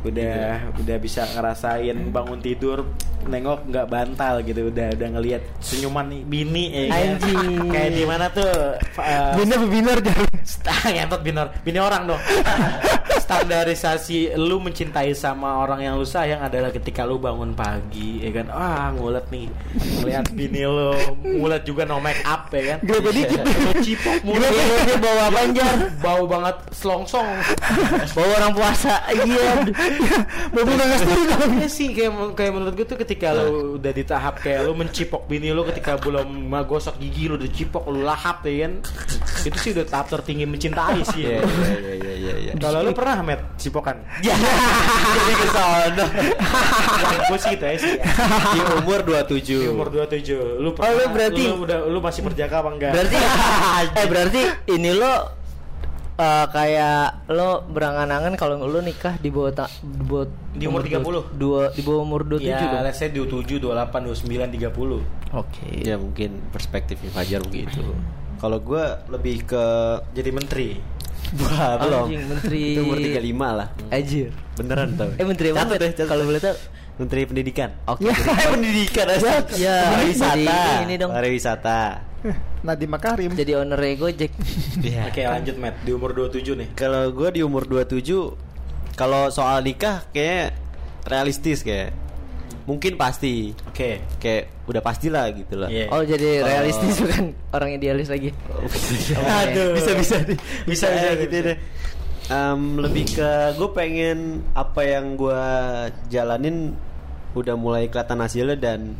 Udah 0.00 0.72
udah 0.76 0.96
bisa 0.96 1.28
ngerasain 1.28 1.96
bangun 2.08 2.40
tidur 2.40 2.88
nengok 3.26 3.68
nggak 3.68 3.86
bantal 3.90 4.34
gitu 4.44 4.70
udah 4.72 4.88
udah 4.96 5.08
ngelihat 5.18 5.42
senyuman 5.60 6.06
nih 6.08 6.22
bini 6.24 6.64
ya. 6.70 6.84
Kan? 6.88 7.00
Anjing. 7.00 7.56
kayak 7.68 7.90
di 7.92 8.04
mana 8.08 8.24
tuh 8.32 8.52
uh, 9.00 9.32
Bina 9.36 9.54
bebinar 9.60 9.98
jar. 10.00 10.18
ngentot 10.90 11.20
binor 11.22 11.46
bini 11.62 11.78
orang 11.78 12.08
dong. 12.08 12.22
Standarisasi 13.30 14.34
lu 14.34 14.58
mencintai 14.58 15.14
sama 15.14 15.62
orang 15.62 15.86
yang 15.86 15.94
lu 15.94 16.06
sayang 16.08 16.42
adalah 16.42 16.74
ketika 16.74 17.06
lu 17.06 17.20
bangun 17.20 17.54
pagi 17.54 18.24
ya 18.24 18.30
kan? 18.34 18.46
Ah 18.50 18.90
ngulet 18.96 19.26
nih. 19.30 19.46
Ngeliat 20.02 20.26
bini 20.34 20.62
lu 20.66 20.96
ngulet 21.22 21.62
juga 21.62 21.86
no 21.86 22.02
make 22.02 22.20
up 22.26 22.50
ya 22.50 22.74
kan? 22.74 22.78
Gede 22.82 23.10
dikit. 23.14 23.40
Lu 23.44 23.72
cipok 23.78 24.18
mulut. 24.26 24.50
Dia 24.50 24.96
bawa 24.98 25.24
banjar 25.30 25.74
bau 26.02 26.24
banget 26.26 26.56
selongsong. 26.74 27.28
Bawa 28.16 28.32
orang 28.42 28.52
puasa. 28.56 28.94
Iya. 29.10 29.68
Nggak 30.50 30.98
story 31.04 31.22
dong. 31.28 31.50
Iya 31.60 31.68
sih 31.68 31.88
kayak 31.94 32.12
kayak 32.34 32.52
menurut 32.56 32.74
gue 32.74 32.86
tuh 32.86 32.98
ketika 33.10 33.34
lu 33.34 33.74
udah 33.74 33.90
di 33.90 34.06
tahap 34.06 34.38
kayak 34.38 34.62
lu 34.62 34.78
mencipok 34.78 35.26
bini 35.26 35.50
lu 35.50 35.66
ketika 35.66 35.98
belum 35.98 36.46
gosok 36.62 36.94
gigi 37.02 37.26
lu 37.26 37.34
udah 37.34 37.50
cipok 37.50 37.90
lu 37.90 38.06
lahap 38.06 38.46
ya 38.46 38.70
kan 38.70 38.78
itu 39.42 39.56
sih 39.58 39.70
udah 39.74 39.82
tahap 39.82 40.06
tertinggi 40.14 40.46
mencintai 40.46 41.02
sih 41.02 41.26
ya. 41.26 41.42
iya 41.42 41.42
iya 41.42 41.92
iya 41.98 42.12
iya. 42.14 42.32
iya. 42.38 42.52
Kalau 42.54 42.86
lu 42.86 42.94
pernah 42.94 43.18
met 43.24 43.40
cipokan? 43.56 43.96
Ya, 44.20 44.36
jadi 45.16 45.32
ke 45.32 45.46
sono. 45.48 46.06
gue 47.24 47.38
sih 47.40 47.50
gitu 47.56 47.64
ya 47.66 47.76
sih. 47.80 47.94
ya. 47.98 48.04
Di 48.52 48.60
umur 48.78 49.00
27. 49.02 49.40
Di 49.42 49.68
umur 49.72 49.88
27 49.88 50.60
Lu 50.60 50.76
pernah, 50.76 50.92
lu 50.92 51.04
berarti- 51.08 51.48
lu, 51.50 51.64
udah 51.64 51.78
lu 51.88 51.98
masih 52.04 52.20
berjaga 52.20 52.60
apa 52.62 52.68
enggak? 52.68 52.92
Berarti 52.92 53.16
Eh 54.04 54.06
berarti 54.06 54.40
ini 54.76 54.90
lo 54.92 55.39
eh, 56.20 56.46
kayak 56.46 57.02
lo 57.28 57.64
berangan-angan 57.66 58.36
kalau 58.36 58.60
lu 58.60 58.80
nikah 58.80 59.16
di 59.16 59.28
bawah 59.28 59.50
ta- 59.50 59.72
di 59.80 60.04
bawah 60.04 60.26
Di 60.50 60.64
umur 60.64 60.82
30. 60.82 61.32
dua 61.32 61.62
di 61.70 61.80
bawah 61.80 62.00
umur 62.00 62.20
27 62.26 62.44
ya, 62.44 62.58
dong. 62.60 62.84
let's 62.84 62.98
say 62.98 63.08
27, 63.08 63.56
28, 63.58 64.04
29, 64.04 64.60
30 64.60 65.00
Oke. 65.32 65.70
Ya 65.80 65.94
mungkin 65.94 66.42
perspektifnya 66.50 67.08
Fajar 67.10 67.40
begitu. 67.40 67.80
Kalau 68.42 68.58
gue 68.58 68.82
lebih 69.08 69.44
ke 69.44 69.64
Jadi 70.10 70.30
menteri 70.30 70.68
Wah, 71.40 71.78
belum. 71.78 72.04
Anjing, 72.06 72.24
menteri 72.26 72.62
Itu 72.74 72.80
umur 72.82 72.98
35 72.98 73.22
lah. 73.54 73.68
Anjir. 73.88 74.28
Beneran 74.56 74.88
tau. 74.94 75.08
Eh 75.14 75.22
menteri 75.22 75.46
apa? 75.50 75.62
Catat 75.62 75.78
deh, 75.78 75.90
catat. 75.92 76.06
Kalau 76.06 76.24
boleh 76.24 76.40
tahu. 76.40 76.56
Menteri 76.98 77.20
Pendidikan. 77.24 77.70
Oke. 77.86 78.12
pendidikan 78.44 79.06
aja. 79.08 79.40
Ya, 79.56 79.76
Pariwisata. 79.88 80.60
ini 80.84 80.94
dong. 80.96 81.08
Pariwisata. 81.08 81.80
Nadiem 82.66 82.90
Makarim. 82.90 83.32
Jadi 83.32 83.52
owner 83.54 83.80
Gojek. 83.94 84.32
Iya. 84.80 85.08
Oke 85.08 85.20
lanjut 85.22 85.56
Matt 85.56 85.82
Di 85.82 85.92
umur 85.92 86.14
27 86.14 86.56
nih 86.56 86.68
Kalau 86.72 87.10
gue 87.10 87.28
di 87.30 87.40
umur 87.42 87.64
27 87.64 88.00
kalau 88.90 89.28
soal 89.28 89.60
nikah 89.60 90.04
kayak 90.08 90.52
realistis 91.04 91.60
kayak 91.60 91.92
mungkin 92.64 92.94
pasti 92.94 93.56
Oke 93.66 94.04
kayak 94.16 94.62
udah 94.64 94.78
pastilah 94.78 95.26
gitu 95.32 95.56
lah. 95.56 95.68
Iya. 95.68 95.88
Oh 95.88 96.00
jadi 96.00 96.40
Oh. 96.40 96.46
realistis 96.46 96.96
bukan 96.96 97.24
orang 97.50 97.70
idealis 97.74 98.06
lagi. 98.06 98.30
Aduh, 99.40 99.74
bisa 99.74 99.92
bisa 99.96 100.16
bisa 100.22 100.36
Bisa, 100.64 100.86
bisa, 100.86 101.08
gitu 101.16 101.26
bisa. 101.26 101.46
deh. 101.50 101.58
Em, 102.30 102.60
lebih 102.78 103.04
ke 103.10 103.30
gue 103.56 103.70
pengen 103.72 104.18
apa 104.52 104.80
yang 104.80 105.16
gue 105.16 105.42
jalanin 106.06 106.76
udah 107.32 107.54
mulai 107.54 107.88
kelihatan 107.88 108.20
hasilnya 108.20 108.54
dan 108.54 108.94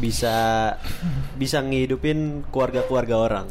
bisa 0.00 0.34
bisa 1.36 1.60
ngehidupin 1.60 2.18
keluarga-keluarga 2.48 3.16
orang. 3.16 3.46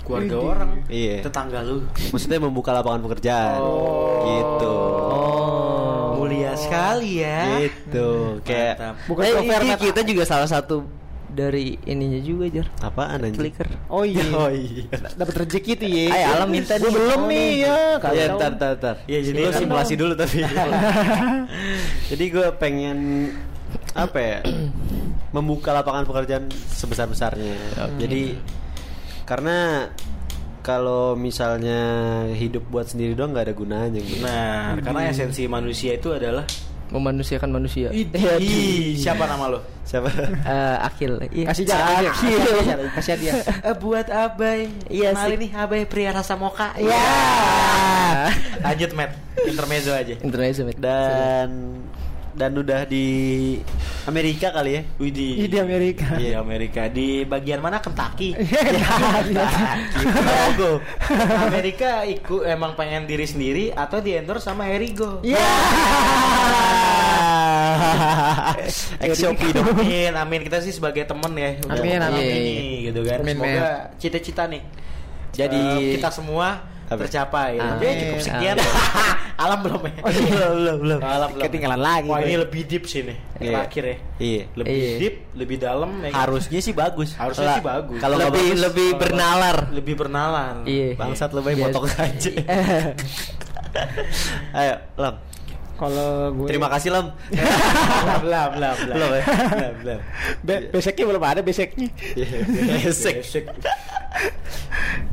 Keluarga 0.00 0.36
orang 0.40 0.70
Iya. 0.88 1.22
Tetangga 1.22 1.60
lu 1.60 1.86
Maksudnya 2.10 2.40
membuka 2.40 2.72
lapangan 2.72 3.04
pekerjaan. 3.04 3.60
Oh. 3.60 4.24
Gitu. 4.26 4.74
Oh. 5.06 6.16
Mulia 6.18 6.52
sekali 6.54 7.20
ya 7.20 7.60
Gitu. 7.60 8.40
Kayak 8.42 8.74
Mantap. 8.74 8.94
Bukan 9.06 9.22
eh, 9.22 9.32
ini 9.38 9.48
meta. 9.70 9.76
kita 9.78 10.00
juga 10.02 10.24
salah 10.24 10.48
satu 10.48 10.82
dari 11.30 11.78
ininya 11.86 12.18
juga 12.18 12.50
jar. 12.50 12.66
apaan 12.82 13.22
anjing? 13.22 13.38
Clicker. 13.38 13.68
Oh 13.86 14.02
iya. 14.02 14.24
Oh 14.34 14.50
iya. 14.50 14.90
Dapat 15.14 15.46
rezeki 15.46 15.72
tuh 15.78 15.86
ya. 15.86 16.04
Ay, 16.10 16.22
alam 16.26 16.48
minta 16.50 16.74
nih. 16.74 16.90
belum 16.90 17.20
Oh, 17.22 17.30
nih 17.30 17.38
nih. 17.38 17.50
ya. 17.60 17.76
Iya, 18.02 18.24
ntar, 18.34 18.50
ntar, 18.58 18.72
ntar. 18.76 18.96
Iya, 19.06 19.18
jadi 19.22 19.40
kan- 19.46 19.60
simulasi 19.62 19.94
dulu 19.94 20.12
tapi. 20.18 20.42
jadi 22.10 22.24
gue 22.26 22.46
pengen 22.58 23.30
apa 23.94 24.18
ya? 24.18 24.38
Membuka 25.30 25.70
lapangan 25.70 26.06
pekerjaan 26.06 26.50
sebesar 26.70 27.06
besarnya. 27.06 27.54
Jadi 27.98 28.34
karena 29.26 29.88
kalau 30.60 31.16
misalnya 31.16 31.80
hidup 32.36 32.68
buat 32.68 32.90
sendiri 32.90 33.16
doang 33.16 33.32
nggak 33.32 33.46
ada 33.50 33.54
gunanya 33.56 34.00
gitu. 34.02 34.22
Nah 34.26 34.76
karena 34.82 35.08
esensi 35.08 35.46
manusia 35.46 35.96
itu 35.96 36.12
adalah 36.12 36.44
Memanusiakan 36.90 37.54
manusia. 37.54 37.94
Ih, 37.94 38.98
siapa 38.98 39.22
nama 39.22 39.46
lo? 39.46 39.62
Siapa? 39.86 40.10
Eh, 40.42 40.76
Akil. 40.90 41.22
Iya. 41.30 41.46
Kasih 41.54 41.64
jalan 41.70 41.86
aja. 41.86 42.10
Akil. 42.10 42.38
Kasih 42.98 43.14
dia. 43.14 43.32
Eh, 43.62 43.74
buat 43.78 44.10
Abai. 44.10 44.66
Iya 44.90 45.14
sih. 45.14 45.38
nih 45.38 45.50
Abai 45.54 45.86
pria 45.86 46.10
rasa 46.10 46.34
moka. 46.34 46.74
Ya. 46.82 48.26
Lanjut 48.58 48.90
Matt. 48.98 49.14
Intermezzo 49.46 49.94
aja. 49.94 50.18
Intermezzo, 50.18 50.66
Mit. 50.66 50.82
dan 50.82 51.78
dan 52.40 52.56
udah 52.56 52.88
di 52.88 53.04
Amerika 54.08 54.48
kali 54.48 54.80
ya. 54.80 54.82
Widih. 54.96 55.44
Di 55.44 55.58
Amerika. 55.60 56.16
Di 56.16 56.32
Amerika. 56.32 56.88
Di 56.88 57.28
bagian 57.28 57.60
mana 57.60 57.84
Kentucky? 57.84 58.32
Logo. 60.24 60.80
Amerika 61.44 62.08
ikut 62.08 62.48
emang 62.48 62.72
pengen 62.80 63.04
diri 63.04 63.28
sendiri 63.28 63.76
atau 63.76 64.00
di 64.00 64.16
endorse 64.16 64.48
sama 64.48 64.72
Erigo. 64.72 65.20
Ya. 65.20 65.36
Ex 69.04 69.20
Shopee 69.20 69.52
dong. 69.52 69.76
Amin, 69.76 70.16
amin 70.16 70.40
kita 70.48 70.64
sih 70.64 70.72
sebagai 70.72 71.04
temen 71.04 71.36
ya. 71.36 71.60
Udah 71.68 71.76
Amin, 71.76 72.00
amin. 72.00 72.24
ini, 72.24 72.88
gitu 72.88 73.04
kan. 73.04 73.20
Amin, 73.20 73.36
Semoga 73.36 73.68
cita-cita 74.00 74.48
nih. 74.48 74.64
Jadi- 75.36 75.60
eh, 75.60 76.00
kita 76.00 76.08
semua 76.08 76.64
Apa? 76.90 77.06
tercapai. 77.06 77.54
Ya, 77.54 77.90
cukup 77.96 78.18
sekian. 78.18 78.56
Alam 79.46 79.58
belum 79.62 79.80
ya? 79.86 79.92
Oh, 79.96 80.10
belum, 80.10 80.52
belum, 80.52 80.76
belum. 80.82 81.00
Alam 81.00 81.28
belum. 81.30 81.42
Ketinggalan 81.46 81.80
lagi, 81.80 82.10
Wah, 82.10 82.18
ini 82.20 82.34
lebih 82.34 82.66
deep 82.66 82.84
sih 82.84 83.06
nih. 83.06 83.16
Iya. 83.38 83.50
Terakhir 83.56 83.82
ya. 83.86 83.96
Iya. 84.18 84.42
Lebih 84.52 84.74
Iya. 84.74 84.90
deep, 84.98 85.14
lebih 85.32 85.56
dalam 85.56 85.90
ya. 85.96 86.10
kan? 86.10 86.12
Harusnya 86.18 86.58
sih 86.58 86.74
bagus. 86.74 87.14
Harusnya 87.14 87.48
sih 87.54 87.62
bagus. 87.62 88.00
kalau 88.02 88.16
lebih 88.18 88.42
bagus, 88.42 88.58
lebih 88.60 88.88
Kalau 88.90 89.00
bernalar. 89.00 89.56
Lebih 89.70 89.94
bernalar. 89.96 90.54
Iya. 90.66 90.88
Bangsat 90.98 91.30
lebih 91.30 91.52
Iya. 91.54 91.62
potong 91.64 91.86
aja. 91.88 92.32
Ayo, 94.58 94.74
Lam. 94.98 95.14
Kalau 95.78 96.34
gue 96.36 96.44
Terima 96.44 96.68
kasih, 96.68 96.92
Lam. 96.92 97.06
Belum, 98.20 98.48
belum, 98.52 98.74
belum. 98.76 98.92
Belum 98.92 99.10
ya? 99.14 99.24
Belum, 99.24 99.74
belum. 99.80 100.00
Be- 100.42 100.66
beseknya 100.68 101.04
belum 101.06 101.22
ada 101.22 101.40
beseknya. 101.40 101.88
Besek. 102.82 103.46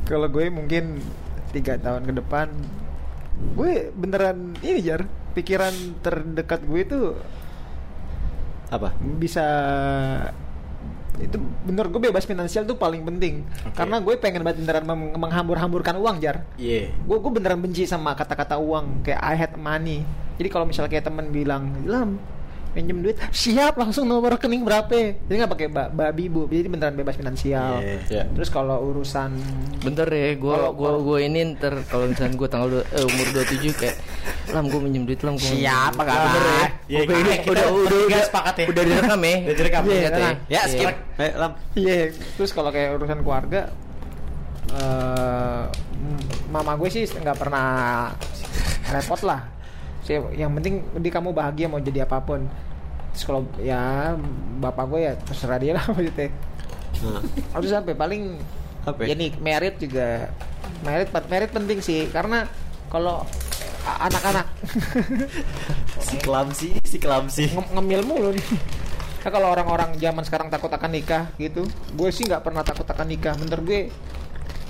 Kalau 0.04 0.26
gue 0.28 0.50
mungkin 0.50 1.00
tiga 1.50 1.74
tahun 1.76 2.04
ke 2.04 2.12
depan, 2.18 2.48
gue 3.54 3.72
beneran 3.92 4.54
ini 4.60 4.80
jar 4.80 5.06
pikiran 5.32 5.72
terdekat 6.00 6.60
gue 6.62 6.80
itu 6.80 7.00
Apa? 8.68 8.92
bisa 9.00 9.46
itu 11.18 11.34
bener 11.66 11.90
gue 11.90 11.98
bebas 11.98 12.22
finansial 12.22 12.62
tuh 12.62 12.78
paling 12.78 13.02
penting 13.02 13.42
Oke. 13.66 13.74
karena 13.74 13.98
gue 13.98 14.14
pengen 14.16 14.46
banget 14.46 14.62
beneran 14.62 14.84
meng- 14.86 15.18
menghambur-hamburkan 15.18 15.98
uang 15.98 16.22
jar 16.22 16.46
Iya. 16.54 16.94
gue 16.94 17.16
gue 17.18 17.32
beneran 17.32 17.58
benci 17.58 17.90
sama 17.90 18.14
kata-kata 18.14 18.54
uang 18.54 19.02
kayak 19.02 19.18
I 19.18 19.34
had 19.34 19.52
money 19.58 20.06
jadi 20.38 20.46
kalau 20.46 20.70
misalnya 20.70 20.94
kayak 20.94 21.06
temen 21.10 21.34
bilang 21.34 21.74
lam 21.84 22.22
pinjem 22.68 23.00
duit 23.00 23.16
siap 23.28 23.74
langsung 23.74 24.04
nomor 24.04 24.34
rekening 24.34 24.60
berapa 24.60 24.92
jadi 25.20 25.34
nggak 25.36 25.50
pakai 25.50 25.68
ba- 25.68 25.88
babi 25.88 26.26
bu 26.26 26.46
jadi 26.46 26.66
beneran 26.66 26.94
bebas 26.94 27.14
finansial 27.14 27.78
Iya. 27.78 27.96
Iya. 28.06 28.22
terus 28.30 28.48
kalau 28.48 28.78
urusan 28.86 29.34
Bentar 29.78 30.06
ya, 30.06 30.34
gua 30.34 30.68
kalau- 30.68 31.00
gua 31.00 31.18
ini 31.18 31.54
ntar 31.54 31.80
kalau 31.84 32.06
misalnya 32.06 32.34
gua 32.34 32.48
tanggal 32.48 32.68
dua- 32.70 32.88
eh, 32.90 33.04
umur 33.04 33.26
27 33.30 33.72
kayak 33.72 33.96
lam 34.48 34.66
gua 34.66 34.80
minjem 34.80 35.04
duit 35.04 35.20
lam 35.20 35.34
gua. 35.34 35.44
Siapa 35.44 35.54
minjem 35.54 35.70
duit." 35.86 35.98
kagak? 35.98 36.18
Bener 36.18 36.42
ya. 36.42 36.66
Iya, 36.88 36.98
Udah, 36.98 37.16
kita- 37.38 37.48
udah, 37.48 37.66
udah, 37.70 37.98
udah, 38.06 38.20
sepakat 38.22 38.54
ya? 38.54 38.66
udah 38.66 38.82
direkam 38.84 39.20
ya. 39.20 39.34
Udah 39.38 39.54
direkam. 39.54 39.82
Iya, 39.82 39.94
Ingat 39.94 40.02
ya. 40.02 40.16
tenang. 40.16 40.36
Ya, 40.48 40.60
skip. 40.66 40.86
Iya. 40.86 40.92
Ayo, 41.18 41.32
Lam. 41.36 41.52
Iya, 41.74 41.96
terus 42.34 42.50
kalau 42.50 42.70
kayak 42.70 42.88
urusan 42.94 43.18
keluarga, 43.20 43.60
eh 44.70 45.62
mama 46.48 46.72
gue 46.74 46.88
sih 46.88 47.04
nggak 47.06 47.36
pernah 47.36 47.66
repot 48.88 49.20
lah. 49.22 49.40
Sih, 50.08 50.16
yang 50.34 50.56
penting 50.56 50.80
di 50.96 51.12
kamu 51.12 51.30
bahagia 51.30 51.68
mau 51.68 51.76
jadi 51.78 52.02
apa 52.02 52.16
pun. 52.18 52.48
Terus 53.12 53.24
kalau 53.24 53.44
ya 53.58 54.16
bapak 54.56 54.84
gue 54.88 55.00
ya 55.02 55.12
terserah 55.20 55.60
dia 55.60 55.76
lah 55.76 55.84
maksudnya. 55.92 56.32
Nah, 56.98 57.20
Harus 57.52 57.68
sampai 57.68 57.92
paling 57.92 58.40
Apa 58.82 59.04
ya? 59.04 59.12
ya 59.12 59.14
nih 59.14 59.30
merit 59.36 59.76
juga 59.76 60.32
merit 60.80 61.12
merit 61.28 61.50
penting 61.52 61.78
sih 61.78 62.08
karena 62.08 62.48
kalau 62.88 63.20
anak-anak 63.84 64.48
si 66.08 66.16
Klamsi, 66.18 66.68
si 66.82 66.96
Klamsi. 66.96 67.52
nge- 67.52 67.72
ngemil 67.72 68.00
mulu 68.02 68.32
nih. 68.32 68.46
Kan 69.18 69.30
kalau 69.30 69.50
orang-orang 69.50 69.92
zaman 69.98 70.24
sekarang 70.24 70.48
takut 70.48 70.70
akan 70.70 70.88
nikah 70.88 71.28
gitu, 71.36 71.68
gue 71.68 72.08
sih 72.08 72.24
nggak 72.24 72.40
pernah 72.40 72.64
takut 72.64 72.86
akan 72.86 73.06
nikah. 73.06 73.36
Menurut 73.36 73.64
gue 73.64 73.80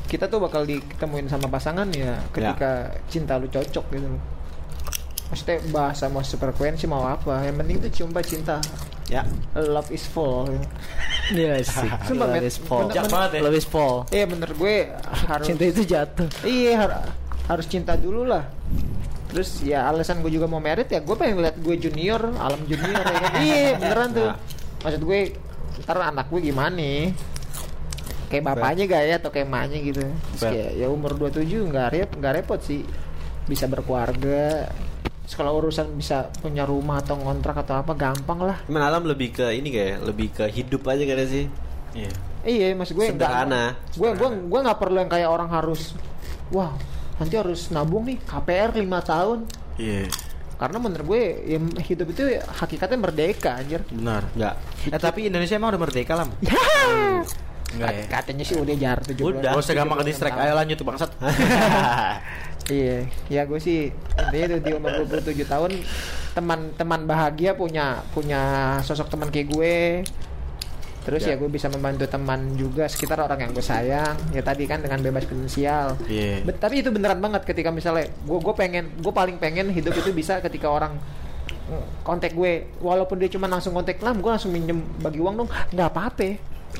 kita 0.09 0.27
tuh 0.27 0.41
bakal 0.41 0.65
ditemuin 0.65 1.29
sama 1.29 1.47
pasangan 1.47 1.87
ya 1.93 2.17
ketika 2.33 2.71
cinta 3.07 3.37
lu 3.37 3.47
cocok 3.47 3.85
gitu. 3.93 4.09
Maksudnya 5.29 5.57
bahasa 5.69 6.09
mau 6.09 6.21
frekuensi 6.21 6.85
mau 6.85 7.05
apa. 7.05 7.45
Yang 7.45 7.57
penting 7.57 7.77
tuh 7.81 7.91
cuma 7.95 8.21
cinta. 8.21 8.57
Ya. 9.09 9.25
love 9.57 9.89
is 9.89 10.05
full 10.05 10.45
Iya 11.33 11.65
sih. 11.65 11.89
Sumpah, 12.09 12.29
Love 12.29 12.45
is 12.45 12.61
fall. 12.61 12.85
Bener- 12.85 12.97
Jak 12.97 13.05
banget 13.09 13.31
ya. 13.33 13.41
Love 13.41 13.57
is 13.57 13.65
fall. 13.65 13.97
iya 14.09 14.25
bener. 14.29 14.51
Gue 14.53 14.77
harus 15.25 15.45
Cinta 15.49 15.65
itu 15.65 15.83
jatuh. 15.85 16.29
iya 16.45 16.73
har- 16.77 17.09
harus 17.49 17.65
cinta 17.65 17.97
dulu 17.97 18.29
lah. 18.29 18.45
Terus 19.29 19.61
ya 19.61 19.89
alasan 19.89 20.21
gue 20.21 20.29
juga 20.29 20.45
mau 20.45 20.61
merit 20.61 20.89
ya 20.89 21.01
gue 21.01 21.13
pengen 21.13 21.41
lihat 21.41 21.57
gue 21.57 21.75
junior 21.79 22.21
alam 22.37 22.61
junior 22.65 23.01
ya 23.01 23.17
kan. 23.19 23.33
Iya 23.41 23.61
beneran 23.77 24.09
tuh. 24.13 24.29
Nah. 24.29 24.37
maksud 24.79 25.03
gue 25.03 25.21
ntar 25.85 25.97
anak 26.01 26.27
gue 26.29 26.41
gimana 26.45 26.73
nih? 26.73 27.13
Kayak 28.29 28.45
bapaknya 28.45 28.85
gak 28.85 29.03
ya 29.05 29.15
atau 29.17 29.31
kayak 29.33 29.49
emaknya 29.49 29.79
gitu. 29.81 30.01
Terus 30.05 30.43
kayak 30.45 30.71
ya 30.77 30.87
umur 30.93 31.17
27 31.17 31.49
nggak 31.65 31.87
rep 31.93 32.11
nggak 32.13 32.33
repot 32.41 32.61
sih. 32.61 32.85
Bisa 33.49 33.65
berkeluarga 33.65 34.69
kalau 35.29 35.59
urusan 35.59 35.93
bisa 35.93 36.33
punya 36.39 36.63
rumah 36.63 37.01
atau 37.01 37.17
ngontrak 37.17 37.61
atau 37.61 37.77
apa 37.77 37.93
gampang 37.93 38.41
lah 38.41 38.59
Cuman 38.65 38.81
alam 38.81 39.05
lebih 39.05 39.33
ke 39.33 39.53
ini 39.53 39.69
kayak 39.69 39.97
lebih 40.03 40.29
ke 40.31 40.45
hidup 40.49 40.85
aja 40.85 41.05
kan 41.05 41.19
sih. 41.25 41.45
Iya. 41.89 42.13
iya 42.45 42.67
maksud 42.73 42.95
gue 42.95 43.07
Sederhana. 43.11 43.77
gue 43.91 44.09
gue 44.13 44.29
gue 44.45 44.61
nggak 44.63 44.79
perlu 44.79 44.97
yang 44.99 45.09
kayak 45.09 45.27
orang 45.27 45.49
harus 45.49 45.97
wah 46.49 46.73
nanti 47.17 47.35
harus 47.35 47.69
nabung 47.69 48.05
nih 48.05 48.21
KPR 48.23 48.77
5 48.77 48.85
tahun 49.05 49.39
Iya. 49.77 50.07
karena 50.55 50.77
menurut 50.79 51.07
gue 51.07 51.23
ya, 51.45 51.59
hidup 51.83 52.07
itu 52.09 52.23
hakikatnya 52.39 52.99
merdeka 52.99 53.57
anjir 53.57 53.81
Benar. 53.89 54.23
Enggak. 54.33 54.55
Eh 54.87 54.99
tapi 54.99 55.27
Indonesia 55.27 55.55
emang 55.55 55.71
udah 55.73 55.83
merdeka 55.83 56.13
lam? 56.15 56.29
Enggak 57.75 57.91
ya. 57.93 58.05
katanya 58.09 58.45
sih 58.45 58.57
udah 58.57 58.75
jar 58.75 58.99
tujuh 59.05 59.25
Udah. 59.29 59.53
Gak 59.53 59.61
usah 59.61 59.75
gampang 59.75 59.99
ke 60.01 60.07
distract. 60.09 60.37
Ayo 60.37 60.53
lanjut 60.57 60.77
tuh 60.77 60.87
bangsat. 60.89 61.11
iya. 62.69 62.99
Ya 63.29 63.43
gue 63.45 63.57
sih 63.57 63.91
intinya 64.15 64.47
tuh 64.51 64.61
di 64.61 64.71
umur 64.73 64.91
27 65.03 65.45
tahun 65.45 65.73
teman-teman 66.31 67.01
bahagia 67.05 67.53
punya 67.53 68.05
punya 68.11 68.41
sosok 68.81 69.09
teman 69.09 69.29
kayak 69.29 69.49
gue. 69.49 69.77
Terus 70.99 71.25
ya, 71.25 71.35
Ya. 71.35 71.41
gue 71.41 71.49
bisa 71.49 71.67
membantu 71.67 72.05
teman 72.05 72.53
juga 72.55 72.85
sekitar 72.85 73.17
orang 73.19 73.41
yang 73.41 73.51
gue 73.51 73.65
sayang. 73.65 74.13
Ya 74.31 74.45
tadi 74.45 74.65
kan 74.65 74.79
dengan 74.79 75.01
bebas 75.01 75.25
finansial. 75.25 75.97
Iya. 76.05 76.45
Bet- 76.45 76.61
tapi 76.61 76.81
itu 76.81 76.93
beneran 76.93 77.17
banget 77.19 77.43
ketika 77.43 77.73
misalnya 77.73 78.13
gue 78.13 78.39
gue 78.39 78.55
pengen 78.55 78.93
gue 78.95 79.09
paling 79.09 79.37
pengen 79.37 79.73
hidup 79.73 79.97
itu 79.97 80.13
bisa 80.13 80.39
ketika 80.39 80.69
orang 80.69 81.01
kontak 82.03 82.33
gue. 82.33 82.69
Walaupun 82.79 83.17
dia 83.17 83.29
cuma 83.29 83.45
langsung 83.45 83.73
kontak 83.73 83.97
lam 83.99 84.21
gue 84.21 84.29
langsung 84.29 84.53
minjem 84.53 84.85
bagi 85.01 85.17
uang 85.17 85.35
dong. 85.37 85.49
Nggak 85.73 85.89
apa-apa. 85.89 86.31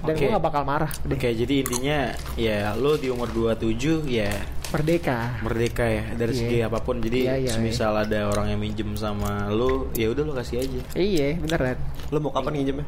Dan 0.05 0.13
Oke. 0.13 0.21
gue 0.21 0.29
nggak 0.29 0.45
bakal 0.45 0.63
marah. 0.63 0.93
Oke, 1.03 1.33
jadi 1.33 1.65
intinya 1.65 1.99
ya 2.37 2.77
lo 2.77 3.01
di 3.01 3.09
umur 3.09 3.33
27 3.33 4.05
ya 4.05 4.29
merdeka 4.69 5.41
merdeka 5.41 5.81
ya 5.83 6.05
dari 6.13 6.31
Iya. 6.31 6.39
segi 6.39 6.59
apa 6.61 6.79
pun. 6.79 6.97
Jadi 6.99 7.19
Iya, 7.23 7.35
iya, 7.39 7.51
semisal 7.51 7.97
ada 7.97 8.29
orang 8.29 8.53
yang 8.53 8.61
minjem 8.61 8.93
sama 8.95 9.49
lo, 9.49 9.89
ya 9.93 10.09
udah 10.09 10.23
lo 10.23 10.33
kasih 10.35 10.61
aja. 10.61 10.81
iya 10.95 11.35
beneran 11.35 11.81
Lu 12.09 12.19
mau 12.19 12.29
kapan 12.29 12.53
nginjemnya? 12.55 12.87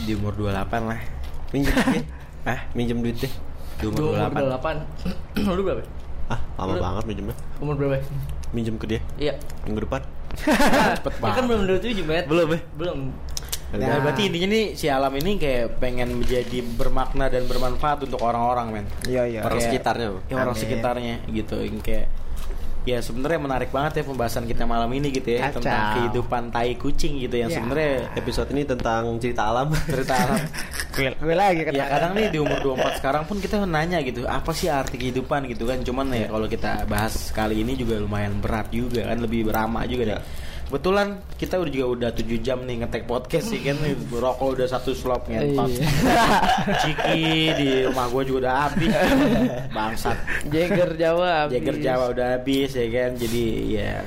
Di 0.00 0.12
umur 0.14 0.32
28 0.34 0.52
lah. 0.86 1.00
Minjem 1.50 1.72
duit. 1.74 2.04
Ah, 2.42 2.60
Minjem 2.72 2.98
duitnya. 2.98 3.30
di 3.76 3.84
umur 3.86 4.12
28. 4.12 4.84
28. 5.40 5.48
Lu 5.56 5.62
berapa? 5.62 5.82
Ah, 6.26 6.40
lama 6.56 6.72
Lu- 6.72 6.82
banget 6.82 7.04
minjemnya. 7.06 7.36
Umur 7.58 7.74
berapa? 7.74 7.96
Minjem 8.50 8.76
ke 8.76 8.86
dia 8.86 9.00
Iya. 9.16 9.34
minggu 9.64 9.82
depan. 9.82 10.04
Cepet 10.96 11.12
Ya 11.12 11.32
kan 11.32 11.42
banget. 11.42 11.44
belum 11.48 11.62
27, 11.66 12.04
Met. 12.04 12.24
Belum, 12.26 12.48
ya? 12.50 12.60
Belum. 12.76 12.98
Nah, 13.70 13.78
Nah. 13.78 13.98
berarti 14.00 14.26
intinya 14.26 14.48
nih 14.48 14.66
si 14.74 14.86
alam 14.86 15.12
ini 15.12 15.36
kayak 15.36 15.78
pengen 15.78 16.16
menjadi 16.16 16.58
bermakna 16.70 17.26
dan 17.26 17.44
bermanfaat 17.44 18.02
untuk 18.02 18.18
orang-orang, 18.18 18.66
men. 18.72 18.86
iya 19.04 19.22
iya 19.24 19.40
Orang 19.40 19.56
Kayak- 19.56 19.70
sekitarnya. 19.70 20.08
Ya, 20.26 20.34
orang 20.36 20.48
Amin. 20.50 20.60
sekitarnya 20.60 21.14
gitu. 21.28 21.56
Yang 21.56 21.78
kayak 21.80 22.06
ya 22.80 22.96
sebenarnya 22.98 23.36
menarik 23.38 23.68
banget 23.68 24.00
ya 24.00 24.04
pembahasan 24.04 24.44
kita 24.44 24.64
malam 24.64 24.88
ini 24.88 25.12
gitu 25.12 25.28
ya 25.30 25.46
Kacau. 25.46 25.60
tentang 25.60 25.84
kehidupan 25.94 26.42
tai 26.48 26.72
kucing 26.74 27.20
gitu 27.20 27.36
yang 27.36 27.46
Ya. 27.46 27.60
sebenarnya 27.60 28.08
Episode 28.16 28.48
ini 28.50 28.62
tentang 28.64 29.20
cerita 29.20 29.42
alam. 29.46 29.68
cerita 29.86 30.14
alam. 30.16 30.40
gue 30.96 31.34
lagi 31.34 31.60
kan 31.62 31.72
ya 31.72 31.86
kadang 31.86 32.12
nih 32.14 32.28
di 32.28 32.38
umur 32.38 32.58
24 32.58 32.98
sekarang 32.98 33.22
pun 33.24 33.36
kita 33.38 33.62
nanya 33.62 34.00
gitu 34.00 34.24
apa 34.24 34.50
sih 34.50 34.66
arti 34.66 34.96
kehidupan 34.96 35.46
gitu 35.46 35.64
kan 35.64 35.80
cuman 35.80 36.08
ya 36.10 36.26
kalau 36.26 36.44
kita 36.44 36.84
bahas 36.84 37.30
kali 37.30 37.60
ini 37.60 37.72
juga 37.74 37.96
lumayan 37.96 38.36
berat 38.36 38.68
juga 38.68 39.06
kan 39.06 39.16
lebih 39.18 39.46
beramah 39.46 39.84
juga 39.84 40.02
deh 40.08 40.20
Kebetulan 40.70 41.18
kita 41.34 41.58
udah 41.58 41.72
juga 41.74 41.86
udah 41.98 42.10
7 42.14 42.46
jam 42.46 42.62
nih 42.62 42.86
ngetek 42.86 43.10
podcast 43.10 43.50
sih 43.50 43.58
kan 43.58 43.74
nih 43.82 43.98
rokok 44.06 44.54
udah 44.54 44.70
satu 44.70 44.94
slop 44.94 45.26
ngentot. 45.26 45.66
Iya. 45.66 45.82
Ciki 46.86 47.22
di 47.58 47.68
rumah 47.90 48.06
gue 48.06 48.22
juga 48.30 48.38
udah 48.46 48.54
habis. 48.70 48.94
Bangsat. 49.74 50.18
Jagger 50.46 50.94
Jawa. 50.94 51.50
habis. 51.50 51.58
Jagger 51.58 51.76
Jawa 51.82 52.04
udah 52.14 52.26
habis 52.38 52.70
ya 52.78 52.86
kan. 52.86 53.10
Jadi 53.18 53.44
ya 53.74 53.98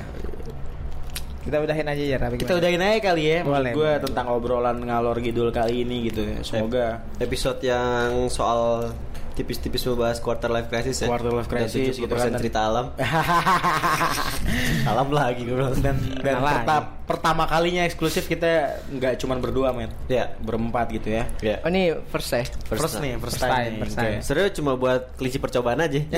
kita 1.44 1.60
udahin 1.60 1.84
aja 1.84 2.04
ya 2.08 2.16
Rabi 2.16 2.40
kita 2.40 2.56
udahin 2.56 2.80
aja 2.80 2.98
kali 3.04 3.22
ya 3.28 3.38
Boleh, 3.44 3.76
gue 3.76 3.92
tentang 4.00 4.32
obrolan 4.32 4.80
ngalor 4.80 5.20
gidul 5.20 5.52
kali 5.52 5.84
ini 5.84 6.08
gitu 6.08 6.24
ya. 6.24 6.40
Semoga 6.40 7.04
Episode 7.20 7.60
yang 7.60 8.32
soal 8.32 8.96
tipis-tipis 9.34 9.82
membahas 9.84 10.18
quarter 10.18 10.48
life 10.48 10.66
crisis 10.66 10.96
ya. 10.96 11.06
Quarter 11.06 11.32
life 11.32 11.46
Dan 11.46 11.66
crisis 11.66 11.94
70% 11.94 12.00
gitu 12.00 12.14
kan. 12.14 12.32
cerita 12.36 12.60
alam. 12.64 12.86
alam 14.86 15.08
lagi 15.10 15.42
gue 15.42 15.52
bilang. 15.52 15.74
dan 15.76 15.96
dan 16.16 16.38
Kenalan. 16.38 16.54
perta- 16.56 16.86
pertama 17.04 17.44
kalinya 17.44 17.82
eksklusif 17.82 18.24
kita 18.24 18.48
nggak 18.88 19.18
cuman 19.18 19.36
berdua 19.38 19.68
men 19.70 19.92
Ya. 20.06 20.32
berempat 20.38 20.88
gitu 20.90 21.10
ya 21.10 21.28
Ya. 21.38 21.60
Oh 21.60 21.68
ini 21.68 21.92
first 22.06 22.30
ya. 22.30 22.44
first, 22.64 22.96
nih 22.96 23.18
first, 23.18 23.36
First 23.36 23.40
time, 23.40 23.52
time, 23.52 23.70
nih, 23.70 23.80
first 23.82 23.96
time. 23.98 24.16
Sebenarnya 24.20 24.52
cuma 24.54 24.72
buat 24.74 25.02
kelinci 25.14 25.38
percobaan 25.38 25.80
aja. 25.80 26.00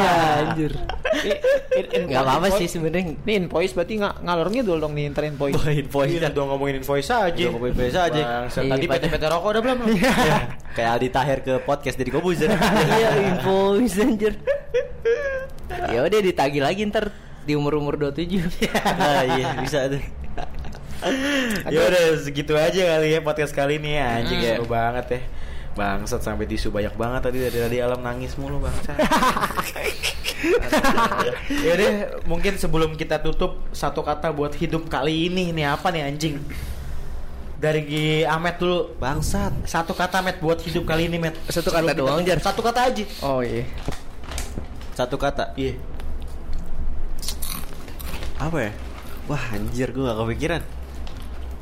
Ya 0.00 0.20
anjir. 0.42 0.72
Enggak 1.94 2.22
apa-apa 2.22 2.48
sih 2.54 2.66
sebenarnya. 2.66 3.16
ini 3.16 3.32
invoice 3.38 3.72
berarti 3.72 3.94
nggak 3.96 4.14
ngalor 4.20 4.48
ngidul 4.48 4.78
dong 4.78 4.92
nih 4.92 5.08
ntar 5.08 5.24
invoice 5.26 5.56
Boy, 5.56 5.74
invoice. 5.78 6.12
Iya, 6.14 6.28
dong 6.30 6.48
ngomongin 6.48 6.80
invoice 6.80 7.10
aja. 7.10 7.28
Udah 7.28 7.52
ngomongin 7.52 7.72
invoice 7.74 7.98
aja. 7.98 8.22
Iya, 8.46 8.64
Tadi 8.66 8.86
PT-PT 8.86 9.24
rokok 9.26 9.48
udah 9.50 9.62
belum? 9.62 9.78
Kayak 10.76 10.90
Aldi 10.94 11.08
Tahir 11.10 11.38
ke 11.40 11.54
podcast 11.60 11.96
dari 11.96 12.10
Kobuzer. 12.40 12.50
Iya 13.00 13.10
info 13.28 13.56
anjir. 13.76 14.34
Ya 15.90 16.00
udah 16.02 16.20
ditagih 16.20 16.62
lagi 16.64 16.82
ntar 16.88 17.12
di 17.44 17.52
umur-umur 17.56 17.96
27. 18.00 18.40
ah, 18.76 19.22
iya 19.24 19.56
bisa 19.60 19.88
tuh. 19.88 20.02
ya 21.72 21.80
udah 21.80 22.02
segitu 22.20 22.52
aja 22.56 22.96
kali 22.96 23.16
ya 23.16 23.20
podcast 23.24 23.52
kali 23.52 23.80
ini 23.80 23.96
ya. 23.96 24.20
Anjing 24.20 24.38
Hmm. 24.40 24.48
seru 24.56 24.66
banget 24.68 25.06
ya. 25.16 25.20
Bangsat 25.70 26.20
sampai 26.26 26.50
tisu 26.50 26.74
banyak 26.74 26.92
banget 26.98 27.30
tadi 27.30 27.38
dari 27.40 27.58
tadi 27.62 27.76
alam 27.80 28.02
nangis 28.02 28.34
mulu 28.36 28.58
bangsat. 28.60 28.98
ya 31.66 31.72
deh, 31.76 31.94
mungkin 32.26 32.56
sebelum 32.56 32.96
kita 32.96 33.20
tutup 33.22 33.60
satu 33.70 34.00
kata 34.02 34.32
buat 34.32 34.56
hidup 34.56 34.88
kali 34.90 35.28
ini 35.30 35.52
nih 35.54 35.70
apa 35.70 35.92
nih 35.92 36.02
anjing? 36.10 36.36
Dari 37.60 37.84
Gi 37.84 38.04
Ahmed 38.24 38.56
dulu 38.56 38.96
Bangsat. 38.96 39.52
Satu 39.68 39.92
kata 39.92 40.24
Met 40.24 40.40
buat 40.40 40.56
hidup 40.64 40.88
kali 40.88 41.12
ini 41.12 41.20
Met 41.20 41.36
Satu 41.46 41.68
kata 41.68 41.92
doang, 41.92 42.24
Jar. 42.24 42.40
Satu 42.40 42.64
kata 42.64 42.88
aja 42.88 43.04
Oh 43.20 43.44
iya. 43.44 43.68
Satu 44.96 45.20
kata. 45.20 45.52
Iya 45.54 45.76
Apa 48.40 48.64
ya? 48.64 48.72
Wah 49.28 49.44
anjir 49.52 49.92
gue 49.92 50.00
gak 50.00 50.16
kepikiran. 50.16 50.62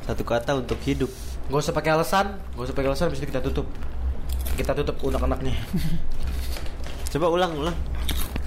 Satu 0.07 0.23
kata 0.23 0.55
untuk 0.57 0.79
hidup. 0.87 1.11
Gak 1.51 1.59
usah 1.59 1.75
pakai 1.75 1.91
alasan 1.91 2.39
Gak 2.55 2.63
usah 2.63 2.75
pakai 2.77 2.89
alasan 2.93 3.05
Habis 3.09 3.19
itu 3.19 3.27
kita 3.33 3.41
tutup 3.41 3.65
Kita 4.53 4.71
tutup 4.77 5.01
unek-uneknya 5.01 5.57
Coba 7.11 7.27
ulang 7.27 7.51
ulang. 7.57 7.77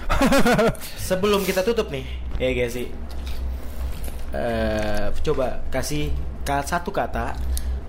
Sebelum 1.10 1.42
kita 1.42 1.66
tutup 1.66 1.90
nih 1.90 2.06
Ya 2.38 2.54
guys 2.54 2.78
sih 2.78 2.86
Eh, 4.32 5.06
Coba 5.20 5.66
kasih 5.68 6.08
ka- 6.14 6.31
satu 6.44 6.90
kata 6.90 7.36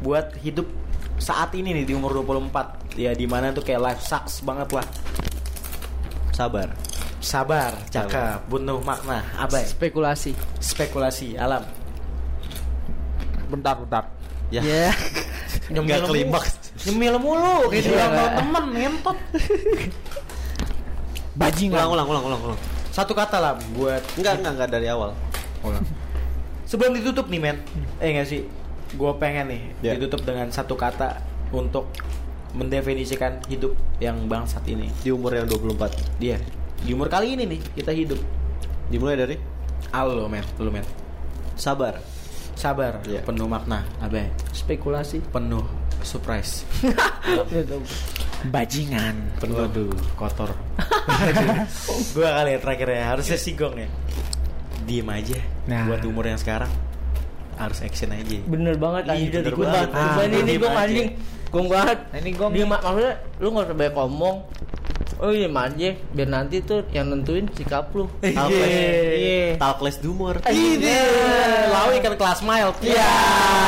Buat 0.03 0.37
hidup 0.39 0.67
saat 1.17 1.53
ini 1.55 1.71
nih 1.71 1.85
di 1.87 1.93
umur 1.95 2.23
24 2.25 2.97
Ya 2.99 3.11
di 3.13 3.25
mana 3.25 3.49
tuh 3.53 3.65
kayak 3.65 3.81
life 3.81 4.01
sucks 4.03 4.41
banget 4.45 4.69
lah 4.73 4.87
Sabar. 6.33 6.73
Sabar, 7.23 7.71
cakep, 7.87 8.51
bunuh 8.51 8.81
makna, 8.83 9.23
abai 9.37 9.63
Spekulasi. 9.63 10.33
Spekulasi, 10.59 11.37
alam 11.37 11.63
bentar 13.53 13.77
bentar 13.77 14.03
Ya. 14.49 14.61
Ya. 14.65 14.89
Nggak 15.73 16.09
klimaks. 16.09 16.57
Nyemil 16.85 17.15
mulu 17.17 17.69
Kayak 17.69 17.85
Iya. 17.85 17.89
bilang 17.89 18.11
sama 18.11 18.29
temen, 18.37 18.65
ngentot 18.75 19.17
bajingan 21.33 21.77
Ulang 21.89 21.89
ulang 21.93 22.07
ulang 22.09 22.23
ulang 22.29 22.41
ulang. 22.51 22.59
Satu 22.93 23.17
kata 23.17 23.37
lah 23.41 23.53
buat 23.73 24.01
Enggak 24.17 24.41
enggak 24.41 24.53
enggak 24.53 24.69
dari 24.69 24.87
awal. 24.89 25.17
Sebelum 26.73 26.97
ditutup 26.97 27.29
nih 27.29 27.37
men 27.37 27.61
Eh 28.01 28.17
gak 28.17 28.25
sih? 28.25 28.49
Gue 28.97 29.13
pengen 29.21 29.45
nih 29.53 29.61
Ya. 29.85 29.93
Ditutup 29.93 30.25
dengan 30.25 30.49
satu 30.49 30.73
kata 30.73 31.21
Untuk 31.53 31.93
mendefinisikan 32.57 33.45
hidup 33.45 33.77
yang 34.01 34.25
bangsat 34.25 34.65
ini. 34.65 34.89
Di 35.05 35.13
umur 35.13 35.37
yang 35.37 35.45
24. 35.45 36.17
Dia 36.17 36.41
Di 36.81 36.97
umur 36.97 37.13
kali 37.13 37.37
ini 37.37 37.45
nih 37.45 37.61
Kita 37.77 37.93
hidup. 37.93 38.17
Dimulai 38.89 39.13
dari? 39.13 39.37
Halo 39.93 40.25
men 40.25 40.41
Lu 40.57 40.73
men 40.73 40.81
sabar. 41.53 42.01
Sabar. 42.57 43.05
Ya. 43.05 43.21
Penuh 43.21 43.45
makna 43.45 43.85
Abe. 44.01 44.33
Spekulasi. 44.49 45.21
Penuh 45.29 45.61
surprise. 46.01 46.65
Bajingan. 48.49 49.37
Penuh. 49.37 49.61
Waduh 49.61 49.93
Kotor. 50.17 50.49
Gue 52.17 52.25
kali 52.25 52.57
ya 52.57 52.59
terakhir 52.65 52.87
ya. 52.89 53.03
Harusnya 53.13 53.37
sigong 53.37 53.77
ya 53.77 53.85
Diem 54.83 55.07
aja 55.07 55.39
Nah. 55.63 55.87
buat 55.87 56.03
umur 56.03 56.25
yang 56.25 56.35
sekarang 56.35 56.69
harus 57.53 57.79
action 57.79 58.09
aja. 58.09 58.37
Bener 58.43 58.75
banget 58.75 59.03
anjing 59.07 59.29
bener 59.31 59.43
ikut 59.47 59.63
banget. 59.63 59.87
banget. 59.87 59.89
Ah, 59.95 60.11
Gua 60.11 60.23
ini 60.23 60.37
diem 60.43 60.59
gue 60.59 60.71
anjing. 60.75 61.09
Gong 61.47 61.67
banget. 61.69 61.97
Nah, 62.03 62.17
ini 62.17 62.29
nih. 62.33 62.65
mak- 62.65 62.81
maksudnya 62.81 63.13
lu 63.37 63.47
nggak 63.47 63.63
usah 63.63 63.75
banyak 63.75 63.95
ngomong. 63.95 64.35
Oh 65.23 65.31
iya 65.31 65.47
aja 65.47 65.95
biar 66.11 66.27
nanti 66.27 66.59
tuh 66.59 66.83
yang 66.91 67.07
nentuin 67.07 67.47
sikap 67.55 67.95
lu. 67.95 68.11
Talkless, 68.19 68.75
Iya. 69.15 69.55
talkless 69.55 69.97
dumor. 70.03 70.43
Ini 70.43 70.99
Lawi 71.71 72.03
kan 72.03 72.19
kelas 72.19 72.43
mile. 72.43 72.75
Iya. 72.83 73.07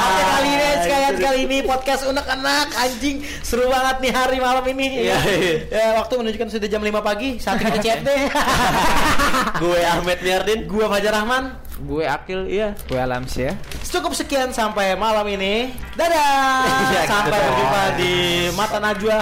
Oke 0.04 0.24
kali 0.36 0.50
ini 0.52 0.68
sekalian 0.84 1.16
kali 1.16 1.40
ini 1.48 1.58
podcast 1.64 2.12
unek-enek 2.12 2.68
anjing 2.76 3.24
seru 3.40 3.72
banget 3.72 4.04
nih 4.04 4.12
hari 4.12 4.38
malam 4.44 4.68
ini. 4.68 5.08
Iya, 5.08 5.16
iya. 5.24 5.54
Ya, 5.72 5.86
waktu 5.96 6.14
menunjukkan 6.20 6.60
sudah 6.60 6.68
jam 6.68 6.84
5 6.84 7.00
pagi. 7.00 7.40
Saat 7.40 7.64
kita 7.64 7.80
chat 7.80 8.00
deh. 8.04 8.28
Gue 9.56 9.80
Ahmed 9.80 10.20
Miardin. 10.28 10.60
Gua 10.68 10.92
Fajar 10.92 11.24
Rahman. 11.24 11.56
Gue 11.84 12.08
akil 12.08 12.48
iya. 12.48 12.72
Gue 12.88 12.96
Alams 12.96 13.36
ya. 13.36 13.52
Cukup 13.84 14.16
sekian 14.16 14.56
sampai 14.56 14.96
malam 14.96 15.28
ini. 15.28 15.76
Dadah. 16.00 16.64
Iya, 16.88 17.02
sampai 17.04 17.36
gitu 17.36 17.44
berjumpa 17.44 17.82
dong. 17.84 17.96
di 18.00 18.14
Mata 18.56 18.80
Najwa. 18.80 19.18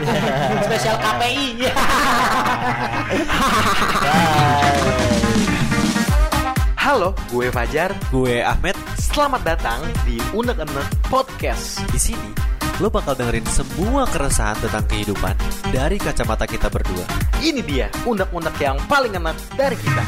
Spesial 0.68 0.96
KPI. 1.00 1.48
Halo, 6.76 7.16
gue 7.32 7.48
Fajar. 7.48 7.90
Gue 8.12 8.44
Ahmed. 8.44 8.76
Selamat 9.00 9.40
datang 9.48 9.80
di 10.04 10.20
Unek 10.36 10.60
Enek 10.68 10.88
Podcast. 11.08 11.80
Di 11.88 11.96
sini 11.96 12.30
lo 12.76 12.92
bakal 12.92 13.16
dengerin 13.16 13.48
semua 13.48 14.04
keresahan 14.04 14.60
tentang 14.60 14.84
kehidupan 14.84 15.32
dari 15.72 15.96
kacamata 15.96 16.44
kita 16.44 16.68
berdua. 16.68 17.08
Ini 17.40 17.64
dia 17.64 17.88
unek-unek 18.04 18.56
yang 18.60 18.76
paling 18.84 19.16
enak 19.16 19.36
dari 19.56 19.76
kita. 19.80 20.04